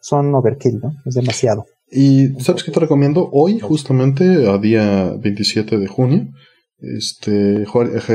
son 0.00 0.34
overkill, 0.34 0.80
¿no? 0.82 0.92
Es 1.04 1.14
demasiado. 1.14 1.64
Y 1.90 2.28
¿sabes 2.40 2.64
qué 2.64 2.70
te 2.70 2.80
recomiendo? 2.80 3.28
Hoy, 3.32 3.60
justamente, 3.60 4.48
a 4.48 4.58
día 4.58 5.14
27 5.18 5.78
de 5.78 5.86
junio, 5.86 6.28
este, 6.80 7.66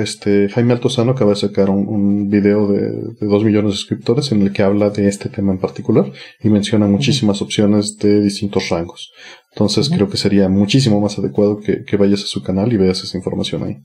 este, 0.02 0.48
Jaime 0.48 0.74
Altozano 0.74 1.12
acaba 1.12 1.32
de 1.32 1.36
sacar 1.36 1.70
un, 1.70 2.30
video 2.30 2.72
de, 2.72 2.92
de, 3.20 3.28
2 3.28 3.44
millones 3.44 3.72
de 3.72 3.78
suscriptores 3.78 4.32
en 4.32 4.42
el 4.42 4.54
que 4.54 4.64
habla 4.64 4.90
de 4.90 5.10
este 5.10 5.28
tema 5.28 5.52
en 5.52 5.60
particular 5.60 6.10
y 6.40 6.50
menciona 6.50 6.88
muchísimas 6.88 7.42
opciones 7.42 7.98
de 7.98 8.22
distintos 8.22 8.70
rangos. 8.70 9.12
Entonces 9.52 9.90
creo 9.90 10.10
que 10.10 10.16
sería 10.16 10.48
muchísimo 10.48 11.02
más 11.02 11.20
adecuado 11.20 11.60
que, 11.60 11.98
vayas 11.98 12.24
a 12.24 12.28
su 12.28 12.42
canal 12.42 12.72
y 12.72 12.78
veas 12.78 13.04
esa 13.04 13.18
información 13.18 13.64
ahí. 13.64 13.78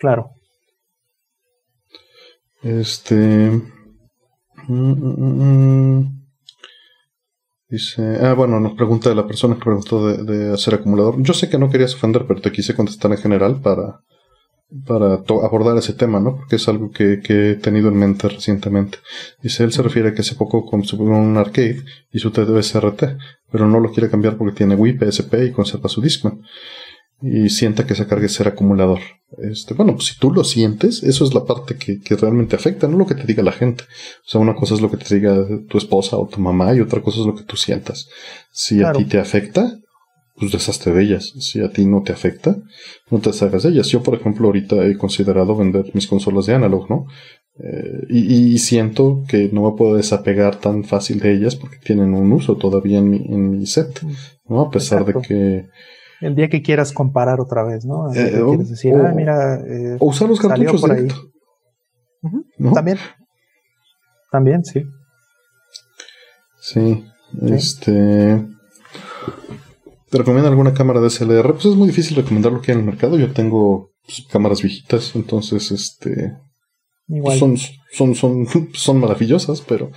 Claro. 0.00 0.30
Este. 2.62 3.50
Mm, 4.66 4.92
mm, 4.92 6.00
mm, 6.00 6.26
dice. 7.68 8.18
Ah, 8.20 8.34
bueno, 8.34 8.58
nos 8.58 8.74
pregunta 8.74 9.14
la 9.14 9.28
persona 9.28 9.54
que 9.54 9.64
preguntó 9.64 10.08
de, 10.08 10.24
de 10.24 10.52
hacer 10.52 10.74
acumulador. 10.74 11.22
Yo 11.22 11.32
sé 11.34 11.48
que 11.48 11.58
no 11.58 11.70
querías 11.70 11.94
ofender, 11.94 12.26
pero 12.26 12.40
te 12.40 12.50
quise 12.50 12.74
contestar 12.74 13.12
en 13.12 13.18
general 13.18 13.60
para 13.62 14.00
para 14.86 15.14
abordar 15.14 15.78
ese 15.78 15.94
tema, 15.94 16.20
¿no? 16.20 16.36
Porque 16.36 16.56
es 16.56 16.68
algo 16.68 16.90
que, 16.90 17.20
he 17.26 17.54
tenido 17.56 17.88
en 17.88 17.96
mente 17.96 18.28
recientemente. 18.28 18.98
Dice, 19.42 19.64
él 19.64 19.72
se 19.72 19.82
refiere 19.82 20.10
a 20.10 20.14
que 20.14 20.20
hace 20.20 20.34
poco 20.34 20.66
compró 20.66 20.98
un 20.98 21.36
arcade 21.36 21.82
y 22.12 22.18
su 22.18 22.30
TDB 22.30 22.62
SRT, 22.62 23.02
pero 23.50 23.66
no 23.66 23.80
lo 23.80 23.92
quiere 23.92 24.10
cambiar 24.10 24.36
porque 24.36 24.56
tiene 24.56 24.74
Wii, 24.74 24.98
PSP 24.98 25.34
y 25.46 25.52
conserva 25.52 25.88
su 25.88 26.02
Discman. 26.02 26.42
Y 27.20 27.48
sienta 27.48 27.84
que 27.84 27.94
esa 27.94 28.06
carga 28.06 28.26
es 28.26 28.34
ser 28.34 28.46
acumulador. 28.46 29.00
Este, 29.38 29.74
bueno, 29.74 29.94
pues 29.94 30.06
si 30.06 30.18
tú 30.18 30.30
lo 30.30 30.44
sientes, 30.44 31.02
eso 31.02 31.24
es 31.24 31.34
la 31.34 31.44
parte 31.44 31.76
que, 31.76 32.00
realmente 32.16 32.54
afecta, 32.54 32.86
no 32.86 32.96
lo 32.96 33.06
que 33.06 33.16
te 33.16 33.24
diga 33.24 33.42
la 33.42 33.52
gente. 33.52 33.84
O 34.24 34.28
sea, 34.28 34.40
una 34.40 34.54
cosa 34.54 34.74
es 34.74 34.80
lo 34.80 34.90
que 34.90 34.98
te 34.98 35.14
diga 35.14 35.34
tu 35.68 35.78
esposa 35.78 36.16
o 36.16 36.28
tu 36.28 36.40
mamá 36.40 36.74
y 36.74 36.80
otra 36.80 37.02
cosa 37.02 37.20
es 37.20 37.26
lo 37.26 37.34
que 37.34 37.42
tú 37.42 37.56
sientas. 37.56 38.08
Si 38.52 38.82
a 38.82 38.92
ti 38.92 39.04
te 39.04 39.18
afecta, 39.18 39.78
pues 40.38 40.52
deshazte 40.52 40.92
de 40.92 41.02
ellas. 41.02 41.32
Si 41.38 41.60
a 41.60 41.70
ti 41.70 41.84
no 41.84 42.02
te 42.02 42.12
afecta, 42.12 42.56
no 43.10 43.18
te 43.18 43.30
deshagas 43.30 43.64
de 43.64 43.70
ellas. 43.70 43.88
Yo, 43.88 44.02
por 44.02 44.14
ejemplo, 44.14 44.46
ahorita 44.46 44.84
he 44.86 44.96
considerado 44.96 45.56
vender 45.56 45.90
mis 45.94 46.06
consolas 46.06 46.46
de 46.46 46.54
analog, 46.54 46.88
¿no? 46.88 47.06
Eh, 47.60 48.06
y, 48.08 48.58
siento 48.58 49.24
que 49.28 49.50
no 49.52 49.68
me 49.68 49.76
puedo 49.76 49.96
desapegar 49.96 50.56
tan 50.56 50.84
fácil 50.84 51.18
de 51.18 51.32
ellas 51.32 51.56
porque 51.56 51.78
tienen 51.78 52.14
un 52.14 52.32
uso 52.32 52.56
todavía 52.56 52.98
en 52.98 53.10
mi, 53.10 53.16
en 53.16 53.50
mi 53.50 53.66
set, 53.66 54.00
¿no? 54.46 54.60
A 54.60 54.70
pesar 54.70 55.04
de 55.04 55.14
que... 55.14 55.66
El 56.20 56.36
día 56.36 56.48
que 56.48 56.62
quieras 56.62 56.92
comparar 56.92 57.40
otra 57.40 57.64
vez, 57.64 57.84
¿no? 57.84 58.12
Eh, 58.14 58.40
o, 58.40 58.56
decir, 58.56 58.94
ah, 58.94 59.12
mira, 59.14 59.56
eh, 59.56 59.96
o 59.98 60.06
usar 60.06 60.28
los 60.28 60.40
cartuchos 60.40 60.82
directo. 60.82 61.16
También. 62.74 62.98
También, 64.30 64.64
sí. 64.64 64.84
Sí. 66.60 67.04
Este. 67.42 68.44
¿Te 70.10 70.18
recomiendo 70.18 70.48
alguna 70.48 70.74
cámara 70.74 71.00
DSLR? 71.00 71.52
Pues 71.52 71.66
es 71.66 71.74
muy 71.74 71.88
difícil 71.88 72.16
recomendar 72.16 72.52
lo 72.52 72.60
que 72.60 72.72
hay 72.72 72.76
en 72.76 72.80
el 72.80 72.86
mercado. 72.86 73.18
Yo 73.18 73.32
tengo 73.32 73.90
pues, 74.04 74.26
cámaras 74.30 74.62
viejitas, 74.62 75.14
entonces 75.14 75.70
este. 75.70 76.32
Son, 77.38 77.56
son, 77.92 78.14
son, 78.14 78.46
son 78.74 79.00
maravillosas, 79.00 79.62
pero 79.62 79.90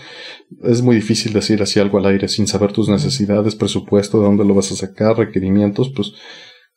es 0.63 0.81
muy 0.81 0.95
difícil 0.95 1.33
decir 1.33 1.61
así 1.61 1.79
algo 1.79 1.97
al 1.97 2.05
aire 2.05 2.27
sin 2.29 2.47
saber 2.47 2.71
tus 2.71 2.87
necesidades, 2.87 3.55
presupuesto, 3.55 4.19
de 4.19 4.25
dónde 4.25 4.45
lo 4.45 4.55
vas 4.55 4.71
a 4.71 4.75
sacar, 4.75 5.17
requerimientos, 5.17 5.91
pues 5.93 6.13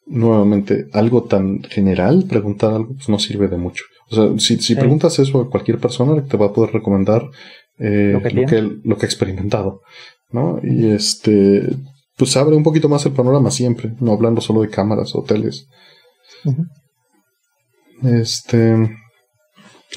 nuevamente 0.07 0.89
algo 0.93 1.25
tan 1.25 1.63
general, 1.65 2.25
preguntar 2.29 2.73
algo, 2.73 2.95
pues 2.95 3.09
no 3.09 3.19
sirve 3.19 3.49
de 3.49 3.57
mucho. 3.57 3.85
O 4.11 4.15
sea, 4.15 4.39
si, 4.39 4.59
si 4.59 4.75
preguntas 4.75 5.19
eso 5.19 5.41
a 5.41 5.51
cualquier 5.51 5.79
persona, 5.79 6.25
te 6.25 6.37
va 6.37 6.47
a 6.47 6.53
poder 6.53 6.73
recomendar 6.73 7.31
eh, 7.79 8.13
lo, 8.13 8.23
que 8.23 8.63
lo, 8.63 8.97
que, 8.97 9.07
ha 9.07 9.09
experimentado, 9.09 9.83
¿no? 10.31 10.61
Y 10.63 10.87
este, 10.91 11.69
pues 12.17 12.37
abre 12.37 12.57
un 12.57 12.63
poquito 12.63 12.89
más 12.89 13.05
el 13.07 13.13
panorama 13.13 13.51
siempre, 13.51 13.95
no 14.01 14.13
hablando 14.13 14.41
solo 14.41 14.63
de 14.63 14.71
cámaras 14.71 15.15
o 15.15 15.23
teles. 15.23 15.67
Este, 18.03 18.91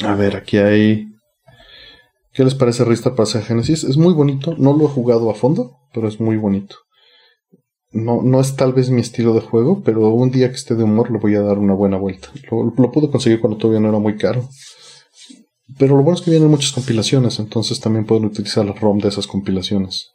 a 0.03 0.15
ver, 0.15 0.35
aquí 0.35 0.57
hay. 0.57 1.07
¿Qué 2.34 2.44
les 2.44 2.56
parece 2.56 2.85
Ristar 2.85 3.15
para 3.15 3.41
Genesis? 3.41 3.84
Es 3.84 3.98
muy 3.98 4.14
bonito, 4.14 4.56
no 4.57 4.73
lo 4.73 4.85
he 4.85 4.89
jugado 4.89 5.30
a 5.30 5.35
fondo, 5.35 5.77
pero 5.94 6.07
es 6.07 6.19
muy 6.19 6.38
bonito. 6.38 6.76
No, 7.91 8.22
no 8.22 8.39
es 8.39 8.56
tal 8.56 8.73
vez 8.73 8.89
mi 8.89 9.02
estilo 9.02 9.34
de 9.34 9.41
juego, 9.41 9.81
pero 9.84 10.10
un 10.10 10.30
día 10.30 10.49
que 10.49 10.56
esté 10.56 10.76
de 10.76 10.84
humor 10.84 11.10
le 11.10 11.19
voy 11.19 11.35
a 11.35 11.41
dar 11.41 11.57
una 11.57 11.73
buena 11.73 11.98
vuelta. 11.98 12.30
Lo, 12.52 12.73
lo 12.77 12.91
pude 12.91 13.10
conseguir 13.10 13.39
cuando 13.39 13.57
todavía 13.57 13.80
no 13.80 13.89
era 13.89 13.98
muy 13.98 14.18
caro. 14.18 14.48
Pero 15.77 15.98
lo 15.98 16.03
bueno 16.03 16.18
es 16.18 16.22
que 16.22 16.31
vienen 16.31 16.49
muchas 16.49 16.72
compilaciones, 16.72 17.39
entonces 17.39 17.80
también 17.80 18.06
pueden 18.06 18.26
utilizar 18.26 18.65
la 18.65 18.73
ROM 18.73 18.99
de 18.99 19.10
esas 19.10 19.27
compilaciones. 19.27 20.11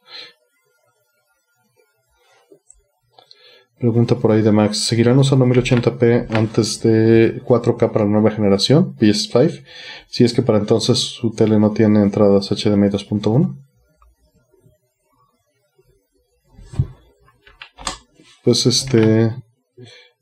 Pregunta 3.83 4.15
por 4.15 4.31
ahí 4.31 4.41
de 4.41 4.53
Max. 4.53 4.85
¿Seguirán 4.85 5.19
usando 5.19 5.45
1080p 5.45 6.27
antes 6.29 6.81
de 6.83 7.43
4K 7.43 7.91
para 7.91 8.05
la 8.05 8.11
nueva 8.11 8.31
generación, 8.31 8.95
PS5? 8.95 9.61
Si 10.07 10.23
es 10.23 10.33
que 10.33 10.41
para 10.41 10.57
entonces 10.59 10.99
su 10.99 11.31
tele 11.31 11.59
no 11.59 11.71
tiene 11.71 12.01
entradas 12.01 12.47
HDMI 12.47 12.87
2.1. 12.87 13.57
Pues 18.45 18.65
este. 18.65 19.35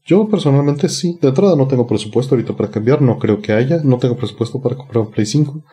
Yo 0.08 0.28
personalmente 0.28 0.90
sí. 0.90 1.20
De 1.22 1.28
entrada 1.28 1.56
no 1.56 1.68
tengo 1.68 1.86
presupuesto 1.86 2.34
ahorita 2.34 2.58
para 2.58 2.72
cambiar. 2.72 3.04
No 3.04 3.20
creo 3.20 3.44
que 3.44 3.54
haya. 3.54 3.84
No 3.84 4.00
tengo 4.00 4.18
presupuesto 4.18 4.60
para 4.60 4.76
comprar 4.76 5.06
un 5.06 5.12
Play 5.12 5.28
5. 5.28 5.64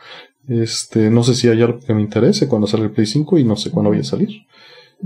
Este, 0.48 1.09
no 1.09 1.23
sé 1.23 1.35
si 1.35 1.48
hay 1.48 1.62
algo 1.62 1.81
que 1.81 1.94
me 1.94 2.02
interese 2.02 2.48
cuando 2.48 2.66
salga 2.66 2.85
el 2.85 2.93
Play 2.93 3.06
5 3.06 3.39
y 3.39 3.44
no 3.44 3.56
sé 3.56 3.70
cuándo 3.70 3.89
voy 3.89 4.01
a 4.01 4.05
salir. 4.05 4.28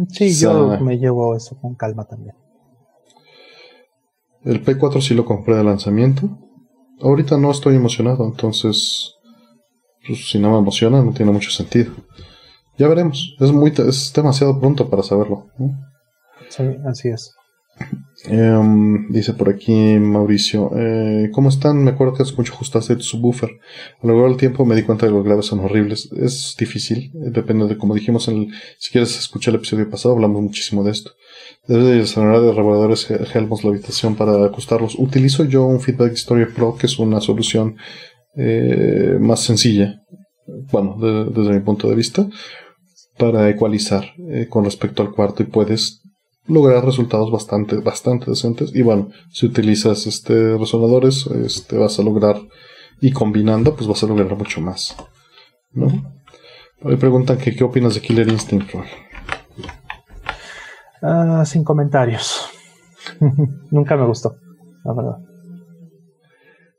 Sí, 0.09 0.35
yo 0.35 0.81
me 0.81 0.99
llevo 0.99 1.37
eso 1.37 1.57
con 1.61 1.77
calma 1.77 2.07
también. 2.09 2.35
El 4.45 4.65
P4 4.65 5.01
sí 5.01 5.15
lo 5.15 5.25
compré 5.25 5.57
de 5.57 5.65
lanzamiento. 5.65 6.29
Ahorita 7.01 7.37
no 7.37 7.51
estoy 7.51 7.77
emocionado, 7.77 8.25
entonces 8.25 9.15
pues, 10.07 10.29
si 10.29 10.39
no 10.39 10.53
me 10.53 10.59
emociona 10.59 11.03
no 11.03 11.13
tiene 11.13 11.33
mucho 11.33 11.51
sentido. 11.51 11.93
Ya 12.79 12.89
veremos. 12.89 13.37
Es 13.39 13.53
muy 13.53 13.73
es 13.77 14.13
demasiado 14.15 14.59
pronto 14.59 14.89
para 14.89 15.03
saberlo. 15.03 15.47
Sí, 16.49 16.63
así 16.87 17.09
es. 17.09 17.35
Em, 18.25 19.09
dice 19.11 19.33
por 19.35 19.49
aquí 19.49 19.99
Mauricio, 19.99 20.71
eh, 20.77 21.31
¿cómo 21.33 21.49
están? 21.49 21.83
Me 21.83 21.91
acuerdo 21.91 22.15
que 22.15 22.23
hace 22.23 22.37
mucho 22.37 22.53
ajustaste 22.53 22.95
tu 22.95 23.03
subwoofer. 23.03 23.51
A 24.01 24.07
lo 24.07 24.13
largo 24.13 24.29
del 24.29 24.37
tiempo 24.37 24.65
me 24.65 24.77
di 24.77 24.83
cuenta 24.83 25.07
de 25.07 25.11
que 25.11 25.17
los 25.17 25.25
graves 25.25 25.47
son 25.47 25.61
horribles. 25.61 26.09
Es 26.13 26.55
difícil, 26.59 27.11
eh, 27.15 27.31
depende 27.31 27.67
de 27.67 27.77
como 27.77 27.95
dijimos 27.95 28.29
en 28.29 28.43
el, 28.43 28.49
si 28.79 28.93
quieres 28.93 29.19
escuchar 29.19 29.55
el 29.55 29.59
episodio 29.59 29.91
pasado, 29.91 30.15
hablamos 30.15 30.41
muchísimo 30.43 30.85
de 30.85 30.93
esto. 30.93 31.13
Debe 31.67 31.85
de 31.85 31.99
de 31.99 32.53
reguladores 32.53 33.11
Helmos 33.11 33.65
la 33.65 33.71
habitación 33.71 34.15
para 34.15 34.45
ajustarlos. 34.45 34.97
Utilizo 34.99 35.45
yo 35.45 35.65
un 35.65 35.81
Feedback 35.81 36.13
Story 36.13 36.47
Pro, 36.47 36.77
que 36.77 36.87
es 36.87 36.99
una 36.99 37.21
solución 37.21 37.77
eh, 38.37 39.17
más 39.21 39.41
sencilla, 39.41 40.03
bueno, 40.71 40.97
desde 40.99 41.53
mi 41.53 41.61
punto 41.61 41.89
de 41.89 41.95
vista, 41.95 42.29
para 43.19 43.49
ecualizar 43.49 44.05
eh, 44.31 44.47
con 44.49 44.65
respecto 44.65 45.03
al 45.03 45.13
cuarto 45.13 45.43
y 45.43 45.47
puedes 45.47 46.03
lograr 46.47 46.85
resultados 46.85 47.31
bastante, 47.31 47.77
bastante 47.77 48.31
decentes. 48.31 48.75
Y 48.75 48.83
bueno, 48.83 49.11
si 49.31 49.47
utilizas 49.47 50.07
este 50.07 50.57
resonadores, 50.57 51.27
este 51.27 51.77
vas 51.79 51.99
a 51.99 52.03
lograr, 52.03 52.41
y 53.01 53.11
combinando, 53.11 53.75
pues 53.75 53.89
vas 53.89 54.03
a 54.05 54.07
lograr 54.07 54.37
mucho 54.37 54.61
más. 54.61 54.97
¿no? 55.73 55.89
Me 56.83 56.97
preguntan 56.97 57.37
que 57.37 57.55
qué 57.55 57.65
opinas 57.65 57.95
de 57.95 58.01
Killer 58.01 58.29
Instinct, 58.29 58.71
Ah, 61.03 61.43
sin 61.45 61.65
comentarios. 61.65 62.49
Nunca 63.73 63.97
me 63.97 64.07
gustó, 64.07 64.37
la 64.85 64.95
verdad. 64.95 65.19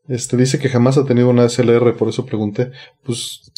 Este 0.07 0.37
dice 0.37 0.59
que 0.59 0.69
jamás 0.69 0.97
ha 0.97 1.05
tenido 1.05 1.29
una 1.29 1.47
SLR, 1.47 1.95
por 1.97 2.07
eso 2.07 2.25
pregunté. 2.25 2.71
Pues 3.03 3.51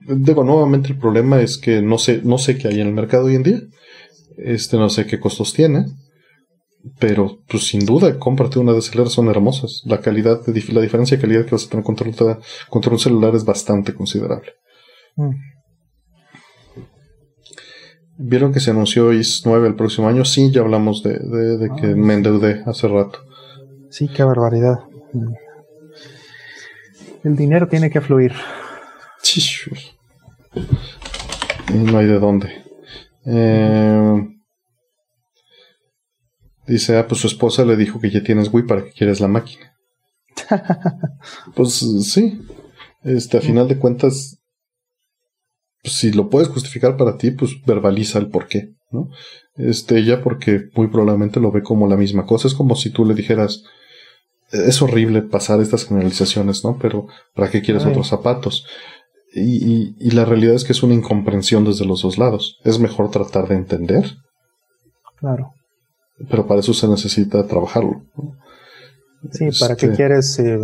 digo, 0.00 0.42
nuevamente 0.42 0.88
el 0.88 0.98
problema 0.98 1.42
es 1.42 1.58
que 1.58 1.82
no 1.82 1.98
sé, 1.98 2.22
no 2.24 2.38
sé 2.38 2.56
qué 2.56 2.68
hay 2.68 2.80
en 2.80 2.88
el 2.88 2.94
mercado 2.94 3.26
hoy 3.26 3.34
en 3.34 3.42
día. 3.42 3.60
Este 4.36 4.76
no 4.76 4.88
sé 4.88 5.06
qué 5.06 5.20
costos 5.20 5.52
tiene. 5.52 5.86
Pero, 6.98 7.38
pues 7.48 7.66
sin 7.66 7.86
duda, 7.86 8.18
cómprate 8.18 8.58
una 8.58 8.72
DSLR, 8.72 9.08
son 9.08 9.28
hermosas. 9.28 9.82
La 9.86 10.00
calidad, 10.00 10.40
la 10.46 10.80
diferencia 10.82 11.16
de 11.16 11.20
calidad 11.20 11.44
que 11.46 11.52
vas 11.52 11.66
a 11.66 11.70
tener 11.70 11.84
contra, 11.84 12.10
contra 12.68 12.92
un 12.92 12.98
celular 12.98 13.34
es 13.34 13.44
bastante 13.44 13.94
considerable. 13.94 14.52
Mm. 15.16 15.30
¿Vieron 18.16 18.52
que 18.52 18.60
se 18.60 18.70
anunció 18.70 19.12
IS 19.12 19.42
9 19.44 19.66
el 19.68 19.74
próximo 19.74 20.08
año? 20.08 20.24
Sí, 20.24 20.50
ya 20.52 20.60
hablamos 20.60 21.02
de, 21.02 21.18
de, 21.18 21.70
que 21.80 21.86
ah. 21.88 21.96
me 21.96 22.14
endeudé 22.14 22.62
hace 22.66 22.86
rato. 22.86 23.18
Sí, 23.90 24.08
qué 24.08 24.22
barbaridad. 24.22 24.80
El 27.24 27.34
dinero 27.34 27.66
tiene 27.66 27.90
que 27.90 28.00
fluir. 28.00 28.32
Y 31.72 31.78
no 31.78 31.98
hay 31.98 32.06
de 32.06 32.18
dónde. 32.18 32.63
Eh, 33.26 34.26
dice, 36.66 36.96
ah, 36.96 37.06
pues 37.06 37.20
su 37.20 37.26
esposa 37.26 37.64
le 37.64 37.76
dijo 37.76 38.00
que 38.00 38.10
ya 38.10 38.22
tienes 38.22 38.52
Wii 38.52 38.66
para 38.66 38.84
que 38.84 38.92
quieres 38.92 39.20
la 39.20 39.28
máquina. 39.28 39.74
pues 41.54 41.84
sí. 42.02 42.40
Este, 43.02 43.36
a 43.36 43.40
final 43.40 43.68
de 43.68 43.78
cuentas, 43.78 44.38
pues, 45.82 45.94
si 45.96 46.12
lo 46.12 46.30
puedes 46.30 46.48
justificar 46.48 46.96
para 46.96 47.18
ti, 47.18 47.30
pues 47.30 47.52
verbaliza 47.66 48.18
el 48.18 48.28
por 48.28 48.48
qué, 48.48 48.70
¿no? 48.90 49.10
Este, 49.56 49.98
ella 49.98 50.22
porque 50.22 50.68
muy 50.74 50.88
probablemente 50.88 51.40
lo 51.40 51.52
ve 51.52 51.62
como 51.62 51.86
la 51.86 51.96
misma 51.96 52.24
cosa. 52.24 52.48
Es 52.48 52.54
como 52.54 52.74
si 52.74 52.90
tú 52.90 53.04
le 53.04 53.14
dijeras, 53.14 53.62
es 54.50 54.80
horrible 54.82 55.22
pasar 55.22 55.60
estas 55.60 55.86
generalizaciones, 55.86 56.64
¿no? 56.64 56.78
Pero 56.80 57.06
¿para 57.34 57.50
qué 57.50 57.60
quieres 57.60 57.84
otros 57.84 58.08
zapatos? 58.08 58.66
Y, 59.36 59.96
y, 59.98 60.10
la 60.12 60.24
realidad 60.24 60.54
es 60.54 60.64
que 60.64 60.72
es 60.72 60.82
una 60.84 60.94
incomprensión 60.94 61.64
desde 61.64 61.84
los 61.84 62.02
dos 62.02 62.18
lados. 62.18 62.60
Es 62.62 62.78
mejor 62.78 63.10
tratar 63.10 63.48
de 63.48 63.56
entender. 63.56 64.04
Claro. 65.16 65.52
Pero 66.30 66.46
para 66.46 66.60
eso 66.60 66.72
se 66.72 66.86
necesita 66.86 67.44
trabajarlo. 67.46 68.02
Sí, 69.32 69.48
¿para 69.58 69.74
qué 69.74 69.86
este 69.86 69.96
quieres 69.96 70.38
eh, 70.38 70.58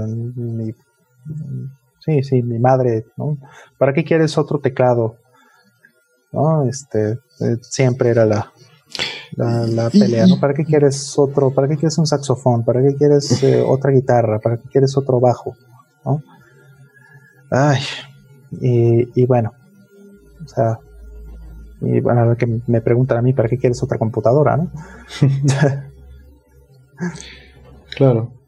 Sí, 2.05 2.22
sí, 2.22 2.42
mi 2.42 2.59
madre, 2.59 3.06
¿no? 3.16 3.38
¿Para 3.78 3.92
qué 3.92 4.05
quieres 4.05 4.38
otro 4.38 4.59
teclado? 4.59 5.16
¿No? 6.32 6.64
Este, 6.64 7.12
eh, 7.12 7.56
siempre 7.62 8.10
era 8.10 8.24
la, 8.24 8.52
la, 9.36 9.90
pelea, 9.90 10.26
¿no? 10.26 10.38
¿Para 10.40 10.55
qué 10.55 10.64
quieres 10.64 11.18
otro, 11.18 11.51
para 11.52 11.68
qué 11.68 11.76
quieres 11.76 11.98
un 11.98 12.06
saxofón? 12.06 12.64
¿Para 12.64 12.82
qué 12.82 12.94
quieres 12.97 13.42
eh, 13.42 13.60
otra 13.60 13.90
guitarra? 13.90 14.38
¿Para 14.38 14.56
qué 14.59 14.68
quieres 14.68 14.97
otro 14.97 15.20
bajo? 15.20 15.56
¿No? 16.05 16.22
Ay, 17.51 17.80
y, 18.60 19.27
bueno, 19.27 19.52
o 20.44 20.48
sea, 20.48 20.78
y 21.81 22.01
bueno, 22.01 22.36
que 22.36 22.60
me 22.66 22.81
preguntan 22.81 23.18
a 23.18 23.22
mí, 23.22 23.32
¿para 23.32 23.48
qué 23.48 23.59
quieres 23.59 23.82
otra 23.82 23.98
computadora, 23.98 24.56
no? 24.56 24.70
claro 27.97 28.40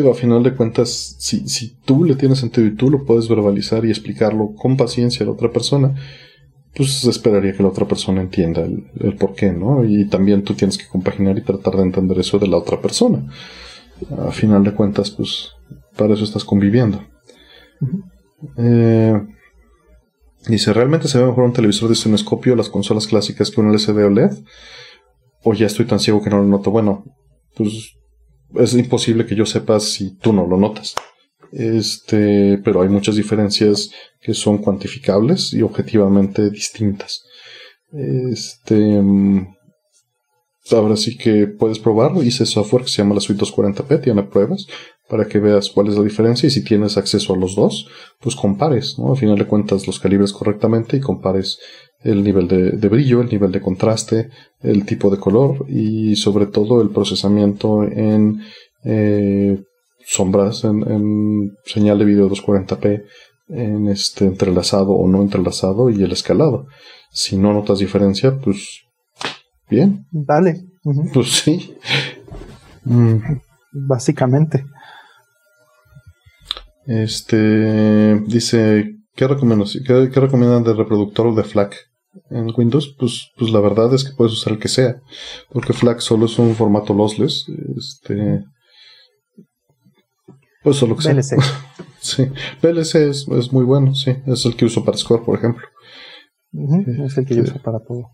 a 0.00 0.14
final 0.14 0.42
de 0.42 0.54
cuentas, 0.54 1.16
si, 1.18 1.48
si 1.48 1.76
tú 1.84 2.04
le 2.04 2.16
tienes 2.16 2.38
sentido 2.38 2.66
y 2.66 2.74
tú 2.74 2.90
lo 2.90 3.04
puedes 3.04 3.28
verbalizar 3.28 3.84
y 3.84 3.90
explicarlo 3.90 4.54
con 4.54 4.76
paciencia 4.76 5.22
a 5.22 5.26
la 5.26 5.32
otra 5.32 5.50
persona, 5.50 5.94
pues 6.74 7.04
esperaría 7.04 7.52
que 7.52 7.62
la 7.62 7.68
otra 7.68 7.86
persona 7.86 8.20
entienda 8.20 8.62
el, 8.62 9.14
por 9.16 9.34
qué, 9.34 9.52
¿no? 9.52 9.84
Y 9.84 10.08
también 10.08 10.42
tú 10.42 10.54
tienes 10.54 10.76
que 10.76 10.88
compaginar 10.88 11.38
y 11.38 11.42
tratar 11.42 11.76
de 11.76 11.82
entender 11.82 12.18
eso 12.18 12.38
de 12.38 12.48
la 12.48 12.56
otra 12.56 12.80
persona. 12.80 13.26
A 14.26 14.32
final 14.32 14.64
de 14.64 14.72
cuentas, 14.72 15.10
pues 15.10 15.52
para 15.96 16.14
eso 16.14 16.24
estás 16.24 16.44
conviviendo. 16.44 17.00
eh, 18.56 19.20
dice, 20.48 20.72
¿realmente 20.72 21.08
se 21.08 21.18
ve 21.18 21.26
mejor 21.26 21.44
un 21.44 21.52
televisor 21.52 21.88
de 21.88 21.94
cinescopio 21.94 22.56
las 22.56 22.68
consolas 22.68 23.06
clásicas 23.06 23.50
que 23.50 23.60
un 23.60 23.70
LCD 23.70 24.04
OLED? 24.04 24.32
¿O 25.42 25.54
ya 25.54 25.66
estoy 25.66 25.86
tan 25.86 26.00
ciego 26.00 26.22
que 26.22 26.30
no 26.30 26.38
lo 26.38 26.44
noto? 26.44 26.70
Bueno, 26.70 27.04
pues 27.54 27.94
es 28.56 28.74
imposible 28.74 29.26
que 29.26 29.34
yo 29.34 29.46
sepa 29.46 29.80
si 29.80 30.16
tú 30.16 30.32
no 30.32 30.46
lo 30.46 30.56
notas. 30.56 30.94
Este, 31.52 32.58
pero 32.64 32.82
hay 32.82 32.88
muchas 32.88 33.16
diferencias 33.16 33.90
que 34.20 34.34
son 34.34 34.58
cuantificables 34.58 35.52
y 35.52 35.62
objetivamente 35.62 36.50
distintas. 36.50 37.24
Este, 37.92 38.74
mm, 38.74 39.53
ahora 40.72 40.96
sí 40.96 41.16
que 41.16 41.46
puedes 41.46 41.78
probarlo. 41.78 42.22
Hice 42.22 42.46
software 42.46 42.84
que 42.84 42.90
se 42.90 43.02
llama 43.02 43.14
la 43.14 43.20
Suite 43.20 43.42
240p, 43.44 44.02
tiene 44.02 44.22
pruebas 44.22 44.66
para 45.08 45.26
que 45.26 45.38
veas 45.38 45.68
cuál 45.68 45.88
es 45.88 45.96
la 45.96 46.02
diferencia 46.02 46.46
y 46.46 46.50
si 46.50 46.64
tienes 46.64 46.96
acceso 46.96 47.34
a 47.34 47.36
los 47.36 47.54
dos, 47.54 47.86
pues 48.20 48.34
compares, 48.34 48.98
¿no? 48.98 49.10
Al 49.10 49.18
final 49.18 49.38
de 49.38 49.46
cuentas 49.46 49.86
los 49.86 50.00
calibres 50.00 50.32
correctamente 50.32 50.96
y 50.96 51.00
compares 51.00 51.58
el 52.00 52.22
nivel 52.22 52.48
de, 52.48 52.88
brillo, 52.88 53.20
el 53.20 53.28
nivel 53.28 53.52
de 53.52 53.60
contraste, 53.60 54.30
el 54.60 54.84
tipo 54.84 55.10
de 55.10 55.18
color 55.18 55.66
y 55.68 56.16
sobre 56.16 56.46
todo 56.46 56.82
el 56.82 56.90
procesamiento 56.90 57.82
en 57.84 58.40
eh, 58.84 59.62
sombras, 60.04 60.64
en, 60.64 61.52
señal 61.64 61.98
de 61.98 62.04
video 62.04 62.28
240p, 62.30 63.04
en 63.48 63.88
este 63.88 64.24
entrelazado 64.24 64.92
o 64.92 65.06
no 65.08 65.22
entrelazado 65.22 65.90
y 65.90 66.02
el 66.02 66.12
escalado. 66.12 66.66
Si 67.10 67.36
no 67.36 67.52
notas 67.52 67.78
diferencia, 67.78 68.38
pues 68.38 68.84
bien. 69.74 70.06
Dale. 70.10 70.64
Pues 71.12 71.32
sí. 71.32 71.76
Mm. 72.84 73.18
Básicamente. 73.72 74.64
Este 76.86 78.20
dice, 78.26 78.96
¿qué, 79.14 79.26
qué, 79.26 80.10
qué 80.12 80.20
recomiendan 80.20 80.64
de 80.64 80.74
reproductor 80.74 81.34
de 81.34 81.44
FLAC 81.44 81.74
en 82.30 82.52
Windows? 82.54 82.94
Pues, 82.98 83.30
pues 83.36 83.50
la 83.50 83.60
verdad 83.60 83.92
es 83.94 84.04
que 84.04 84.14
puedes 84.14 84.34
usar 84.34 84.52
el 84.52 84.58
que 84.58 84.68
sea, 84.68 85.00
porque 85.50 85.72
FLAC 85.72 86.00
solo 86.00 86.26
es 86.26 86.38
un 86.38 86.54
formato 86.54 86.92
lossless. 86.92 87.46
Este, 87.76 88.44
pues 90.62 90.76
solo 90.76 90.96
que 90.96 91.02
sea. 91.02 91.14
VLC. 91.14 91.42
sí, 92.00 92.24
VLC 92.62 92.94
es, 92.96 93.28
es, 93.28 93.52
muy 93.52 93.64
bueno, 93.64 93.94
sí, 93.94 94.14
es 94.26 94.44
el 94.44 94.54
que 94.56 94.66
uso 94.66 94.84
para 94.84 94.98
Score, 94.98 95.24
por 95.24 95.38
ejemplo. 95.38 95.66
es 97.06 97.16
el 97.16 97.26
que 97.26 97.36
yo 97.36 97.42
uso 97.42 97.60
para 97.62 97.80
todo. 97.80 98.10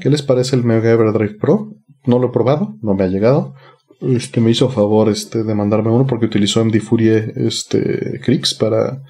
¿Qué 0.00 0.10
les 0.10 0.22
parece 0.22 0.56
el 0.56 0.64
Mega 0.64 0.90
Everdrive 0.90 1.34
Pro? 1.34 1.72
No 2.04 2.18
lo 2.18 2.28
he 2.28 2.32
probado, 2.32 2.76
no 2.82 2.94
me 2.94 3.04
ha 3.04 3.08
llegado 3.08 3.54
este, 4.00 4.40
me 4.40 4.50
hizo 4.50 4.68
favor 4.68 5.08
este, 5.08 5.42
de 5.42 5.54
mandarme 5.54 5.90
uno 5.90 6.06
porque 6.06 6.26
utilizó 6.26 6.64
MD 6.64 6.80
Furie 6.80 7.32
este, 7.36 8.20
Crix 8.22 8.54
para, 8.54 9.02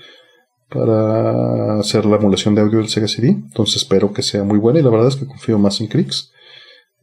para 0.68 1.78
hacer 1.80 2.06
la 2.06 2.16
emulación 2.16 2.54
de 2.54 2.62
audio 2.62 2.78
del 2.78 2.88
Sega 2.88 3.08
CD. 3.08 3.28
Entonces 3.28 3.82
espero 3.82 4.12
que 4.12 4.22
sea 4.22 4.44
muy 4.44 4.58
buena 4.58 4.78
y 4.78 4.82
la 4.82 4.90
verdad 4.90 5.08
es 5.08 5.16
que 5.16 5.26
confío 5.26 5.58
más 5.58 5.80
en 5.80 5.88
Crix. 5.88 6.32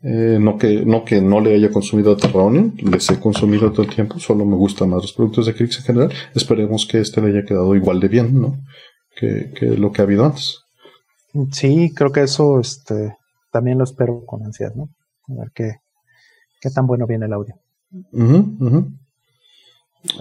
Eh, 0.03 0.37
no, 0.39 0.57
que, 0.57 0.85
no 0.85 1.05
que 1.05 1.21
no 1.21 1.39
le 1.39 1.55
haya 1.55 1.71
consumido 1.71 2.11
a 2.11 2.17
Terraonion, 2.17 2.75
les 2.91 3.09
he 3.09 3.21
consumido 3.21 3.71
todo 3.71 3.83
el 3.83 3.95
tiempo, 3.95 4.19
solo 4.19 4.43
me 4.43 4.57
gustan 4.57 4.89
más 4.89 5.01
los 5.01 5.13
productos 5.13 5.45
de 5.45 5.53
Crix 5.53 5.77
en 5.77 5.85
general. 5.85 6.13
Esperemos 6.35 6.85
que 6.85 6.99
este 6.99 7.21
le 7.21 7.29
haya 7.29 7.45
quedado 7.45 7.73
igual 7.73 8.01
de 8.01 8.09
bien, 8.09 8.39
¿no? 8.39 8.57
Que, 9.15 9.51
que 9.57 9.65
lo 9.77 9.91
que 9.91 10.01
ha 10.01 10.05
habido 10.05 10.25
antes. 10.25 10.59
Sí, 11.51 11.93
creo 11.95 12.11
que 12.11 12.23
eso 12.23 12.59
este, 12.59 13.15
también 13.53 13.77
lo 13.77 13.85
espero 13.85 14.25
con 14.25 14.43
ansiedad, 14.43 14.73
¿no? 14.75 14.89
A 15.29 15.41
ver 15.41 15.51
qué, 15.53 15.75
qué 16.59 16.69
tan 16.71 16.87
bueno 16.87 17.07
viene 17.07 17.27
el 17.27 17.33
audio. 17.33 17.55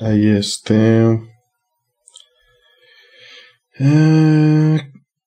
Ahí 0.00 0.28
este. 0.28 1.18
Eh, 3.78 4.80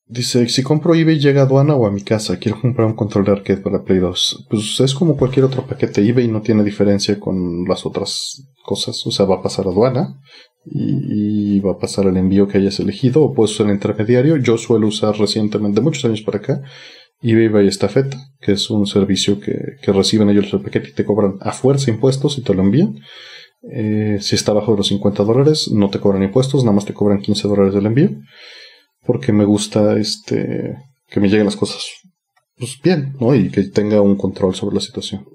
dice, 0.05 0.47
si 0.47 0.61
compro 0.61 0.93
eBay 0.93 1.19
llega 1.19 1.41
a 1.41 1.45
aduana 1.45 1.75
o 1.75 1.87
a 1.87 1.91
mi 1.91 2.01
casa, 2.03 2.37
quiero 2.37 2.61
comprar 2.61 2.87
un 2.87 2.93
control 2.93 3.25
de 3.25 3.31
arcade 3.31 3.61
para 3.61 3.83
Play 3.83 3.97
2. 3.97 4.45
Pues 4.49 4.79
es 4.79 4.93
como 4.93 5.17
cualquier 5.17 5.45
otro 5.45 5.65
paquete 5.65 6.07
eBay, 6.07 6.27
no 6.27 6.41
tiene 6.41 6.63
diferencia 6.63 7.19
con 7.19 7.65
las 7.67 7.85
otras 7.87 8.47
cosas. 8.63 9.05
O 9.07 9.11
sea, 9.11 9.25
va 9.25 9.37
a 9.37 9.41
pasar 9.41 9.65
a 9.65 9.69
aduana 9.69 10.21
y, 10.63 11.59
va 11.59 11.73
a 11.73 11.77
pasar 11.79 12.05
el 12.05 12.17
envío 12.17 12.47
que 12.47 12.59
hayas 12.59 12.79
elegido 12.79 13.23
o 13.23 13.33
puedes 13.33 13.51
usar 13.51 13.67
el 13.67 13.73
intermediario. 13.73 14.37
Yo 14.37 14.57
suelo 14.57 14.87
usar 14.87 15.17
recientemente, 15.17 15.81
muchos 15.81 16.05
años 16.05 16.21
para 16.21 16.37
acá, 16.37 16.61
eBay 17.31 17.47
by 17.47 17.67
Estafeta, 17.67 18.17
que 18.39 18.51
es 18.51 18.69
un 18.69 18.85
servicio 18.85 19.39
que, 19.39 19.77
reciben 19.91 20.29
ellos 20.29 20.53
el 20.53 20.61
paquete 20.61 20.89
y 20.89 20.93
te 20.93 21.05
cobran 21.05 21.37
a 21.41 21.51
fuerza 21.51 21.89
impuestos 21.89 22.37
y 22.37 22.41
te 22.41 22.53
lo 22.53 22.61
envían. 22.61 22.99
Eh, 23.71 24.19
si 24.21 24.35
está 24.35 24.53
bajo 24.53 24.71
de 24.71 24.77
los 24.77 24.87
50 24.87 25.23
dólares, 25.23 25.71
no 25.71 25.89
te 25.89 25.99
cobran 25.99 26.21
impuestos, 26.21 26.63
nada 26.63 26.75
más 26.75 26.85
te 26.85 26.93
cobran 26.93 27.21
15 27.21 27.47
dólares 27.47 27.73
del 27.73 27.87
envío. 27.87 28.11
Porque 29.05 29.31
me 29.31 29.45
gusta 29.45 29.97
este 29.97 30.77
que 31.09 31.19
me 31.19 31.27
lleguen 31.29 31.45
las 31.45 31.55
cosas 31.55 31.85
pues, 32.57 32.79
bien, 32.83 33.15
¿no? 33.19 33.33
Y 33.33 33.49
que 33.49 33.63
tenga 33.63 34.01
un 34.01 34.15
control 34.15 34.53
sobre 34.53 34.75
la 34.75 34.81
situación. 34.81 35.27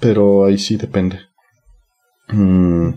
Pero 0.00 0.44
ahí 0.44 0.58
sí 0.58 0.76
depende. 0.76 1.20
Mm. 2.28 2.90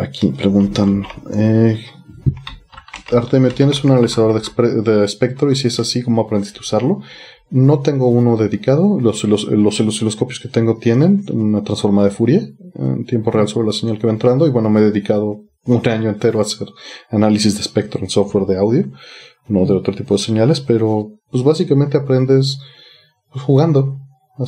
aquí 0.00 0.32
preguntan. 0.32 1.06
Eh, 1.34 1.82
Artemio, 3.12 3.52
¿tienes 3.52 3.84
un 3.84 3.92
analizador 3.92 4.40
de, 4.82 5.04
espectro? 5.04 5.50
Y 5.50 5.56
si 5.56 5.68
es 5.68 5.80
así, 5.80 6.02
¿cómo 6.02 6.22
aprendiste 6.22 6.58
a 6.58 6.62
usarlo? 6.62 7.00
No 7.50 7.80
tengo 7.80 8.08
uno 8.08 8.36
dedicado. 8.36 8.98
Los, 9.00 9.24
los, 9.24 9.44
los, 9.44 9.80
osciloscopios 9.80 10.40
que 10.40 10.48
tengo 10.48 10.78
tienen 10.78 11.24
una 11.32 11.62
transforma 11.62 12.04
de 12.04 12.10
Fourier 12.10 12.54
en 12.74 13.04
tiempo 13.04 13.30
real 13.30 13.48
sobre 13.48 13.66
la 13.66 13.72
señal 13.72 13.98
que 13.98 14.06
va 14.06 14.12
entrando. 14.12 14.46
Y 14.46 14.50
bueno, 14.50 14.70
me 14.70 14.80
he 14.80 14.84
dedicado 14.84 15.42
un 15.64 15.88
año 15.88 16.08
entero 16.08 16.38
a 16.38 16.42
hacer 16.42 16.68
análisis 17.10 17.54
de 17.54 17.60
espectro 17.60 18.00
en 18.00 18.08
software 18.08 18.46
de 18.46 18.56
audio, 18.56 18.90
no 19.48 19.66
de 19.66 19.74
otro 19.74 19.94
tipo 19.94 20.14
de 20.14 20.22
señales, 20.22 20.60
pero 20.60 21.12
pues 21.30 21.42
básicamente 21.42 21.98
aprendes 21.98 22.60
pues, 23.32 23.44
jugando 23.44 23.99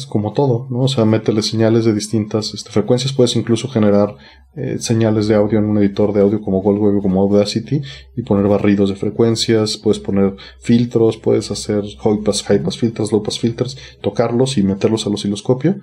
como 0.08 0.32
todo, 0.32 0.66
¿no? 0.70 0.80
O 0.80 0.88
sea, 0.88 1.04
métele 1.04 1.42
señales 1.42 1.84
de 1.84 1.92
distintas 1.92 2.54
este, 2.54 2.70
frecuencias. 2.70 3.12
Puedes 3.12 3.36
incluso 3.36 3.68
generar 3.68 4.16
eh, 4.56 4.78
señales 4.78 5.28
de 5.28 5.34
audio 5.34 5.58
en 5.58 5.66
un 5.66 5.78
editor 5.78 6.12
de 6.12 6.20
audio 6.22 6.40
como 6.40 6.62
Goldwave 6.62 6.98
o 6.98 7.02
como 7.02 7.22
Audacity 7.22 7.82
y 8.16 8.22
poner 8.22 8.48
barridos 8.48 8.88
de 8.88 8.96
frecuencias. 8.96 9.76
Puedes 9.76 10.00
poner 10.00 10.34
filtros, 10.60 11.18
puedes 11.18 11.50
hacer 11.50 11.84
high 12.02 12.22
pass, 12.24 12.42
high 12.44 12.62
pass 12.62 12.78
filters, 12.78 13.12
low 13.12 13.22
pass 13.22 13.38
filters, 13.38 13.76
tocarlos 14.00 14.56
y 14.56 14.62
meterlos 14.62 15.06
al 15.06 15.14
osciloscopio 15.14 15.76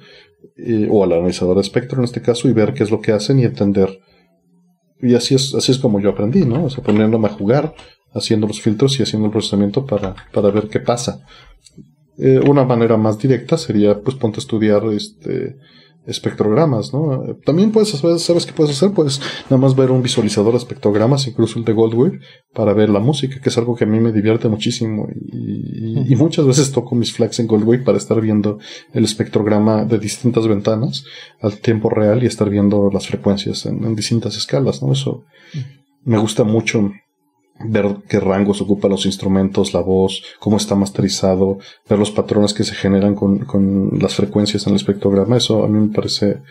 eh, 0.58 0.88
o 0.90 1.04
al 1.04 1.14
analizador 1.14 1.56
de 1.56 1.62
espectro 1.62 2.00
en 2.00 2.06
este 2.06 2.22
caso 2.22 2.50
y 2.50 2.54
ver 2.54 2.74
qué 2.74 2.84
es 2.84 2.92
lo 2.92 3.02
que 3.02 3.12
hacen 3.12 3.40
y 3.40 3.44
entender. 3.44 4.00
Y 5.02 5.14
así 5.16 5.36
es, 5.36 5.54
así 5.54 5.72
es 5.72 5.78
como 5.78 6.00
yo 6.00 6.10
aprendí, 6.10 6.46
¿no? 6.46 6.66
O 6.66 6.70
sea, 6.70 6.84
poniéndome 6.84 7.28
a 7.28 7.32
jugar, 7.32 7.74
haciendo 8.14 8.48
los 8.48 8.60
filtros 8.60 9.00
y 9.00 9.04
haciendo 9.04 9.28
el 9.28 9.32
procesamiento 9.32 9.86
para, 9.86 10.16
para 10.34 10.50
ver 10.50 10.68
qué 10.68 10.80
pasa. 10.80 11.22
Eh, 12.20 12.40
una 12.48 12.64
manera 12.64 12.98
más 12.98 13.18
directa 13.18 13.58
sería, 13.58 14.00
pues, 14.00 14.16
ponte 14.16 14.38
a 14.38 14.42
estudiar 14.42 14.84
este 14.92 15.56
espectrogramas, 16.10 16.94
¿no? 16.94 17.36
También 17.46 17.72
puedes 17.72 17.94
hacer, 17.94 18.20
¿sabes 18.20 18.46
qué 18.46 18.54
puedes 18.54 18.76
hacer? 18.76 18.92
Pues 18.94 19.22
nada 19.50 19.58
más 19.58 19.76
ver 19.76 19.92
un 19.92 20.02
visualizador 20.02 20.54
de 20.54 20.58
espectrogramas, 20.58 21.28
incluso 21.28 21.60
el 21.60 21.66
de 21.66 21.74
Goldwave, 21.74 22.20
para 22.54 22.74
ver 22.74 22.90
la 22.90 23.00
música, 23.00 23.40
que 23.40 23.50
es 23.50 23.58
algo 23.58 23.76
que 23.76 23.84
a 23.84 23.88
mí 23.88 24.00
me 24.00 24.12
divierte 24.12 24.50
muchísimo. 24.50 25.08
Y, 25.32 26.16
muchas 26.16 26.46
veces 26.46 26.72
toco 26.72 26.96
mis 26.96 27.14
flags 27.14 27.40
en 27.40 27.48
Goldwave 27.48 27.84
para 27.84 27.98
estar 27.98 28.20
viendo 28.20 28.60
el 28.94 29.06
espectrograma 29.06 29.86
de 29.86 30.00
distintas 30.00 30.48
ventanas 30.48 31.06
al 31.42 31.60
tiempo 31.60 31.90
real 31.90 32.24
y 32.24 32.26
estar 32.26 32.50
viendo 32.50 32.90
las 32.92 33.08
frecuencias 33.08 33.66
en, 33.66 33.84
en 33.86 33.96
distintas 33.96 34.36
escalas, 34.36 34.82
¿no? 34.82 34.92
Eso 34.92 35.24
me 36.04 36.18
gusta 36.18 36.44
mucho 36.44 36.92
ver 37.60 37.98
qué 38.08 38.20
rangos 38.20 38.62
ocupan 38.62 38.92
los 38.92 39.06
instrumentos, 39.06 39.74
la 39.74 39.82
voz, 39.82 40.24
cómo 40.40 40.58
está 40.58 40.76
masterizado, 40.76 41.60
ver 41.90 42.00
los 42.00 42.12
patrones 42.12 42.54
que 42.54 42.64
se 42.64 42.76
generan 42.76 43.16
con, 43.16 43.40
con 43.40 44.00
las 44.00 44.16
frecuencias 44.16 44.66
en 44.66 44.72
el 44.72 44.78
espectrograma, 44.78 45.38
eso 45.38 45.64
a 45.64 45.68
mí 45.68 45.80
me 45.80 45.94
parece 45.94 46.42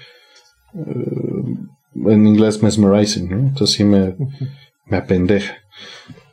eh, 0.75 1.55
en 1.95 2.27
inglés 2.27 2.63
mesmerizing, 2.63 3.31
¿no? 3.31 3.39
Entonces 3.39 3.77
sí 3.77 3.85
me, 3.85 4.17
me 4.87 4.97
apendeja. 4.97 5.55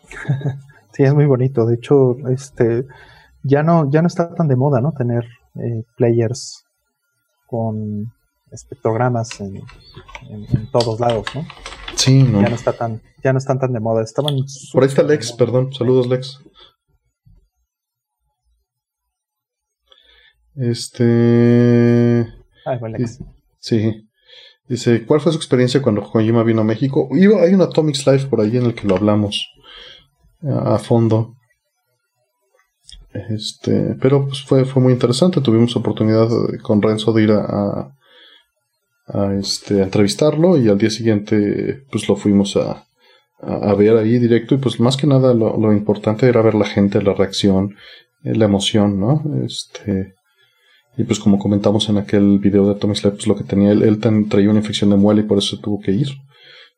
Sí, 0.95 1.03
es 1.03 1.13
muy 1.13 1.25
bonito. 1.25 1.65
De 1.65 1.75
hecho, 1.75 2.15
este 2.29 2.85
ya 3.43 3.63
no, 3.63 3.91
ya 3.91 4.01
no 4.01 4.07
está 4.07 4.33
tan 4.33 4.47
de 4.47 4.55
moda, 4.55 4.79
¿no? 4.79 4.93
Tener 4.93 5.25
eh, 5.55 5.83
players 5.97 6.63
con 7.47 8.13
espectrogramas 8.49 9.41
en, 9.41 9.57
en 10.29 10.71
todos 10.71 11.01
lados, 11.01 11.25
¿no? 11.35 11.41
Sí, 11.95 12.23
no. 12.23 12.41
Ya 12.41 12.49
no 12.49 12.55
está 12.55 12.73
tan, 12.73 13.01
ya 13.23 13.31
no 13.31 13.39
están 13.39 13.59
tan 13.59 13.73
de 13.73 13.79
moda. 13.79 14.03
Estaban. 14.03 14.35
Por 14.73 14.83
ahí 14.83 14.89
está 14.89 15.03
Lex, 15.03 15.33
perdón. 15.33 15.73
Saludos, 15.73 16.07
Lex. 16.07 16.39
Este. 20.55 22.27
Ay, 22.65 22.79
Lex. 22.91 23.19
Sí. 23.59 24.07
Dice, 24.67 25.05
¿cuál 25.05 25.21
fue 25.21 25.31
su 25.31 25.37
experiencia 25.37 25.81
cuando 25.81 26.01
Kojima 26.01 26.43
vino 26.43 26.61
a 26.61 26.63
México? 26.63 27.07
hay 27.11 27.53
un 27.53 27.61
Atomics 27.61 28.07
Live 28.07 28.25
por 28.25 28.41
ahí 28.41 28.57
en 28.57 28.65
el 28.65 28.75
que 28.75 28.87
lo 28.87 28.95
hablamos. 28.95 29.47
a, 30.43 30.79
fondo. 30.79 31.35
Este, 33.29 33.95
pero 34.01 34.25
pues 34.27 34.41
fue, 34.43 34.65
fue 34.65 34.81
muy 34.81 34.93
interesante. 34.93 35.39
Tuvimos 35.39 35.75
oportunidad 35.75 36.27
con 36.63 36.81
Renzo 36.81 37.13
de 37.13 37.23
ir 37.23 37.31
a, 37.31 37.41
a, 37.41 37.95
este, 39.39 39.81
entrevistarlo 39.81 40.57
y 40.57 40.67
al 40.67 40.77
día 40.77 40.89
siguiente 40.89 41.83
pues 41.91 42.09
lo 42.09 42.15
fuimos 42.15 42.55
a, 42.57 42.85
a, 43.39 43.73
ver 43.75 43.97
ahí 43.97 44.17
directo 44.17 44.55
y 44.55 44.57
pues 44.57 44.79
más 44.79 44.97
que 44.97 45.07
nada 45.07 45.33
lo, 45.33 45.57
lo, 45.57 45.73
importante 45.73 46.27
era 46.27 46.41
ver 46.41 46.55
la 46.55 46.65
gente, 46.65 47.01
la 47.01 47.13
reacción, 47.13 47.75
eh, 48.23 48.35
la 48.35 48.45
emoción, 48.45 48.99
¿no? 48.99 49.23
Este, 49.45 50.15
y 50.97 51.03
pues 51.03 51.19
como 51.19 51.37
comentamos 51.37 51.89
en 51.89 51.97
aquel 51.97 52.39
video 52.39 52.67
de 52.67 52.79
Tommy 52.79 52.95
Slap, 52.95 53.15
pues 53.15 53.27
lo 53.27 53.35
que 53.35 53.43
tenía 53.43 53.71
él, 53.71 53.83
él 53.83 53.99
traía 54.29 54.49
una 54.49 54.59
infección 54.59 54.89
de 54.89 54.95
muela 54.95 55.21
y 55.21 55.25
por 55.25 55.37
eso 55.37 55.59
tuvo 55.59 55.79
que 55.81 55.91
ir, 55.91 56.07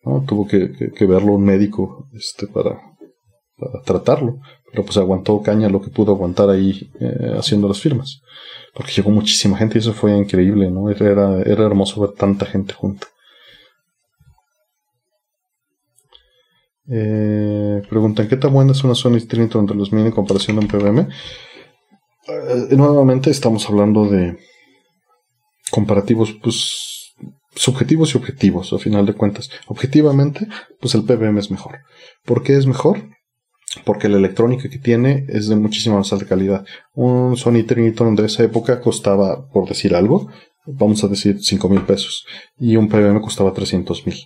¿no? 0.04 0.24
Tuvo 0.28 0.48
que, 0.48 0.72
que, 0.94 1.06
verlo 1.06 1.34
un 1.34 1.46
médico, 1.46 2.10
este, 2.14 2.48
para, 2.48 2.82
para, 3.58 3.84
tratarlo, 3.84 4.40
pero 4.72 4.84
pues 4.86 4.98
aguantó 4.98 5.42
caña 5.42 5.70
lo 5.70 5.82
que 5.82 5.90
pudo 5.90 6.14
aguantar 6.14 6.50
ahí 6.50 6.92
eh, 7.00 7.34
haciendo 7.38 7.68
las 7.68 7.80
firmas, 7.80 8.22
porque 8.74 8.92
llegó 8.92 9.12
muchísima 9.12 9.58
gente 9.58 9.78
y 9.78 9.82
eso 9.82 9.94
fue 9.94 10.18
increíble, 10.18 10.70
¿no? 10.70 10.90
Era, 10.90 11.42
era 11.42 11.66
hermoso 11.66 12.02
ver 12.02 12.12
tanta 12.12 12.46
gente 12.46 12.74
junta. 12.74 13.08
Eh, 16.90 17.82
preguntan, 17.90 18.28
¿qué 18.30 18.38
tan 18.38 18.54
buena 18.54 18.72
es 18.72 18.84
una 18.84 18.96
Sony 18.96 19.20
Trinitron 19.28 19.66
de 19.66 19.76
los 19.76 19.92
mini 19.92 20.08
en 20.08 20.14
comparación 20.14 20.58
a 20.58 20.62
un 20.62 20.68
PBM? 20.68 21.10
Eh, 22.28 22.76
nuevamente 22.76 23.30
estamos 23.30 23.68
hablando 23.70 24.06
de 24.06 24.38
comparativos, 25.70 26.38
pues, 26.42 27.14
subjetivos 27.56 28.14
y 28.14 28.18
objetivos, 28.18 28.72
a 28.72 28.78
final 28.78 29.06
de 29.06 29.14
cuentas. 29.14 29.50
Objetivamente, 29.68 30.48
pues 30.80 30.96
el 30.96 31.04
PBM 31.04 31.40
es 31.40 31.52
mejor. 31.52 31.80
¿Por 32.24 32.44
qué 32.44 32.56
es 32.56 32.66
mejor? 32.66 33.17
Porque 33.86 34.10
la 34.10 34.18
electrónica 34.18 34.70
que 34.70 34.80
tiene 34.80 35.26
es 35.28 35.50
de 35.50 35.56
muchísima 35.56 35.98
más 35.98 36.12
alta 36.14 36.26
calidad. 36.26 36.66
Un 36.94 37.36
Sony 37.38 37.64
Trinitron 37.66 38.16
de 38.16 38.26
esa 38.26 38.44
época 38.44 38.80
costaba, 38.80 39.50
por 39.50 39.68
decir 39.68 39.96
algo, 39.96 40.30
vamos 40.66 41.04
a 41.04 41.08
decir 41.08 41.38
5 41.42 41.70
mil 41.70 41.82
pesos. 41.82 42.26
Y 42.58 42.76
un 42.76 42.88
PBM 42.88 43.22
costaba 43.22 43.54
300 43.54 44.06
mil. 44.06 44.18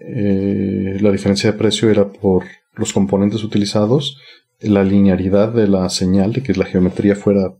Eh, 0.00 0.98
la 1.00 1.10
diferencia 1.10 1.52
de 1.52 1.58
precio 1.58 1.90
era 1.90 2.10
por 2.10 2.44
los 2.74 2.92
componentes 2.92 3.44
utilizados, 3.44 4.18
la 4.60 4.84
linearidad 4.84 5.52
de 5.52 5.68
la 5.68 5.88
señal, 5.88 6.32
de 6.32 6.42
que 6.42 6.54
la 6.54 6.64
geometría 6.64 7.16
fuera 7.16 7.54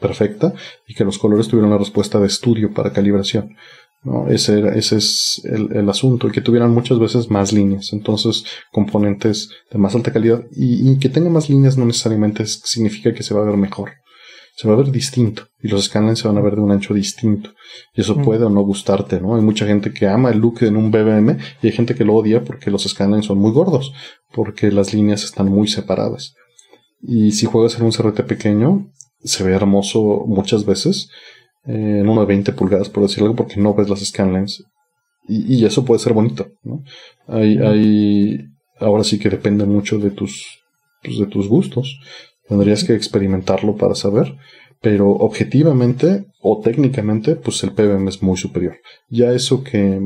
perfecta 0.00 0.52
y 0.86 0.94
que 0.94 1.04
los 1.04 1.18
colores 1.18 1.48
tuvieran 1.48 1.70
una 1.70 1.78
respuesta 1.78 2.18
de 2.18 2.26
estudio 2.26 2.72
para 2.74 2.92
calibración. 2.92 3.56
¿No? 4.04 4.28
Ese, 4.28 4.58
era, 4.58 4.74
ese 4.74 4.96
es 4.96 5.40
el, 5.44 5.88
asunto, 5.88 6.28
y 6.28 6.32
que 6.32 6.40
tuvieran 6.40 6.72
muchas 6.72 6.98
veces 6.98 7.30
más 7.30 7.52
líneas, 7.52 7.92
entonces 7.92 8.44
componentes 8.72 9.50
de 9.70 9.78
más 9.78 9.94
alta 9.94 10.12
calidad 10.12 10.44
y, 10.50 10.90
y 10.90 10.98
que 10.98 11.08
tenga 11.08 11.30
más 11.30 11.48
líneas 11.48 11.78
no 11.78 11.84
necesariamente 11.84 12.46
significa 12.46 13.14
que 13.14 13.22
se 13.22 13.34
va 13.34 13.42
a 13.42 13.44
ver 13.44 13.56
mejor 13.56 13.90
se 14.54 14.68
va 14.68 14.74
a 14.74 14.76
ver 14.76 14.90
distinto 14.90 15.48
y 15.60 15.68
los 15.68 15.84
scanlines 15.84 16.18
se 16.18 16.28
van 16.28 16.36
a 16.36 16.40
ver 16.40 16.56
de 16.56 16.60
un 16.60 16.72
ancho 16.72 16.94
distinto. 16.94 17.50
Y 17.94 18.02
eso 18.02 18.16
mm. 18.16 18.24
puede 18.24 18.44
o 18.44 18.50
no 18.50 18.62
gustarte, 18.62 19.20
¿no? 19.20 19.36
Hay 19.36 19.42
mucha 19.42 19.66
gente 19.66 19.92
que 19.92 20.06
ama 20.06 20.30
el 20.30 20.38
look 20.38 20.62
en 20.62 20.76
un 20.76 20.90
BBM 20.90 21.38
y 21.62 21.66
hay 21.66 21.72
gente 21.72 21.94
que 21.94 22.04
lo 22.04 22.14
odia 22.14 22.44
porque 22.44 22.70
los 22.70 22.84
scanlines 22.84 23.26
son 23.26 23.38
muy 23.38 23.52
gordos, 23.52 23.92
porque 24.32 24.70
las 24.70 24.92
líneas 24.92 25.24
están 25.24 25.48
muy 25.48 25.68
separadas. 25.68 26.34
Y 27.00 27.32
si 27.32 27.46
juegas 27.46 27.78
en 27.78 27.84
un 27.84 27.92
CRT 27.92 28.22
pequeño, 28.22 28.90
se 29.24 29.42
ve 29.42 29.52
hermoso 29.52 30.24
muchas 30.26 30.64
veces, 30.64 31.08
eh, 31.66 32.00
en 32.00 32.08
uno 32.08 32.22
de 32.22 32.26
20 32.26 32.52
pulgadas, 32.52 32.88
por 32.88 33.02
decir 33.02 33.22
algo, 33.22 33.36
porque 33.36 33.60
no 33.60 33.74
ves 33.74 33.88
las 33.88 34.04
scanlines. 34.04 34.64
Y, 35.28 35.54
y 35.54 35.64
eso 35.64 35.84
puede 35.84 36.00
ser 36.00 36.12
bonito, 36.12 36.48
¿no? 36.62 36.82
Hay, 37.28 37.58
mm. 37.58 37.62
hay, 37.62 38.40
ahora 38.78 39.04
sí 39.04 39.18
que 39.18 39.30
depende 39.30 39.64
mucho 39.64 39.98
de 39.98 40.10
tus, 40.10 40.44
pues, 41.02 41.18
de 41.18 41.26
tus 41.26 41.48
gustos. 41.48 41.98
Tendrías 42.48 42.84
que 42.84 42.94
experimentarlo 42.94 43.76
para 43.76 43.94
saber, 43.94 44.34
pero 44.80 45.10
objetivamente 45.10 46.26
o 46.40 46.60
técnicamente, 46.60 47.36
pues 47.36 47.62
el 47.62 47.72
PBM 47.72 48.08
es 48.08 48.22
muy 48.22 48.36
superior. 48.36 48.76
Ya 49.08 49.32
eso 49.32 49.62
que 49.62 50.00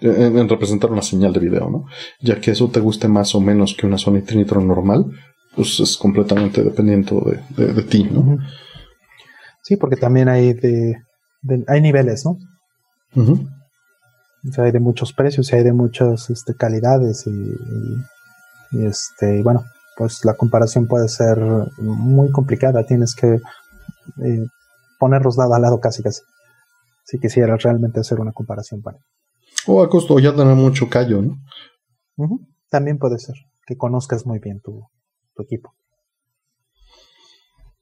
en, 0.00 0.48
representar 0.48 0.92
una 0.92 1.02
señal 1.02 1.32
de 1.32 1.40
video, 1.40 1.70
¿no? 1.70 1.86
Ya 2.20 2.40
que 2.40 2.52
eso 2.52 2.68
te 2.68 2.80
guste 2.80 3.08
más 3.08 3.34
o 3.34 3.40
menos 3.40 3.74
que 3.74 3.86
una 3.86 3.98
Sony 3.98 4.22
Trinitron 4.24 4.66
normal, 4.66 5.06
pues 5.56 5.80
es 5.80 5.96
completamente 5.96 6.62
dependiente 6.62 7.14
de, 7.56 7.82
ti, 7.82 8.04
¿no? 8.04 8.38
Sí, 9.68 9.76
porque 9.76 9.96
también 9.96 10.30
hay 10.30 10.54
de, 10.54 10.96
hay 11.66 11.82
niveles, 11.82 12.24
¿no? 12.24 12.38
o 13.14 14.50
sea, 14.50 14.64
hay 14.64 14.72
de 14.72 14.80
muchos 14.80 15.12
precios 15.12 15.52
y 15.52 15.56
hay 15.56 15.62
de 15.62 15.74
muchas 15.74 16.30
este, 16.30 16.54
calidades 16.54 17.26
y, 17.26 17.54
y, 18.72 18.86
este, 18.86 19.36
y 19.36 19.42
bueno, 19.42 19.66
pues 19.94 20.24
la 20.24 20.32
comparación 20.32 20.86
puede 20.86 21.06
ser 21.08 21.36
muy 21.76 22.30
complicada. 22.30 22.86
Tienes 22.86 23.14
que 23.14 23.40
eh, 24.24 24.46
ponerlos 24.98 25.36
lado 25.36 25.52
a 25.52 25.58
lado 25.58 25.80
casi 25.80 26.02
casi. 26.02 26.22
Si 27.04 27.18
quisieras 27.18 27.62
realmente 27.62 28.00
hacer 28.00 28.20
una 28.20 28.32
comparación 28.32 28.80
para. 28.80 28.96
O 29.66 29.82
a 29.82 29.90
costo 29.90 30.18
ya 30.18 30.34
tener 30.34 30.56
mucho 30.56 30.88
callo, 30.88 31.20
¿no? 31.20 31.36
También 32.70 32.96
puede 32.96 33.18
ser 33.18 33.34
que 33.66 33.76
conozcas 33.76 34.24
muy 34.24 34.38
bien 34.38 34.60
tu 34.60 34.88
equipo. 35.38 35.74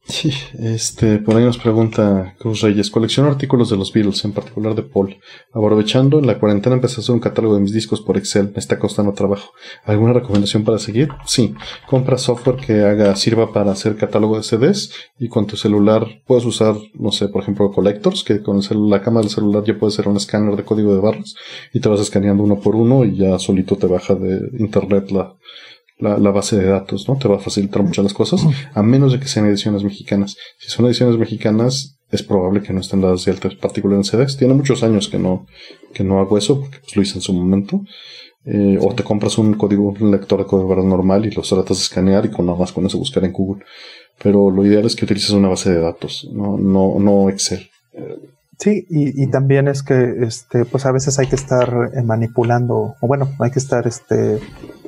Sí, 0.08 0.30
este, 0.60 1.18
por 1.18 1.36
ahí 1.36 1.44
nos 1.44 1.58
pregunta 1.58 2.36
Cruz 2.38 2.60
Reyes, 2.60 2.90
colecciono 2.90 3.28
artículos 3.28 3.70
de 3.70 3.76
los 3.76 3.92
Beatles, 3.92 4.24
en 4.24 4.32
particular 4.32 4.76
de 4.76 4.84
Paul. 4.84 5.16
Aprovechando, 5.52 6.20
en 6.20 6.28
la 6.28 6.38
cuarentena 6.38 6.76
empecé 6.76 6.96
a 6.96 7.02
hacer 7.02 7.12
un 7.12 7.20
catálogo 7.20 7.56
de 7.56 7.60
mis 7.60 7.72
discos 7.72 8.00
por 8.00 8.16
Excel, 8.16 8.52
me 8.52 8.58
está 8.58 8.78
costando 8.78 9.14
trabajo. 9.14 9.50
¿Alguna 9.84 10.12
recomendación 10.12 10.62
para 10.62 10.78
seguir? 10.78 11.08
Sí, 11.26 11.54
compra 11.88 12.18
software 12.18 12.56
que 12.56 12.84
haga, 12.84 13.16
sirva 13.16 13.52
para 13.52 13.72
hacer 13.72 13.96
catálogo 13.96 14.36
de 14.36 14.44
CDs 14.44 14.92
y 15.18 15.28
con 15.28 15.48
tu 15.48 15.56
celular 15.56 16.06
puedes 16.24 16.44
usar, 16.44 16.76
no 16.94 17.10
sé, 17.10 17.26
por 17.28 17.42
ejemplo, 17.42 17.72
Collectors, 17.72 18.22
que 18.22 18.42
con 18.42 18.60
la 18.88 19.02
cámara 19.02 19.22
del 19.22 19.34
celular 19.34 19.64
ya 19.64 19.76
puedes 19.76 19.96
hacer 19.96 20.08
un 20.08 20.16
escáner 20.16 20.54
de 20.54 20.64
código 20.64 20.94
de 20.94 21.00
barras 21.00 21.34
y 21.72 21.80
te 21.80 21.88
vas 21.88 22.00
escaneando 22.00 22.44
uno 22.44 22.60
por 22.60 22.76
uno 22.76 23.04
y 23.04 23.16
ya 23.16 23.40
solito 23.40 23.74
te 23.74 23.88
baja 23.88 24.14
de 24.14 24.50
internet 24.56 25.10
la, 25.10 25.34
la, 25.98 26.30
base 26.30 26.56
de 26.56 26.66
datos, 26.66 27.08
¿no? 27.08 27.16
Te 27.16 27.28
va 27.28 27.36
a 27.36 27.40
facilitar 27.40 27.82
muchas 27.82 28.04
las 28.04 28.14
cosas, 28.14 28.42
a 28.74 28.82
menos 28.82 29.12
de 29.12 29.20
que 29.20 29.28
sean 29.28 29.46
ediciones 29.46 29.82
mexicanas. 29.82 30.36
Si 30.58 30.70
son 30.70 30.86
ediciones 30.86 31.18
mexicanas, 31.18 31.98
es 32.10 32.22
probable 32.22 32.62
que 32.62 32.72
no 32.72 32.80
estén 32.80 33.00
dadas 33.00 33.24
de 33.24 33.32
alta, 33.32 33.48
particular 33.60 33.96
en 33.96 34.04
CDs. 34.04 34.36
Tiene 34.36 34.54
muchos 34.54 34.82
años 34.82 35.08
que 35.08 35.18
no, 35.18 35.46
que 35.94 36.04
no 36.04 36.20
hago 36.20 36.38
eso, 36.38 36.60
porque 36.60 36.78
pues, 36.80 36.96
lo 36.96 37.02
hice 37.02 37.14
en 37.14 37.22
su 37.22 37.32
momento. 37.32 37.82
Eh, 38.44 38.78
o 38.80 38.94
te 38.94 39.02
compras 39.02 39.38
un 39.38 39.54
código, 39.54 39.92
un 39.98 40.12
lector 40.12 40.38
de 40.38 40.46
código 40.46 40.76
normal 40.76 41.26
y 41.26 41.32
los 41.32 41.48
tratas 41.48 41.78
de 41.78 41.82
escanear 41.82 42.26
y 42.26 42.30
con 42.30 42.46
nada 42.46 42.56
más 42.56 42.72
con 42.72 42.86
eso 42.86 42.98
buscar 42.98 43.24
en 43.24 43.32
Google. 43.32 43.64
Pero 44.22 44.50
lo 44.50 44.64
ideal 44.64 44.86
es 44.86 44.94
que 44.94 45.04
utilices 45.04 45.30
una 45.30 45.48
base 45.48 45.72
de 45.72 45.80
datos, 45.80 46.28
no, 46.32 46.56
no, 46.56 46.98
no 47.00 47.28
Excel. 47.28 47.68
Sí, 48.58 48.86
y, 48.88 49.22
y, 49.22 49.26
también 49.30 49.68
es 49.68 49.82
que 49.82 50.14
este, 50.22 50.64
pues 50.64 50.86
a 50.86 50.92
veces 50.92 51.18
hay 51.18 51.26
que 51.26 51.36
estar 51.36 51.90
eh, 51.94 52.02
manipulando, 52.02 52.94
o 53.00 53.06
bueno, 53.06 53.28
hay 53.38 53.50
que 53.50 53.58
estar 53.58 53.86
este 53.86 54.38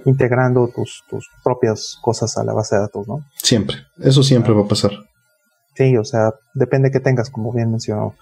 integrando 0.08 0.68
tus, 0.68 1.04
tus 1.08 1.28
propias 1.44 1.98
cosas 2.00 2.36
a 2.38 2.44
la 2.44 2.52
base 2.52 2.76
de 2.76 2.82
datos, 2.82 3.06
¿no? 3.06 3.24
Siempre, 3.36 3.76
eso 3.98 4.22
siempre 4.22 4.52
va 4.52 4.62
a 4.62 4.68
pasar. 4.68 4.92
Sí, 5.74 5.96
o 5.96 6.04
sea, 6.04 6.32
depende 6.54 6.90
que 6.90 7.00
tengas, 7.00 7.30
como 7.30 7.52
bien 7.52 7.70
mencionó 7.70 8.14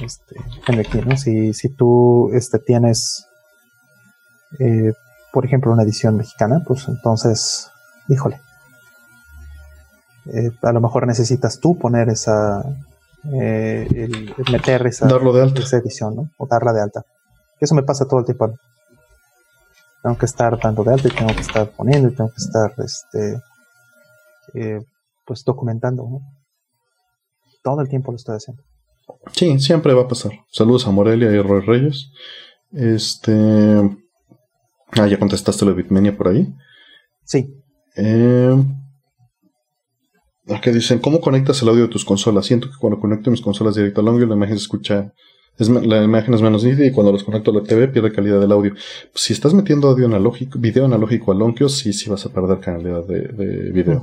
este, 0.00 0.36
Henry 0.66 0.86
¿no? 1.04 1.16
Si, 1.16 1.52
si 1.52 1.68
tú 1.68 2.30
este, 2.32 2.58
tienes, 2.58 3.26
eh, 4.58 4.92
por 5.32 5.44
ejemplo, 5.44 5.72
una 5.72 5.82
edición 5.82 6.16
mexicana, 6.16 6.62
pues 6.66 6.88
entonces, 6.88 7.70
híjole, 8.08 8.40
eh, 10.26 10.50
a 10.62 10.72
lo 10.72 10.80
mejor 10.80 11.06
necesitas 11.06 11.60
tú 11.60 11.78
poner 11.78 12.08
esa, 12.08 12.62
eh, 13.32 13.86
el, 13.90 14.34
meter 14.50 14.86
esa, 14.86 15.06
Darlo 15.06 15.32
de 15.32 15.42
alta. 15.42 15.60
esa 15.60 15.78
edición, 15.78 16.16
¿no? 16.16 16.30
O 16.38 16.46
darla 16.46 16.72
de 16.72 16.82
alta. 16.82 17.02
Eso 17.58 17.74
me 17.74 17.82
pasa 17.82 18.06
todo 18.06 18.20
el 18.20 18.26
tiempo 18.26 18.52
tengo 20.02 20.16
que 20.16 20.26
estar 20.26 20.58
dando 20.58 20.84
de 20.84 20.92
alta 20.92 21.08
y 21.08 21.10
tengo 21.10 21.34
que 21.34 21.40
estar 21.40 21.70
poniendo 21.70 22.08
y 22.08 22.14
tengo 22.14 22.30
que 22.30 22.42
estar 22.42 22.72
este 22.78 23.40
eh, 24.54 24.80
pues 25.26 25.44
documentando 25.44 26.02
¿no? 26.08 26.20
todo 27.62 27.80
el 27.80 27.88
tiempo 27.88 28.12
lo 28.12 28.16
estoy 28.16 28.36
haciendo. 28.36 28.62
Sí 29.32 29.58
siempre 29.58 29.92
va 29.92 30.02
a 30.02 30.08
pasar. 30.08 30.32
Saludos 30.50 30.86
a 30.86 30.90
Morelia 30.90 31.30
y 31.30 31.42
Roy 31.42 31.60
Reyes. 31.60 32.10
Este 32.72 33.32
ah 34.92 35.06
ya 35.06 35.18
contestaste 35.18 35.64
lo 35.64 35.72
de 35.72 35.82
Bitmania 35.82 36.16
por 36.16 36.28
ahí. 36.28 36.52
Sí. 37.24 37.54
Eh, 37.96 38.56
que 40.60 40.72
dicen, 40.72 40.98
¿cómo 40.98 41.20
conectas 41.20 41.62
el 41.62 41.68
audio 41.68 41.82
de 41.82 41.88
tus 41.88 42.04
consolas? 42.04 42.46
Siento 42.46 42.68
que 42.68 42.76
cuando 42.80 42.98
conecto 42.98 43.30
mis 43.30 43.40
consolas 43.40 43.74
directo 43.74 44.00
al 44.00 44.08
audio 44.08 44.26
la 44.26 44.34
imagen 44.34 44.56
se 44.56 44.62
escucha 44.62 45.12
la 45.58 46.02
imagen 46.02 46.32
es 46.34 46.42
menos 46.42 46.64
nítida 46.64 46.86
y 46.86 46.90
cuando 46.90 47.12
los 47.12 47.24
conecto 47.24 47.50
a 47.50 47.54
la 47.54 47.62
TV 47.62 47.88
pierde 47.88 48.12
calidad 48.12 48.40
del 48.40 48.52
audio. 48.52 48.72
si 49.14 49.32
estás 49.32 49.52
metiendo 49.52 49.88
audio 49.88 50.06
analógico, 50.06 50.58
video 50.58 50.86
analógico 50.86 51.32
al 51.32 51.42
Onkyo, 51.42 51.68
sí, 51.68 51.92
sí 51.92 52.08
vas 52.08 52.24
a 52.24 52.30
perder 52.30 52.60
calidad 52.60 53.04
de, 53.04 53.28
de 53.28 53.70
video. 53.70 54.00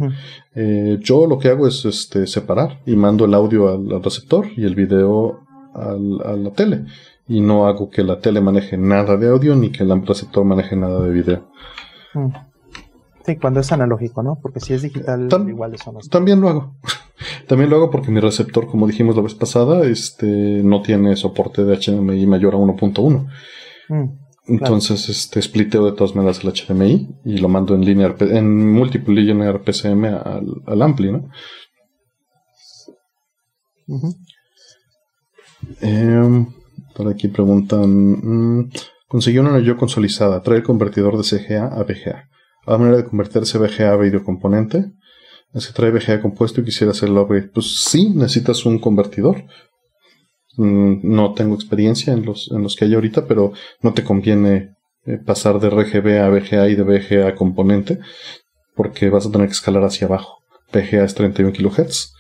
Eh, 0.54 1.00
yo 1.02 1.26
lo 1.26 1.40
que 1.40 1.50
hago 1.50 1.68
es 1.68 1.84
este, 1.86 2.28
separar 2.28 2.80
y 2.86 2.96
mando 2.96 3.26
el 3.26 3.34
audio 3.34 3.70
al, 3.70 4.04
receptor 4.04 4.48
y 4.56 4.66
el 4.66 4.76
video 4.76 5.42
al, 5.74 6.22
a 6.24 6.36
la 6.36 6.52
tele. 6.52 6.86
Y 7.28 7.42
no 7.42 7.68
hago 7.68 7.90
que 7.90 8.04
la 8.04 8.20
tele 8.20 8.40
maneje 8.40 8.78
nada 8.78 9.18
de 9.18 9.28
audio 9.28 9.56
ni 9.56 9.72
que 9.72 9.84
el 9.84 10.06
receptor 10.06 10.46
maneje 10.46 10.76
nada 10.76 11.02
de 11.02 11.12
video. 11.12 11.48
Sí, 13.26 13.36
cuando 13.36 13.60
es 13.60 13.72
analógico, 13.72 14.24
¿no? 14.24 14.40
Porque 14.42 14.62
si 14.62 14.74
es 14.74 14.84
digital, 14.84 15.28
igual 15.50 15.74
eso 15.74 15.92
no 15.92 16.00
También 16.10 16.40
lo 16.40 16.50
hago. 16.50 16.76
También 17.48 17.70
lo 17.70 17.78
hago 17.78 17.92
porque 17.92 18.12
mi 18.12 18.20
receptor, 18.20 18.68
como 18.68 18.88
dijimos 18.88 19.16
la 19.16 19.22
vez 19.22 19.36
pasada, 19.36 19.86
este 19.88 20.28
no 20.28 20.82
tiene 20.82 21.16
soporte 21.16 21.64
de 21.64 21.78
HDMI 21.78 22.26
mayor 22.28 22.56
a 22.56 22.58
1.1. 22.58 23.28
Mm, 23.90 24.04
Entonces, 24.48 25.10
este 25.10 25.42
spliteo 25.42 25.86
de 25.86 25.92
todas 25.94 26.16
maneras 26.16 26.44
el 26.44 26.52
HDMI 26.52 27.10
y 27.26 27.38
lo 27.38 27.50
mando 27.50 27.76
en 27.76 27.86
línea 27.86 28.16
en 28.20 28.72
múltiple 28.72 29.22
linear 29.22 29.62
PCM 29.62 30.06
al, 30.06 30.62
al 30.66 30.82
ampli, 30.82 31.12
¿no? 31.12 31.30
Em, 35.82 36.48
por 36.96 37.08
aquí 37.08 37.28
preguntan. 37.28 37.90
Mm, 37.90 38.70
conseguí 39.08 39.38
una 39.40 39.60
yo 39.60 39.78
consolidada. 39.78 40.42
Trae 40.42 40.58
el 40.58 40.64
convertidor 40.64 41.18
de 41.18 41.24
CGA 41.24 41.68
a 41.68 41.84
VGA. 41.84 42.30
¿A 42.66 42.78
manera 42.78 42.98
de 42.98 43.06
convertirse 43.06 43.58
VGA 43.58 43.94
a 43.94 43.98
videocomponente? 43.98 44.92
Es 45.54 45.68
que 45.68 45.74
trae 45.74 45.92
VGA 45.92 46.22
compuesto 46.22 46.62
y 46.62 46.66
quisiera 46.66 46.92
hacerlo 46.92 47.22
upgrade. 47.22 47.50
Pues 47.50 47.84
sí, 47.84 48.10
necesitas 48.10 48.66
un 48.66 48.80
convertidor. 48.80 49.46
Mm, 50.58 51.00
no 51.04 51.34
tengo 51.34 51.56
experiencia 51.56 52.14
en 52.14 52.26
los, 52.26 52.52
en 52.52 52.64
los 52.64 52.76
que 52.76 52.86
hay 52.86 52.94
ahorita, 52.96 53.26
pero 53.28 53.54
no 53.82 53.94
te 53.94 54.04
conviene 54.04 54.76
eh, 55.06 55.18
pasar 55.26 55.60
de 55.60 55.70
RGB 55.70 56.20
a 56.20 56.30
VGA 56.30 56.68
y 56.70 56.76
de 56.76 56.84
VGA 56.84 57.28
a 57.30 57.36
componente, 57.36 58.00
porque 58.76 59.10
vas 59.10 59.26
a 59.26 59.32
tener 59.32 59.48
que 59.48 59.54
escalar 59.54 59.84
hacia 59.84 60.08
abajo. 60.08 60.40
VGA 60.74 61.04
es 61.04 61.16
31 61.16 61.54
kHz 61.54 62.14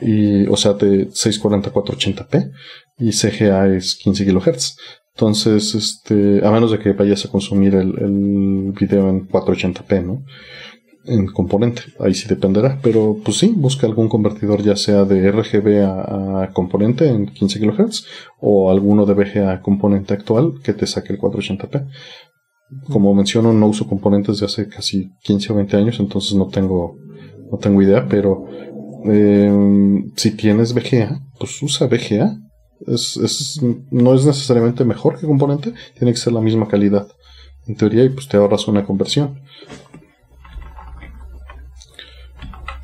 y, 0.00 0.46
o 0.48 0.56
sea, 0.56 0.72
de 0.72 1.08
640 1.12 1.72
480p 1.72 2.50
y 2.98 3.12
CGA 3.12 3.68
es 3.68 3.94
15 3.94 4.26
kHz. 4.26 4.76
Entonces, 5.14 5.74
este, 5.74 6.44
a 6.44 6.50
menos 6.50 6.70
de 6.72 6.78
que 6.78 6.92
vayas 6.92 7.24
a 7.24 7.28
consumir 7.28 7.74
el, 7.74 7.94
el 7.98 8.72
video 8.72 9.10
en 9.10 9.28
480p, 9.28 10.04
¿no? 10.04 10.24
En 11.04 11.26
componente, 11.26 11.82
ahí 11.98 12.14
sí 12.14 12.28
dependerá, 12.28 12.78
pero 12.80 13.16
pues 13.24 13.38
sí, 13.38 13.52
busca 13.56 13.88
algún 13.88 14.08
convertidor 14.08 14.62
ya 14.62 14.76
sea 14.76 15.04
de 15.04 15.32
RGB 15.32 15.82
a, 15.84 16.50
componente 16.52 17.08
en 17.08 17.26
15 17.26 17.58
kHz 17.58 18.06
o 18.40 18.70
alguno 18.70 19.04
de 19.04 19.14
VGA 19.14 19.52
a 19.52 19.62
componente 19.62 20.14
actual 20.14 20.60
que 20.62 20.74
te 20.74 20.86
saque 20.86 21.12
el 21.12 21.18
480p. 21.18 21.88
Como 22.88 23.14
menciono, 23.14 23.52
no 23.52 23.66
uso 23.66 23.88
componentes 23.88 24.38
de 24.38 24.46
hace 24.46 24.68
casi 24.68 25.10
15 25.24 25.52
o 25.52 25.56
20 25.56 25.76
años, 25.76 25.98
entonces 25.98 26.34
no 26.34 26.46
tengo, 26.46 26.96
no 27.50 27.58
tengo 27.58 27.82
idea, 27.82 28.06
pero 28.08 28.46
eh, 29.04 29.52
si 30.14 30.30
tienes 30.36 30.72
VGA, 30.72 31.20
pues 31.38 31.60
usa 31.62 31.88
VGA. 31.88 32.38
Es, 32.86 33.16
es, 33.16 33.60
no 33.90 34.14
es 34.14 34.24
necesariamente 34.24 34.84
mejor 34.84 35.18
que 35.18 35.26
componente, 35.26 35.72
tiene 35.96 36.12
que 36.12 36.18
ser 36.18 36.32
la 36.32 36.40
misma 36.40 36.68
calidad. 36.68 37.08
En 37.66 37.76
teoría, 37.76 38.04
y 38.04 38.08
pues 38.08 38.28
te 38.28 38.36
ahorras 38.36 38.66
una 38.68 38.84
conversión. 38.84 39.40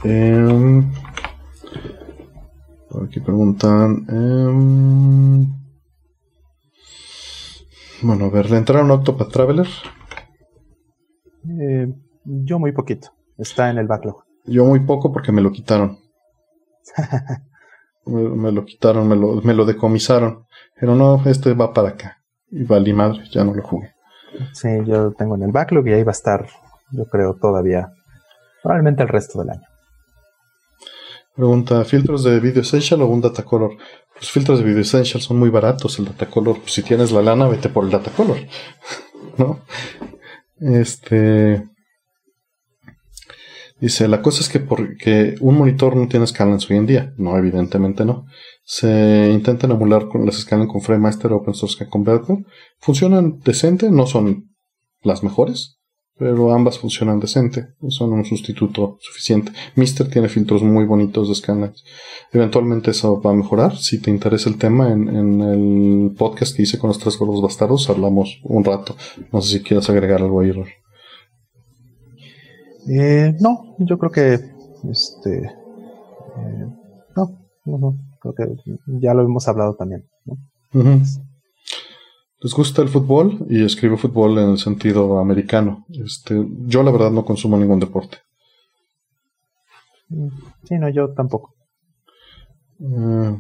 Eh, 0.05 0.83
aquí 3.05 3.21
preguntan. 3.21 4.07
Eh, 4.09 5.47
bueno, 8.03 8.27
a 8.27 8.31
ver, 8.31 8.51
¿le 8.51 8.59
entraron 8.59 8.91
Octopath 8.91 9.33
Traveler? 9.33 9.67
Eh, 11.61 11.93
yo 12.25 12.59
muy 12.59 12.73
poquito. 12.73 13.11
Está 13.37 13.71
en 13.71 13.79
el 13.79 13.87
backlog. 13.87 14.25
Yo 14.45 14.65
muy 14.65 14.81
poco 14.81 15.13
porque 15.13 15.33
me 15.33 15.43
lo 15.43 15.51
quitaron. 15.51 15.99
me, 18.07 18.53
lo 18.53 18.65
quitaron, 18.65 19.09
me 19.09 19.17
lo, 19.17 19.43
me 19.43 19.55
lo 19.55 19.65
decomisaron. 19.65 20.47
Pero 20.81 20.95
no, 20.95 21.23
este 21.27 21.55
va 21.55 21.73
para 21.73 21.91
acá. 21.91 22.19
Y 22.51 22.65
vale 22.65 22.93
madre, 22.95 23.25
ya 23.31 23.45
no 23.45 23.53
lo 23.53 23.63
jugué. 23.63 23.93
Sí, 24.53 24.69
yo 24.87 25.13
tengo 25.13 25.35
en 25.35 25.43
el 25.43 25.53
backlog 25.53 25.87
y 25.89 25.93
ahí 25.93 26.03
va 26.03 26.11
a 26.11 26.13
estar, 26.13 26.47
yo 26.93 27.05
creo, 27.07 27.35
todavía, 27.35 27.93
probablemente 28.63 29.03
el 29.03 29.09
resto 29.09 29.41
del 29.41 29.51
año. 29.51 29.67
Pregunta, 31.39 31.85
¿filtros 31.85 32.25
de 32.25 32.41
Video 32.41 32.63
Essential 32.63 33.01
o 33.01 33.07
un 33.07 33.21
Datacolor? 33.21 33.77
Los 34.17 34.29
filtros 34.29 34.59
de 34.59 34.65
Video 34.65 34.81
Essential 34.81 35.23
son 35.23 35.39
muy 35.39 35.51
baratos, 35.51 35.97
el 36.01 36.07
Datacolor, 36.07 36.59
pues 36.59 36.73
si 36.73 36.83
tienes 36.83 37.13
la 37.13 37.23
lana, 37.23 37.47
vete 37.47 37.69
por 37.69 37.85
el 37.85 37.93
Datacolor, 37.93 38.39
¿no? 39.39 39.61
Este... 40.59 41.65
Dice, 43.81 44.09
la 44.09 44.21
cosa 44.21 44.41
es 44.41 44.49
que 44.49 44.59
porque 44.59 45.37
un 45.41 45.59
monitor 45.59 45.95
no 45.95 46.09
tiene 46.09 46.27
Scanlens 46.27 46.69
hoy 46.69 46.79
en 46.79 46.87
día. 46.87 47.15
No, 47.19 47.39
evidentemente 47.39 48.05
no. 48.05 48.27
Se 48.65 49.31
intentan 49.33 49.71
emular 49.71 50.09
con 50.09 50.27
las 50.27 50.39
Scanlens 50.39 50.73
con 50.73 50.81
FrameMaster 50.81 51.33
Open 51.33 51.55
Source 51.55 51.89
Converter. 51.89 52.39
Funcionan 52.81 53.39
decente, 53.45 53.93
no 53.93 54.09
son 54.09 54.57
las 55.03 55.23
mejores, 55.23 55.78
pero 56.19 56.53
ambas 56.53 56.79
funcionan 56.79 57.21
decente. 57.21 57.69
Son 57.89 58.13
un 58.13 58.25
sustituto 58.25 58.99
suficiente. 59.01 59.53
Mister 59.77 60.09
tiene 60.09 60.29
filtros 60.29 60.63
muy 60.63 60.85
bonitos 60.85 61.29
de 61.29 61.35
Scanlens. 61.35 61.85
Eventualmente 62.33 62.91
eso 62.91 63.21
va 63.21 63.31
a 63.31 63.35
mejorar. 63.35 63.77
Si 63.77 64.01
te 64.01 64.11
interesa 64.11 64.51
el 64.51 64.59
tema, 64.59 64.93
en, 64.93 65.09
en 65.09 65.41
el 65.41 66.15
podcast 66.17 66.57
que 66.57 66.63
hice 66.63 66.79
con 66.79 66.89
los 66.89 66.99
tres 66.99 67.17
gordos 67.19 67.41
bastardos 67.41 67.89
hablamos 67.89 68.41
un 68.43 68.65
rato. 68.65 68.97
No 69.33 69.41
sé 69.41 69.59
si 69.59 69.63
quieres 69.63 69.89
agregar 69.89 70.21
algo 70.21 70.41
ahí. 70.41 70.53
Eh, 72.91 73.35
no, 73.41 73.77
yo 73.79 73.99
creo 73.99 74.11
que 74.11 74.35
este 74.91 75.37
eh, 75.45 76.67
no, 77.17 77.39
no, 77.67 77.79
no, 77.79 77.97
creo 78.21 78.35
que 78.35 78.45
ya 79.01 79.13
lo 79.15 79.23
hemos 79.23 79.47
hablado 79.47 79.75
también. 79.75 80.09
Les 82.41 82.53
gusta 82.53 82.83
el 82.83 82.89
fútbol 82.89 83.47
y 83.51 83.65
escribo 83.65 83.97
fútbol 83.97 84.39
en 84.39 84.51
el 84.51 84.59
sentido 84.59 85.19
americano. 85.19 85.85
Este, 86.05 86.35
yo 86.67 86.83
la 86.85 86.93
verdad 86.93 87.11
no 87.11 87.25
consumo 87.25 87.57
ningún 87.57 87.81
deporte. 87.81 88.19
Sí, 90.09 90.75
no, 90.79 90.89
yo 90.89 91.13
tampoco. 91.15 91.55
Eh, 92.81 93.37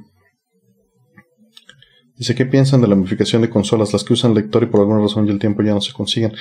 dice, 2.16 2.35
¿qué 2.35 2.45
piensan 2.45 2.81
de 2.81 2.89
la 2.89 2.97
modificación 2.97 3.43
de 3.43 3.51
consolas? 3.51 3.93
Las 3.93 4.03
que 4.03 4.15
usan 4.15 4.35
lector 4.35 4.65
y 4.65 4.66
por 4.66 4.81
alguna 4.81 5.01
razón 5.01 5.27
y 5.27 5.31
el 5.31 5.39
tiempo 5.39 5.62
ya 5.62 5.75
no 5.75 5.81
se 5.81 5.93
consiguen. 5.93 6.33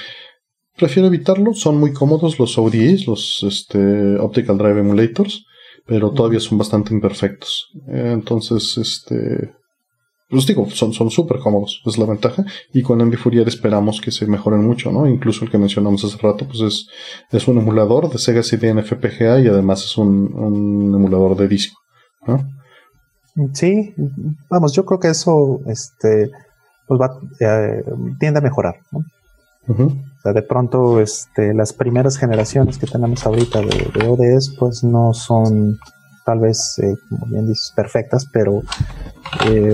Prefiero 0.75 1.07
evitarlo, 1.07 1.53
son 1.53 1.79
muy 1.79 1.93
cómodos 1.93 2.39
los 2.39 2.57
ODEs, 2.57 3.07
los 3.07 3.43
este, 3.43 4.17
Optical 4.17 4.57
Drive 4.57 4.79
Emulators, 4.79 5.45
pero 5.85 6.11
todavía 6.11 6.39
son 6.39 6.57
bastante 6.57 6.93
imperfectos. 6.93 7.69
Entonces, 7.88 8.77
este, 8.77 9.56
los 10.29 10.45
digo, 10.45 10.69
son 10.69 10.93
súper 10.93 11.39
cómodos, 11.39 11.81
es 11.85 11.97
la 11.97 12.05
ventaja. 12.05 12.43
Y 12.73 12.81
con 12.81 12.99
Envy 12.99 13.15
Fourier 13.15 13.47
esperamos 13.47 14.01
que 14.01 14.11
se 14.11 14.27
mejoren 14.27 14.65
mucho, 14.65 14.91
¿no? 14.91 15.07
Incluso 15.07 15.45
el 15.45 15.51
que 15.51 15.57
mencionamos 15.57 16.03
hace 16.03 16.17
rato, 16.17 16.45
pues 16.45 16.59
es, 16.61 16.87
es 17.31 17.47
un 17.47 17.59
emulador 17.59 18.09
de 18.09 18.17
Sega 18.17 18.43
CD 18.43 18.69
en 18.69 18.83
FPGA 18.83 19.39
y 19.39 19.47
además 19.47 19.85
es 19.85 19.97
un, 19.97 20.33
un 20.33 20.95
emulador 20.95 21.37
de 21.37 21.47
disco, 21.47 21.79
¿no? 22.25 22.45
Sí, 23.53 23.93
vamos, 24.49 24.73
yo 24.73 24.83
creo 24.83 24.99
que 24.99 25.09
eso, 25.09 25.61
este, 25.67 26.31
pues 26.87 26.99
va, 26.99 27.19
eh, 27.39 27.83
tiende 28.19 28.39
a 28.39 28.41
mejorar, 28.41 28.79
¿no? 28.91 29.03
de 30.33 30.41
pronto 30.41 30.99
este, 30.99 31.53
las 31.53 31.71
primeras 31.73 32.17
generaciones 32.17 32.77
que 32.77 32.87
tenemos 32.87 33.25
ahorita 33.25 33.61
de, 33.61 34.07
ODS 34.07 34.55
pues 34.57 34.83
no 34.83 35.13
son 35.13 35.77
tal 36.25 36.39
vez, 36.39 36.79
eh, 36.79 36.95
como 37.09 37.27
bien 37.27 37.47
dices, 37.47 37.71
perfectas, 37.75 38.27
pero 38.31 38.61
eh, 39.45 39.73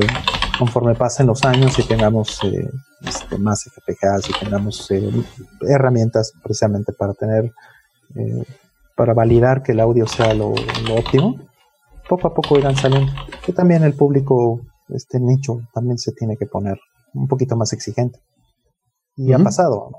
conforme 0.58 0.96
pasen 0.96 1.28
los 1.28 1.44
años 1.44 1.78
y 1.80 1.84
tengamos 1.84 2.44
eh, 2.44 2.70
este, 3.06 3.38
más 3.38 3.64
FPGAs 3.64 4.30
y 4.30 4.34
tengamos 4.40 4.90
herramientas 5.62 6.34
precisamente 6.42 6.94
para 6.94 7.14
tener, 7.14 7.52
para 8.96 9.14
validar 9.14 9.64
que 9.64 9.72
el 9.72 9.80
audio 9.80 10.08
sea 10.08 10.34
lo, 10.34 10.54
óptimo, 10.96 11.40
poco 12.08 12.28
a 12.28 12.34
poco 12.34 12.58
irán 12.58 12.76
saliendo. 12.76 13.12
Que 13.46 13.54
también 13.54 13.84
el 13.84 13.96
público, 13.96 14.62
este 14.90 15.20
nicho, 15.20 15.62
también 15.74 15.98
se 15.98 16.12
tiene 16.12 16.38
que 16.38 16.46
poner 16.46 16.80
un 17.14 17.28
poquito 17.28 17.56
más 17.56 17.74
exigente. 17.74 18.20
Y 19.16 19.34
ha 19.34 19.40
pasado, 19.40 19.90
¿no? 19.92 19.98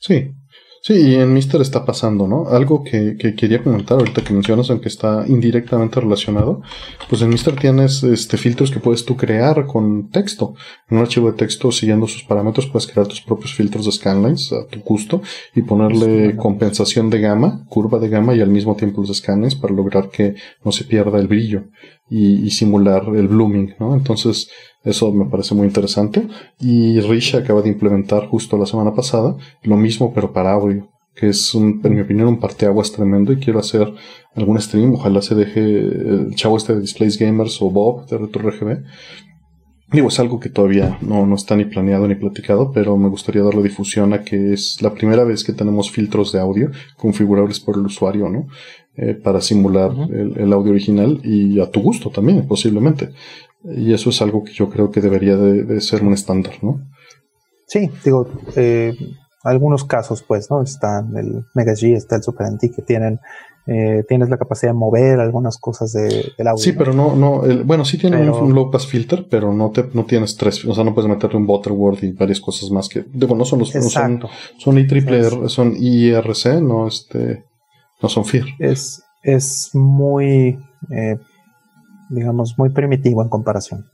Sí, 0.00 0.34
sí, 0.82 0.94
y 0.94 1.14
en 1.14 1.32
Mister 1.32 1.60
está 1.60 1.84
pasando, 1.84 2.26
¿no? 2.26 2.48
Algo 2.48 2.82
que, 2.82 3.16
que, 3.18 3.34
quería 3.34 3.62
comentar 3.62 3.98
ahorita 3.98 4.22
que 4.22 4.32
mencionas, 4.32 4.70
aunque 4.70 4.88
está 4.88 5.24
indirectamente 5.28 6.00
relacionado, 6.00 6.62
pues 7.08 7.22
en 7.22 7.30
Mister 7.30 7.56
tienes 7.56 8.02
este, 8.02 8.36
filtros 8.36 8.70
que 8.70 8.80
puedes 8.80 9.04
tú 9.04 9.16
crear 9.16 9.66
con 9.66 10.10
texto. 10.10 10.54
En 10.88 10.98
un 10.98 11.02
archivo 11.02 11.30
de 11.30 11.36
texto, 11.36 11.70
siguiendo 11.72 12.06
sus 12.06 12.24
parámetros, 12.24 12.66
puedes 12.66 12.86
crear 12.86 13.06
tus 13.06 13.20
propios 13.20 13.54
filtros 13.54 13.86
de 13.86 13.92
scanlines 13.92 14.52
a 14.52 14.66
tu 14.66 14.80
gusto 14.80 15.22
y 15.54 15.62
ponerle 15.62 16.36
compensación 16.36 17.10
de 17.10 17.20
gama, 17.20 17.64
curva 17.68 17.98
de 17.98 18.08
gama 18.08 18.34
y 18.34 18.40
al 18.40 18.50
mismo 18.50 18.76
tiempo 18.76 19.02
los 19.02 19.16
scanlines 19.16 19.54
para 19.54 19.74
lograr 19.74 20.10
que 20.10 20.34
no 20.64 20.72
se 20.72 20.84
pierda 20.84 21.18
el 21.18 21.28
brillo 21.28 21.64
y, 22.08 22.44
y 22.44 22.50
simular 22.50 23.04
el 23.14 23.28
blooming, 23.28 23.74
¿no? 23.78 23.94
Entonces, 23.94 24.50
eso 24.84 25.12
me 25.12 25.26
parece 25.26 25.54
muy 25.54 25.66
interesante. 25.66 26.26
Y 26.58 27.00
Rich 27.00 27.34
acaba 27.34 27.62
de 27.62 27.68
implementar 27.68 28.28
justo 28.28 28.56
la 28.56 28.66
semana 28.66 28.94
pasada 28.94 29.36
lo 29.62 29.76
mismo, 29.76 30.12
pero 30.14 30.32
para 30.32 30.52
audio, 30.52 30.88
que 31.14 31.28
es, 31.28 31.54
un, 31.54 31.80
en 31.84 31.94
mi 31.94 32.00
opinión, 32.00 32.28
un 32.28 32.40
parteaguas 32.40 32.92
tremendo. 32.92 33.32
Y 33.32 33.38
quiero 33.38 33.58
hacer 33.58 33.92
algún 34.34 34.60
stream. 34.60 34.94
Ojalá 34.94 35.22
se 35.22 35.34
deje 35.34 35.60
el 35.60 36.34
chavo 36.34 36.56
este 36.56 36.74
de 36.74 36.80
Displays 36.80 37.18
Gamers 37.18 37.60
o 37.60 37.70
Bob 37.70 38.06
de 38.06 38.18
RetroRGB 38.18 38.84
Digo, 39.92 40.06
es 40.06 40.20
algo 40.20 40.38
que 40.38 40.50
todavía 40.50 40.98
no, 41.00 41.26
no 41.26 41.34
está 41.34 41.56
ni 41.56 41.64
planeado 41.64 42.06
ni 42.06 42.14
platicado, 42.14 42.70
pero 42.70 42.96
me 42.96 43.08
gustaría 43.08 43.42
darle 43.42 43.62
difusión 43.62 44.12
a 44.12 44.22
que 44.22 44.52
es 44.52 44.80
la 44.82 44.94
primera 44.94 45.24
vez 45.24 45.42
que 45.42 45.52
tenemos 45.52 45.90
filtros 45.90 46.30
de 46.30 46.38
audio 46.38 46.70
configurables 46.96 47.58
por 47.58 47.76
el 47.76 47.86
usuario, 47.86 48.28
¿no? 48.28 48.46
Eh, 48.96 49.14
para 49.14 49.40
simular 49.40 49.92
el, 50.12 50.52
audio 50.52 50.70
original 50.72 51.20
y 51.24 51.58
a 51.58 51.70
tu 51.70 51.80
gusto 51.80 52.10
también, 52.10 52.46
posiblemente. 52.46 53.10
Y 53.64 53.92
eso 53.92 54.10
es 54.10 54.22
algo 54.22 54.42
que 54.44 54.52
yo 54.52 54.70
creo 54.70 54.90
que 54.90 55.00
debería 55.00 55.36
de, 55.36 55.80
ser 55.80 56.02
un 56.02 56.14
estándar, 56.14 56.54
¿no? 56.62 56.80
Sí, 57.66 57.90
digo, 58.04 58.28
eh, 58.56 58.94
algunos 59.44 59.84
casos, 59.84 60.22
pues, 60.22 60.50
¿no? 60.50 60.62
Está 60.62 61.00
el 61.16 61.44
Mega 61.54 61.72
G, 61.72 61.94
está 61.94 62.16
el 62.16 62.22
Super 62.22 62.46
NT 62.48 62.74
que 62.74 62.82
tienen 62.82 63.20
eh, 63.66 64.04
tienes 64.08 64.30
la 64.30 64.38
capacidad 64.38 64.72
de 64.72 64.78
mover 64.78 65.20
algunas 65.20 65.58
cosas 65.58 65.92
de, 65.92 66.32
del 66.36 66.48
audio. 66.48 66.62
Sí, 66.62 66.72
pero 66.72 66.92
no, 66.92 67.14
no, 67.14 67.42
bueno, 67.64 67.84
sí 67.84 67.98
tiene 67.98 68.28
un, 68.28 68.54
low 68.54 68.70
pass 68.70 68.86
filter, 68.86 69.28
pero 69.30 69.52
no 69.52 69.70
te, 69.70 69.88
no 69.92 70.04
tienes 70.06 70.36
tres, 70.36 70.64
o 70.64 70.74
sea, 70.74 70.82
no 70.82 70.94
puedes 70.94 71.08
meterle 71.08 71.36
un 71.36 71.46
Butterworth 71.46 72.02
y 72.02 72.12
varias 72.12 72.40
cosas 72.40 72.70
más 72.70 72.88
que, 72.88 73.04
digo, 73.12 73.36
no 73.36 73.44
son 73.44 73.60
los, 73.60 73.72
no 73.74 73.82
son, 73.82 74.20
son 74.58 75.48
son 75.48 75.76
IRC, 75.78 76.60
no 76.62 76.88
este, 76.88 77.44
no 78.02 78.08
son 78.08 78.24
FIR. 78.24 78.46
Es, 78.58 79.02
es 79.22 79.70
muy, 79.74 80.58
eh, 80.90 81.18
digamos, 82.10 82.54
muy 82.58 82.70
primitivo 82.70 83.22
en 83.22 83.28
comparación. 83.28 83.86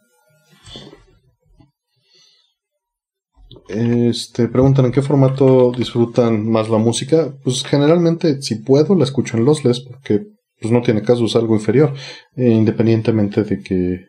Este, 3.68 4.48
preguntan 4.48 4.86
en 4.86 4.92
qué 4.92 5.02
formato 5.02 5.72
disfrutan 5.76 6.48
más 6.48 6.68
la 6.68 6.78
música. 6.78 7.34
Pues 7.42 7.64
generalmente, 7.64 8.40
si 8.42 8.56
puedo, 8.56 8.94
la 8.94 9.04
escucho 9.04 9.36
en 9.36 9.44
lossless 9.44 9.80
porque 9.80 10.26
pues 10.60 10.72
no 10.72 10.82
tiene 10.82 11.02
caso 11.02 11.24
usar 11.24 11.42
algo 11.42 11.54
inferior, 11.54 11.92
eh, 12.36 12.48
independientemente 12.48 13.44
de 13.44 13.60
que 13.60 14.06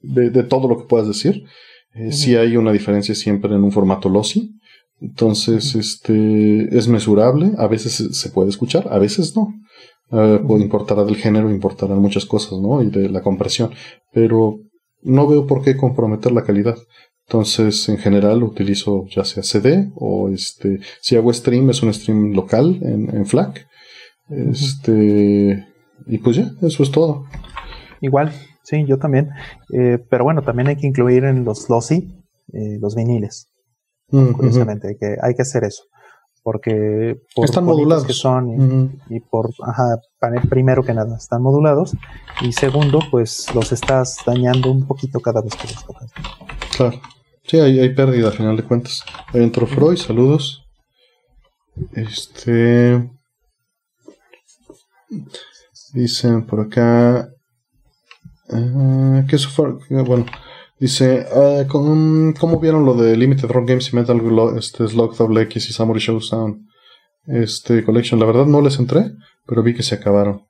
de, 0.00 0.42
todo 0.44 0.68
lo 0.68 0.78
que 0.78 0.84
puedas 0.84 1.08
decir. 1.08 1.44
Eh, 1.94 2.12
Si 2.12 2.36
hay 2.36 2.56
una 2.56 2.72
diferencia 2.72 3.14
siempre 3.14 3.54
en 3.54 3.62
un 3.62 3.72
formato 3.72 4.08
lossy. 4.08 4.52
Entonces, 5.00 5.74
este 5.74 6.76
es 6.76 6.88
mesurable. 6.88 7.52
A 7.56 7.66
veces 7.66 8.08
se 8.12 8.30
puede 8.30 8.50
escuchar, 8.50 8.88
a 8.90 8.98
veces 8.98 9.34
no. 9.34 9.54
Uh, 10.10 10.44
puede 10.46 10.62
importar 10.62 11.04
del 11.04 11.16
género, 11.16 11.50
importarán 11.50 11.98
muchas 11.98 12.26
cosas, 12.26 12.58
¿no? 12.58 12.82
Y 12.82 12.90
de 12.90 13.08
la 13.08 13.22
compresión. 13.22 13.70
Pero 14.12 14.58
no 15.02 15.26
veo 15.26 15.46
por 15.46 15.62
qué 15.62 15.76
comprometer 15.76 16.32
la 16.32 16.44
calidad. 16.44 16.76
Entonces, 17.26 17.88
en 17.88 17.98
general, 17.98 18.42
utilizo 18.42 19.06
ya 19.06 19.24
sea 19.24 19.44
CD 19.44 19.92
o 19.94 20.28
este, 20.28 20.80
si 21.00 21.16
hago 21.16 21.32
stream, 21.32 21.70
es 21.70 21.82
un 21.82 21.94
stream 21.94 22.32
local 22.32 22.80
en, 22.82 23.14
en 23.14 23.24
FLAC. 23.24 23.66
Este, 24.30 25.64
y 26.06 26.18
pues 26.18 26.36
ya, 26.36 26.50
eso 26.62 26.82
es 26.82 26.90
todo. 26.90 27.24
Igual, 28.00 28.32
sí, 28.64 28.84
yo 28.86 28.98
también. 28.98 29.30
Eh, 29.72 29.98
pero 30.10 30.24
bueno, 30.24 30.42
también 30.42 30.68
hay 30.68 30.76
que 30.76 30.86
incluir 30.86 31.24
en 31.24 31.44
los 31.44 31.68
lossy 31.68 32.08
eh, 32.52 32.78
los 32.80 32.96
viniles. 32.96 33.48
Mm, 34.08 34.32
curiosamente, 34.32 34.88
hay, 34.88 34.96
que, 34.96 35.16
hay 35.22 35.34
que 35.34 35.42
hacer 35.42 35.64
eso. 35.64 35.84
Porque 36.42 37.20
por 37.34 37.44
están 37.44 37.64
modulados 37.64 38.04
que 38.04 38.14
son 38.14 38.98
y, 39.10 39.20
por 39.20 39.50
ajá, 39.62 40.00
primero 40.48 40.82
que 40.82 40.94
nada 40.94 41.16
están 41.16 41.42
modulados 41.42 41.94
y 42.40 42.52
segundo 42.52 43.00
pues 43.10 43.54
los 43.54 43.72
estás 43.72 44.16
dañando 44.24 44.70
un 44.70 44.86
poquito 44.86 45.20
cada 45.20 45.42
vez 45.42 45.54
que 45.54 45.68
los 45.68 45.84
tocas. 45.84 46.10
Claro. 46.76 47.00
Sí, 47.44 47.58
hay, 47.58 47.80
hay 47.80 47.94
pérdida 47.94 48.28
a 48.28 48.32
final 48.32 48.56
de 48.56 48.62
cuentas. 48.62 49.04
Ahí 49.34 49.42
entró 49.42 49.66
Freud, 49.66 49.96
saludos. 49.96 50.64
Este. 51.92 53.10
Dicen 55.92 56.46
por 56.46 56.60
acá. 56.60 57.28
Uh, 58.48 59.26
¿Qué 59.26 59.38
fue? 59.38 59.72
Bueno, 59.90 60.26
dice: 60.80 61.26
uh, 61.32 61.66
¿cómo, 61.68 62.58
vieron 62.58 62.84
lo 62.84 62.94
de 62.94 63.16
Limited 63.16 63.48
Rock 63.48 63.68
Games 63.68 63.92
y 63.92 63.96
Metal 63.96 64.20
este, 64.56 64.88
Slug 64.88 65.16
Double 65.16 65.42
X 65.42 65.70
y 65.70 65.72
Samurai 65.72 66.00
Showdown 66.00 66.66
este, 67.26 67.84
Collection? 67.84 68.18
La 68.18 68.26
verdad 68.26 68.46
no 68.46 68.60
les 68.60 68.78
entré, 68.80 69.12
pero 69.46 69.62
vi 69.62 69.74
que 69.74 69.84
se 69.84 69.94
acabaron. 69.94 70.46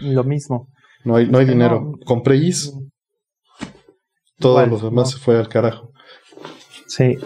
Lo 0.00 0.24
mismo. 0.24 0.68
No 1.04 1.16
hay, 1.16 1.28
no 1.28 1.38
hay 1.38 1.46
dinero. 1.46 1.92
Compré 2.04 2.36
Is 2.36 2.72
todos 4.40 4.68
los 4.68 4.82
demás 4.82 5.10
se 5.10 5.18
fue 5.18 5.38
al 5.38 5.48
carajo. 5.48 5.92
Sí, 6.86 7.16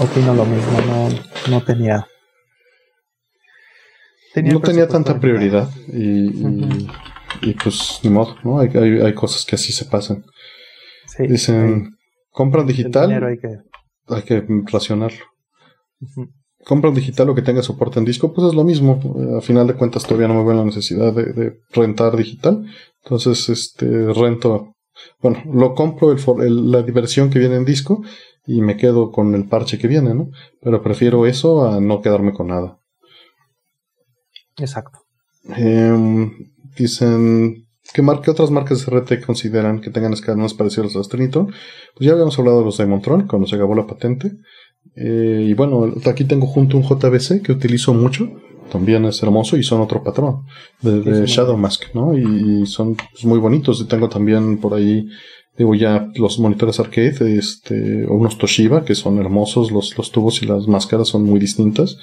opino 0.00 0.34
lo 0.34 0.44
mismo, 0.46 0.80
no, 0.80 1.08
no 1.50 1.62
tenía. 1.62 2.08
no 4.34 4.60
tenía 4.60 4.88
tanta 4.88 5.20
prioridad 5.20 5.68
y, 5.92 6.88
y, 7.42 7.54
pues 7.62 8.00
ni 8.02 8.10
modo, 8.10 8.36
¿no? 8.42 8.58
Hay, 8.58 8.70
hay, 8.74 9.00
hay, 9.00 9.14
cosas 9.14 9.44
que 9.44 9.54
así 9.54 9.72
se 9.72 9.84
pasan. 9.84 10.24
Dicen, 11.18 11.96
compran 12.30 12.66
digital, 12.66 13.24
hay 13.24 13.38
que... 13.38 13.58
hay 14.08 14.22
que 14.22 14.46
racionarlo. 14.70 15.24
Compran 16.64 16.94
digital 16.94 17.30
o 17.30 17.34
que 17.34 17.42
tenga 17.42 17.62
soporte 17.62 17.98
en 17.98 18.04
disco, 18.04 18.32
pues 18.32 18.48
es 18.48 18.54
lo 18.54 18.64
mismo. 18.64 19.00
A 19.38 19.40
final 19.40 19.66
de 19.66 19.74
cuentas 19.74 20.04
todavía 20.04 20.28
no 20.28 20.34
me 20.34 20.44
veo 20.44 20.54
la 20.54 20.64
necesidad 20.64 21.12
de, 21.12 21.32
de 21.32 21.60
rentar 21.72 22.16
digital. 22.16 22.66
Entonces, 23.02 23.48
este, 23.48 24.12
rento 24.12 24.76
bueno, 25.20 25.42
lo 25.52 25.74
compro 25.74 26.12
el, 26.12 26.70
la 26.70 26.82
diversión 26.82 27.30
que 27.30 27.38
viene 27.38 27.56
en 27.56 27.64
disco 27.64 28.02
y 28.46 28.60
me 28.60 28.76
quedo 28.76 29.10
con 29.10 29.34
el 29.34 29.46
parche 29.46 29.78
que 29.78 29.88
viene, 29.88 30.14
¿no? 30.14 30.30
Pero 30.60 30.82
prefiero 30.82 31.26
eso 31.26 31.68
a 31.68 31.80
no 31.80 32.00
quedarme 32.00 32.32
con 32.32 32.48
nada. 32.48 32.78
Exacto. 34.56 35.00
Em, 35.56 36.52
dicen, 36.76 37.65
¿qué, 37.92 38.02
marca, 38.02 38.30
otras 38.30 38.50
marcas 38.50 38.84
de 38.84 38.96
RT 38.96 39.24
consideran 39.24 39.80
que 39.80 39.90
tengan 39.90 40.12
escalones 40.12 40.54
parecidos 40.54 40.94
a 40.94 40.98
los 40.98 41.08
Trinitron? 41.08 41.46
Pues 41.46 42.06
ya 42.06 42.12
habíamos 42.12 42.38
hablado 42.38 42.60
de 42.60 42.64
los 42.64 42.76
Diamondtron 42.76 43.26
cuando 43.26 43.46
se 43.46 43.56
acabó 43.56 43.74
la 43.74 43.86
patente. 43.86 44.32
Eh, 44.94 45.46
y 45.48 45.54
bueno, 45.54 45.92
aquí 46.06 46.24
tengo 46.24 46.46
junto 46.46 46.76
un 46.76 46.84
JBC 46.84 47.42
que 47.42 47.52
utilizo 47.52 47.92
mucho 47.92 48.30
también 48.70 49.04
es 49.04 49.22
hermoso 49.22 49.56
y 49.56 49.62
son 49.62 49.80
otro 49.80 50.02
patrón 50.02 50.42
de, 50.80 51.26
Shadow 51.26 51.56
Mask, 51.56 51.94
¿no? 51.94 52.16
Y, 52.16 52.66
son 52.66 52.96
pues, 52.96 53.24
muy 53.24 53.38
bonitos. 53.38 53.80
Y 53.80 53.86
tengo 53.86 54.08
también 54.08 54.58
por 54.58 54.74
ahí, 54.74 55.08
digo 55.56 55.74
ya 55.74 56.08
los 56.16 56.38
monitores 56.38 56.80
arcade, 56.80 57.36
este, 57.38 58.06
unos 58.06 58.38
Toshiba 58.38 58.84
que 58.84 58.94
son 58.94 59.18
hermosos, 59.18 59.70
los, 59.70 59.96
los 59.96 60.10
tubos 60.10 60.42
y 60.42 60.46
las 60.46 60.66
máscaras 60.66 61.08
son 61.08 61.24
muy 61.24 61.38
distintas. 61.38 61.98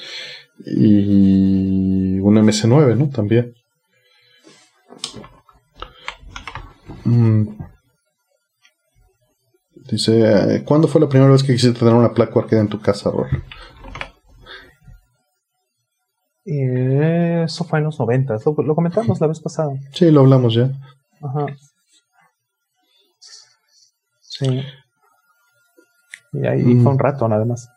Y 0.66 2.20
un 2.20 2.36
MS9, 2.36 2.98
¿no? 2.98 3.10
También. 3.10 3.54
Mm. 7.06 7.48
Dice, 9.90 10.64
¿cuándo 10.66 10.88
fue 10.88 11.02
la 11.02 11.10
primera 11.10 11.32
vez 11.32 11.44
que 11.44 11.54
quisiste 11.54 11.78
tener 11.78 11.94
una 11.94 12.14
placa 12.14 12.40
arcade 12.40 12.62
en 12.62 12.70
tu 12.70 12.80
casa, 12.80 13.12
Ror? 13.12 13.28
Eh, 16.46 17.44
eso 17.46 17.64
fue 17.64 17.80
en 17.80 17.86
los 17.86 18.00
90, 18.00 18.38
lo, 18.66 18.76
comentamos 18.76 19.20
la 19.20 19.28
vez 19.28 19.40
pasada. 19.40 19.74
Sí, 19.94 20.12
lo 20.12 20.22
hablamos 20.22 20.54
ya. 20.54 20.72
Ajá. 21.22 21.46
Sí. 24.20 24.64
Y 26.34 26.48
ahí 26.48 26.64
fue 26.64 26.92
un 26.92 26.96
mm. 26.96 27.00
rato 27.00 27.28
nada 27.28 27.46
más. 27.46 27.70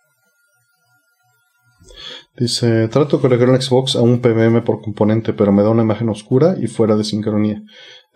Dice, 2.37 2.89
trato 2.89 3.17
de 3.17 3.23
corregir 3.23 3.49
un 3.49 3.61
Xbox 3.61 3.97
a 3.97 4.03
un 4.03 4.21
PBM 4.21 4.63
por 4.63 4.83
componente, 4.83 5.33
pero 5.33 5.53
me 5.53 5.63
da 5.63 5.71
una 5.71 5.83
imagen 5.83 6.09
oscura 6.11 6.55
y 6.59 6.67
fuera 6.67 6.95
de 6.95 7.05
sincronía. 7.05 7.63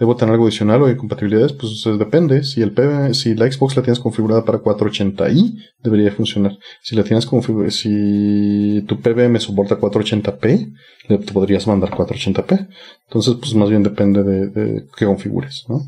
¿Debo 0.01 0.17
tener 0.17 0.33
algo 0.33 0.47
adicional 0.47 0.81
o 0.81 0.87
hay 0.87 0.97
compatibilidades? 0.97 1.53
Pues 1.53 1.85
depende. 1.99 2.43
Si 2.43 2.63
el 2.63 2.73
si 3.15 3.35
la 3.35 3.53
Xbox 3.53 3.77
la 3.77 3.83
tienes 3.83 4.01
configurada 4.01 4.47
para 4.47 4.63
480i, 4.63 5.63
debería 5.83 6.11
funcionar. 6.11 6.57
Si 6.83 6.97
la 6.97 7.05
tienes 7.05 7.29
si 7.69 8.83
tu 8.89 8.99
PBM 8.99 9.39
soporta 9.39 9.79
480p, 9.79 10.75
le 11.09 11.19
podrías 11.19 11.67
mandar 11.67 11.91
480p. 11.91 12.69
Entonces, 13.09 13.35
pues 13.35 13.55
más 13.55 13.69
bien 13.69 13.83
depende 13.83 14.23
de, 14.25 14.49
de 14.49 14.87
qué 14.97 15.05
configures, 15.05 15.67
¿no? 15.69 15.83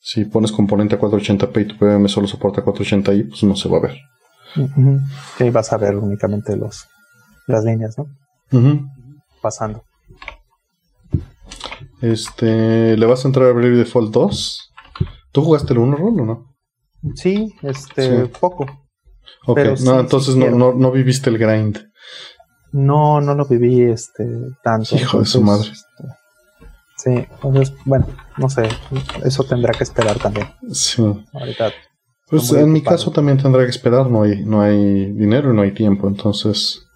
Si 0.00 0.24
pones 0.24 0.52
componente 0.52 0.94
a 0.94 0.98
480p 0.98 1.60
y 1.60 1.64
tu 1.66 1.76
PBM 1.76 2.08
solo 2.08 2.26
soporta 2.26 2.64
480i, 2.64 3.28
pues 3.28 3.42
no 3.44 3.56
se 3.56 3.68
va 3.68 3.76
a 3.76 3.82
ver. 3.82 3.98
Sí, 5.36 5.50
vas 5.50 5.70
a 5.70 5.76
ver 5.76 5.96
únicamente 5.96 6.56
los, 6.56 6.86
las 7.46 7.62
líneas, 7.62 7.98
¿no? 7.98 8.06
Pasando. 9.42 9.84
Este, 12.00 12.96
¿le 12.96 13.06
vas 13.06 13.24
a 13.24 13.28
entrar 13.28 13.48
a 13.48 13.52
Brave 13.52 13.76
Default 13.76 14.12
2? 14.12 14.72
¿Tú 15.32 15.42
jugaste 15.42 15.72
el 15.72 15.80
1 15.80 15.96
rol 15.96 16.20
o 16.20 16.24
no? 16.24 16.56
Sí, 17.14 17.54
este, 17.62 18.26
poco. 18.26 18.66
Ok, 19.46 19.58
no, 19.84 20.00
entonces 20.00 20.36
no, 20.36 20.72
no, 20.72 20.92
viviste 20.92 21.30
el 21.30 21.38
grind. 21.38 21.78
No, 22.72 23.20
no 23.20 23.34
lo 23.34 23.46
viví 23.46 23.82
este 23.82 24.26
tanto. 24.62 24.96
Hijo 24.96 25.20
de 25.20 25.26
su 25.26 25.42
madre. 25.42 25.70
Este, 25.70 26.04
sí, 26.96 27.28
entonces, 27.42 27.74
bueno, 27.84 28.06
no 28.36 28.48
sé, 28.50 28.68
eso 29.24 29.44
tendrá 29.44 29.72
que 29.72 29.84
esperar 29.84 30.18
también. 30.18 30.48
Sí. 30.72 31.02
Ahorita. 31.32 31.70
Pues 32.28 32.52
en 32.52 32.72
mi 32.72 32.82
caso 32.82 33.10
también 33.10 33.38
tendrá 33.38 33.64
que 33.64 33.70
esperar, 33.70 34.08
no 34.08 34.22
hay, 34.22 34.44
no 34.44 34.60
hay 34.60 35.10
dinero 35.12 35.52
y 35.52 35.56
no 35.56 35.62
hay 35.62 35.72
tiempo, 35.72 36.06
entonces. 36.06 36.86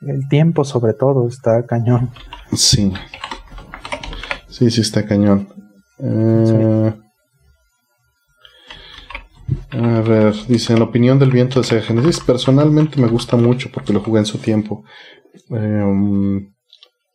El 0.00 0.28
tiempo 0.28 0.64
sobre 0.64 0.92
todo 0.92 1.28
está 1.28 1.64
cañón. 1.66 2.10
Sí. 2.52 2.92
Sí, 4.56 4.70
sí 4.70 4.80
está 4.80 5.04
cañón. 5.04 5.48
Eh, 5.98 6.92
A 9.70 10.00
ver, 10.00 10.34
dice, 10.48 10.72
en 10.72 10.80
opinión 10.80 11.18
del 11.18 11.30
viento 11.30 11.60
de 11.60 11.66
Sega 11.66 11.82
Genesis, 11.82 12.20
personalmente 12.20 12.98
me 12.98 13.06
gusta 13.06 13.36
mucho 13.36 13.70
porque 13.70 13.92
lo 13.92 14.00
jugué 14.00 14.20
en 14.20 14.26
su 14.26 14.38
tiempo. 14.38 14.82
Em, 15.50 16.54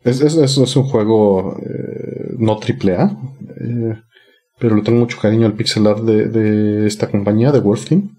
es, 0.04 0.22
es, 0.22 0.76
un 0.78 0.84
juego 0.84 1.58
eh, 1.66 2.36
no 2.38 2.58
triple 2.58 2.96
A, 2.96 3.18
eh, 3.60 3.96
pero 4.60 4.76
le 4.76 4.84
tengo 4.84 5.00
mucho 5.00 5.18
cariño 5.20 5.48
al 5.48 5.54
pixel 5.54 5.88
art 5.88 6.04
de, 6.04 6.86
esta 6.86 7.10
compañía, 7.10 7.52
de 7.52 7.60
Wolf 7.60 7.86
Team. 7.86 8.18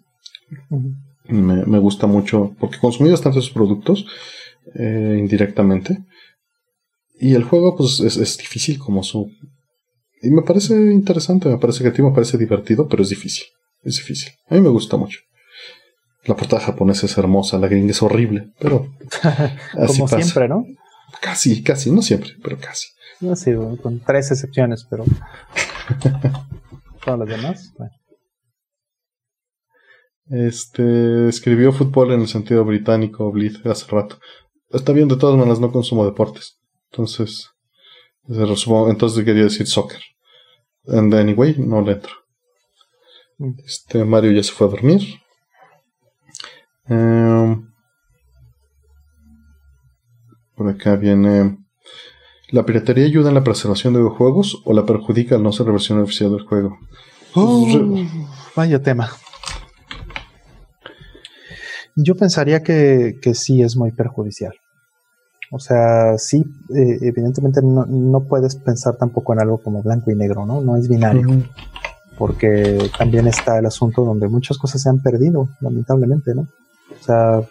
me, 1.28 1.78
gusta 1.78 2.08
mucho 2.08 2.56
porque 2.58 2.80
consumí 2.80 3.10
bastante 3.10 3.40
sus 3.40 3.50
productos 3.50 4.04
indirectamente. 4.74 6.02
Y 7.22 7.36
el 7.36 7.44
juego, 7.44 7.76
pues, 7.76 8.00
es, 8.00 8.16
es, 8.16 8.36
difícil 8.36 8.80
como 8.80 9.04
su. 9.04 9.30
Y 10.22 10.30
me 10.32 10.42
parece 10.42 10.74
interesante, 10.74 11.48
me 11.48 11.56
parece 11.56 11.78
creativo, 11.84 12.08
me 12.08 12.14
parece 12.16 12.36
divertido, 12.36 12.88
pero 12.88 13.04
es 13.04 13.10
difícil. 13.10 13.44
Es 13.84 13.94
difícil. 13.94 14.32
A 14.48 14.56
mí 14.56 14.60
me 14.60 14.70
gusta 14.70 14.96
mucho. 14.96 15.20
La 16.24 16.34
portada 16.34 16.60
japonesa 16.60 17.06
es 17.06 17.16
hermosa, 17.16 17.60
la 17.60 17.68
gringa 17.68 17.92
es 17.92 18.02
horrible, 18.02 18.50
pero. 18.58 18.88
así 19.78 20.00
como 20.00 20.08
siempre, 20.08 20.48
¿no? 20.48 20.66
Casi, 21.20 21.62
casi, 21.62 21.92
no 21.92 22.02
siempre, 22.02 22.32
pero 22.42 22.58
casi. 22.58 22.88
No, 23.20 23.36
sí, 23.36 23.52
con 23.80 24.00
tres 24.00 24.32
excepciones, 24.32 24.84
pero. 24.90 25.04
Todas 27.04 27.20
las 27.20 27.28
demás, 27.28 27.72
bueno. 27.78 27.92
Este 30.26 31.28
escribió 31.28 31.72
fútbol 31.72 32.14
en 32.14 32.22
el 32.22 32.28
sentido 32.28 32.64
británico, 32.64 33.30
Blitz, 33.30 33.64
hace 33.64 33.86
rato. 33.86 34.18
Está 34.70 34.92
bien, 34.92 35.06
de 35.06 35.16
todas 35.16 35.36
maneras, 35.36 35.60
no 35.60 35.70
consumo 35.70 36.04
deportes. 36.04 36.58
Entonces, 36.92 37.48
entonces 38.28 39.24
quería 39.24 39.44
decir 39.44 39.66
soccer. 39.66 40.00
And 40.86 41.14
anyway, 41.14 41.54
no 41.58 41.80
le 41.80 41.92
entro. 41.92 42.12
Este 43.64 44.04
Mario 44.04 44.32
ya 44.32 44.42
se 44.42 44.52
fue 44.52 44.66
a 44.66 44.70
dormir. 44.70 45.00
Em, 46.86 47.72
por 50.54 50.68
acá 50.68 50.96
viene. 50.96 51.58
¿La 52.50 52.66
piratería 52.66 53.06
ayuda 53.06 53.30
en 53.30 53.34
la 53.36 53.44
preservación 53.44 53.94
de 53.94 54.00
videojuegos 54.00 54.60
o 54.66 54.74
la 54.74 54.84
perjudica 54.84 55.36
al 55.36 55.42
no 55.42 55.52
ser 55.52 55.66
la 55.66 55.72
versión 55.72 56.00
oficial 56.00 56.32
del 56.32 56.46
juego? 56.46 56.78
Oh, 57.34 57.66
vaya 58.54 58.82
tema. 58.82 59.10
Yo 61.96 62.14
pensaría 62.14 62.62
que, 62.62 63.14
que 63.22 63.34
sí 63.34 63.62
es 63.62 63.76
muy 63.76 63.92
perjudicial. 63.92 64.52
O 65.54 65.58
sea, 65.58 66.16
sí, 66.16 66.42
eh, 66.74 66.98
evidentemente 67.02 67.60
no, 67.62 68.20
puedes 68.20 68.56
pensar 68.56 68.96
tampoco 68.96 69.34
en 69.34 69.40
algo 69.40 69.58
como 69.58 69.82
blanco 69.82 70.10
y 70.10 70.14
negro, 70.14 70.46
¿no? 70.46 70.62
No 70.62 70.78
es 70.78 70.88
binario. 70.88 71.26
Porque 72.16 72.90
también 72.96 73.26
está 73.26 73.58
el 73.58 73.66
asunto 73.66 74.02
donde 74.02 74.28
muchas 74.28 74.56
cosas 74.56 74.80
se 74.80 74.88
han 74.88 75.00
perdido, 75.00 75.50
lamentablemente, 75.60 76.34
¿no? 76.34 76.48
O 76.98 77.04
sea, 77.04 77.42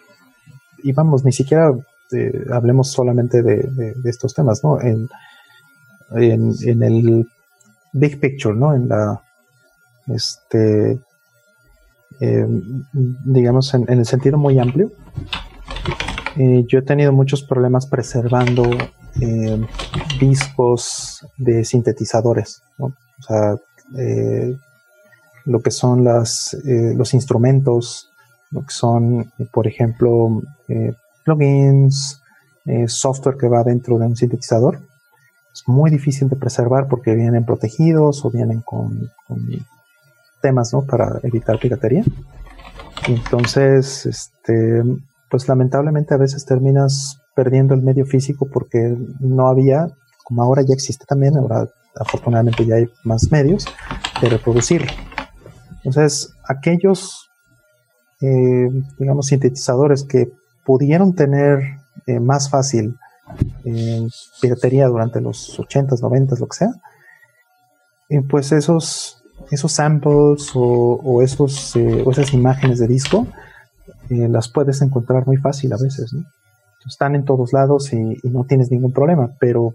y 0.82 0.90
vamos, 0.90 1.24
ni 1.24 1.30
siquiera 1.30 1.72
eh, 2.10 2.44
hablemos 2.52 2.90
solamente 2.90 3.40
de, 3.40 3.94
estos 4.04 4.34
temas, 4.34 4.64
¿no? 4.64 4.80
En, 4.80 5.08
en, 6.10 6.82
el 6.82 7.28
big 7.92 8.18
picture, 8.18 8.56
¿no? 8.56 8.74
En 8.74 8.88
la, 8.88 9.22
este, 10.08 10.98
eh, 12.18 12.46
digamos, 13.24 13.72
en, 13.74 13.88
el 13.88 14.06
sentido 14.06 14.38
muy 14.38 14.58
amplio, 14.58 14.90
eh, 16.36 16.64
yo 16.66 16.78
he 16.78 16.82
tenido 16.82 17.12
muchos 17.12 17.42
problemas 17.42 17.86
preservando 17.86 18.64
eh, 19.20 19.60
discos 20.18 21.26
de 21.36 21.64
sintetizadores, 21.64 22.62
o 22.78 22.92
sea, 23.20 23.56
eh, 23.98 24.56
lo 25.44 25.60
que 25.60 25.70
son 25.70 26.04
las, 26.04 26.56
los 26.64 27.14
instrumentos, 27.14 28.10
lo 28.50 28.60
que 28.60 28.72
son, 28.72 29.32
por 29.50 29.66
ejemplo, 29.66 30.40
plugins, 31.24 32.22
software 32.86 33.36
que 33.36 33.48
va 33.48 33.64
dentro 33.64 33.98
de 33.98 34.06
un 34.06 34.16
sintetizador. 34.16 34.80
Es 35.52 35.64
muy 35.66 35.90
difícil 35.90 36.28
de 36.28 36.36
preservar 36.36 36.86
porque 36.86 37.14
vienen 37.14 37.44
protegidos 37.44 38.24
o 38.24 38.30
vienen 38.30 38.60
con, 38.60 39.10
con 39.26 39.48
temas 40.40 40.72
¿no? 40.72 40.82
para 40.82 41.18
evitar 41.24 41.58
piratería. 41.58 42.04
Entonces, 43.08 44.06
este, 44.06 44.82
pues 45.32 45.48
lamentablemente 45.48 46.12
a 46.12 46.18
veces 46.18 46.44
terminas 46.44 47.22
perdiendo 47.34 47.72
el 47.72 47.80
medio 47.80 48.04
físico 48.04 48.46
porque 48.52 48.94
no 49.18 49.48
había, 49.48 49.88
como 50.24 50.42
ahora 50.42 50.60
ya 50.60 50.74
existe 50.74 51.06
también, 51.06 51.38
ahora 51.38 51.66
afortunadamente 51.98 52.66
ya 52.66 52.74
hay 52.74 52.86
más 53.02 53.32
medios 53.32 53.64
de 54.20 54.28
reproducirlo. 54.28 54.92
Entonces, 55.76 56.34
aquellos, 56.46 57.30
eh, 58.20 58.68
digamos, 58.98 59.28
sintetizadores 59.28 60.04
que 60.04 60.30
pudieron 60.66 61.14
tener 61.14 61.78
eh, 62.06 62.20
más 62.20 62.50
fácil 62.50 62.98
eh, 63.64 64.06
piratería 64.42 64.86
durante 64.86 65.22
los 65.22 65.58
80s, 65.58 66.02
90s, 66.02 66.40
lo 66.40 66.46
que 66.46 66.56
sea, 66.58 66.74
pues 68.28 68.52
esos, 68.52 69.24
esos 69.50 69.72
samples 69.72 70.50
o, 70.54 71.22
esos, 71.22 71.74
o 71.74 72.10
esas 72.10 72.34
imágenes 72.34 72.78
de 72.80 72.86
disco 72.86 73.26
eh, 74.10 74.28
las 74.28 74.48
puedes 74.48 74.82
encontrar 74.82 75.26
muy 75.26 75.36
fácil 75.36 75.72
a 75.72 75.76
veces, 75.76 76.14
Están 76.86 77.14
en 77.14 77.24
todos 77.24 77.52
lados 77.52 77.92
y, 77.92 78.18
no 78.24 78.44
tienes 78.44 78.70
ningún 78.70 78.92
problema, 78.92 79.30
pero 79.38 79.74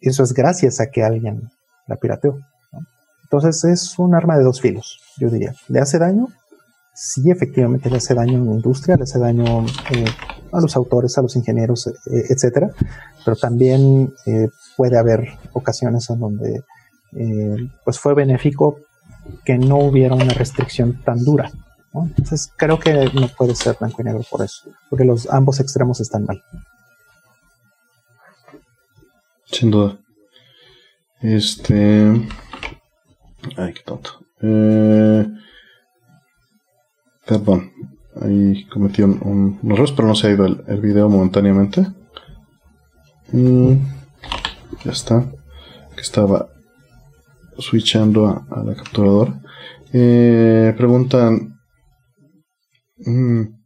eso 0.00 0.22
es 0.22 0.32
gracias 0.32 0.80
a 0.80 0.90
que 0.90 1.04
alguien 1.04 1.50
la 1.86 1.96
pirateó. 1.96 2.38
Entonces 3.22 3.64
es 3.64 3.98
un 3.98 4.14
arma 4.14 4.38
de 4.38 4.44
dos 4.44 4.60
filos, 4.60 5.00
yo 5.18 5.28
diría. 5.30 5.54
¿Le 5.68 5.80
hace 5.80 5.98
daño? 5.98 6.28
Sí, 6.94 7.30
efectivamente 7.30 7.90
le 7.90 7.98
hace 7.98 8.14
daño 8.14 8.42
a 8.42 8.44
la 8.44 8.54
industria, 8.54 8.96
le 8.96 9.04
hace 9.04 9.18
daño 9.18 9.64
eh, 9.90 10.06
a 10.50 10.60
los 10.60 10.74
autores, 10.76 11.16
a 11.16 11.22
los 11.22 11.36
ingenieros, 11.36 11.86
eh, 11.86 11.92
etcétera. 12.28 12.70
Pero 13.24 13.36
también 13.36 14.12
puede 14.76 14.98
haber 14.98 15.28
ocasiones 15.52 16.08
en 16.10 16.20
donde 16.20 16.62
pues 17.84 17.98
fue 17.98 18.14
benéfico 18.14 18.78
que 19.44 19.58
no 19.58 19.78
hubiera 19.78 20.14
una 20.14 20.32
restricción 20.34 21.02
tan 21.04 21.24
dura. 21.24 21.50
Entonces 21.94 22.52
creo 22.56 22.78
que 22.78 23.10
no 23.14 23.28
puede 23.28 23.54
ser 23.54 23.76
blanco 23.78 24.02
y 24.02 24.04
negro 24.04 24.22
por 24.30 24.42
eso, 24.42 24.70
porque 24.88 25.04
los 25.04 25.28
ambos 25.30 25.60
extremos 25.60 26.00
están 26.00 26.24
mal. 26.24 26.42
Sin 29.46 29.70
duda. 29.70 29.98
Este. 31.20 32.28
Ay, 33.56 33.72
qué 33.72 33.82
tonto. 33.84 34.10
Eh... 34.42 35.26
Perdón. 37.26 37.72
Ahí 38.20 38.64
cometí 38.64 39.02
un, 39.02 39.60
error, 39.62 39.88
pero 39.94 40.08
no 40.08 40.14
se 40.14 40.26
ha 40.26 40.30
ido 40.30 40.44
el, 40.44 40.64
el 40.66 40.80
video 40.80 41.08
momentáneamente. 41.08 41.86
Mm, 43.32 43.74
ya 44.84 44.92
está. 44.92 45.24
Que 45.94 46.00
estaba 46.00 46.48
switchando 47.58 48.26
a, 48.26 48.62
la 48.64 48.74
capturadora. 48.74 49.40
Eh, 49.92 50.74
preguntan 50.76 51.57
Mm. 52.98 53.58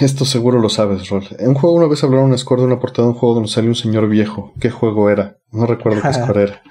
Esto 0.00 0.24
seguro 0.24 0.58
lo 0.58 0.68
sabes, 0.68 1.08
Rol. 1.08 1.24
En 1.38 1.50
un 1.50 1.54
juego 1.54 1.76
una 1.76 1.86
vez 1.86 2.02
hablaron 2.02 2.30
un 2.30 2.38
score 2.38 2.60
de 2.60 2.66
una 2.66 2.80
portada 2.80 3.06
de 3.06 3.14
un 3.14 3.18
juego 3.18 3.36
donde 3.36 3.50
salió 3.50 3.70
un 3.70 3.76
señor 3.76 4.08
viejo. 4.08 4.52
¿Qué 4.60 4.70
juego 4.70 5.08
era? 5.08 5.38
No 5.52 5.66
recuerdo 5.66 6.02
qué 6.02 6.12
score 6.12 6.38
era. 6.38 6.62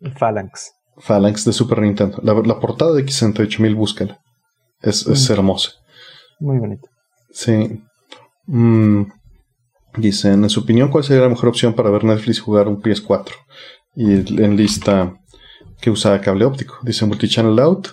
Phalanx. 0.18 0.72
Phalanx 0.98 1.44
de 1.44 1.52
Super 1.52 1.80
Nintendo. 1.80 2.18
La, 2.22 2.60
portada 2.60 2.92
de 2.92 3.04
X68000, 3.04 3.74
búscala. 3.74 4.20
Es, 4.80 5.06
es 5.06 5.28
mm. 5.28 5.32
hermosa. 5.32 5.72
Muy 6.40 6.58
bonita. 6.58 6.88
Sí. 7.30 7.82
Mm. 8.46 9.02
Dicen, 9.96 10.44
en 10.44 10.50
su 10.50 10.60
opinión, 10.60 10.90
¿cuál 10.90 11.04
sería 11.04 11.22
la 11.22 11.28
mejor 11.28 11.48
opción 11.48 11.74
para 11.74 11.90
ver 11.90 12.04
Netflix 12.04 12.40
jugar 12.40 12.68
un 12.68 12.80
PS4? 12.80 13.32
Y 13.94 14.42
en 14.42 14.56
lista 14.56 15.14
que 15.80 15.90
usaba 15.90 16.20
cable 16.20 16.44
óptico. 16.44 16.78
Dice 16.82 17.06
Multichannel 17.06 17.58
Out, 17.58 17.88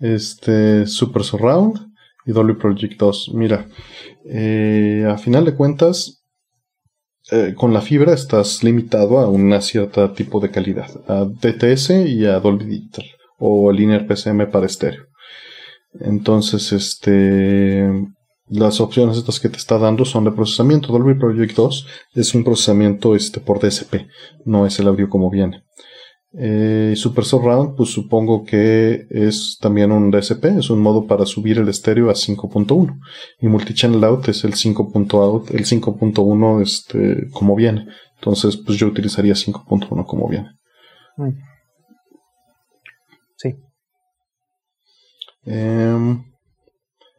este 0.00 0.86
Super 0.86 1.24
Surround 1.24 1.92
y 2.26 2.32
Dolby 2.32 2.54
Project 2.54 2.98
2. 2.98 3.30
Mira, 3.34 3.66
eh, 4.24 5.06
a 5.08 5.16
final 5.18 5.44
de 5.44 5.54
cuentas, 5.54 6.22
eh, 7.30 7.54
con 7.56 7.72
la 7.72 7.80
fibra 7.80 8.12
estás 8.12 8.62
limitado 8.62 9.18
a 9.18 9.28
un 9.28 9.60
cierto 9.60 10.10
tipo 10.12 10.40
de 10.40 10.50
calidad, 10.50 10.90
a 11.08 11.24
DTS 11.24 12.06
y 12.06 12.24
a 12.24 12.38
Dolby 12.38 12.66
Digital 12.66 13.04
o 13.38 13.72
Linear 13.72 14.06
PCM 14.06 14.50
para 14.50 14.66
estéreo. 14.66 15.06
Entonces, 16.00 16.72
este, 16.72 17.90
las 18.48 18.80
opciones 18.80 19.16
estas 19.16 19.40
que 19.40 19.48
te 19.48 19.56
está 19.56 19.78
dando 19.78 20.04
son 20.04 20.24
de 20.24 20.32
procesamiento. 20.32 20.92
Dolby 20.92 21.14
Project 21.14 21.56
2 21.56 21.86
es 22.14 22.34
un 22.34 22.44
procesamiento 22.44 23.14
este, 23.14 23.40
por 23.40 23.60
DSP, 23.60 24.06
no 24.44 24.66
es 24.66 24.78
el 24.78 24.88
audio 24.88 25.08
como 25.08 25.30
viene. 25.30 25.64
Eh, 26.38 26.92
Super 26.96 27.24
Surround, 27.24 27.76
pues 27.76 27.90
supongo 27.90 28.44
que 28.44 29.06
es 29.08 29.56
también 29.58 29.90
un 29.90 30.10
DSP, 30.10 30.44
es 30.58 30.68
un 30.68 30.80
modo 30.80 31.06
para 31.06 31.24
subir 31.24 31.58
el 31.58 31.68
estéreo 31.68 32.10
a 32.10 32.14
5.1. 32.14 33.00
Y 33.40 33.48
Multichannel 33.48 34.04
Out 34.04 34.28
es 34.28 34.44
el 34.44 34.52
5.out, 34.52 35.50
el 35.52 35.64
5.1 35.64 36.62
este, 36.62 37.30
como 37.30 37.56
viene. 37.56 37.86
Entonces, 38.16 38.58
pues 38.58 38.76
yo 38.78 38.86
utilizaría 38.86 39.32
5.1 39.32 40.04
como 40.04 40.28
viene. 40.28 40.50
Sí. 43.36 43.54
Em, 45.46 46.22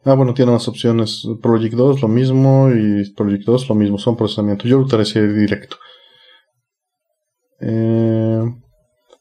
ah, 0.04 0.14
bueno, 0.14 0.32
tiene 0.32 0.52
más 0.52 0.68
opciones. 0.68 1.26
Project 1.42 1.74
2 1.74 2.02
lo 2.02 2.08
mismo 2.08 2.70
y 2.70 3.10
Project 3.14 3.44
2 3.44 3.68
lo 3.68 3.74
mismo, 3.74 3.98
son 3.98 4.16
procesamientos. 4.16 4.70
Yo 4.70 4.78
lo 4.78 4.84
utilizaría 4.84 5.32
directo. 5.32 5.76
Em, 7.60 8.62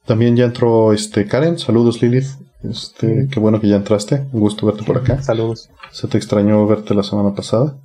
también 0.08 0.36
ya 0.38 0.46
entró 0.46 0.94
este 0.94 1.28
Karen. 1.28 1.60
Saludos, 1.60 2.02
Lilith. 2.02 2.30
Este, 2.64 3.28
qué 3.30 3.40
bueno 3.40 3.60
que 3.60 3.68
ya 3.68 3.76
entraste. 3.76 4.26
Un 4.32 4.40
gusto 4.40 4.66
verte 4.66 4.84
por 4.84 4.98
acá. 4.98 5.22
Saludos. 5.22 5.70
Se 5.92 6.08
te 6.08 6.18
extrañó 6.18 6.66
verte 6.66 6.96
la 6.96 7.04
semana 7.04 7.36
pasada. 7.36 7.78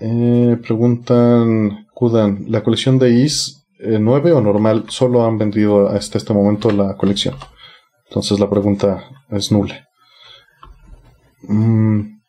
Eh, 0.00 0.56
preguntan, 0.62 1.86
Kudan, 1.92 2.46
¿la 2.48 2.62
colección 2.62 2.98
de 2.98 3.10
IS 3.10 3.66
9 3.78 4.32
o 4.32 4.40
normal 4.40 4.86
solo 4.88 5.24
han 5.26 5.36
vendido 5.36 5.88
hasta 5.88 6.16
este 6.16 6.32
momento 6.32 6.70
la 6.70 6.96
colección? 6.96 7.36
Entonces 8.08 8.40
la 8.40 8.48
pregunta 8.48 9.04
es 9.28 9.52
nula. 9.52 9.86
Mm, 11.42 12.20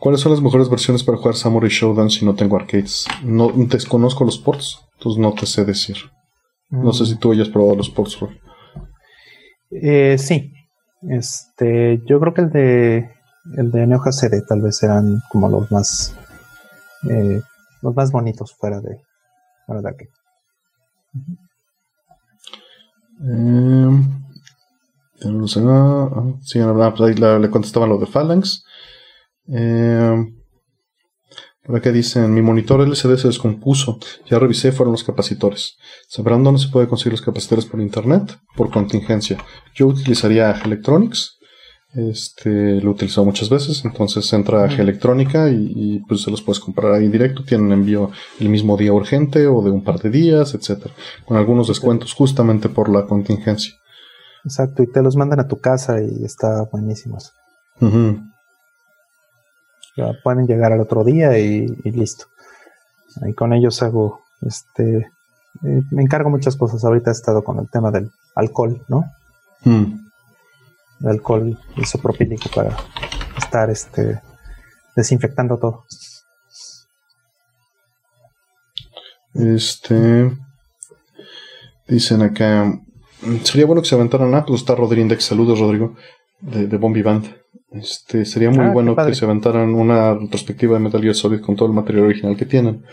¿Cuáles 0.00 0.20
son 0.20 0.32
las 0.32 0.42
mejores 0.42 0.68
versiones 0.68 1.04
para 1.04 1.18
jugar 1.18 1.36
Samurai 1.36 1.70
Showdown 1.70 2.10
si 2.10 2.24
no 2.24 2.34
tengo 2.34 2.56
arcades? 2.56 3.06
No 3.22 3.52
desconozco 3.54 4.24
los 4.24 4.38
ports, 4.38 4.80
entonces 4.98 5.20
no 5.20 5.32
te 5.32 5.46
sé 5.46 5.64
decir. 5.64 5.96
No 6.70 6.92
sé 6.92 7.06
si 7.06 7.16
tú 7.16 7.32
hayas 7.32 7.48
probado 7.48 7.76
los 7.76 7.90
ports, 7.90 8.16
eh, 9.70 10.18
sí. 10.18 10.52
Este, 11.02 12.02
yo 12.06 12.20
creo 12.20 12.34
que 12.34 12.40
el 12.42 12.50
de 12.50 13.10
el 13.56 13.70
de 13.70 13.86
Neo 13.86 14.00
tal 14.46 14.60
vez 14.60 14.82
eran 14.82 15.22
como 15.30 15.48
los 15.48 15.70
más 15.72 16.14
eh, 17.08 17.40
los 17.80 17.94
más 17.94 18.12
bonitos 18.12 18.54
fuera 18.54 18.80
de 18.80 19.00
fuera 19.66 19.80
de 19.80 19.88
arcade. 19.88 20.10
Ah, 23.22 24.00
sí, 26.42 26.58
pues 26.96 27.00
ahí 27.00 27.14
le 27.14 27.50
contestaban 27.50 27.88
lo 27.88 27.98
de 27.98 28.06
Phalanx. 28.06 28.64
Eh, 29.48 30.39
por 31.70 31.78
acá 31.78 31.92
dicen, 31.92 32.34
mi 32.34 32.42
monitor 32.42 32.80
LCD 32.80 33.16
se 33.16 33.28
descompuso. 33.28 34.00
Ya 34.28 34.40
revisé, 34.40 34.72
fueron 34.72 34.90
los 34.90 35.04
capacitores. 35.04 35.76
¿Sabrán 36.08 36.42
dónde 36.42 36.60
se 36.60 36.68
puede 36.68 36.88
conseguir 36.88 37.12
los 37.12 37.22
capacitores 37.22 37.64
por 37.64 37.80
internet? 37.80 38.38
Por 38.56 38.70
contingencia. 38.70 39.38
Yo 39.74 39.86
utilizaría 39.86 40.50
Electronics. 40.50 41.38
Este, 41.94 42.80
lo 42.80 42.90
he 42.90 42.94
utilizado 42.94 43.24
muchas 43.24 43.48
veces. 43.48 43.84
Entonces 43.84 44.32
entra 44.32 44.64
a 44.64 44.66
Electrónica 44.66 45.48
y, 45.48 45.72
y, 45.76 45.98
pues 46.08 46.22
se 46.22 46.30
los 46.32 46.42
puedes 46.42 46.58
comprar 46.58 46.92
ahí 46.92 47.06
directo. 47.06 47.44
Tienen 47.44 47.70
envío 47.70 48.10
el 48.40 48.48
mismo 48.48 48.76
día 48.76 48.92
urgente 48.92 49.46
o 49.46 49.62
de 49.62 49.70
un 49.70 49.84
par 49.84 50.00
de 50.00 50.10
días, 50.10 50.54
etcétera. 50.54 50.92
Con 51.24 51.36
algunos 51.36 51.68
descuentos 51.68 52.14
justamente 52.14 52.68
por 52.68 52.88
la 52.88 53.06
contingencia. 53.06 53.74
Exacto, 54.44 54.82
y 54.82 54.90
te 54.90 55.02
los 55.02 55.14
mandan 55.14 55.38
a 55.38 55.46
tu 55.46 55.60
casa 55.60 56.02
y 56.02 56.24
está 56.24 56.64
buenísimos. 56.72 57.32
Pueden 60.22 60.46
llegar 60.46 60.72
al 60.72 60.80
otro 60.80 61.04
día 61.04 61.38
y, 61.38 61.66
listo. 61.84 62.26
Y 63.26 63.32
con 63.34 63.52
ellos 63.52 63.82
hago, 63.82 64.22
este, 64.42 65.10
eh, 65.64 65.82
me 65.90 66.02
encargo 66.02 66.30
muchas 66.30 66.56
cosas. 66.56 66.84
Ahorita 66.84 67.10
he 67.10 67.12
estado 67.12 67.42
con 67.42 67.58
el 67.58 67.68
tema 67.68 67.90
del 67.90 68.10
alcohol, 68.34 68.84
¿no? 68.88 69.04
Mm. 69.64 70.08
El 71.00 71.08
alcohol 71.08 71.58
isopropílico 71.76 72.48
para 72.54 72.76
estar, 73.36 73.70
este, 73.70 74.20
desinfectando 74.94 75.58
todo. 75.58 75.84
Este, 79.34 80.36
dicen 81.86 82.22
acá, 82.22 82.80
Sería 83.42 83.66
bueno 83.66 83.82
que 83.82 83.88
se 83.88 83.94
aventaran. 83.94 84.34
Ah, 84.34 84.44
pues 84.46 84.60
está 84.60 84.74
Rodríguez. 84.74 85.22
Saludos, 85.22 85.58
Rodrigo, 85.60 85.94
de, 86.40 86.66
de 86.66 86.76
Bombi 86.76 87.02
Band. 87.02 87.39
Este, 87.72 88.24
sería 88.24 88.50
muy 88.50 88.66
ah, 88.66 88.70
bueno 88.72 88.96
que 88.96 89.14
se 89.14 89.24
aventaran 89.24 89.74
una 89.74 90.14
retrospectiva 90.14 90.74
de 90.74 90.80
Metal 90.80 91.00
Gear 91.00 91.14
Solid 91.14 91.40
con 91.40 91.54
todo 91.56 91.68
el 91.68 91.74
material 91.74 92.06
original 92.06 92.36
que 92.36 92.46
tienen. 92.46 92.84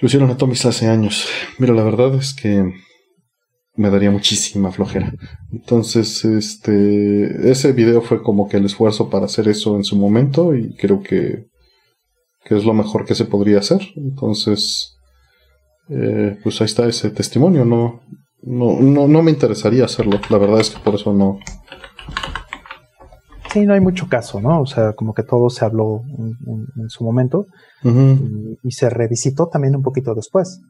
Lo 0.00 0.06
hicieron 0.06 0.30
Atomics 0.30 0.66
hace 0.66 0.88
años. 0.88 1.28
Mira, 1.58 1.72
la 1.74 1.84
verdad 1.84 2.12
es 2.14 2.34
que 2.34 2.72
me 3.76 3.88
daría 3.88 4.10
muchísima 4.10 4.72
flojera. 4.72 5.14
Entonces, 5.52 6.24
este, 6.24 7.50
ese 7.50 7.72
video 7.72 8.02
fue 8.02 8.22
como 8.22 8.48
que 8.48 8.56
el 8.56 8.66
esfuerzo 8.66 9.08
para 9.08 9.26
hacer 9.26 9.48
eso 9.48 9.76
en 9.76 9.84
su 9.84 9.96
momento 9.96 10.54
y 10.56 10.74
creo 10.74 11.02
que, 11.02 11.46
que 12.44 12.56
es 12.56 12.64
lo 12.64 12.74
mejor 12.74 13.04
que 13.04 13.14
se 13.14 13.24
podría 13.26 13.60
hacer. 13.60 13.80
Entonces, 13.96 14.96
eh, 15.88 16.36
pues 16.42 16.60
ahí 16.60 16.66
está 16.66 16.86
ese 16.88 17.10
testimonio. 17.10 17.64
No, 17.64 18.02
no, 18.42 18.80
no, 18.80 19.06
no 19.06 19.22
me 19.22 19.30
interesaría 19.30 19.84
hacerlo. 19.84 20.20
La 20.28 20.38
verdad 20.38 20.60
es 20.60 20.70
que 20.70 20.80
por 20.80 20.96
eso 20.96 21.12
no. 21.12 21.38
Sí, 23.52 23.66
no 23.66 23.74
hay 23.74 23.80
mucho 23.80 24.08
caso, 24.08 24.40
¿no? 24.40 24.62
O 24.62 24.66
sea, 24.66 24.94
como 24.94 25.12
que 25.12 25.22
todo 25.22 25.50
se 25.50 25.64
habló 25.64 26.02
en, 26.16 26.88
su 26.88 27.04
momento 27.04 27.46
y, 28.62 28.70
se 28.70 28.88
revisitó 28.88 29.48
también 29.48 29.76
un 29.76 29.82
poquito 29.82 30.14
después. 30.14 30.60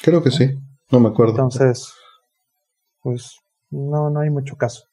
Creo 0.00 0.22
que 0.22 0.30
sí, 0.30 0.50
no 0.92 1.00
me 1.00 1.08
acuerdo. 1.08 1.32
Entonces, 1.32 1.92
pues 3.00 3.36
no, 3.70 4.10
no 4.10 4.20
hay 4.20 4.30
mucho 4.30 4.56
caso, 4.56 4.84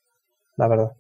la 0.58 0.68
verdad. 0.68 0.92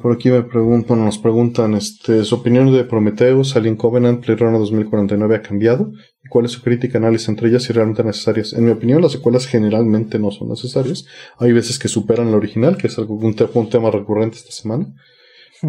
Por 0.00 0.12
aquí 0.12 0.30
me 0.30 0.44
preguntan, 0.44 1.04
nos 1.04 1.18
preguntan, 1.18 1.74
este, 1.74 2.22
su 2.24 2.36
opinión 2.36 2.72
de 2.72 2.84
Prometheus, 2.84 3.56
Alien 3.56 3.74
Covenant, 3.74 4.24
Blade 4.24 4.40
Runner 4.40 4.60
2049 4.60 5.36
ha 5.36 5.42
cambiado. 5.42 5.90
¿Y 6.24 6.28
cuál 6.28 6.46
es 6.46 6.52
su 6.52 6.62
crítica, 6.62 6.98
análisis 6.98 7.28
entre 7.28 7.48
ellas 7.48 7.68
y 7.68 7.72
realmente 7.74 8.02
necesarias? 8.02 8.54
En 8.54 8.64
mi 8.64 8.70
opinión, 8.70 9.02
las 9.02 9.12
secuelas 9.12 9.46
generalmente 9.46 10.18
no 10.18 10.30
son 10.30 10.48
necesarias. 10.48 11.04
Hay 11.38 11.52
veces 11.52 11.78
que 11.78 11.88
superan 11.88 12.30
la 12.30 12.38
original, 12.38 12.78
que 12.78 12.86
es 12.86 12.98
algo, 12.98 13.14
un, 13.14 13.34
tema 13.68 13.90
recurrente 13.90 14.38
esta 14.38 14.52
semana. 14.52 14.86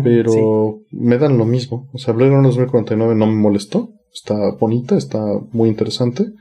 Pero 0.03 0.81
me 0.91 1.17
dan 1.17 1.37
lo 1.37 1.45
mismo. 1.45 1.89
O 1.93 1.97
sea, 1.97 2.13
Blade 2.13 2.31
Runner 2.31 2.47
2049 2.47 3.15
no 3.15 3.27
me 3.27 3.35
molestó. 3.35 3.91
Está 4.13 4.51
bonita, 4.51 4.97
está 4.97 5.21
muy 5.51 5.69
interesante. 5.69 6.31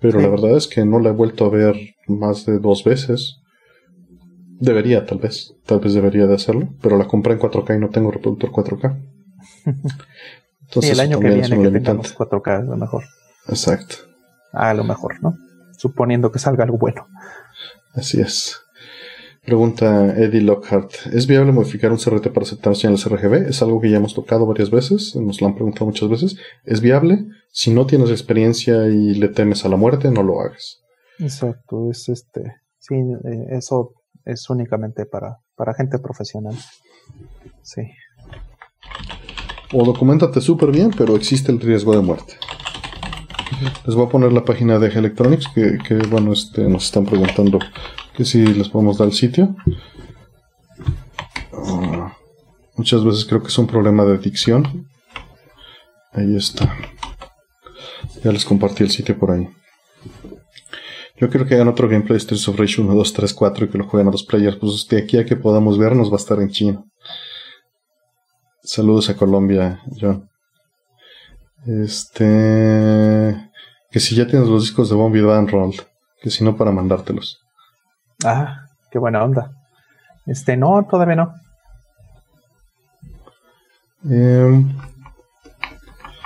Pero 0.00 0.20
la 0.20 0.28
verdad 0.28 0.56
es 0.56 0.68
que 0.68 0.84
no 0.84 1.00
la 1.00 1.10
he 1.10 1.12
vuelto 1.12 1.46
a 1.46 1.50
ver 1.50 1.76
más 2.06 2.44
de 2.44 2.58
dos 2.58 2.84
veces. 2.84 3.40
Debería, 4.60 5.06
tal 5.06 5.18
vez. 5.18 5.54
Tal 5.64 5.80
vez 5.80 5.94
debería 5.94 6.26
de 6.26 6.34
hacerlo. 6.34 6.68
Pero 6.82 6.98
la 6.98 7.06
compré 7.06 7.32
en 7.32 7.40
4K 7.40 7.76
y 7.76 7.80
no 7.80 7.88
tengo 7.88 8.10
reproductor 8.10 8.50
4K. 8.50 8.98
Entonces, 10.62 10.92
el 10.92 11.00
año 11.00 11.20
que 11.20 11.28
viene 11.28 11.62
que 11.62 11.70
tengamos 11.70 12.14
4K 12.16 12.62
es 12.62 12.68
lo 12.68 12.76
mejor. 12.76 13.04
Exacto. 13.48 13.96
A 14.52 14.72
lo 14.74 14.84
mejor, 14.84 15.22
¿no? 15.22 15.36
Suponiendo 15.76 16.30
que 16.30 16.38
salga 16.38 16.64
algo 16.64 16.78
bueno. 16.78 17.06
Así 17.94 18.20
es. 18.20 18.60
Pregunta 19.44 20.16
Eddie 20.16 20.40
Lockhart. 20.40 20.90
¿Es 21.12 21.26
viable 21.26 21.52
modificar 21.52 21.92
un 21.92 21.98
CRT 21.98 22.28
para 22.28 22.46
aceptarse 22.46 22.86
en 22.86 22.94
el 22.94 23.02
CRGB? 23.02 23.48
Es 23.48 23.60
algo 23.60 23.78
que 23.78 23.90
ya 23.90 23.98
hemos 23.98 24.14
tocado 24.14 24.46
varias 24.46 24.70
veces, 24.70 25.14
nos 25.16 25.40
lo 25.40 25.46
han 25.46 25.54
preguntado 25.54 25.84
muchas 25.84 26.08
veces. 26.08 26.36
¿Es 26.64 26.80
viable? 26.80 27.26
Si 27.52 27.70
no 27.70 27.86
tienes 27.86 28.10
experiencia 28.10 28.88
y 28.88 29.14
le 29.14 29.28
temes 29.28 29.64
a 29.66 29.68
la 29.68 29.76
muerte, 29.76 30.10
no 30.10 30.22
lo 30.22 30.40
hagas. 30.40 30.80
Exacto, 31.18 31.90
es 31.90 32.08
este. 32.08 32.54
Sí, 32.78 32.94
eh, 32.94 33.46
eso 33.50 33.92
es 34.24 34.48
únicamente 34.48 35.04
para, 35.04 35.38
para 35.54 35.74
gente 35.74 35.98
profesional. 35.98 36.54
Sí. 37.62 37.82
O 39.74 39.84
documentate 39.84 40.40
súper 40.40 40.70
bien, 40.70 40.90
pero 40.96 41.16
existe 41.16 41.52
el 41.52 41.60
riesgo 41.60 41.94
de 41.94 42.00
muerte. 42.00 42.34
Les 43.86 43.94
voy 43.94 44.06
a 44.06 44.08
poner 44.08 44.32
la 44.32 44.44
página 44.44 44.78
de 44.78 44.88
Electronics, 44.88 45.48
que, 45.48 45.96
bueno, 46.08 46.32
este, 46.32 46.62
nos 46.62 46.86
están 46.86 47.04
preguntando 47.04 47.58
que 48.16 48.24
si 48.24 48.44
les 48.44 48.68
podemos 48.68 48.98
dar 48.98 49.08
el 49.08 49.14
sitio. 49.14 49.54
Ah, 51.52 52.16
muchas 52.76 53.04
veces 53.04 53.24
creo 53.24 53.42
que 53.42 53.48
es 53.48 53.58
un 53.58 53.66
problema 53.66 54.04
de 54.04 54.18
dicción. 54.18 54.88
Ahí 56.12 56.36
está. 56.36 56.74
Ya 58.22 58.32
les 58.32 58.44
compartí 58.44 58.82
el 58.82 58.90
sitio 58.90 59.18
por 59.18 59.32
ahí. 59.32 59.48
Yo 61.16 61.30
quiero 61.30 61.46
que 61.46 61.54
hagan 61.54 61.68
otro 61.68 61.88
gameplay 61.88 62.16
de 62.16 62.20
Streets 62.20 62.48
of 62.48 62.58
Rage 62.58 62.80
1, 62.80 62.92
2, 62.94 63.12
3, 63.12 63.34
4 63.34 63.64
y 63.64 63.68
que 63.68 63.78
lo 63.78 63.88
jueguen 63.88 64.08
a 64.08 64.10
dos 64.10 64.24
players. 64.24 64.56
Pues 64.56 64.86
de 64.88 64.98
aquí 64.98 65.18
a 65.18 65.24
que 65.24 65.36
podamos 65.36 65.78
vernos 65.78 66.10
va 66.10 66.14
a 66.14 66.18
estar 66.18 66.40
en 66.40 66.50
chino. 66.50 66.86
Saludos 68.62 69.10
a 69.10 69.16
Colombia, 69.16 69.82
John. 70.00 70.28
Este. 71.66 73.50
Que 73.90 74.00
si 74.00 74.14
ya 74.14 74.26
tienes 74.26 74.48
los 74.48 74.62
discos 74.62 74.88
de 74.90 74.96
Bombi 74.96 75.20
Dan 75.20 75.48
Roll. 75.48 75.74
Que 76.20 76.30
si 76.30 76.44
no, 76.44 76.56
para 76.56 76.70
mandártelos. 76.70 77.40
Ah, 78.24 78.66
qué 78.90 78.98
buena 78.98 79.22
onda. 79.22 79.50
Este, 80.26 80.56
no, 80.56 80.86
todavía 80.90 81.16
no. 81.16 81.34
Em, 84.10 84.74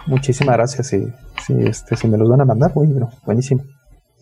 Muchísimas 0.09 0.56
gracias. 0.56 0.86
Si, 0.86 1.06
si, 1.47 1.52
este, 1.66 1.97
si 1.97 2.09
me 2.09 2.16
los 2.16 2.28
van 2.28 2.40
a 2.40 2.44
mandar, 2.44 2.73
bueno, 2.74 3.10
buenísimo. 3.27 3.62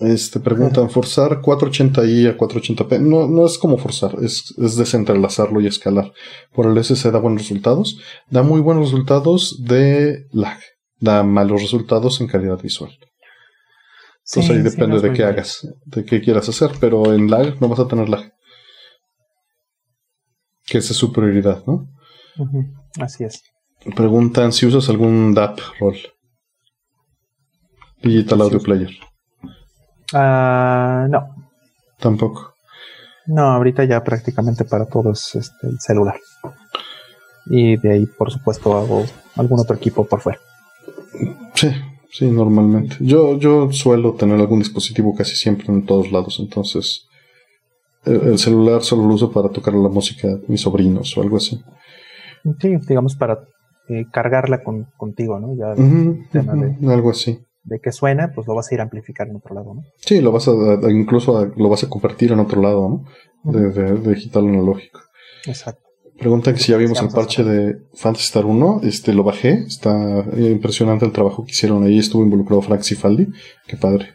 Este, 0.00 0.40
preguntan, 0.40 0.90
¿forzar 0.90 1.40
480i 1.40 2.28
a 2.28 2.36
480p? 2.36 3.00
No, 3.00 3.28
no 3.28 3.46
es 3.46 3.56
como 3.56 3.78
forzar, 3.78 4.16
es, 4.20 4.52
es 4.58 4.76
desentrelazarlo 4.76 5.60
y 5.60 5.68
escalar. 5.68 6.12
Por 6.52 6.66
el 6.66 6.76
SC 6.76 7.10
da 7.10 7.18
buenos 7.18 7.42
resultados. 7.42 7.98
Da 8.28 8.42
muy 8.42 8.60
buenos 8.60 8.90
resultados 8.90 9.62
de 9.64 10.26
lag. 10.32 10.58
Da 10.98 11.22
malos 11.22 11.62
resultados 11.62 12.20
en 12.20 12.26
calidad 12.26 12.60
visual. 12.60 12.90
Entonces 14.26 14.50
ahí 14.50 14.62
depende 14.62 15.00
de 15.00 15.12
qué 15.12 15.24
hagas, 15.24 15.68
de 15.84 16.04
qué 16.04 16.20
quieras 16.20 16.48
hacer, 16.48 16.72
pero 16.80 17.12
en 17.12 17.30
lag 17.30 17.60
no 17.60 17.68
vas 17.68 17.78
a 17.78 17.86
tener 17.86 18.08
lag. 18.08 18.32
Que 20.64 20.78
esa 20.78 20.92
es 20.92 20.96
su 20.98 21.12
prioridad, 21.12 21.64
¿no? 21.66 21.86
Así 23.00 23.22
es. 23.22 23.42
Preguntan 23.94 24.52
si 24.52 24.66
usas 24.66 24.88
algún 24.88 25.32
DAP 25.32 25.60
rol. 25.78 25.96
Digital 28.02 28.40
Audio 28.40 28.60
Player. 28.60 28.90
Ah, 30.12 31.06
no. 31.08 31.28
Tampoco. 31.98 32.54
No, 33.26 33.42
ahorita 33.42 33.84
ya 33.84 34.02
prácticamente 34.02 34.64
para 34.64 34.86
todo 34.86 35.12
es 35.12 35.34
este, 35.34 35.68
el 35.68 35.78
celular. 35.80 36.18
Y 37.46 37.76
de 37.76 37.92
ahí, 37.92 38.06
por 38.06 38.30
supuesto, 38.30 38.76
hago 38.76 39.04
algún 39.36 39.60
otro 39.60 39.76
equipo 39.76 40.04
por 40.06 40.20
fuera. 40.20 40.40
Sí, 41.54 41.68
sí, 42.10 42.30
normalmente. 42.30 42.96
Yo, 43.00 43.38
yo 43.38 43.72
suelo 43.72 44.14
tener 44.14 44.38
algún 44.38 44.58
dispositivo 44.58 45.14
casi 45.14 45.36
siempre 45.36 45.66
en 45.68 45.86
todos 45.86 46.12
lados, 46.12 46.38
entonces 46.40 47.06
el, 48.04 48.38
celular 48.38 48.82
solo 48.82 49.06
lo 49.06 49.14
uso 49.14 49.32
para 49.32 49.48
tocar 49.48 49.74
la 49.74 49.88
música 49.88 50.28
de 50.28 50.42
mis 50.48 50.60
sobrinos 50.60 51.16
o 51.16 51.22
algo 51.22 51.36
así. 51.36 51.60
Sí, 52.60 52.76
digamos 52.88 53.16
para 53.16 53.40
eh, 53.88 54.04
cargarla 54.12 54.62
contigo, 54.96 55.40
¿no? 55.40 55.54
Ya 55.56 55.72
algo 56.92 57.10
así. 57.10 57.40
De 57.64 57.80
que 57.80 57.90
suena, 57.90 58.30
pues 58.32 58.46
lo 58.46 58.54
vas 58.54 58.70
a 58.70 58.74
ir 58.74 58.80
a 58.80 58.84
amplificar 58.84 59.28
en 59.28 59.36
otro 59.36 59.54
lado, 59.54 59.74
¿no? 59.74 59.82
Sí, 59.96 60.20
lo 60.20 60.30
vas 60.30 60.46
a, 60.46 60.52
incluso 60.88 61.52
lo 61.56 61.68
vas 61.68 61.82
a 61.82 61.88
convertir 61.88 62.30
en 62.30 62.38
otro 62.38 62.62
lado, 62.62 62.88
¿no? 62.88 63.04
de, 63.52 63.96
digital 64.14 64.46
analógico. 64.46 65.00
Exacto. 65.46 65.85
Preguntan 66.18 66.54
que 66.54 66.60
si 66.60 66.72
ya 66.72 66.78
vimos 66.78 67.00
el 67.02 67.08
parche 67.08 67.44
de 67.44 67.78
Fantasy 67.94 68.24
Star 68.24 68.46
1, 68.46 68.80
este 68.84 69.12
lo 69.12 69.22
bajé, 69.22 69.64
está 69.66 70.24
impresionante 70.36 71.04
el 71.04 71.12
trabajo 71.12 71.44
que 71.44 71.50
hicieron 71.50 71.84
ahí, 71.84 71.98
estuvo 71.98 72.22
involucrado 72.22 72.62
Frank 72.62 72.82
Cifaldi, 72.82 73.28
qué 73.66 73.76
padre. 73.76 74.14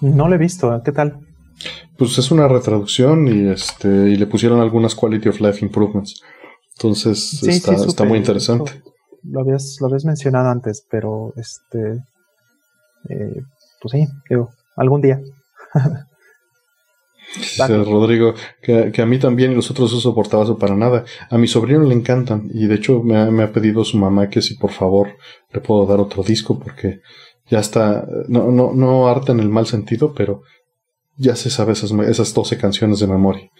No 0.00 0.28
lo 0.28 0.34
he 0.34 0.38
visto, 0.38 0.82
¿qué 0.84 0.90
tal? 0.90 1.20
Pues 1.96 2.18
es 2.18 2.30
una 2.32 2.48
retraducción 2.48 3.28
y 3.28 3.48
este 3.50 3.88
y 3.88 4.16
le 4.16 4.26
pusieron 4.26 4.60
algunas 4.60 4.96
quality 4.96 5.28
of 5.28 5.40
life 5.40 5.64
improvements. 5.64 6.20
Entonces 6.76 7.42
está, 7.44 8.04
muy 8.04 8.18
interesante. 8.18 8.82
Lo 9.22 9.40
habías, 9.40 9.76
lo 9.80 9.86
habías 9.86 10.04
mencionado 10.04 10.48
antes, 10.48 10.84
pero 10.90 11.32
este 11.36 12.02
eh, 13.08 13.42
pues 13.80 13.92
sí, 13.92 14.08
algún 14.76 15.00
día. 15.00 15.20
Rodrigo, 17.68 18.34
que, 18.60 18.92
a 19.00 19.06
mí 19.06 19.18
también 19.18 19.52
y 19.52 19.54
los 19.54 19.70
otros 19.70 19.92
no 19.92 20.00
soportaba 20.00 20.44
eso 20.44 20.58
para 20.58 20.74
nada. 20.74 21.04
A 21.30 21.38
mi 21.38 21.46
sobrino 21.46 21.84
le 21.84 21.94
encantan 21.94 22.50
y 22.52 22.66
de 22.66 22.74
hecho 22.74 23.02
me 23.02 23.16
ha, 23.16 23.30
me 23.30 23.42
ha, 23.42 23.52
pedido 23.52 23.84
su 23.84 23.96
mamá 23.96 24.28
que 24.28 24.42
si 24.42 24.54
por 24.54 24.70
favor 24.70 25.16
le 25.52 25.60
puedo 25.60 25.86
dar 25.86 26.00
otro 26.00 26.22
disco 26.22 26.58
porque 26.58 27.00
ya 27.48 27.60
está, 27.60 28.06
no, 28.28 28.50
no, 28.50 28.72
no 28.74 29.08
harta 29.08 29.32
en 29.32 29.40
el 29.40 29.48
mal 29.48 29.66
sentido, 29.66 30.12
pero 30.14 30.42
ya 31.16 31.36
se 31.36 31.50
sabe 31.50 31.72
esas, 31.72 31.92
esas 31.92 32.34
12 32.34 32.58
canciones 32.58 32.98
de 33.00 33.06
memoria. 33.06 33.50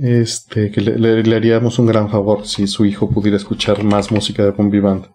Este, 0.00 0.70
que 0.70 0.80
le, 0.80 1.22
le, 1.22 1.36
haríamos 1.36 1.78
un 1.78 1.86
gran 1.86 2.08
favor 2.08 2.46
si 2.46 2.66
su 2.66 2.86
hijo 2.86 3.10
pudiera 3.10 3.36
escuchar 3.36 3.84
más 3.84 4.10
música 4.10 4.42
de 4.42 4.50
Bombi 4.50 4.80
Band. 4.80 5.06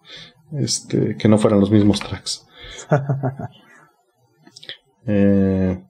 Este, 0.52 1.16
que 1.16 1.28
no 1.28 1.36
fueran 1.36 1.60
los 1.60 1.70
mismos 1.70 2.00
tracks. 2.00 2.46
Eh, 5.10 5.82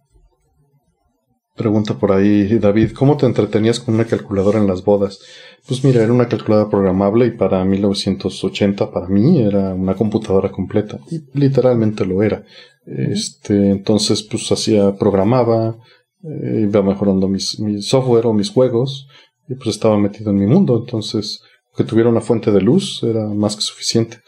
pregunta 1.56 1.98
por 1.98 2.12
ahí 2.12 2.56
David, 2.60 2.92
¿cómo 2.92 3.16
te 3.16 3.26
entretenías 3.26 3.80
con 3.80 3.96
una 3.96 4.04
calculadora 4.04 4.60
en 4.60 4.68
las 4.68 4.84
bodas? 4.84 5.18
Pues 5.66 5.82
mira, 5.82 6.04
era 6.04 6.12
una 6.12 6.28
calculadora 6.28 6.70
programable 6.70 7.26
y 7.26 7.32
para 7.32 7.64
1980 7.64 8.92
para 8.92 9.08
mí 9.08 9.42
era 9.42 9.74
una 9.74 9.94
computadora 9.94 10.50
completa. 10.50 11.00
Y 11.10 11.20
literalmente 11.38 12.06
lo 12.06 12.22
era. 12.22 12.44
Este, 12.86 13.70
entonces 13.70 14.22
pues 14.22 14.50
hacía, 14.52 14.94
programaba, 14.96 15.76
eh, 16.22 16.60
iba 16.62 16.82
mejorando 16.82 17.26
mis, 17.26 17.58
mi 17.58 17.82
software 17.82 18.26
o 18.26 18.32
mis 18.32 18.50
juegos 18.50 19.08
y 19.48 19.56
pues 19.56 19.70
estaba 19.70 19.98
metido 19.98 20.30
en 20.30 20.38
mi 20.38 20.46
mundo. 20.46 20.78
Entonces, 20.78 21.40
que 21.76 21.84
tuviera 21.84 22.08
una 22.08 22.20
fuente 22.20 22.52
de 22.52 22.60
luz 22.60 23.02
era 23.02 23.26
más 23.28 23.56
que 23.56 23.62
suficiente. 23.62 24.18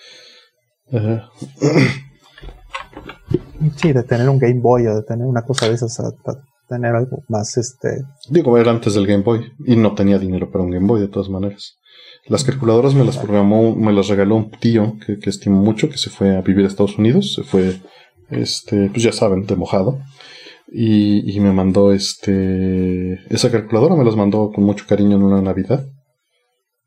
Sí, 3.77 3.93
de 3.93 4.03
tener 4.03 4.28
un 4.28 4.39
Game 4.39 4.61
Boy 4.61 4.87
o 4.87 4.97
de 4.97 5.03
tener 5.03 5.27
una 5.27 5.43
cosa 5.43 5.69
de 5.69 5.74
esas, 5.74 6.01
a, 6.01 6.12
tener 6.69 6.95
algo 6.95 7.23
más, 7.28 7.57
este... 7.59 8.05
Digo, 8.31 8.57
era 8.57 8.70
antes 8.70 8.95
del 8.95 9.07
Game 9.07 9.23
Boy 9.23 9.53
y 9.66 9.77
no 9.77 9.95
tenía 9.95 10.19
dinero 10.19 10.51
para 10.51 10.65
un 10.65 10.70
Game 10.70 10.87
Boy 10.87 11.01
de 11.01 11.09
todas 11.09 11.28
maneras. 11.28 11.77
Las 12.27 12.45
calculadoras 12.45 12.95
me 12.95 13.05
las 13.05 13.19
programó, 13.19 13.74
me 13.74 13.93
las 13.93 14.09
regaló 14.09 14.37
un 14.37 14.51
tío 14.51 14.97
que, 15.05 15.19
que 15.19 15.31
estimo 15.31 15.61
mucho, 15.61 15.89
que 15.91 15.99
se 15.99 16.11
fue 16.11 16.37
a 16.37 16.43
vivir 16.43 16.65
a 16.65 16.69
Estados 16.69 16.97
Unidos, 16.97 17.35
se 17.35 17.43
fue, 17.43 17.81
este, 18.31 18.89
pues 18.91 19.03
ya 19.03 19.12
saben, 19.12 19.47
de 19.47 19.57
mojado. 19.57 19.99
Y, 20.73 21.28
y 21.28 21.41
me 21.41 21.53
mandó 21.53 21.93
este, 21.93 23.15
esa 23.35 23.51
calculadora 23.51 23.97
me 23.97 24.05
las 24.05 24.15
mandó 24.15 24.53
con 24.53 24.62
mucho 24.62 24.85
cariño 24.89 25.16
en 25.16 25.24
una 25.24 25.43
Navidad. 25.43 25.85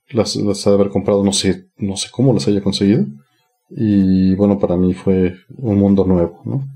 Las, 0.10 0.38
las 0.38 0.66
ha 0.66 0.70
de 0.70 0.76
haber 0.76 0.90
comprado, 0.90 1.24
no 1.26 1.34
sé, 1.34 1.66
no 1.78 1.98
sé 1.98 2.08
cómo 2.10 2.34
las 2.34 2.48
haya 2.48 2.62
conseguido. 2.62 3.06
Y 3.70 4.36
bueno, 4.36 4.60
para 4.60 4.76
mí 4.76 4.94
fue 4.94 5.36
un 5.58 5.78
mundo 5.78 6.06
nuevo, 6.06 6.42
¿no? 6.46 6.68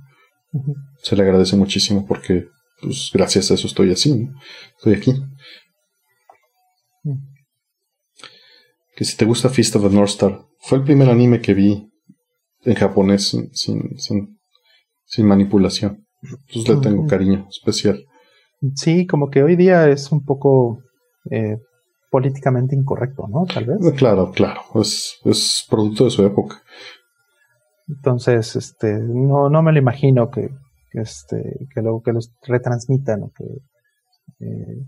Se 1.03 1.15
le 1.15 1.23
agradece 1.23 1.55
muchísimo 1.55 2.05
porque, 2.05 2.47
pues, 2.81 3.11
gracias 3.13 3.51
a 3.51 3.53
eso 3.53 3.67
estoy 3.67 3.91
así, 3.91 4.15
¿no? 4.15 4.33
Estoy 4.77 4.93
aquí. 4.95 5.13
Que 8.95 9.05
si 9.05 9.15
te 9.15 9.25
gusta 9.25 9.49
Fist 9.49 9.75
of 9.75 9.83
the 9.83 9.93
North 9.93 10.09
Star, 10.09 10.41
fue 10.59 10.79
el 10.79 10.83
primer 10.83 11.09
anime 11.09 11.39
que 11.39 11.53
vi 11.53 11.87
en 12.63 12.73
japonés 12.73 13.27
sin, 13.27 13.53
sin, 13.53 14.39
sin, 15.05 15.25
manipulación. 15.25 16.05
Entonces 16.21 16.75
le 16.75 16.81
tengo 16.81 17.05
cariño 17.05 17.47
especial. 17.49 18.03
Sí, 18.75 19.05
como 19.05 19.29
que 19.29 19.43
hoy 19.43 19.55
día 19.55 19.87
es 19.87 20.11
un 20.11 20.25
poco 20.25 20.79
eh, 21.29 21.57
políticamente 22.09 22.75
incorrecto, 22.75 23.27
¿no? 23.27 23.45
Tal 23.45 23.65
vez. 23.65 23.93
Claro, 23.97 24.31
claro, 24.31 24.61
es, 24.75 25.19
es 25.25 25.65
producto 25.69 26.05
de 26.05 26.09
su 26.11 26.25
época. 26.25 26.61
Entonces, 27.87 28.55
este, 28.55 28.97
no, 28.99 29.49
no 29.49 29.61
me 29.61 29.71
lo 29.71 29.79
imagino 29.79 30.29
que, 30.29 30.49
este, 30.93 31.67
que 31.73 31.81
luego 31.81 32.01
que 32.01 32.13
los 32.13 32.31
retransmitan 32.45 33.23
o 33.23 33.31
que 33.31 33.45
eh, 34.39 34.85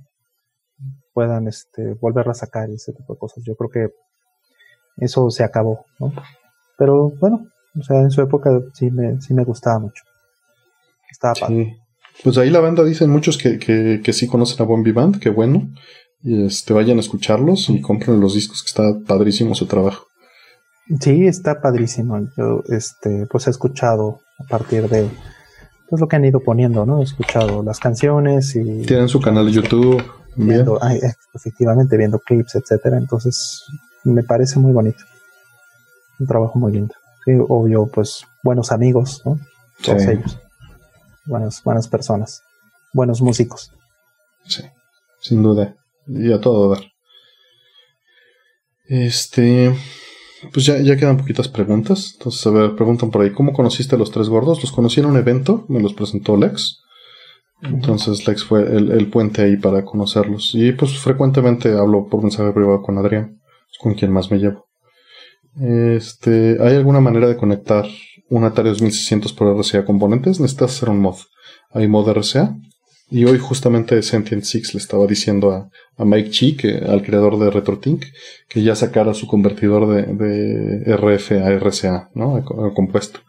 puedan 1.14 1.48
este, 1.48 1.94
volverla 1.94 2.32
a 2.32 2.36
sacar 2.36 2.70
y 2.70 2.76
ese 2.76 2.94
tipo 2.94 3.14
de 3.14 3.20
cosas. 3.20 3.44
Yo 3.46 3.56
creo 3.56 3.70
que 3.70 3.94
eso 4.98 5.30
se 5.30 5.44
acabó, 5.44 5.86
¿no? 6.00 6.14
Pero 6.78 7.12
bueno, 7.20 7.48
o 7.78 7.84
sea, 7.84 8.02
en 8.02 8.12
su 8.12 8.22
época 8.22 8.50
sí 8.74 8.92
me, 8.92 9.20
sí 9.22 9.34
me 9.34 9.44
gustaba 9.44 9.80
mucho. 9.80 10.04
Estaba 11.10 11.36
sí. 11.36 11.78
Pues 12.24 12.38
ahí 12.38 12.50
la 12.50 12.60
banda 12.60 12.84
dicen 12.84 13.10
muchos 13.10 13.38
que, 13.38 13.60
que, 13.60 14.02
que 14.04 14.14
sí 14.14 14.28
conocen 14.28 14.62
a 14.62 14.66
Bombi 14.66 14.92
Band, 14.92 15.20
que 15.20 15.30
bueno 15.30 15.70
y 16.22 16.46
este, 16.46 16.74
vayan 16.74 16.98
a 16.98 17.02
escucharlos 17.02 17.70
y 17.70 17.82
compren 17.82 18.20
los 18.20 18.34
discos, 18.34 18.62
que 18.62 18.68
está 18.68 18.84
padrísimo 19.08 19.56
su 19.56 19.66
trabajo. 19.66 20.08
Sí, 21.00 21.28
está 21.28 21.62
padrísimo. 21.62 22.20
Yo, 22.36 22.64
este, 22.68 23.26
pues 23.28 23.48
he 23.48 23.52
escuchado 23.52 24.22
a 24.40 24.44
partir 24.44 24.90
de 24.90 25.10
pues 25.90 26.00
lo 26.00 26.08
que 26.08 26.16
han 26.16 26.26
ido 26.26 26.40
poniendo, 26.40 26.86
¿no? 26.86 27.00
He 27.00 27.04
escuchado 27.04 27.64
las 27.64 27.80
canciones 27.80 28.56
y 28.56 28.84
tienen 28.84 29.08
su 29.08 29.20
canal 29.20 29.46
de 29.46 29.52
YouTube, 29.52 30.04
viendo, 30.36 30.80
efectivamente 31.34 31.98
viendo 31.98 32.20
clips, 32.20 32.56
etcétera. 32.56 32.98
Entonces 32.98 33.64
me 34.04 34.24
parece 34.24 34.60
muy 34.60 34.72
bonito, 34.72 35.04
un 36.20 36.28
trabajo 36.28 36.60
muy 36.60 36.74
lindo. 36.74 36.94
Sí, 37.26 37.32
obvio, 37.48 37.88
pues 37.88 38.26
buenos 38.44 38.72
amigos, 38.72 39.22
¿no? 39.26 39.40
Todos 39.84 40.04
ellos, 40.04 40.40
buenas, 41.26 41.64
buenas 41.64 41.88
personas, 41.88 42.44
buenos 42.94 43.22
músicos. 43.22 43.72
Sí, 44.46 44.64
sin 45.22 45.42
duda 45.42 45.76
y 46.10 46.32
a 46.32 46.42
todo 46.42 46.72
dar. 46.72 46.84
Este, 48.88 49.74
pues 50.52 50.66
ya, 50.66 50.80
ya 50.80 50.98
quedan 50.98 51.18
poquitas 51.18 51.48
preguntas. 51.48 52.14
Entonces, 52.18 52.46
a 52.48 52.52
ver, 52.52 52.76
preguntan 52.76 53.12
por 53.12 53.22
ahí, 53.22 53.32
¿cómo 53.32 53.54
conociste 53.54 53.96
a 53.96 54.00
los 54.00 54.12
tres 54.12 54.30
gordos? 54.30 54.62
Los 54.62 54.72
conocí 54.72 55.00
en 55.00 55.06
un 55.06 55.18
evento, 55.18 55.66
me 55.70 55.80
los 55.80 55.94
presentó 55.94 56.38
Lex. 56.38 56.82
Entonces 57.62 58.26
Lex 58.26 58.46
fue 58.46 58.62
el, 58.62 59.10
puente 59.10 59.42
ahí 59.42 59.58
para 59.58 59.84
conocerlos. 59.84 60.52
Y 60.54 60.72
pues 60.72 60.98
frecuentemente 60.98 61.74
hablo 61.74 62.08
por 62.08 62.22
mensaje 62.22 62.52
privado 62.54 62.82
con 62.82 62.98
Adrián, 62.98 63.40
con 63.80 63.96
quien 63.96 64.12
más 64.12 64.32
me 64.32 64.38
llevo. 64.38 64.66
Este, 65.60 66.58
¿hay 66.62 66.76
alguna 66.76 67.02
manera 67.02 67.28
de 67.28 67.36
conectar 67.36 67.86
un 68.30 68.46
Atari 68.46 68.70
2600 68.70 69.34
por 69.34 69.58
RCA 69.58 69.84
componentes? 69.84 70.40
Necesitas 70.40 70.76
hacer 70.76 70.90
un 70.90 71.02
mod. 71.02 71.18
Hay 71.72 71.88
mod 71.88 72.08
RCA 72.10 72.56
y 73.12 73.26
hoy 73.26 73.40
justamente 73.40 74.02
Sentient 74.02 74.44
Six 74.44 74.74
le 74.74 74.80
estaba 74.80 75.08
diciendo 75.08 75.52
a, 75.52 75.70
Mike 76.06 76.30
Chi, 76.30 76.56
que, 76.56 76.78
al 76.78 77.04
creador 77.04 77.38
de 77.40 77.50
RetroTink, 77.50 78.06
que 78.48 78.64
ya 78.64 78.76
sacara 78.76 79.14
su 79.14 79.28
convertidor 79.28 79.88
de, 79.88 80.04
de 80.04 80.96
RF 80.96 81.32
a 81.34 81.50
RCA, 81.60 82.10
¿no? 82.14 82.38
A, 82.38 82.74
compuesto. 82.74 83.20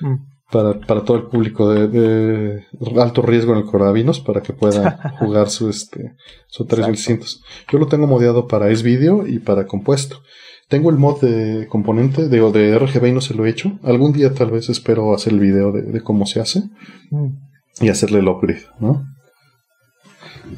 Mm. 0.00 0.14
para, 0.52 0.78
para 0.78 1.04
todo 1.04 1.16
el 1.16 1.24
público 1.24 1.74
de, 1.74 1.88
de, 1.88 2.64
alto 3.00 3.20
riesgo 3.22 3.52
en 3.52 3.58
el 3.58 3.64
coronavirus 3.64 4.20
para 4.20 4.42
que 4.42 4.52
pueda 4.52 5.16
jugar 5.18 5.50
su 5.50 5.68
este 5.68 6.14
su 6.46 6.66
3600. 6.66 7.42
Yo 7.70 7.78
lo 7.78 7.88
tengo 7.88 8.06
modeado 8.06 8.46
para 8.46 8.70
S-Video 8.70 9.26
y 9.26 9.40
para 9.40 9.66
compuesto. 9.66 10.22
Tengo 10.68 10.90
el 10.90 10.96
mod 10.96 11.20
de 11.20 11.66
componente 11.66 12.28
de, 12.28 12.40
de 12.52 12.78
RGB 12.78 13.06
y 13.06 13.12
no 13.12 13.20
se 13.22 13.34
lo 13.34 13.46
he 13.46 13.50
hecho. 13.50 13.78
Algún 13.82 14.12
día 14.12 14.34
tal 14.34 14.50
vez 14.50 14.68
espero 14.68 15.14
hacer 15.14 15.32
el 15.32 15.40
video 15.40 15.72
de, 15.72 16.00
cómo 16.02 16.26
se 16.26 16.40
hace 16.40 16.62
mm. 17.10 17.47
Y 17.80 17.88
hacerle 17.88 18.20
el 18.20 18.28
upgrade, 18.28 18.64
¿no? 18.80 19.04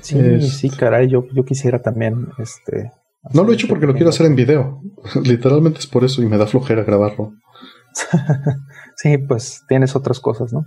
Sí, 0.01 0.41
sí, 0.43 0.71
caray, 0.71 1.09
yo, 1.09 1.25
yo 1.35 1.45
quisiera 1.45 1.83
también 1.83 2.29
este 2.39 2.93
no 3.33 3.45
lo 3.45 3.53
he 3.53 3.55
hecho 3.55 3.69
porque 3.69 3.87
lo 3.87 3.93
quiero 3.95 4.09
hacer 4.09 4.27
en 4.27 4.35
video. 4.35 4.81
Literalmente 5.25 5.79
es 5.79 5.87
por 5.87 6.05
eso 6.05 6.23
y 6.23 6.27
me 6.27 6.39
da 6.39 6.47
flojera 6.47 6.85
grabarlo. 6.85 7.33
sí, 8.97 9.19
pues 9.19 9.63
tienes 9.69 9.95
otras 9.95 10.21
cosas, 10.21 10.53
¿no? 10.53 10.65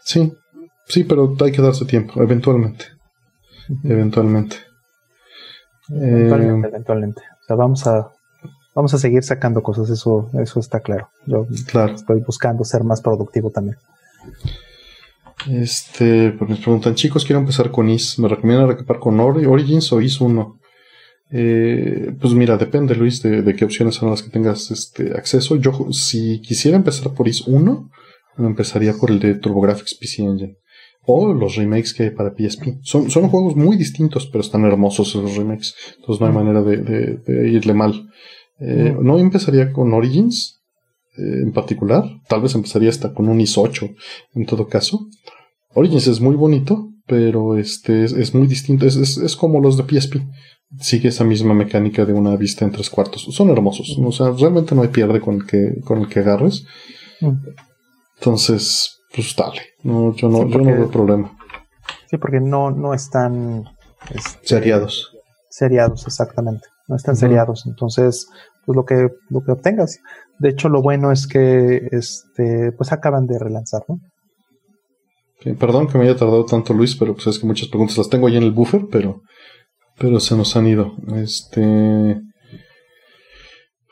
Sí, 0.00 0.32
sí, 0.86 1.04
pero 1.04 1.34
hay 1.40 1.52
que 1.52 1.62
darse 1.62 1.84
tiempo, 1.84 2.20
eventualmente. 2.22 2.86
Eventualmente. 3.84 4.56
Eventualmente, 5.88 6.66
eh, 6.66 6.70
eventualmente. 6.70 7.22
O 7.42 7.44
sea, 7.44 7.56
vamos 7.56 7.86
a, 7.86 8.10
vamos 8.74 8.94
a 8.94 8.98
seguir 8.98 9.22
sacando 9.22 9.62
cosas, 9.62 9.90
eso, 9.90 10.28
eso 10.40 10.58
está 10.58 10.80
claro. 10.80 11.10
Yo 11.26 11.46
claro. 11.70 11.94
estoy 11.94 12.20
buscando 12.20 12.64
ser 12.64 12.82
más 12.82 13.00
productivo 13.00 13.50
también. 13.50 13.76
Este, 15.50 16.32
pues 16.32 16.50
me 16.50 16.56
preguntan, 16.56 16.94
chicos, 16.94 17.24
quiero 17.24 17.40
empezar 17.40 17.70
con 17.70 17.88
IS. 17.88 18.18
¿Me 18.18 18.28
recomiendan 18.28 18.68
recapar 18.68 18.98
con 18.98 19.18
Origins 19.20 19.92
o 19.92 20.00
IS 20.00 20.20
1? 20.20 20.60
Eh, 21.34 22.14
pues 22.20 22.34
mira, 22.34 22.58
depende, 22.58 22.94
Luis, 22.94 23.22
de, 23.22 23.54
qué 23.56 23.64
opciones 23.64 23.94
son 23.94 24.10
las 24.10 24.22
que 24.22 24.30
tengas 24.30 24.70
este 24.70 25.16
acceso. 25.16 25.56
Yo, 25.56 25.88
si 25.90 26.40
quisiera 26.40 26.76
empezar 26.76 27.12
por 27.14 27.26
IS 27.26 27.46
1, 27.46 27.90
empezaría 28.38 28.92
por 28.94 29.10
el 29.10 29.18
de 29.18 29.34
TurboGrafx 29.34 29.94
PC 29.94 30.22
Engine. 30.22 30.56
O 31.04 31.32
los 31.32 31.56
remakes 31.56 31.94
que 31.94 32.04
hay 32.04 32.10
para 32.10 32.30
PSP. 32.30 32.78
Son, 32.82 33.10
son 33.10 33.28
juegos 33.28 33.56
muy 33.56 33.76
distintos, 33.76 34.26
pero 34.26 34.42
están 34.42 34.64
hermosos 34.64 35.08
esos 35.08 35.36
remakes. 35.36 35.74
Entonces 35.98 36.20
no 36.20 36.26
hay 36.28 36.32
manera 36.32 36.62
de, 36.62 37.50
irle 37.50 37.74
mal. 37.74 38.08
Eh, 38.60 38.94
no 39.00 39.18
empezaría 39.18 39.72
con 39.72 39.92
Origins 39.94 40.60
eh, 41.16 41.40
en 41.42 41.52
particular. 41.52 42.04
Tal 42.28 42.42
vez 42.42 42.54
empezaría 42.54 42.90
hasta 42.90 43.12
con 43.12 43.28
un 43.28 43.40
IS 43.40 43.58
8 43.58 43.90
en 44.34 44.46
todo 44.46 44.68
caso. 44.68 45.08
Origins 45.74 46.06
es 46.06 46.20
muy 46.20 46.36
bonito, 46.36 46.90
pero 47.06 47.56
este 47.56 48.04
es, 48.04 48.34
muy 48.34 48.46
distinto. 48.46 48.86
Es, 48.86 48.96
es, 48.96 49.36
como 49.36 49.60
los 49.60 49.76
de 49.76 49.84
PSP 49.84 50.16
sigue 50.78 51.08
esa 51.08 51.24
misma 51.24 51.54
mecánica 51.54 52.04
de 52.04 52.12
una 52.12 52.36
vista 52.36 52.64
en 52.64 52.72
tres 52.72 52.90
cuartos. 52.90 53.26
Son 53.30 53.50
hermosos. 53.50 53.96
O 54.02 54.12
sea, 54.12 54.30
realmente 54.30 54.74
no 54.74 54.82
hay 54.82 54.88
pierde 54.88 55.20
con 55.20 55.36
el 55.36 55.46
que, 55.46 55.80
con 55.84 56.00
el 56.00 56.08
que 56.08 56.20
agarres. 56.20 56.64
Mm. 57.20 57.38
Entonces, 58.18 59.00
pues 59.14 59.34
dale. 59.36 59.60
No, 59.82 60.14
yo 60.14 60.28
no, 60.28 60.48
yo 60.48 60.58
no 60.58 60.64
veo 60.64 60.90
problema. 60.90 61.36
Sí, 62.08 62.18
porque 62.18 62.40
no, 62.40 62.70
no 62.70 62.94
están 62.94 63.64
este, 64.10 64.46
seriados. 64.46 65.10
Seriados, 65.48 66.06
exactamente. 66.06 66.66
No 66.88 66.96
están 66.96 67.16
seriados. 67.16 67.64
Entonces, 67.66 68.28
pues 68.64 68.76
lo 68.76 68.84
que, 68.84 69.08
lo 69.28 69.42
que 69.42 69.52
obtengas. 69.52 69.98
De 70.38 70.50
hecho, 70.50 70.68
lo 70.68 70.82
bueno 70.82 71.12
es 71.12 71.26
que 71.26 71.88
este, 71.90 72.72
pues 72.72 72.92
acaban 72.92 73.26
de 73.26 73.38
relanzar, 73.38 73.82
¿no? 73.88 73.98
Perdón 75.58 75.88
que 75.88 75.98
me 75.98 76.04
haya 76.04 76.16
tardado 76.16 76.44
tanto 76.44 76.74
Luis, 76.74 76.96
pero 76.96 77.14
pues 77.14 77.26
es 77.26 77.38
que 77.38 77.46
muchas 77.46 77.68
preguntas 77.68 77.98
las 77.98 78.08
tengo 78.08 78.26
ahí 78.26 78.36
en 78.36 78.42
el 78.42 78.52
buffer, 78.52 78.82
pero 78.90 79.22
pero 79.98 80.20
se 80.20 80.36
nos 80.36 80.56
han 80.56 80.66
ido. 80.66 80.94
Este. 81.16 82.20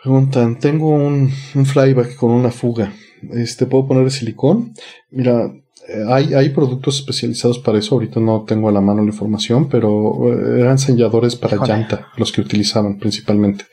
Preguntan, 0.03 0.59
tengo 0.59 0.89
un, 0.89 1.31
flyback 1.31 2.17
con 2.17 2.31
una 2.31 2.51
fuga. 2.51 2.93
Este, 3.33 3.67
¿puedo 3.67 3.87
poner 3.87 4.11
silicón? 4.11 4.73
Mira, 5.11 5.53
eh, 5.89 6.05
hay, 6.09 6.33
hay 6.33 6.49
productos 6.51 7.01
especializados 7.01 7.59
para 7.59 7.79
eso. 7.79 7.95
Ahorita 7.95 8.19
no 8.19 8.45
tengo 8.45 8.69
a 8.69 8.73
la 8.73 8.81
mano 8.81 9.03
la 9.03 9.11
información, 9.11 9.69
pero 9.69 10.33
eh, 10.33 10.61
eran 10.61 10.79
selladores 10.79 11.37
para 11.37 11.65
llanta 11.65 12.09
los 12.17 12.33
que 12.33 12.41
utilizaban 12.41 12.99
principalmente. 12.99 13.67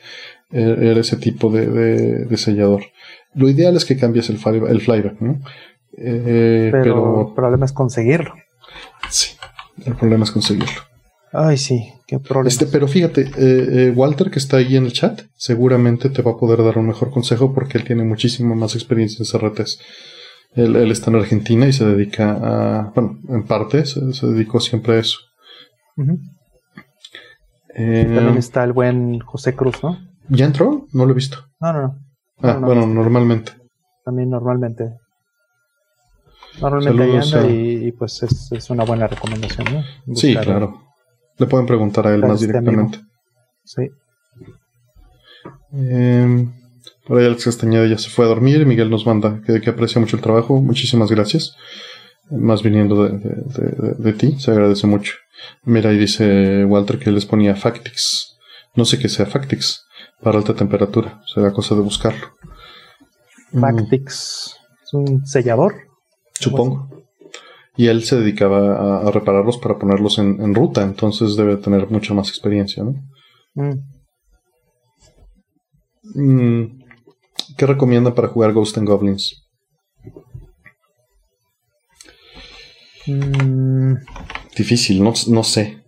E, 0.50 0.60
era 0.62 1.00
ese 1.00 1.16
tipo 1.16 1.50
de, 1.50 2.28
sellador. 2.36 2.82
Lo 3.34 3.48
ideal 3.48 3.76
es 3.76 3.84
que 3.84 3.96
cambies 3.96 4.28
el, 4.28 4.38
el 4.68 4.80
flyback, 4.80 5.20
¿no? 5.20 5.40
Eh, 5.96 6.68
pero 6.70 7.28
el 7.28 7.34
problema 7.34 7.64
es 7.64 7.72
conseguirlo. 7.72 8.34
Sí, 9.10 9.36
el 9.84 9.94
problema 9.94 10.24
es 10.24 10.30
conseguirlo. 10.30 10.82
Ay, 11.32 11.58
sí, 11.58 11.92
qué 12.06 12.18
problema. 12.18 12.48
Este, 12.48 12.66
pero 12.66 12.88
fíjate, 12.88 13.22
eh, 13.22 13.30
eh, 13.36 13.92
Walter, 13.94 14.30
que 14.30 14.38
está 14.38 14.58
ahí 14.58 14.76
en 14.76 14.86
el 14.86 14.92
chat, 14.92 15.22
seguramente 15.36 16.08
te 16.08 16.22
va 16.22 16.32
a 16.32 16.36
poder 16.36 16.62
dar 16.62 16.78
un 16.78 16.86
mejor 16.86 17.10
consejo 17.10 17.52
porque 17.52 17.78
él 17.78 17.84
tiene 17.84 18.04
muchísima 18.04 18.54
más 18.54 18.74
experiencia 18.74 19.22
en 19.22 19.40
CRTs. 19.40 19.80
Él, 20.54 20.76
él 20.76 20.90
está 20.90 21.10
en 21.10 21.16
Argentina 21.16 21.66
y 21.66 21.72
se 21.72 21.84
dedica 21.84 22.30
a, 22.30 22.92
bueno, 22.94 23.18
en 23.28 23.44
parte 23.44 23.84
se, 23.84 24.00
dedicó 24.26 24.60
siempre 24.60 24.94
a 24.94 24.98
eso. 25.00 25.18
Eh, 27.74 28.10
también 28.14 28.38
está 28.38 28.64
el 28.64 28.72
buen 28.72 29.20
José 29.20 29.54
Cruz, 29.54 29.82
¿no? 29.82 29.98
¿Ya 30.28 30.46
entró? 30.46 30.86
No 30.92 31.04
lo 31.04 31.12
he 31.12 31.14
visto. 31.14 31.38
No, 31.60 31.72
no, 31.72 31.82
no. 31.82 31.98
Ah, 32.42 32.58
bueno, 32.60 32.86
normalmente. 32.86 33.52
También 34.04 34.30
normalmente. 34.30 34.94
Normalmente 36.60 37.02
ahí 37.02 37.16
anda 37.16 37.46
y, 37.48 37.92
pues 37.92 38.22
es, 38.22 38.52
es, 38.52 38.70
una 38.70 38.84
buena 38.84 39.06
recomendación, 39.06 39.66
¿no? 39.72 40.14
sí, 40.14 40.34
claro. 40.34 40.82
Le 41.38 41.46
pueden 41.46 41.66
preguntar 41.66 42.06
a 42.06 42.14
él 42.14 42.20
más 42.20 42.40
directamente. 42.40 42.98
Sí. 43.64 43.82
Eh, 45.72 46.48
por 47.06 47.18
ahí 47.18 47.26
Alex 47.26 47.44
Castañeda 47.44 47.86
ya 47.86 47.98
se 47.98 48.10
fue 48.10 48.24
a 48.24 48.28
dormir. 48.28 48.66
Miguel 48.66 48.90
nos 48.90 49.06
manda 49.06 49.40
que, 49.46 49.60
que 49.60 49.70
aprecia 49.70 50.00
mucho 50.00 50.16
el 50.16 50.22
trabajo. 50.22 50.60
Muchísimas 50.60 51.10
gracias. 51.10 51.54
Más 52.30 52.62
viniendo 52.62 53.08
de, 53.08 54.12
ti, 54.12 54.38
se 54.38 54.50
agradece 54.50 54.86
mucho. 54.86 55.14
Mira, 55.64 55.90
ahí 55.90 55.98
dice 55.98 56.64
Walter 56.64 56.98
que 56.98 57.10
les 57.10 57.24
ponía 57.24 57.56
Factix. 57.56 58.36
No 58.74 58.84
sé 58.84 58.98
qué 58.98 59.08
sea 59.08 59.24
Factix 59.24 59.86
para 60.22 60.38
alta 60.38 60.54
temperatura. 60.54 61.22
Será 61.32 61.52
cosa 61.52 61.74
de 61.74 61.80
buscarlo. 61.80 62.26
Factix. 63.58 64.56
¿Es 64.82 64.92
un 64.92 65.26
sellador? 65.26 65.87
Supongo 66.40 66.98
y 67.78 67.86
él 67.86 68.02
se 68.02 68.16
dedicaba 68.16 69.06
a, 69.06 69.10
repararlos 69.12 69.56
para 69.56 69.78
ponerlos 69.78 70.18
en, 70.18 70.52
ruta, 70.52 70.82
entonces 70.82 71.36
debe 71.36 71.56
tener 71.58 71.88
mucha 71.88 72.12
más 72.12 72.28
experiencia, 72.28 72.82
¿no? 72.82 72.96
Mm. 73.54 73.78
Mm, 76.16 76.82
¿Qué 77.56 77.66
recomiendan 77.66 78.16
para 78.16 78.26
jugar 78.26 78.52
Ghost 78.52 78.76
and 78.78 78.88
Goblins? 78.88 79.46
Mm. 83.06 83.94
Difícil, 84.56 85.00
no, 85.00 85.14
no 85.28 85.44
sé. 85.44 85.84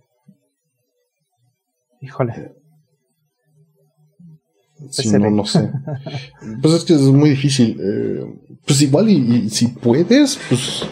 Híjole. 1.99 2.53
Sí, 4.89 5.09
no, 5.09 5.29
no 5.29 5.45
sé. 5.45 5.69
pues 6.61 6.73
es 6.73 6.83
que 6.83 6.93
es 6.93 7.01
muy 7.01 7.29
difícil. 7.29 7.79
Eh, 7.81 8.25
pues 8.65 8.81
igual 8.81 9.09
y, 9.09 9.49
si 9.49 9.67
puedes, 9.67 10.39
pues 10.49 10.83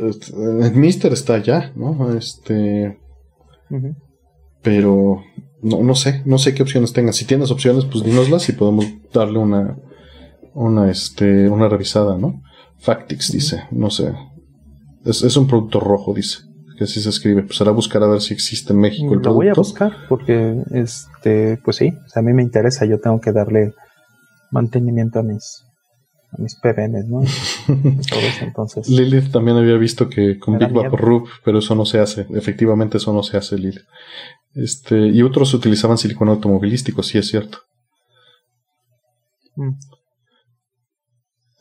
el 0.00 0.74
Mister 0.74 1.12
está 1.12 1.34
allá, 1.34 1.72
¿no? 1.74 2.16
Este. 2.16 2.98
Pero 4.62 5.22
no, 5.62 5.82
no 5.82 5.94
sé, 5.94 6.22
no 6.24 6.38
sé 6.38 6.54
qué 6.54 6.62
opciones 6.62 6.92
tengas. 6.92 7.16
Si 7.16 7.24
tienes 7.24 7.50
opciones, 7.50 7.84
pues 7.84 8.04
dínoslas 8.04 8.48
y 8.48 8.52
podemos 8.52 8.86
darle 9.12 9.38
una, 9.38 9.78
una, 10.54 10.90
este, 10.90 11.48
una 11.48 11.68
revisada, 11.68 12.18
¿no? 12.18 12.42
Factix 12.78 13.32
dice, 13.32 13.64
no 13.70 13.90
sé. 13.90 14.12
Es, 15.04 15.22
es, 15.22 15.36
un 15.36 15.46
producto 15.46 15.80
rojo, 15.80 16.14
dice. 16.14 16.38
Que 16.82 16.90
así 16.90 17.00
se 17.00 17.10
escribe. 17.10 17.42
Pues 17.42 17.56
será 17.56 17.70
buscar 17.70 18.02
a 18.02 18.08
ver 18.08 18.20
si 18.20 18.34
existe 18.34 18.72
en 18.72 18.80
México 18.80 19.14
el 19.14 19.20
producto. 19.20 19.28
Lo 19.30 19.34
voy 19.34 19.48
a 19.48 19.54
buscar 19.54 19.92
porque, 20.08 20.62
este, 20.72 21.58
pues 21.64 21.76
sí, 21.76 21.92
a 22.14 22.22
mí 22.22 22.32
me 22.32 22.42
interesa. 22.42 22.84
Yo 22.86 22.98
tengo 22.98 23.20
que 23.20 23.30
darle 23.30 23.74
mantenimiento 24.50 25.20
a 25.20 25.22
mis, 25.22 25.64
a 26.32 26.42
mis 26.42 26.56
PBNs, 26.56 27.08
¿no? 27.08 27.22
entonces. 28.42 28.88
Lilith 28.88 29.30
también 29.30 29.56
había 29.56 29.76
visto 29.76 30.08
que 30.08 30.38
con 30.38 30.58
Big 30.58 30.72
Vapor 30.72 31.24
pero 31.44 31.58
eso 31.60 31.74
no 31.74 31.84
se 31.84 32.00
hace. 32.00 32.26
Efectivamente, 32.30 32.96
eso 32.96 33.12
no 33.12 33.22
se 33.22 33.36
hace, 33.36 33.56
Lilith. 33.56 33.84
Este, 34.54 34.98
y 35.08 35.22
otros 35.22 35.54
utilizaban 35.54 35.98
silicona 35.98 36.32
automovilístico, 36.32 37.02
sí 37.02 37.18
es 37.18 37.28
cierto. 37.28 37.58
Mm. 39.56 39.70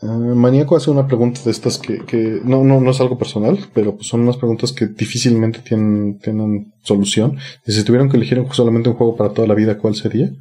Ah, 0.03 0.07
Maníaco 0.07 0.75
hace 0.75 0.89
una 0.89 1.05
pregunta 1.05 1.41
de 1.45 1.51
estas 1.51 1.77
que, 1.77 1.99
que 2.05 2.41
no, 2.43 2.63
no, 2.63 2.81
no 2.81 2.91
es 2.91 2.99
algo 3.01 3.17
personal, 3.19 3.59
pero 3.73 3.95
pues 3.95 4.07
son 4.07 4.21
unas 4.21 4.37
preguntas 4.37 4.71
que 4.71 4.87
difícilmente 4.87 5.59
tienen, 5.59 6.17
tienen 6.17 6.73
solución. 6.81 7.37
Y 7.65 7.71
si 7.71 7.83
tuvieran 7.83 8.09
que 8.09 8.17
elegir 8.17 8.43
solamente 8.51 8.89
un 8.89 8.95
juego 8.95 9.15
para 9.15 9.31
toda 9.31 9.47
la 9.47 9.53
vida, 9.53 9.77
¿cuál 9.77 9.95
sería? 9.95 10.31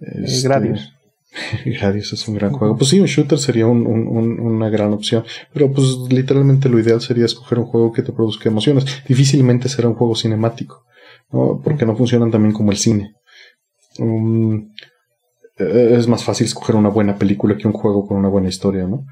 Eh, 0.00 0.24
este, 0.24 0.48
Gradius. 0.48 0.92
Gradius 1.64 2.12
es 2.12 2.28
un 2.28 2.34
gran 2.34 2.52
juego. 2.52 2.76
Pues 2.76 2.90
sí, 2.90 3.00
un 3.00 3.06
shooter 3.06 3.38
sería 3.38 3.66
una 3.66 4.68
gran 4.68 4.92
opción. 4.92 5.24
Pero 5.54 5.72
pues 5.72 5.86
literalmente 6.10 6.68
lo 6.68 6.78
ideal 6.78 7.00
sería 7.00 7.24
escoger 7.24 7.58
un 7.58 7.66
juego 7.66 7.92
que 7.92 8.02
te 8.02 8.12
produzca 8.12 8.50
emociones. 8.50 8.84
Difícilmente 9.08 9.70
será 9.70 9.88
un 9.88 9.94
juego 9.94 10.14
cinemático. 10.14 10.84
¿no? 11.32 11.60
Porque 11.64 11.86
no 11.86 11.96
funcionan 11.96 12.30
también 12.30 12.52
como 12.52 12.72
el 12.72 12.76
cine. 12.76 13.14
Um, 13.98 14.68
es 15.56 16.06
más 16.06 16.22
fácil 16.22 16.46
escoger 16.46 16.76
una 16.76 16.90
buena 16.90 17.16
película 17.16 17.56
que 17.56 17.66
un 17.66 17.72
juego 17.72 18.06
con 18.06 18.18
una 18.18 18.28
buena 18.28 18.48
historia, 18.48 18.86
¿no? 18.86 19.06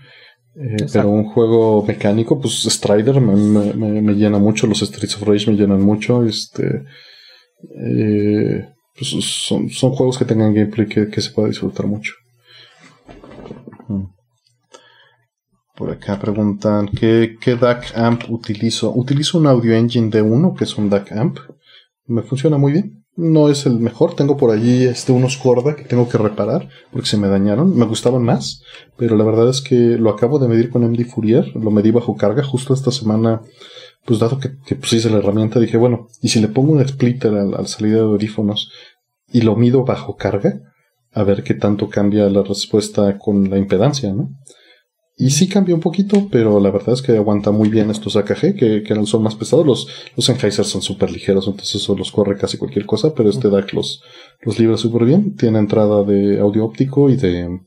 Eh, 0.56 0.86
pero 0.92 1.08
un 1.08 1.24
juego 1.24 1.84
mecánico, 1.84 2.40
pues 2.40 2.62
Strider 2.62 3.20
me, 3.20 4.14
llena 4.14 4.38
mucho, 4.38 4.66
los 4.66 4.80
Streets 4.80 5.16
of 5.16 5.22
Rage 5.22 5.50
me 5.50 5.56
llenan 5.56 5.82
mucho. 5.82 6.24
Este, 6.24 6.84
eh, 7.74 8.68
pues 8.96 9.10
son, 9.10 9.70
son, 9.70 9.92
juegos 9.92 10.18
que 10.18 10.24
tengan 10.24 10.54
gameplay 10.54 10.86
que, 10.86 11.20
se 11.20 11.30
pueda 11.30 11.48
disfrutar 11.48 11.86
mucho. 11.86 12.12
Mm. 13.88 14.04
Por 15.74 15.90
acá 15.90 16.20
preguntan, 16.20 16.88
¿qué, 16.88 17.36
¿qué 17.40 17.56
DAC 17.56 17.96
amp 17.96 18.30
utilizo? 18.30 18.92
Utilizo 18.94 19.38
un 19.38 19.48
Audio 19.48 19.74
Engine 19.74 20.10
D1, 20.10 20.56
que 20.56 20.64
es 20.64 20.78
un 20.78 20.88
DAC 20.88 21.10
amp. 21.12 21.38
Me 22.06 22.22
funciona 22.22 22.58
muy 22.58 22.72
bien 22.72 23.03
no 23.16 23.48
es 23.48 23.66
el 23.66 23.78
mejor. 23.78 24.14
Tengo 24.14 24.36
por 24.36 24.50
allí 24.50 24.84
este, 24.84 25.12
unos 25.12 25.36
Corda 25.36 25.76
que 25.76 25.84
tengo 25.84 26.08
que 26.08 26.18
reparar 26.18 26.68
porque 26.92 27.08
se 27.08 27.16
me 27.16 27.28
dañaron. 27.28 27.76
Me 27.76 27.84
gustaban 27.86 28.22
más, 28.22 28.62
pero 28.96 29.16
la 29.16 29.24
verdad 29.24 29.48
es 29.48 29.60
que 29.60 29.74
lo 29.74 30.10
acabo 30.10 30.38
de 30.38 30.48
medir 30.48 30.70
con 30.70 30.82
MD 30.82 31.04
Fourier. 31.04 31.54
Lo 31.56 31.70
medí 31.70 31.90
bajo 31.90 32.16
carga 32.16 32.42
justo 32.42 32.74
esta 32.74 32.90
semana. 32.90 33.42
Pues 34.04 34.18
dado 34.18 34.38
que, 34.38 34.50
pues, 34.76 34.92
hice 34.92 35.08
la 35.08 35.16
herramienta, 35.16 35.58
dije, 35.58 35.78
bueno, 35.78 36.08
y 36.20 36.28
si 36.28 36.38
le 36.38 36.48
pongo 36.48 36.72
un 36.72 36.86
splitter 36.86 37.32
a 37.34 37.44
la 37.44 37.66
salida 37.66 37.96
de 37.96 38.02
audífonos 38.02 38.70
y 39.32 39.40
lo 39.40 39.56
mido 39.56 39.84
bajo 39.84 40.16
carga, 40.16 40.60
a 41.10 41.22
ver 41.22 41.42
qué 41.42 41.54
tanto 41.54 41.88
cambia 41.88 42.28
la 42.28 42.42
respuesta 42.42 43.18
con 43.18 43.48
la 43.48 43.56
impedancia, 43.56 44.12
¿no? 44.12 44.28
Y 45.16 45.30
sí 45.30 45.48
cambia 45.48 45.76
un 45.76 45.80
poquito, 45.80 46.28
pero 46.30 46.58
la 46.58 46.70
verdad 46.70 46.94
es 46.94 47.02
que 47.02 47.16
aguanta 47.16 47.52
muy 47.52 47.68
bien 47.68 47.88
estos 47.88 48.16
AKG, 48.16 48.56
que, 48.56 48.82
que 48.82 49.06
son 49.06 49.22
más 49.22 49.36
pesados. 49.36 49.64
Los, 49.64 49.88
los 50.16 50.26
Sennheiser 50.26 50.64
son 50.64 50.82
súper 50.82 51.12
ligeros, 51.12 51.46
entonces 51.46 51.76
eso 51.76 51.96
los 51.96 52.10
corre 52.10 52.36
casi 52.36 52.58
cualquier 52.58 52.84
cosa, 52.84 53.14
pero 53.14 53.30
este 53.30 53.48
DAC 53.48 53.74
los, 53.74 54.02
los 54.42 54.58
libra 54.58 54.76
súper 54.76 55.04
bien. 55.04 55.36
Tiene 55.36 55.60
entrada 55.60 56.02
de 56.02 56.40
audio 56.40 56.64
óptico 56.64 57.10
y 57.10 57.16
de, 57.16 57.60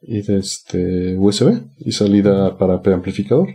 y 0.00 0.22
de 0.22 0.38
este 0.38 1.16
USB 1.18 1.60
y 1.78 1.92
salida 1.92 2.56
para 2.56 2.80
preamplificador. 2.80 3.48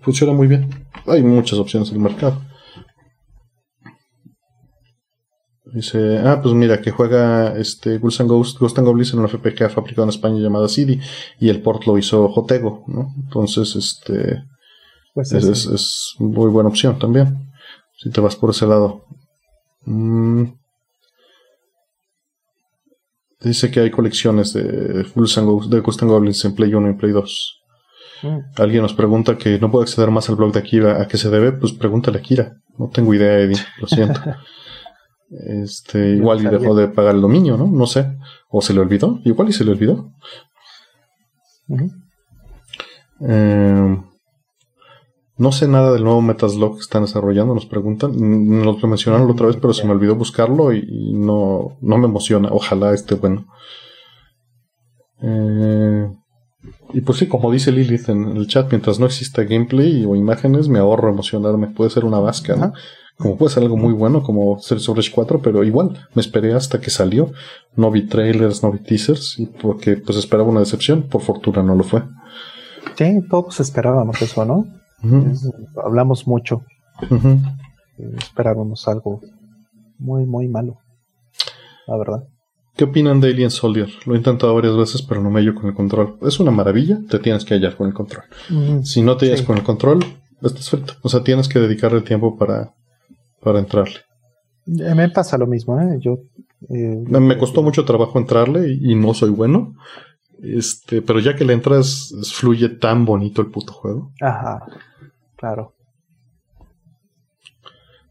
Funciona 0.00 0.32
muy 0.32 0.48
bien. 0.48 0.68
Hay 1.06 1.22
muchas 1.22 1.60
opciones 1.60 1.90
en 1.90 1.96
el 1.96 2.02
mercado. 2.02 2.42
Dice, 5.76 6.20
ah, 6.24 6.40
pues 6.42 6.54
mira, 6.54 6.80
que 6.80 6.90
juega 6.90 7.54
este 7.58 7.98
Ghost 7.98 8.22
and 8.22 8.30
Ghost, 8.30 8.58
Ghost 8.58 8.78
and 8.78 8.86
Goblins 8.86 9.12
en 9.12 9.18
una 9.18 9.28
FPK 9.28 9.68
fabricada 9.68 10.04
en 10.04 10.08
España 10.08 10.40
llamada 10.40 10.70
CD 10.70 10.98
y 11.38 11.50
el 11.50 11.60
port 11.60 11.84
lo 11.84 11.98
hizo 11.98 12.30
Jotego, 12.30 12.84
¿no? 12.86 13.12
Entonces, 13.22 13.76
este 13.76 14.42
pues 15.12 15.32
es, 15.32 15.66
es, 15.66 16.14
muy 16.18 16.48
buena 16.48 16.70
opción 16.70 16.98
también. 16.98 17.50
Si 17.98 18.08
te 18.08 18.22
vas 18.22 18.36
por 18.36 18.50
ese 18.50 18.66
lado. 18.66 19.04
Mm. 19.84 20.44
Dice 23.42 23.70
que 23.70 23.80
hay 23.80 23.90
colecciones 23.90 24.54
de 24.54 25.04
Ghost 25.14 25.36
and 25.36 25.46
Ghost, 25.46 25.70
de 25.70 25.80
Ghost 25.80 26.00
and 26.00 26.10
Goblins 26.10 26.42
en 26.46 26.54
Play 26.54 26.72
1 26.72 26.88
y 26.88 26.94
Play 26.94 27.12
2. 27.12 27.62
Mm. 28.22 28.38
Alguien 28.56 28.80
nos 28.80 28.94
pregunta 28.94 29.36
que 29.36 29.58
no 29.58 29.70
puedo 29.70 29.82
acceder 29.82 30.10
más 30.10 30.30
al 30.30 30.36
blog 30.36 30.54
de 30.54 30.60
Akira. 30.60 31.02
¿A 31.02 31.06
qué 31.06 31.18
se 31.18 31.28
debe? 31.28 31.52
Pues 31.52 31.74
pregúntale 31.74 32.16
a 32.16 32.20
Akira. 32.20 32.54
No 32.78 32.88
tengo 32.88 33.12
idea, 33.12 33.38
Eddie. 33.40 33.60
Lo 33.78 33.86
siento. 33.86 34.18
Este, 35.30 36.10
igual 36.10 36.40
y 36.40 36.48
dejó 36.48 36.74
de 36.74 36.88
pagar 36.88 37.14
el 37.14 37.20
dominio, 37.20 37.56
¿no? 37.56 37.66
No 37.66 37.86
sé. 37.86 38.16
O 38.48 38.60
se 38.62 38.72
le 38.72 38.80
olvidó. 38.80 39.20
Igual 39.24 39.48
y 39.48 39.52
se 39.52 39.64
le 39.64 39.72
olvidó. 39.72 40.12
Eh, 43.20 44.02
no 45.38 45.52
sé 45.52 45.68
nada 45.68 45.92
del 45.92 46.04
nuevo 46.04 46.22
Metaslog 46.22 46.76
que 46.76 46.80
están 46.80 47.02
desarrollando, 47.02 47.54
nos 47.54 47.66
preguntan. 47.66 48.12
Nos 48.62 48.80
lo 48.80 48.88
mencionaron 48.88 49.26
la 49.26 49.32
otra 49.34 49.48
vez, 49.48 49.56
pero 49.56 49.74
se 49.74 49.84
me 49.84 49.92
olvidó 49.92 50.14
buscarlo 50.14 50.72
y, 50.72 51.12
no, 51.12 51.76
no 51.80 51.98
me 51.98 52.06
emociona. 52.06 52.48
Ojalá 52.52 52.94
esté 52.94 53.16
bueno. 53.16 53.46
Eh, 55.22 56.08
y 56.94 57.00
pues 57.00 57.18
sí, 57.18 57.26
como 57.26 57.50
dice 57.50 57.72
Lilith 57.72 58.08
en 58.08 58.36
el 58.36 58.46
chat, 58.46 58.70
mientras 58.70 58.98
no 59.00 59.06
exista 59.06 59.42
gameplay 59.42 60.04
o 60.04 60.14
imágenes, 60.14 60.68
me 60.68 60.78
ahorro 60.78 61.10
emocionarme. 61.10 61.68
Puede 61.68 61.90
ser 61.90 62.04
una 62.04 62.20
vasca, 62.20 62.56
¿no? 62.56 62.72
Como 63.18 63.36
puede 63.36 63.54
ser 63.54 63.62
algo 63.62 63.76
muy 63.78 63.94
bueno 63.94 64.22
como 64.22 64.58
Streets 64.58 64.88
of 64.90 64.98
4, 65.14 65.40
pero 65.40 65.64
igual 65.64 66.06
me 66.14 66.20
esperé 66.20 66.52
hasta 66.52 66.80
que 66.80 66.90
salió. 66.90 67.32
No 67.74 67.90
vi 67.90 68.06
trailers, 68.06 68.62
no 68.62 68.70
vi 68.70 68.78
teasers, 68.78 69.38
y 69.38 69.46
porque 69.46 69.96
pues 69.96 70.18
esperaba 70.18 70.48
una 70.48 70.60
decepción. 70.60 71.02
Por 71.02 71.22
fortuna 71.22 71.62
no 71.62 71.74
lo 71.74 71.82
fue. 71.82 72.02
Sí, 72.96 73.20
todos 73.30 73.60
esperábamos 73.60 74.20
eso, 74.20 74.44
¿no? 74.44 74.66
hablamos 75.82 76.26
mucho. 76.26 76.62
Esperábamos 78.18 78.86
algo 78.88 79.20
muy, 79.98 80.26
muy 80.26 80.48
malo. 80.48 80.78
La 81.86 81.96
verdad. 81.96 82.24
¿Qué 82.76 82.84
opinan 82.84 83.20
de 83.20 83.28
Alien 83.28 83.50
Soldier? 83.50 83.88
Lo 84.04 84.14
he 84.14 84.18
intentado 84.18 84.54
varias 84.54 84.76
veces, 84.76 85.00
pero 85.00 85.22
no 85.22 85.30
me 85.30 85.40
hallo 85.40 85.54
con 85.54 85.66
el 85.66 85.74
control. 85.74 86.18
Es 86.20 86.38
una 86.40 86.50
maravilla, 86.50 86.98
te 87.08 87.18
tienes 87.18 87.44
que 87.44 87.54
hallar 87.54 87.76
con 87.76 87.86
el 87.86 87.94
control. 87.94 88.24
Si 88.82 89.00
no 89.00 89.16
te 89.16 89.26
hallas 89.26 89.42
con 89.42 89.56
el 89.56 89.62
control, 89.62 90.04
estás 90.42 90.68
frito. 90.68 90.94
O 91.00 91.08
sea, 91.08 91.22
tienes 91.22 91.48
que 91.48 91.58
dedicarle 91.58 92.02
tiempo 92.02 92.36
para 92.36 92.74
para 93.46 93.60
entrarle. 93.60 94.00
Eh, 94.66 94.92
me 94.96 95.08
pasa 95.08 95.38
lo 95.38 95.46
mismo, 95.46 95.80
¿eh? 95.80 95.98
Yo, 96.00 96.18
eh, 96.68 97.04
me 97.06 97.38
costó 97.38 97.62
mucho 97.62 97.84
trabajo 97.84 98.18
entrarle 98.18 98.72
y, 98.72 98.96
no 98.96 99.14
soy 99.14 99.30
bueno. 99.30 99.76
Este, 100.42 101.00
pero 101.00 101.20
ya 101.20 101.36
que 101.36 101.44
le 101.44 101.52
entras, 101.52 102.12
fluye 102.32 102.68
tan 102.68 103.04
bonito 103.04 103.40
el 103.42 103.52
puto 103.52 103.72
juego. 103.72 104.10
Ajá, 104.20 104.66
claro. 105.36 105.74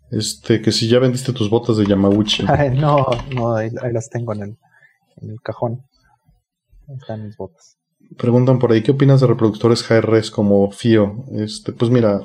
Este, 0.10 0.62
que 0.62 0.72
si 0.72 0.88
ya 0.88 1.00
vendiste 1.00 1.34
tus 1.34 1.50
botas 1.50 1.76
de 1.76 1.86
Yamauchi. 1.86 2.44
no, 2.78 3.06
no, 3.36 3.56
ahí, 3.56 3.72
las 3.92 4.10
tengo 4.10 4.32
en 4.32 4.42
el, 4.42 4.58
en 5.18 5.32
el 5.32 5.42
cajón. 5.42 5.82
Ahí 6.88 6.96
están 6.96 7.26
mis 7.26 7.36
botas. 7.36 7.78
Preguntan 8.18 8.58
por 8.58 8.72
ahí, 8.72 8.82
¿qué 8.82 8.92
opinas 8.92 9.20
de 9.20 9.28
reproductores 9.28 9.84
HRS 9.84 10.32
como 10.32 10.72
FIO? 10.72 11.26
Este, 11.34 11.74
pues 11.74 11.92
mira, 11.92 12.22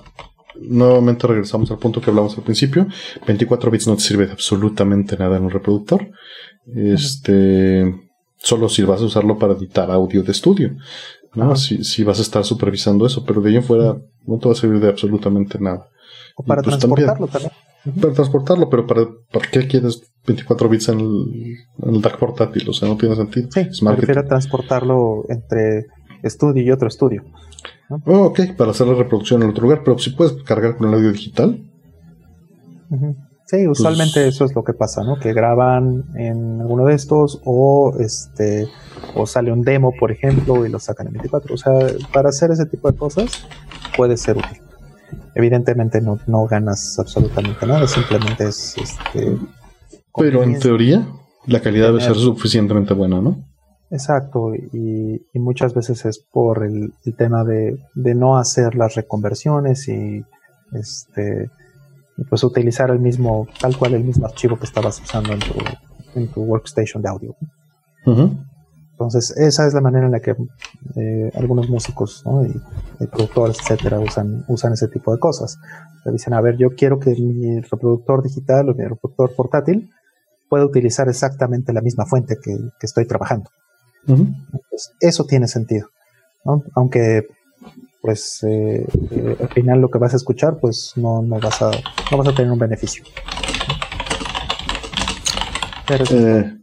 nuevamente 0.61 1.27
regresamos 1.27 1.71
al 1.71 1.79
punto 1.79 2.01
que 2.01 2.11
hablamos 2.11 2.37
al 2.37 2.45
principio. 2.45 2.87
24 3.27 3.71
bits 3.71 3.89
no 3.89 3.97
te 3.97 4.03
sirve 4.03 4.27
de 4.27 4.33
absolutamente 4.33 5.17
nada 5.17 5.37
en 5.37 5.45
un 5.45 5.51
reproductor. 5.51 6.11
Este, 6.75 8.11
solo 8.37 8.69
si 8.69 8.83
vas 8.83 9.01
a 9.01 9.05
usarlo 9.05 9.39
para 9.39 9.55
editar 9.55 9.91
audio 9.91 10.23
de 10.23 10.33
estudio. 10.33 10.77
¿no? 11.35 11.55
Si, 11.57 11.85
si, 11.85 12.05
vas 12.05 12.19
a 12.19 12.23
estar 12.23 12.45
supervisando 12.45 13.07
eso, 13.07 13.25
pero 13.25 13.41
de 13.41 13.51
ahí 13.51 13.57
en 13.57 13.63
fuera 13.63 13.97
no 14.27 14.39
te 14.39 14.49
va 14.49 14.53
a 14.53 14.57
servir 14.57 14.81
de 14.81 14.89
absolutamente 14.89 15.59
nada. 15.59 15.89
O 16.37 16.43
para 16.43 16.63
pues 16.63 16.79
transportarlo 16.79 17.27
también. 17.29 17.53
Para 17.99 18.13
transportarlo, 18.13 18.69
pero 18.69 18.87
para, 18.87 19.07
¿para 19.33 19.49
qué 19.51 19.67
quieres 19.67 20.03
24 20.27 20.69
bits 20.69 20.89
en 20.91 21.01
el, 21.01 21.57
en 21.83 21.95
el 21.95 22.03
DAC 22.03 22.19
portátil? 22.19 22.69
O 22.69 22.73
sea, 22.75 22.89
no 22.89 22.97
tiene 22.97 23.17
sentido. 23.17 23.49
Sí, 23.51 23.85
me 23.85 23.97
refiero 23.97 24.21
a 24.21 24.27
transportarlo 24.27 25.25
entre 25.29 25.87
estudio 26.23 26.63
y 26.63 26.71
otro 26.71 26.89
estudio. 26.89 27.25
Oh, 27.91 28.27
ok, 28.27 28.41
para 28.57 28.71
hacer 28.71 28.87
la 28.87 28.95
reproducción 28.95 29.43
en 29.43 29.51
otro 29.51 29.65
lugar, 29.65 29.83
pero 29.85 29.99
si 29.99 30.11
puedes 30.11 30.43
cargar 30.45 30.77
con 30.77 30.89
el 30.89 30.95
audio 30.95 31.13
digital. 31.13 31.61
Sí, 33.47 33.67
usualmente 33.67 34.23
pues 34.23 34.35
eso 34.35 34.45
es 34.45 34.55
lo 34.55 34.63
que 34.63 34.75
pasa, 34.75 35.03
¿no? 35.03 35.19
Que 35.19 35.33
graban 35.33 36.05
en 36.15 36.61
alguno 36.61 36.85
de 36.85 36.95
estos 36.95 37.41
o 37.45 37.93
este 37.99 38.69
o 39.17 39.27
sale 39.27 39.51
un 39.51 39.63
demo, 39.63 39.93
por 39.99 40.13
ejemplo, 40.13 40.65
y 40.65 40.69
lo 40.69 40.79
sacan 40.79 41.09
en 41.09 41.15
24. 41.15 41.55
O 41.55 41.57
sea, 41.57 41.73
para 42.13 42.29
hacer 42.29 42.53
ese 42.53 42.67
tipo 42.67 42.91
de 42.91 42.97
cosas 42.97 43.45
puede 43.97 44.17
ser 44.17 44.37
útil. 44.37 44.63
Evidentemente 45.35 46.01
no, 46.01 46.21
no 46.29 46.47
ganas 46.47 46.97
absolutamente 46.99 47.67
nada, 47.67 47.89
simplemente 47.89 48.45
es 48.45 48.77
este, 48.79 49.37
Pero 50.17 50.45
en 50.45 50.61
teoría 50.61 51.09
la 51.47 51.61
calidad 51.61 51.89
debe 51.89 52.03
ser 52.03 52.15
suficientemente 52.15 52.95
buena, 52.95 53.21
¿no? 53.21 53.50
Exacto, 53.91 54.55
y, 54.55 55.21
muchas 55.35 55.75
veces 55.75 56.05
es 56.05 56.19
por 56.21 56.65
el, 56.65 56.95
tema 57.17 57.43
de, 57.45 57.77
no 57.95 58.39
hacer 58.39 58.77
las 58.77 58.95
reconversiones 58.95 59.89
y 59.89 60.25
este 60.73 61.51
pues 62.29 62.45
utilizar 62.45 62.91
el 62.91 63.01
mismo, 63.01 63.49
tal 63.61 63.77
cual 63.79 63.95
el 63.95 64.05
mismo 64.05 64.27
archivo 64.27 64.59
que 64.59 64.67
estabas 64.67 65.01
usando 65.01 65.33
en 65.33 65.39
tu, 65.39 65.55
en 66.15 66.29
tu 66.29 66.43
workstation 66.43 67.03
de 67.03 67.09
audio. 67.09 67.35
Entonces, 68.05 69.35
esa 69.39 69.67
es 69.67 69.73
la 69.73 69.81
manera 69.81 70.05
en 70.05 70.13
la 70.13 70.21
que 70.21 70.37
eh, 70.97 71.33
algunos 71.35 71.71
músicos 71.71 72.23
y, 73.01 73.07
productores, 73.07 73.59
etcétera, 73.61 73.99
usan, 73.99 74.45
usan 74.49 74.75
ese 74.75 74.89
tipo 74.89 75.15
de 75.15 75.19
cosas. 75.19 75.59
Le 76.05 76.13
dicen, 76.13 76.35
a 76.35 76.43
ver, 76.43 76.59
yo 76.59 76.75
quiero 76.77 77.01
que 77.01 77.15
mi 77.15 77.59
reproductor 77.61 78.23
digital 78.23 78.69
o 78.69 78.75
mi 78.75 78.85
reproductor 78.85 79.35
portátil 79.35 79.91
pueda 80.51 80.67
utilizar 80.67 81.09
exactamente 81.09 81.73
la 81.73 81.81
misma 81.81 82.05
fuente 82.05 82.37
que 82.43 82.59
estoy 82.83 83.07
trabajando. 83.07 83.51
Pues, 84.07 84.93
eso 85.01 85.25
tiene 85.25 85.47
sentido. 85.47 85.89
Aunque, 86.75 87.27
pues, 88.01 88.43
eh, 88.45 88.87
eh, 89.11 89.37
al 89.41 89.49
final 89.49 89.81
lo 89.81 89.91
que 89.91 89.99
vas 89.99 90.15
a 90.15 90.17
escuchar, 90.17 90.59
pues 90.61 90.93
no, 90.97 91.23
no, 91.23 91.39
vas, 91.39 91.61
a, 91.63 91.71
no 92.11 92.17
vas 92.17 92.29
a 92.29 92.35
tener 92.35 92.51
un 92.51 92.59
beneficio. 92.59 93.05
Eh, 95.89 96.57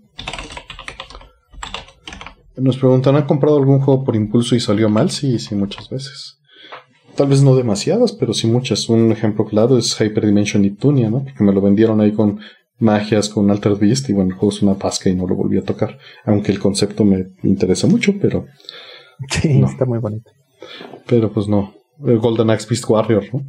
nos 2.55 2.77
preguntan, 2.77 3.15
¿han 3.15 3.25
comprado 3.25 3.57
algún 3.57 3.81
juego 3.81 4.03
por 4.03 4.15
impulso 4.15 4.55
y 4.55 4.59
salió 4.59 4.89
mal? 4.89 5.11
Sí, 5.11 5.37
sí, 5.37 5.53
muchas 5.53 5.89
veces. 5.89 6.39
Tal 7.15 7.27
vez 7.27 7.41
no 7.41 7.55
demasiadas, 7.55 8.13
pero 8.13 8.33
sí 8.33 8.47
muchas. 8.47 8.89
Un 8.89 9.11
ejemplo 9.11 9.45
claro 9.45 9.77
es 9.77 9.99
Hyperdimension 9.99 10.61
Neptunia, 10.61 11.09
¿no? 11.09 11.23
Porque 11.23 11.43
me 11.43 11.51
lo 11.51 11.61
vendieron 11.61 11.99
ahí 11.99 12.13
con 12.13 12.39
magias 12.79 13.29
con 13.29 13.49
Altered 13.49 13.77
Beast 13.77 14.09
y 14.09 14.13
bueno, 14.13 14.31
el 14.31 14.37
juego 14.37 14.53
es 14.53 14.61
una 14.61 14.75
pasca 14.75 15.09
y 15.09 15.15
no 15.15 15.27
lo 15.27 15.35
volví 15.35 15.57
a 15.57 15.63
tocar. 15.63 15.97
Aunque 16.25 16.51
el 16.51 16.59
concepto 16.59 17.03
me 17.03 17.29
interesa 17.43 17.87
mucho, 17.87 18.13
pero... 18.19 18.45
Sí, 19.29 19.61
está 19.63 19.85
muy 19.85 19.99
bonito. 19.99 20.31
Pero 21.07 21.31
pues 21.31 21.47
no. 21.47 21.73
El 22.05 22.19
Golden 22.19 22.51
Axe 22.51 22.67
Beast 22.69 22.87
Warrior, 22.87 23.25
¿no? 23.33 23.45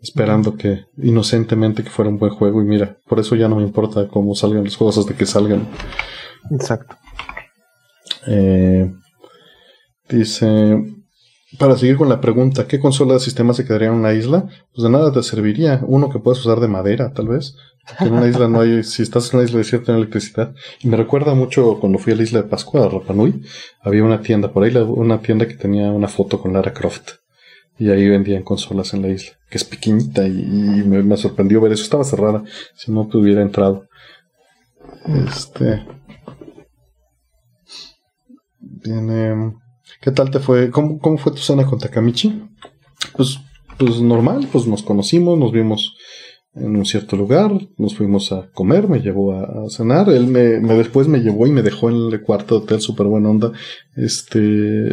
Esperando 0.00 0.56
que, 0.56 0.84
inocentemente, 0.98 1.82
que 1.82 1.90
fuera 1.90 2.10
un 2.10 2.18
buen 2.18 2.32
juego. 2.32 2.60
Y 2.60 2.64
mira, 2.64 2.98
por 3.06 3.18
eso 3.18 3.34
ya 3.34 3.48
no 3.48 3.56
me 3.56 3.62
importa 3.62 4.08
cómo 4.08 4.34
salgan 4.34 4.64
los 4.64 4.76
juegos 4.76 4.98
hasta 4.98 5.16
que 5.16 5.26
salgan. 5.26 5.68
Exacto. 6.50 6.96
Eh, 8.26 8.92
dice, 10.08 10.82
para 11.58 11.76
seguir 11.76 11.96
con 11.96 12.08
la 12.08 12.20
pregunta, 12.20 12.66
¿qué 12.66 12.80
consola 12.80 13.14
de 13.14 13.20
sistema 13.20 13.54
se 13.54 13.64
quedaría 13.64 13.88
en 13.88 13.94
una 13.94 14.12
isla? 14.12 14.46
Pues 14.74 14.82
de 14.82 14.90
nada 14.90 15.12
te 15.12 15.22
serviría. 15.22 15.80
Uno 15.86 16.10
que 16.10 16.18
puedes 16.18 16.40
usar 16.40 16.58
de 16.58 16.66
madera, 16.66 17.12
tal 17.12 17.28
vez. 17.28 17.54
En 18.00 18.12
una 18.12 18.26
isla 18.26 18.48
no 18.48 18.60
hay, 18.60 18.82
si 18.82 19.02
estás 19.02 19.32
en 19.32 19.38
una 19.38 19.48
isla 19.48 19.58
desierta 19.58 19.92
no 19.92 19.98
electricidad. 19.98 20.54
Y 20.80 20.88
me 20.88 20.96
recuerda 20.96 21.34
mucho 21.34 21.78
cuando 21.78 21.98
fui 21.98 22.12
a 22.12 22.16
la 22.16 22.24
isla 22.24 22.42
de 22.42 22.48
Pascua, 22.48 22.84
a 22.84 22.88
Rapanui, 22.88 23.42
había 23.80 24.02
una 24.02 24.20
tienda 24.20 24.52
por 24.52 24.64
ahí, 24.64 24.74
una 24.76 25.20
tienda 25.20 25.46
que 25.46 25.54
tenía 25.54 25.92
una 25.92 26.08
foto 26.08 26.40
con 26.40 26.52
Lara 26.52 26.72
Croft. 26.72 27.10
Y 27.78 27.90
ahí 27.90 28.08
vendían 28.08 28.42
consolas 28.42 28.92
en 28.94 29.02
la 29.02 29.08
isla, 29.08 29.36
que 29.48 29.58
es 29.58 29.64
pequeñita 29.64 30.26
y, 30.26 30.32
me, 30.32 31.02
me, 31.02 31.16
sorprendió 31.16 31.60
ver 31.60 31.72
eso. 31.72 31.84
Estaba 31.84 32.04
cerrada, 32.04 32.42
si 32.74 32.90
no 32.90 33.06
te 33.06 33.18
hubiera 33.18 33.42
entrado. 33.42 33.86
Este. 35.06 35.86
Viene. 38.58 39.65
¿Qué 40.00 40.10
tal 40.10 40.30
te 40.30 40.38
fue? 40.40 40.70
¿Cómo, 40.70 40.98
cómo 40.98 41.18
fue 41.18 41.32
tu 41.32 41.38
cena 41.38 41.64
con 41.64 41.78
Takamichi? 41.78 42.42
Pues, 43.16 43.38
pues 43.78 44.00
normal, 44.00 44.48
pues 44.50 44.66
nos 44.66 44.82
conocimos, 44.82 45.38
nos 45.38 45.52
vimos 45.52 45.96
en 46.56 46.74
un 46.74 46.86
cierto 46.86 47.16
lugar, 47.16 47.52
nos 47.76 47.94
fuimos 47.94 48.32
a 48.32 48.48
comer, 48.52 48.88
me 48.88 49.00
llevó 49.00 49.34
a, 49.34 49.68
cenar, 49.68 50.08
él 50.08 50.26
me, 50.26 50.40
después 50.74 51.06
me 51.06 51.20
llevó 51.20 51.46
y 51.46 51.52
me 51.52 51.62
dejó 51.62 51.90
en 51.90 52.12
el 52.12 52.22
cuarto 52.22 52.58
de 52.58 52.64
hotel, 52.64 52.80
súper 52.80 53.06
buena 53.06 53.28
onda, 53.28 53.52
este, 53.94 54.40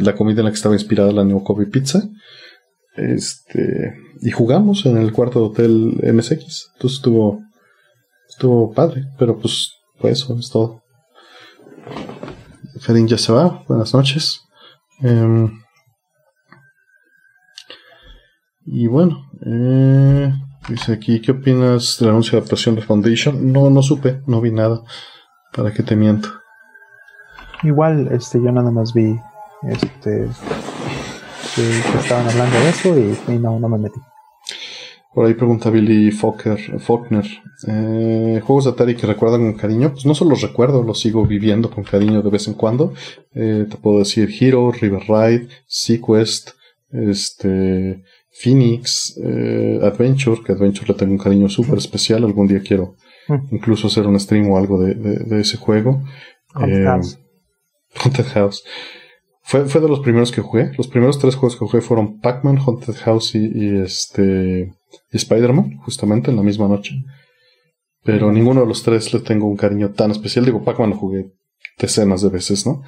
la 0.01 0.13
comida 0.13 0.39
en 0.39 0.45
la 0.45 0.51
que 0.51 0.57
estaba 0.57 0.75
inspirada 0.75 1.13
la 1.13 1.23
Neo 1.23 1.43
Kobe 1.43 1.67
Pizza, 1.67 2.03
este, 2.95 3.93
y 4.21 4.31
jugamos 4.31 4.85
en 4.85 4.97
el 4.97 5.13
cuarto 5.13 5.39
de 5.39 5.45
hotel 5.45 6.13
MSX, 6.13 6.71
entonces 6.73 6.97
estuvo, 6.97 7.41
estuvo 8.27 8.73
padre, 8.73 9.05
pero 9.17 9.39
pues 9.39 9.71
fue 9.97 10.11
eso, 10.11 10.37
es 10.37 10.49
todo. 10.49 10.81
Ferin 12.79 13.07
ya 13.07 13.17
se 13.17 13.31
va, 13.31 13.63
buenas 13.69 13.93
noches. 13.93 14.41
Em, 15.01 15.59
y 18.65 18.87
bueno, 18.87 19.29
eh, 19.45 20.33
dice 20.69 20.93
aquí, 20.93 21.21
¿qué 21.21 21.31
opinas 21.31 21.97
del 21.99 22.09
anuncio 22.09 22.31
de 22.31 22.37
adaptación 22.37 22.75
de 22.75 22.81
Foundation? 22.81 23.51
No, 23.51 23.69
no 23.69 23.81
supe, 23.81 24.21
no 24.27 24.41
vi 24.41 24.51
nada. 24.51 24.81
¿Para 25.53 25.71
qué 25.71 25.83
te 25.83 25.95
miento? 25.95 26.29
Igual, 27.63 28.09
este, 28.11 28.41
yo 28.41 28.51
nada 28.51 28.71
más 28.71 28.93
vi, 28.93 29.19
este, 29.63 30.27
que, 31.55 31.79
estaban 31.99 32.27
hablando 32.27 32.59
de 32.59 32.69
eso 32.69 33.31
y, 33.31 33.37
no, 33.37 33.59
no 33.59 33.69
me 33.69 33.77
metí. 33.77 33.99
Por 35.13 35.27
ahí 35.27 35.35
pregunta 35.35 35.69
Billy 35.69 36.11
Faulkner. 36.11 36.59
Eh, 37.67 38.41
juegos 38.43 38.65
de 38.65 38.71
Atari 38.71 38.95
que 38.95 39.05
recuerdan 39.05 39.41
con 39.41 39.53
cariño. 39.53 39.91
Pues 39.91 40.05
no 40.05 40.15
solo 40.15 40.31
los 40.31 40.41
recuerdo, 40.41 40.81
los 40.81 40.99
sigo 40.99 41.25
viviendo 41.25 41.69
con 41.69 41.83
cariño 41.83 42.21
de 42.23 42.29
vez 42.31 42.47
en 42.47 42.55
cuando. 42.55 42.93
Eh, 43.35 43.67
te 43.69 43.77
puedo 43.77 43.99
decir 43.99 44.29
Hero, 44.39 44.71
River 44.71 45.03
Ride, 45.07 45.47
Sequest, 45.67 46.51
este, 46.91 48.03
Phoenix, 48.31 49.19
eh, 49.23 49.79
Adventure, 49.83 50.41
que 50.43 50.53
Adventure 50.53 50.87
le 50.87 50.93
tengo 50.95 51.11
un 51.11 51.19
cariño 51.19 51.47
súper 51.47 51.77
especial. 51.77 52.23
Algún 52.23 52.47
día 52.47 52.61
quiero 52.61 52.95
mm. 53.27 53.55
incluso 53.55 53.87
hacer 53.87 54.07
un 54.07 54.19
stream 54.19 54.49
o 54.49 54.57
algo 54.57 54.81
de, 54.81 54.95
de, 54.95 55.41
ese 55.41 55.57
juego. 55.57 56.01
Haunted 58.03 58.25
House. 58.33 58.63
Fue, 59.43 59.65
fue 59.65 59.81
de 59.81 59.89
los 59.89 59.99
primeros 59.99 60.31
que 60.31 60.41
jugué. 60.41 60.71
Los 60.77 60.87
primeros 60.87 61.19
tres 61.19 61.35
juegos 61.35 61.57
que 61.57 61.65
jugué 61.65 61.81
fueron 61.81 62.19
Pac-Man, 62.19 62.57
Haunted 62.57 62.95
House 62.95 63.35
y 63.35 63.77
este 63.77 64.73
y 65.11 65.17
Spider-Man, 65.17 65.77
justamente 65.77 66.31
en 66.31 66.37
la 66.37 66.43
misma 66.43 66.67
noche. 66.67 66.95
Pero 68.03 68.31
ninguno 68.31 68.61
de 68.61 68.67
los 68.67 68.83
tres 68.83 69.13
le 69.13 69.19
tengo 69.19 69.47
un 69.47 69.57
cariño 69.57 69.91
tan 69.91 70.11
especial. 70.11 70.45
Digo, 70.45 70.63
Pac-Man 70.63 70.91
lo 70.91 70.97
jugué 70.97 71.31
decenas 71.77 72.21
de 72.21 72.29
veces, 72.29 72.65
¿no? 72.65 72.83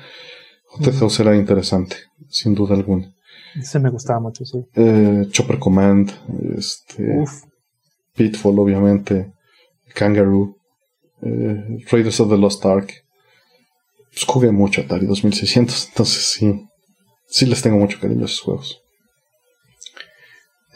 Haunted 0.71 0.99
House 0.99 1.19
era 1.19 1.35
interesante, 1.35 1.97
sin 2.27 2.53
duda 2.55 2.75
alguna. 2.75 3.13
Ese 3.57 3.79
me 3.79 3.89
gustaba 3.89 4.19
mucho, 4.19 4.43
sí. 4.45 4.65
Eh, 4.75 5.27
Chopper 5.29 5.59
Command, 5.59 6.11
este, 6.57 7.23
Pitfall, 8.13 8.59
obviamente, 8.59 9.31
Kangaroo, 9.93 10.57
eh, 11.21 11.85
Raiders 11.89 12.19
of 12.19 12.29
the 12.29 12.37
Lost 12.37 12.65
Ark. 12.65 13.04
Pues 14.15 14.25
jugué 14.25 14.51
mucho 14.51 14.81
Atari 14.81 15.05
2600, 15.05 15.89
entonces 15.89 16.23
sí, 16.23 16.67
sí 17.27 17.45
les 17.45 17.61
tengo 17.61 17.77
mucho 17.77 17.99
cariño 17.99 18.23
a 18.23 18.25
esos 18.25 18.41
juegos. 18.41 18.81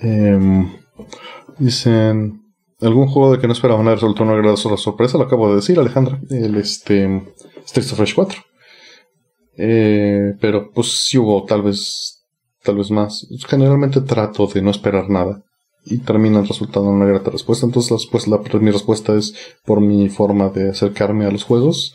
Eh, 0.01 0.67
Dicen. 1.59 2.41
¿Algún 2.81 3.07
juego 3.07 3.33
de 3.33 3.39
que 3.39 3.47
no 3.47 3.51
esperaban 3.51 3.85
haber 3.85 3.99
resultó 3.99 4.23
una 4.23 4.35
gran 4.35 4.55
sorpresa? 4.55 5.17
Lo 5.17 5.25
acabo 5.25 5.49
de 5.49 5.57
decir, 5.57 5.77
Alejandra. 5.77 6.21
El 6.29 6.55
este. 6.55 7.33
Streets 7.67 7.91
of 7.91 7.99
Rage 7.99 8.15
4. 8.15 8.41
Eh, 9.57 10.35
pero 10.39 10.71
pues 10.71 11.05
sí 11.05 11.17
hubo 11.17 11.43
tal 11.43 11.61
vez. 11.61 12.23
Tal 12.63 12.77
vez 12.77 12.89
más. 12.89 13.27
Generalmente 13.47 13.99
trato 14.01 14.47
de 14.47 14.61
no 14.61 14.71
esperar 14.71 15.09
nada. 15.09 15.43
Y 15.85 15.97
termina 15.99 16.39
el 16.39 16.47
resultado 16.47 16.85
en 16.85 16.95
una 16.95 17.05
grata 17.05 17.31
respuesta. 17.31 17.65
Entonces 17.65 18.07
pues, 18.09 18.27
la, 18.27 18.37
mi 18.37 18.71
respuesta 18.71 19.13
es 19.15 19.35
por 19.65 19.81
mi 19.81 20.07
forma 20.07 20.49
de 20.49 20.69
acercarme 20.69 21.25
a 21.25 21.31
los 21.31 21.43
juegos. 21.43 21.93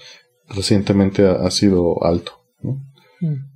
Recientemente 0.49 1.27
ha, 1.27 1.51
sido 1.51 2.05
alto. 2.05 2.33
Mm. 2.61 3.55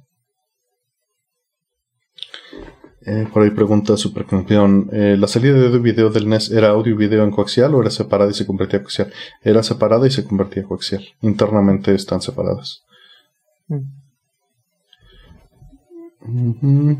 Eh, 3.02 3.26
por 3.32 3.42
ahí 3.42 3.50
pregunta 3.50 3.96
Supercampeón, 3.96 4.90
eh, 4.92 5.16
¿la 5.18 5.28
salida 5.28 5.54
de 5.54 5.66
audio 5.66 5.80
video 5.80 6.10
del 6.10 6.28
NES 6.28 6.50
era 6.50 6.68
audio 6.68 6.92
y 6.92 6.96
video 6.96 7.24
en 7.24 7.30
coaxial 7.30 7.74
o 7.74 7.80
era 7.80 7.90
separada 7.90 8.30
y 8.30 8.34
se 8.34 8.44
convertía 8.44 8.80
a 8.80 8.82
coaxial? 8.82 9.12
Era 9.42 9.62
separada 9.62 10.06
y 10.06 10.10
se 10.10 10.24
convertía 10.24 10.62
a 10.62 10.66
coaxial. 10.66 11.04
Internamente 11.22 11.94
están 11.94 12.20
separadas. 12.20 12.82
Mm. 16.20 16.92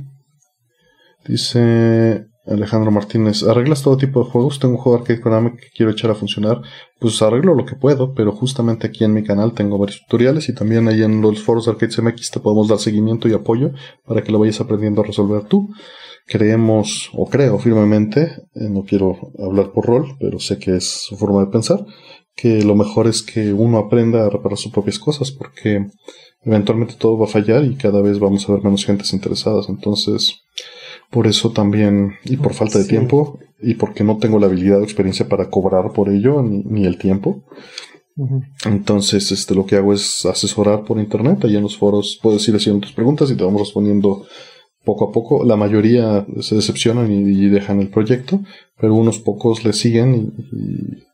Dice 1.27 2.27
Alejandro 2.51 2.91
Martínez, 2.91 3.43
¿arreglas 3.43 3.83
todo 3.83 3.97
tipo 3.97 4.25
de 4.25 4.31
juegos? 4.31 4.59
Tengo 4.59 4.75
un 4.75 4.81
juego 4.81 4.99
arcade 4.99 5.21
Konami 5.21 5.53
que 5.53 5.69
quiero 5.75 5.93
echar 5.93 6.11
a 6.11 6.15
funcionar. 6.15 6.61
Pues 6.99 7.21
arreglo 7.23 7.55
lo 7.55 7.65
que 7.65 7.77
puedo, 7.77 8.15
pero 8.15 8.33
justamente 8.33 8.87
aquí 8.87 9.05
en 9.05 9.13
mi 9.13 9.23
canal 9.23 9.53
tengo 9.53 9.79
varios 9.79 10.01
tutoriales 10.01 10.49
y 10.49 10.55
también 10.55 10.89
ahí 10.89 11.03
en 11.03 11.21
los 11.21 11.43
foros 11.43 11.69
Arcades 11.69 12.03
MX 12.03 12.31
te 12.31 12.41
podemos 12.41 12.69
dar 12.69 12.79
seguimiento 12.79 13.29
y 13.29 13.35
apoyo 13.35 13.73
para 14.07 14.23
que 14.23 14.33
lo 14.33 14.39
vayas 14.39 14.61
aprendiendo 14.61 15.03
a 15.03 15.05
resolver 15.05 15.45
tú. 15.45 15.69
Creemos, 16.27 17.11
o 17.15 17.27
creo 17.27 17.59
firmemente, 17.59 18.23
eh, 18.55 18.69
no 18.69 18.83
quiero 18.83 19.17
hablar 19.39 19.73
por 19.73 19.87
rol, 19.87 20.17
pero 20.21 20.39
sé 20.39 20.59
que 20.59 20.77
es 20.77 21.07
su 21.09 21.17
forma 21.17 21.41
de 21.41 21.51
pensar, 21.51 21.87
que 22.35 22.63
lo 22.63 22.75
mejor 22.75 23.07
es 23.07 23.23
que 23.23 23.53
uno 23.53 23.79
aprenda 23.79 24.27
a 24.27 24.31
reparar 24.31 24.59
sus 24.59 24.71
propias 24.71 24.99
cosas, 24.99 25.31
porque 25.31 25.87
eventualmente 26.43 26.95
todo 26.99 27.19
va 27.19 27.25
a 27.25 27.29
fallar 27.29 27.65
y 27.65 27.77
cada 27.77 28.01
vez 28.03 28.19
vamos 28.19 28.49
a 28.49 28.53
ver 28.53 28.63
menos 28.63 28.85
gentes 28.85 29.13
interesadas. 29.13 29.69
Entonces, 29.69 30.43
por 31.11 31.27
eso 31.27 31.53
también, 31.53 32.15
y 32.25 32.37
por 32.37 32.55
falta 32.55 32.79
de 32.79 32.85
tiempo, 32.85 33.39
y 33.61 33.75
porque 33.75 34.05
no 34.05 34.19
tengo 34.19 34.39
la 34.39 34.47
habilidad 34.47 34.81
o 34.81 34.85
experiencia 34.85 35.29
para 35.29 35.51
cobrar 35.51 35.93
por 35.93 36.09
ello, 36.09 36.43
ni, 36.43 36.87
el 36.87 36.99
tiempo. 36.99 37.43
Entonces, 38.67 39.31
este, 39.31 39.55
lo 39.55 39.65
que 39.65 39.77
hago 39.77 39.93
es 39.93 40.27
asesorar 40.27 40.85
por 40.85 40.99
internet. 40.99 41.45
Ahí 41.45 41.57
en 41.57 41.63
los 41.63 41.77
foros 41.77 42.19
puedes 42.23 42.47
ir 42.49 42.57
haciendo 42.57 42.81
tus 42.81 42.93
preguntas 42.93 43.31
y 43.31 43.37
te 43.37 43.45
vamos 43.45 43.61
respondiendo 43.61 44.25
poco 44.85 45.09
a 45.09 45.13
poco. 45.13 45.45
La 45.45 45.57
mayoría 45.57 46.27
se 46.41 46.57
decepcionan 46.57 47.11
y, 47.13 47.49
dejan 47.49 47.81
el 47.81 47.91
proyecto, 47.91 48.41
pero 48.81 48.95
unos 48.95 49.19
pocos 49.19 49.65
le 49.65 49.73
siguen 49.73 50.33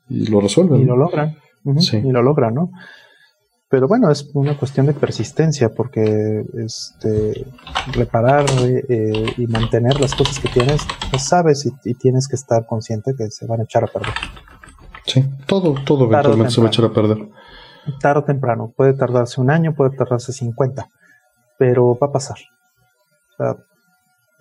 y, 0.08 0.30
lo 0.30 0.40
resuelven. 0.40 0.82
Y 0.82 0.84
lo 0.84 0.96
logran. 0.96 1.36
sí. 1.78 1.98
Y 1.98 2.10
lo 2.10 2.22
logran, 2.22 2.54
¿no? 2.54 2.70
Pero 3.74 3.88
bueno, 3.88 4.08
es 4.08 4.30
una 4.34 4.56
cuestión 4.56 4.86
de 4.86 4.92
persistencia, 4.92 5.68
porque 5.68 6.44
este, 6.58 7.44
reparar 7.92 8.46
eh, 8.62 9.34
y 9.36 9.48
mantener 9.48 10.00
las 10.00 10.14
cosas 10.14 10.38
que 10.38 10.48
tienes, 10.48 10.86
pues 11.10 11.24
sabes 11.24 11.66
y, 11.66 11.94
tienes 11.94 12.28
que 12.28 12.36
estar 12.36 12.66
consciente 12.66 13.16
que 13.18 13.32
se 13.32 13.48
van 13.48 13.62
a 13.62 13.64
echar 13.64 13.82
a 13.82 13.88
perder. 13.88 14.14
Sí, 15.06 15.24
todo, 15.46 15.74
todo 15.84 16.04
eventualmente 16.04 16.52
se 16.52 16.60
va 16.60 16.68
a 16.68 16.70
echar 16.70 16.84
a 16.84 16.92
perder. 16.92 17.28
Tarde 17.98 18.20
o 18.20 18.22
temprano, 18.22 18.72
puede 18.76 18.92
tardarse 18.92 19.40
un 19.40 19.50
año, 19.50 19.74
puede 19.74 19.90
tardarse 19.90 20.32
50, 20.32 20.88
pero 21.58 21.98
va 22.00 22.06
a 22.06 22.12
pasar. 22.12 22.36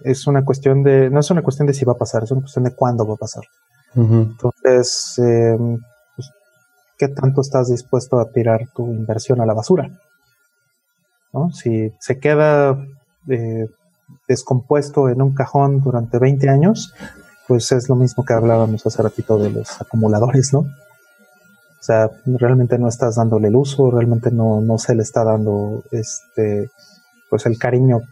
es 0.03 0.27
una 0.27 0.45
cuestión 0.45 0.83
de, 0.83 1.09
no 1.09 1.21
es 1.21 1.31
una 1.31 1.41
cuestión 1.41 1.65
de 1.65 1.73
si 1.73 1.85
va 1.85 1.93
a 1.93 1.97
pasar, 1.97 2.21
es 2.21 2.29
una 2.29 2.41
cuestión 2.41 2.65
de 2.65 2.75
cuándo 2.75 3.07
va 3.07 3.15
a 3.15 3.17
pasar. 3.17 3.45
Entonces, 3.95 5.17
eh, 5.17 5.57
qué 7.07 7.13
tanto 7.13 7.41
estás 7.41 7.69
dispuesto 7.69 8.19
a 8.19 8.31
tirar 8.31 8.67
tu 8.73 8.85
inversión 8.93 9.41
a 9.41 9.45
la 9.45 9.53
basura. 9.53 9.89
¿no? 11.33 11.51
Si 11.51 11.91
se 11.99 12.19
queda 12.19 12.77
eh, 13.27 13.67
descompuesto 14.27 15.09
en 15.09 15.21
un 15.21 15.33
cajón 15.33 15.81
durante 15.81 16.17
20 16.17 16.49
años, 16.49 16.93
pues 17.47 17.71
es 17.71 17.89
lo 17.89 17.95
mismo 17.95 18.23
que 18.23 18.33
hablábamos 18.33 18.85
hace 18.85 19.01
ratito 19.01 19.37
de 19.37 19.49
los 19.49 19.81
acumuladores, 19.81 20.53
¿no? 20.53 20.59
O 20.59 21.85
sea, 21.85 22.09
realmente 22.25 22.77
no 22.77 22.87
estás 22.87 23.15
dándole 23.15 23.49
el 23.49 23.57
uso, 23.57 23.91
realmente 23.91 24.31
no, 24.31 24.61
no 24.61 24.77
se 24.77 24.95
le 24.95 25.03
está 25.03 25.25
dando 25.25 25.83
este, 25.91 26.69
pues 27.29 27.45
el 27.45 27.57
cariño 27.57 28.03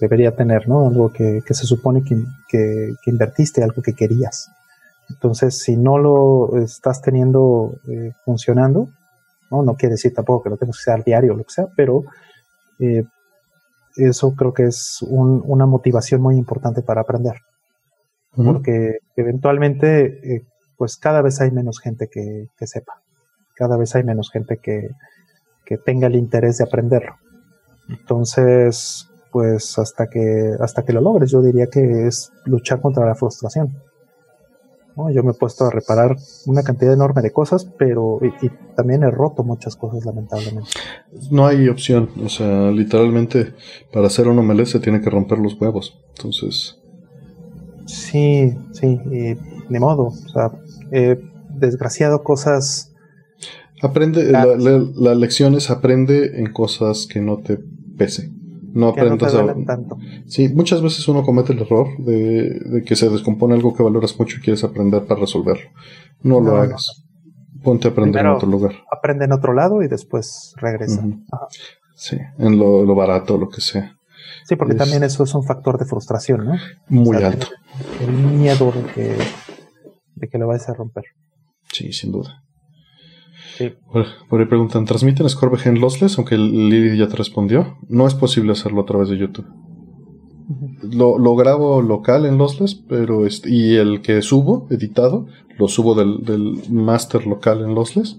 debería 0.00 0.34
tener, 0.34 0.68
¿no? 0.68 0.88
Algo 0.88 1.12
que, 1.12 1.42
se 1.48 1.66
supone 1.66 2.02
que, 2.02 2.24
que, 2.48 3.10
invertiste, 3.10 3.62
algo 3.62 3.82
que 3.82 3.92
querías. 3.92 4.50
Entonces, 5.12 5.58
si 5.58 5.76
no 5.76 5.98
lo 5.98 6.56
estás 6.58 7.02
teniendo 7.02 7.74
eh, 7.88 8.12
funcionando, 8.24 8.88
¿no? 9.50 9.62
no 9.62 9.74
quiere 9.74 9.94
decir 9.94 10.14
tampoco 10.14 10.44
que 10.44 10.50
lo 10.50 10.56
tengas 10.56 10.82
que 10.82 10.90
hacer 10.90 11.04
diario 11.04 11.34
o 11.34 11.36
lo 11.36 11.44
que 11.44 11.52
sea, 11.52 11.68
pero 11.76 12.04
eh, 12.78 13.04
eso 13.96 14.34
creo 14.34 14.52
que 14.52 14.64
es 14.64 15.02
una 15.02 15.66
motivación 15.66 16.22
muy 16.22 16.36
importante 16.36 16.82
para 16.82 17.02
aprender. 17.02 17.34
Porque 18.34 18.98
eventualmente, 19.14 20.34
eh, 20.34 20.46
pues 20.78 20.96
cada 20.96 21.20
vez 21.20 21.40
hay 21.42 21.50
menos 21.50 21.80
gente 21.80 22.08
que, 22.08 22.48
sepa. 22.66 23.02
Cada 23.54 23.76
vez 23.76 23.94
hay 23.94 24.04
menos 24.04 24.30
gente 24.30 24.56
que, 24.56 24.88
que 25.66 25.76
tenga 25.76 26.06
el 26.06 26.16
interés 26.16 26.56
de 26.56 26.64
aprenderlo. 26.64 27.16
Entonces, 27.90 29.10
pues 29.30 29.78
hasta 29.78 30.06
que, 30.08 30.54
hasta 30.60 30.82
que 30.82 30.94
lo 30.94 31.02
logres, 31.02 31.30
yo 31.30 31.42
diría 31.42 31.66
que 31.66 32.06
es 32.06 32.32
luchar 32.46 32.80
contra 32.80 33.04
la 33.04 33.14
frustración. 33.14 33.74
Yo 35.14 35.22
me 35.22 35.30
he 35.30 35.34
puesto 35.34 35.64
a 35.64 35.70
reparar 35.70 36.16
una 36.46 36.62
cantidad 36.62 36.92
enorme 36.92 37.22
de 37.22 37.32
cosas, 37.32 37.66
pero 37.78 38.20
y, 38.22 38.48
también 38.76 39.02
he 39.02 39.10
roto 39.10 39.42
muchas 39.42 39.76
cosas, 39.76 40.04
lamentablemente. 40.04 40.70
No 41.30 41.46
hay 41.46 41.68
opción, 41.68 42.10
o 42.24 42.28
sea, 42.28 42.70
literalmente 42.70 43.54
para 43.92 44.08
hacer 44.08 44.28
un 44.28 44.38
omelette 44.38 44.68
se 44.68 44.80
tiene 44.80 45.00
que 45.00 45.10
romper 45.10 45.38
los 45.38 45.60
huevos, 45.60 45.98
entonces... 46.16 46.78
Sí, 47.86 48.54
sí, 48.72 48.86
y 48.86 49.36
ni 49.68 49.78
modo, 49.78 50.04
o 50.08 50.28
sea, 50.32 50.52
he 50.90 51.18
desgraciado 51.54 52.22
cosas... 52.22 52.92
Aprende, 53.82 54.30
la, 54.30 54.46
la 54.46 55.14
lección 55.14 55.54
es 55.54 55.70
aprende 55.70 56.38
en 56.38 56.52
cosas 56.52 57.08
que 57.10 57.20
no 57.20 57.38
te 57.38 57.58
pese. 57.96 58.30
No 58.72 58.88
aprendas 58.88 59.34
a... 59.34 59.54
tanto. 59.66 59.96
Sí, 60.26 60.48
muchas 60.48 60.82
veces 60.82 61.06
uno 61.08 61.22
comete 61.22 61.52
el 61.52 61.60
error 61.60 61.88
de, 61.98 62.82
que 62.86 62.96
se 62.96 63.08
descompone 63.08 63.54
algo 63.54 63.74
que 63.74 63.82
valoras 63.82 64.18
mucho 64.18 64.38
y 64.38 64.40
quieres 64.40 64.64
aprender 64.64 65.04
para 65.04 65.20
resolverlo. 65.20 65.70
No, 66.22 66.40
lo 66.40 66.56
hagas. 66.56 67.04
Ponte 67.62 67.88
a 67.88 67.90
aprender 67.92 68.24
en 68.24 68.32
otro 68.32 68.48
lugar. 68.48 68.72
Aprende 68.90 69.26
en 69.26 69.32
otro 69.32 69.52
lado 69.52 69.82
y 69.82 69.88
después 69.88 70.54
regresa. 70.56 71.04
Sí, 71.94 72.18
en 72.38 72.58
lo, 72.58 72.94
barato, 72.94 73.38
lo 73.38 73.48
que 73.48 73.60
sea. 73.60 73.96
Sí, 74.44 74.56
porque 74.56 74.74
también 74.74 75.04
eso 75.04 75.22
es 75.22 75.34
un 75.34 75.44
factor 75.44 75.78
de 75.78 75.84
frustración, 75.84 76.44
¿no? 76.46 76.54
Muy 76.88 77.22
alto. 77.22 77.46
El 78.00 78.12
miedo 78.12 78.72
de 78.72 78.82
que, 78.92 79.16
de 80.16 80.28
que 80.28 80.38
lo 80.38 80.48
vayas 80.48 80.68
a 80.68 80.74
romper. 80.74 81.04
Sí, 81.72 81.92
sin 81.92 82.10
duda. 82.10 82.42
Por, 84.28 84.40
ahí 84.40 84.46
preguntan, 84.46 84.84
¿transmiten 84.84 85.26
en 85.64 85.80
lossless? 85.80 86.18
Aunque 86.18 86.36
Lili 86.36 86.96
ya 86.96 87.08
te 87.08 87.16
respondió. 87.16 87.78
No 87.88 88.06
es 88.06 88.14
posible 88.14 88.52
hacerlo 88.52 88.82
a 88.82 88.86
través 88.86 89.08
de 89.08 89.18
YouTube. 89.18 89.46
Lo, 90.82 91.36
grabo 91.36 91.80
local 91.80 92.26
en 92.26 92.38
lossless, 92.38 92.74
pero 92.74 93.26
este, 93.26 93.50
y 93.50 93.76
el 93.76 94.02
que 94.02 94.20
subo, 94.22 94.66
editado, 94.70 95.26
lo 95.58 95.68
subo 95.68 95.94
del, 95.94 96.24
del 96.24 96.60
master 96.70 97.26
local 97.26 97.62
en 97.62 97.74
lossless. 97.74 98.18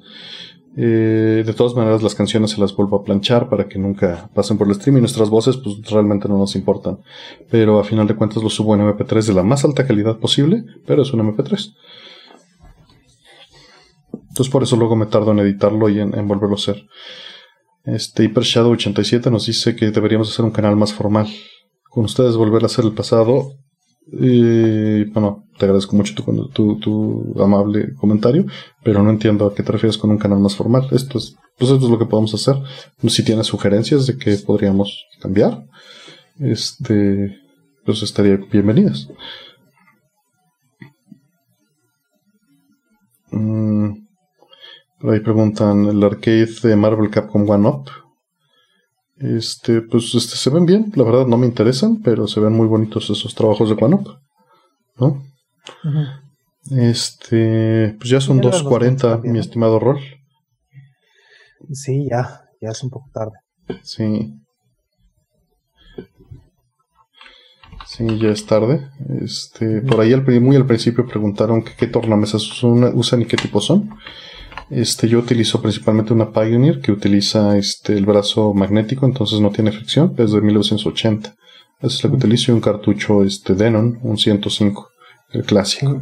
Eh, 0.76 1.44
de 1.46 1.54
todas 1.54 1.76
maneras, 1.76 2.02
las 2.02 2.16
canciones 2.16 2.52
se 2.52 2.60
las 2.60 2.76
vuelvo 2.76 2.98
a 2.98 3.04
planchar 3.04 3.48
para 3.48 3.68
que 3.68 3.78
nunca 3.78 4.30
pasen 4.34 4.58
por 4.58 4.68
el 4.68 4.74
stream 4.74 4.98
y 4.98 5.02
nuestras 5.02 5.30
voces, 5.30 5.58
pues 5.58 5.88
realmente 5.90 6.28
no 6.28 6.38
nos 6.38 6.56
importan. 6.56 7.00
Pero 7.50 7.80
a 7.80 7.84
final 7.84 8.08
de 8.08 8.16
cuentas 8.16 8.42
lo 8.42 8.50
subo 8.50 8.74
en 8.74 8.82
MP3 8.82 9.28
de 9.28 9.34
la 9.34 9.44
más 9.44 9.64
alta 9.66 9.86
calidad 9.86 10.18
posible, 10.18 10.64
pero 10.86 11.04
es 11.04 11.14
un 11.14 11.20
MP3. 11.22 11.76
Entonces 14.34 14.52
por 14.52 14.64
eso 14.64 14.76
luego 14.78 14.96
me 14.96 15.06
tardo 15.06 15.32
en 15.32 15.38
editarlo 15.42 15.90
y 15.90 16.00
en, 16.00 16.28
volverlo 16.28 16.56
a 16.56 16.60
hacer. 16.60 16.88
Este 17.86 18.24
Hyper 18.24 18.42
Shadow 18.42 18.72
87 18.72 19.30
nos 19.30 19.46
dice 19.46 19.76
que 19.76 19.92
deberíamos 19.92 20.32
hacer 20.32 20.44
un 20.44 20.50
canal 20.50 20.76
más 20.76 20.92
formal. 20.92 21.28
Con 21.92 22.06
ustedes 22.06 22.36
volver 22.36 22.64
a 22.64 22.66
hacer 22.66 22.84
el 22.84 22.94
pasado. 22.94 23.52
Bueno, 24.08 25.44
te 25.60 25.66
agradezco 25.66 25.96
mucho 25.96 26.16
tu, 26.52 26.80
tu, 26.80 27.36
amable 27.44 27.94
comentario, 27.94 28.48
pero 28.84 29.04
no 29.04 29.12
entiendo 29.12 29.46
a 29.46 29.54
qué 29.54 29.62
te 29.62 29.72
refieres 29.72 30.00
con 30.00 30.10
un 30.10 30.18
canal 30.18 30.40
más 30.40 30.56
formal. 30.56 30.88
Esto 30.90 31.20
es, 31.20 31.36
pues 31.60 31.70
esto 31.70 31.86
es 31.86 31.92
lo 31.92 32.00
que 32.00 32.08
podemos 32.08 32.34
hacer. 32.34 32.56
Si 33.08 33.24
tienes 33.24 33.46
sugerencias 33.46 34.08
de 34.08 34.18
que 34.18 34.36
podríamos 34.38 35.06
cambiar, 35.22 35.64
este, 36.40 37.38
pues 37.86 38.02
estaría 38.02 38.38
bienvenidas. 38.52 39.10
Ahí 45.04 45.20
preguntan 45.20 45.86
el 45.86 46.02
arcade 46.02 46.50
de 46.64 46.76
Marvel 46.76 47.10
Capcom 47.10 47.50
One 47.50 47.68
Up. 47.68 47.90
Este, 49.18 49.82
pues 49.82 50.16
este, 50.16 50.36
se 50.36 50.50
ven 50.50 50.66
bien, 50.66 50.92
la 50.96 51.04
verdad 51.04 51.28
no 51.28 51.38
me 51.38 51.46
interesan, 51.46 52.02
pero 52.02 52.28
se 52.28 52.40
ven 52.40 52.54
muy 52.54 52.68
bonitos 52.68 53.10
esos 53.10 53.36
trabajos 53.36 53.70
de 53.70 53.84
One 53.84 53.96
Up. 53.96 54.20
¿No? 54.98 55.24
Este, 56.72 57.96
pues 57.98 58.10
ya 58.10 58.22
son 58.22 58.42
2.40, 58.42 59.24
mi 59.24 59.40
estimado 59.40 59.80
Rol. 59.80 60.00
Sí, 61.72 62.08
ya, 62.10 62.46
ya 62.62 62.70
es 62.70 62.84
un 62.84 62.90
poco 62.90 63.10
tarde. 63.14 63.38
Sí. 63.84 64.40
Sí, 67.86 68.20
ya 68.20 68.30
es 68.30 68.46
tarde. 68.46 68.90
Este, 69.22 69.82
por 69.82 70.00
ahí 70.00 70.14
al, 70.14 70.24
muy 70.42 70.56
al 70.56 70.66
principio 70.66 71.06
preguntaron 71.06 71.64
que 71.64 71.76
qué 71.76 71.88
tornamesas 71.88 72.64
usan 72.64 73.22
y 73.22 73.26
qué 73.26 73.38
tipo 73.38 73.60
son. 73.60 73.90
Este, 74.76 75.08
yo 75.08 75.20
utilizo 75.20 75.62
principalmente 75.62 76.14
una 76.14 76.32
Pioneer 76.32 76.82
que 76.82 76.92
utiliza 76.92 77.56
este, 77.58 77.94
el 77.94 78.08
brazo 78.08 78.54
magnético, 78.56 79.06
entonces 79.06 79.40
no 79.40 79.52
tiene 79.52 79.72
fricción, 79.72 80.16
es 80.18 80.32
de 80.32 80.42
1980. 80.42 81.30
Esa 81.30 81.88
es 81.88 82.04
la 82.04 82.10
que 82.10 82.16
utilizo 82.16 82.52
y 82.52 82.56
un 82.56 82.62
cartucho 82.62 83.24
este, 83.24 83.54
Denon, 83.54 84.00
un 84.02 84.18
105, 84.18 84.90
el 85.34 85.44
clásico. 85.44 86.02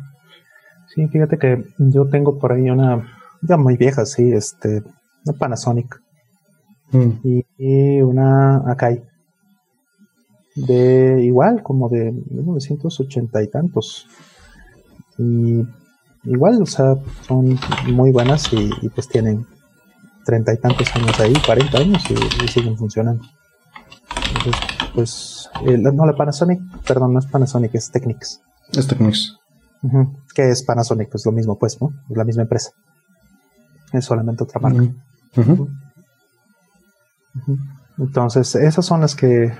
Sí, 0.93 1.05
fíjate 1.07 1.37
que 1.37 1.63
yo 1.79 2.07
tengo 2.07 2.39
por 2.39 2.53
ahí 2.53 2.69
una, 2.69 3.07
ya 3.41 3.57
muy 3.57 3.75
vieja, 3.75 4.05
sí, 4.05 4.31
este, 4.31 4.83
una 5.25 5.37
Panasonic 5.37 6.01
mm. 6.91 7.09
y, 7.57 8.01
una 8.01 8.63
Akai 8.71 9.03
de 10.55 11.23
igual, 11.23 11.61
como 11.61 11.89
de 11.89 12.11
1980 12.11 13.43
y 13.43 13.47
tantos. 13.49 14.07
Y 15.17 15.63
igual, 16.23 16.61
o 16.61 16.65
sea, 16.65 16.95
son 17.27 17.59
muy 17.87 18.11
buenas 18.11 18.51
y, 18.53 18.89
pues 18.89 19.07
tienen 19.07 19.45
treinta 20.25 20.53
y 20.53 20.57
tantos 20.57 20.95
años 20.95 21.19
ahí, 21.19 21.33
cuarenta 21.45 21.79
años 21.79 22.03
y, 22.09 22.47
siguen 22.47 22.77
funcionando. 22.77 23.23
Entonces, 24.27 24.61
pues, 24.93 25.49
eh, 25.65 25.77
no, 25.77 26.05
la 26.05 26.15
Panasonic, 26.15 26.61
perdón, 26.85 27.13
no 27.13 27.19
es 27.19 27.25
Panasonic, 27.25 27.73
es 27.75 27.91
Technics. 27.91 28.41
Es 28.71 28.87
Technics. 28.87 29.37
Que 30.33 30.49
es 30.49 30.63
Panasonic, 30.63 31.09
pues 31.09 31.25
lo 31.25 31.31
mismo, 31.31 31.57
pues, 31.57 31.81
¿no? 31.81 31.93
Es 32.09 32.17
la 32.17 32.23
misma 32.23 32.43
empresa. 32.43 32.71
Es 33.91 34.05
solamente 34.05 34.43
otra 34.43 34.59
marca. 34.61 34.93
Entonces, 37.97 38.55
esas 38.55 38.85
son 38.85 39.01
las 39.01 39.15
que 39.15 39.51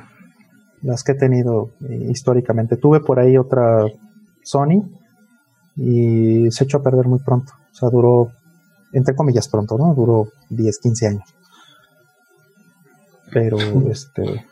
las 0.81 1.03
que 1.03 1.13
he 1.13 1.15
tenido 1.15 1.71
eh, 1.88 2.07
históricamente. 2.11 2.77
Tuve 2.77 2.99
por 3.01 3.19
ahí 3.19 3.38
otra 3.38 3.85
Sony, 4.43 4.89
y 5.76 6.49
se 6.52 6.64
echó 6.64 6.77
a 6.77 6.84
perder 6.84 7.07
muy 7.07 7.19
pronto. 7.19 7.53
O 7.72 7.76
sea, 7.76 7.89
duró, 7.89 8.31
entre 8.93 9.15
comillas, 9.15 9.48
pronto, 9.48 9.77
¿no? 9.77 9.93
Duró 9.93 10.30
10, 10.49 10.80
15 10.80 11.07
años. 11.07 11.23
Pero, 13.31 13.57
este, 13.89 14.45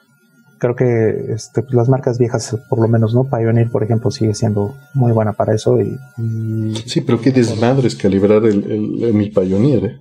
creo 0.57 0.75
que 0.75 1.33
este, 1.33 1.63
pues, 1.63 1.73
las 1.73 1.89
marcas 1.89 2.17
viejas, 2.17 2.55
por 2.69 2.79
lo 2.79 2.87
menos, 2.87 3.13
¿no? 3.13 3.29
Pioneer, 3.29 3.69
por 3.69 3.83
ejemplo, 3.83 4.11
sigue 4.11 4.33
siendo 4.33 4.75
muy 4.93 5.11
buena 5.11 5.33
para 5.33 5.53
eso. 5.53 5.79
Y, 5.81 5.97
sí, 6.85 7.01
pero 7.01 7.19
qué 7.19 7.31
desmadre 7.31 7.87
es 7.87 7.95
calibrar 7.95 8.45
el, 8.45 9.13
mi 9.13 9.29
Pioneer, 9.29 9.85
¿eh? 9.85 9.99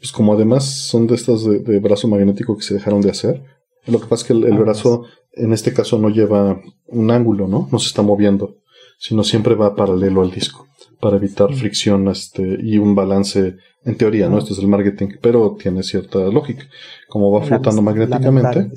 Pues 0.00 0.12
como 0.12 0.32
además 0.32 0.64
son 0.64 1.06
de 1.06 1.14
estas 1.16 1.44
de, 1.44 1.78
brazo 1.80 2.08
magnético 2.08 2.56
que 2.56 2.62
se 2.62 2.74
dejaron 2.74 3.00
de 3.00 3.10
hacer. 3.10 3.42
Lo 3.86 4.00
que 4.00 4.06
pasa 4.06 4.22
es 4.22 4.28
que 4.28 4.32
el, 4.32 4.52
ah, 4.52 4.58
brazo, 4.58 5.04
en 5.32 5.52
este 5.52 5.72
caso, 5.72 5.98
no 5.98 6.08
lleva 6.08 6.60
un 6.86 7.10
ángulo, 7.10 7.48
¿no? 7.48 7.68
No 7.70 7.78
se 7.78 7.88
está 7.88 8.02
moviendo 8.02 8.56
sino 8.98 9.24
siempre 9.24 9.54
va 9.54 9.74
paralelo 9.74 10.22
al 10.22 10.30
disco 10.30 10.66
para 11.00 11.16
evitar 11.16 11.54
fricción 11.54 12.08
este, 12.08 12.58
y 12.60 12.78
un 12.78 12.94
balance 12.94 13.56
en 13.84 13.96
teoría, 13.96 14.28
¿no? 14.28 14.38
Esto 14.38 14.52
es 14.52 14.58
el 14.58 14.66
marketing, 14.66 15.16
pero 15.22 15.56
tiene 15.58 15.82
cierta 15.82 16.18
lógica. 16.18 16.64
Como 17.08 17.30
va 17.30 17.42
flotando 17.42 17.80
magnéticamente, 17.80 18.70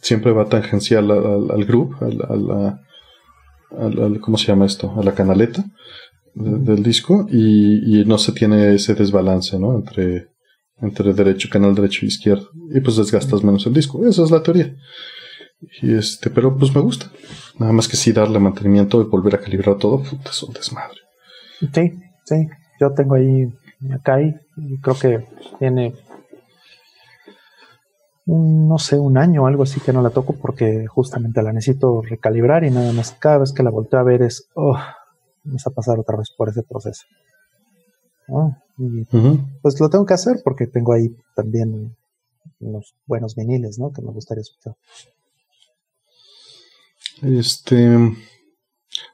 siempre 0.00 0.32
va 0.32 0.48
tangencial 0.48 1.10
al, 1.10 1.50
al, 1.50 1.64
groove, 1.64 1.96
al, 3.76 4.20
¿cómo 4.20 4.36
se 4.36 4.46
llama 4.46 4.66
esto? 4.66 4.92
A 4.96 5.02
la 5.02 5.14
canaleta 5.14 5.64
del 6.34 6.82
disco 6.82 7.26
y, 7.30 8.00
y, 8.00 8.04
no 8.04 8.18
se 8.18 8.32
tiene 8.32 8.74
ese 8.74 8.94
desbalance, 8.94 9.58
¿no? 9.58 9.76
Entre, 9.76 10.28
entre 10.80 11.14
derecho, 11.14 11.48
canal 11.50 11.74
derecho 11.74 12.04
y 12.04 12.08
izquierdo. 12.08 12.50
Y 12.72 12.80
pues 12.80 12.96
desgastas 12.96 13.42
menos 13.42 13.66
el 13.66 13.72
disco. 13.72 14.06
Esa 14.06 14.24
es 14.24 14.30
la 14.30 14.42
teoría. 14.42 14.76
Y 15.82 15.94
este, 15.96 16.30
pero 16.30 16.56
pues 16.56 16.74
me 16.74 16.80
gusta. 16.80 17.10
Nada 17.58 17.72
más 17.72 17.88
que 17.88 17.96
sí 17.96 18.12
darle 18.12 18.38
mantenimiento 18.38 19.00
y 19.00 19.04
volver 19.04 19.36
a 19.36 19.40
calibrar 19.40 19.76
todo, 19.78 20.02
puta, 20.02 20.30
es 20.30 20.42
un 20.42 20.52
desmadre. 20.52 20.98
Sí, 21.72 22.00
sí. 22.24 22.48
Yo 22.80 22.92
tengo 22.92 23.14
ahí 23.14 23.52
acá 23.92 24.20
y 24.20 24.34
creo 24.80 24.98
que 24.98 25.24
tiene 25.58 25.94
no 28.26 28.78
sé, 28.78 28.98
un 28.98 29.18
año 29.18 29.42
o 29.42 29.46
algo 29.46 29.64
así 29.64 29.80
que 29.80 29.92
no 29.92 30.02
la 30.02 30.10
toco 30.10 30.34
porque 30.34 30.86
justamente 30.86 31.42
la 31.42 31.52
necesito 31.52 32.00
recalibrar 32.00 32.64
y 32.64 32.70
nada 32.70 32.92
más 32.92 33.12
cada 33.12 33.38
vez 33.38 33.52
que 33.52 33.62
la 33.62 33.70
volteo 33.70 34.00
a 34.00 34.02
ver 34.02 34.22
es, 34.22 34.48
oh, 34.54 34.78
vamos 35.44 35.66
a 35.66 35.70
pasar 35.70 35.98
otra 35.98 36.16
vez 36.16 36.30
por 36.36 36.48
ese 36.48 36.62
proceso. 36.62 37.04
Y, 38.78 39.04
Pues 39.60 39.78
lo 39.78 39.90
tengo 39.90 40.06
que 40.06 40.14
hacer 40.14 40.40
porque 40.42 40.66
tengo 40.66 40.94
ahí 40.94 41.14
también 41.36 41.94
unos 42.60 42.94
buenos 43.06 43.34
viniles, 43.34 43.78
¿no? 43.78 43.92
Que 43.92 44.00
me 44.00 44.10
gustaría 44.10 44.40
escuchar. 44.40 44.74
Este, 47.22 47.96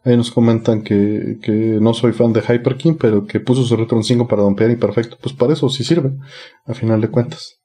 ahí 0.04 0.16
nos 0.16 0.30
comentan 0.30 0.82
que, 0.82 1.38
que 1.42 1.52
no 1.80 1.94
soy 1.94 2.12
fan 2.12 2.32
de 2.32 2.40
Hyperkin, 2.42 2.96
pero 2.96 3.26
que 3.26 3.40
puso 3.40 3.64
su 3.64 3.76
Retron 3.76 4.04
5 4.04 4.26
para 4.26 4.42
dompear 4.42 4.70
y 4.70 4.76
perfecto. 4.76 5.16
Pues 5.20 5.34
para 5.34 5.52
eso 5.52 5.68
sí 5.68 5.84
sirve, 5.84 6.12
a 6.66 6.74
final 6.74 7.00
de 7.00 7.08
cuentas. 7.08 7.60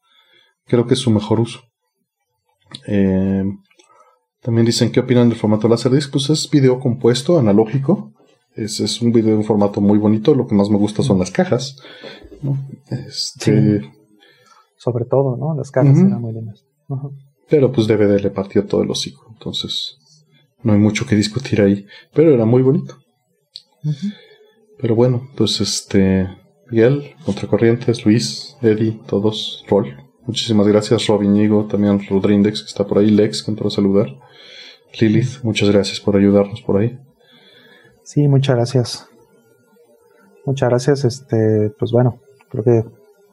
Creo 0.66 0.88
que 0.88 0.96
es 0.96 1.00
su 1.00 1.12
mejor 1.12 1.40
uso. 1.40 1.62
Eh, 2.88 3.44
también 4.42 4.66
dicen, 4.66 4.92
¿qué 4.92 5.00
opinan 5.00 5.30
del 5.30 5.38
formato 5.38 5.68
Laserdisc? 5.68 6.12
Pues 6.12 6.30
es 6.30 6.50
video 6.50 6.80
compuesto, 6.80 7.40
analógico. 7.40 8.12
Es, 8.56 8.80
es 8.80 9.02
un 9.02 9.12
video 9.12 9.36
en 9.36 9.44
formato 9.44 9.82
muy 9.82 9.98
bonito. 9.98 10.34
Lo 10.36 10.48
que 10.48 10.56
más 10.56 10.70
me 10.70 10.78
gusta 10.78 11.04
son 11.04 11.20
las 11.20 11.32
cajas. 11.32 11.78
Este, 12.90 13.82
Sobre 14.78 15.06
todo, 15.06 15.36
¿no? 15.36 15.56
Las 15.56 15.72
cajas 15.72 15.98
eran 15.98 16.22
muy 16.22 16.34
lindas. 16.34 16.64
Pero 17.50 17.72
pues 17.72 17.88
DVD 17.88 18.22
le 18.22 18.30
partió 18.30 18.66
todo 18.66 18.84
el 18.84 18.92
hocico. 18.92 19.26
Entonces, 19.32 19.98
no 20.64 20.74
hay 20.74 20.80
mucho 20.80 21.06
que 21.06 21.16
discutir 21.16 21.62
ahí. 21.62 21.86
Pero 22.14 22.34
era 22.34 22.46
muy 22.46 22.62
bonito. 22.62 22.98
Pero 24.80 24.96
bueno, 24.96 25.30
pues 25.36 25.62
este. 25.62 26.28
Miguel, 26.72 27.14
Contracorrientes, 27.24 28.06
Luis, 28.06 28.58
Eddie, 28.62 29.00
todos, 29.06 29.64
Rol. 29.68 29.96
Muchísimas 30.26 30.68
gracias, 30.68 31.06
Robin 31.06 31.36
Igo, 31.36 31.66
también 31.66 32.02
Rodrindex, 32.10 32.62
que 32.62 32.68
está 32.68 32.88
por 32.88 32.98
ahí, 32.98 33.12
Lex, 33.12 33.44
que 33.44 33.52
entró 33.52 33.68
a 33.68 33.72
saludar. 33.72 34.08
Lilith, 35.00 35.44
muchas 35.44 35.70
gracias 35.70 36.00
por 36.00 36.16
ayudarnos 36.18 36.62
por 36.62 36.78
ahí. 36.78 36.98
Sí, 38.04 38.28
muchas 38.28 38.56
gracias. 38.56 39.08
Muchas 40.46 40.70
gracias. 40.70 41.06
Este, 41.06 41.72
pues 41.78 41.92
bueno, 41.92 42.20
creo 42.50 42.64
que 42.64 42.84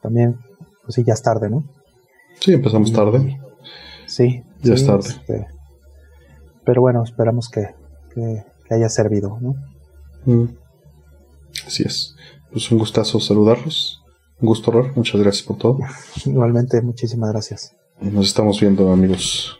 también, 0.01 0.37
pues 0.83 0.95
sí, 0.95 1.03
ya 1.03 1.13
es 1.13 1.21
tarde, 1.21 1.49
¿no? 1.49 1.63
Sí, 2.39 2.53
empezamos 2.53 2.91
tarde. 2.91 3.39
Sí. 4.05 4.43
Ya 4.61 4.73
es 4.73 4.85
tarde. 4.85 5.09
Este, 5.09 5.47
pero 6.65 6.81
bueno, 6.81 7.03
esperamos 7.03 7.49
que, 7.49 7.75
que, 8.13 8.43
haya 8.69 8.89
servido, 8.89 9.37
¿no? 9.39 9.55
Mm. 10.25 10.49
Así 11.67 11.83
es. 11.83 12.15
Pues 12.51 12.71
un 12.71 12.79
gustazo 12.79 13.19
saludarlos. 13.19 14.03
Un 14.39 14.47
gusto, 14.47 14.71
Ror. 14.71 14.95
Muchas 14.95 15.21
gracias 15.21 15.45
por 15.45 15.57
todo. 15.57 15.79
Igualmente, 16.25 16.81
muchísimas 16.81 17.31
gracias. 17.31 17.75
Nos 18.01 18.27
estamos 18.27 18.59
viendo, 18.59 18.91
amigos. 18.91 19.59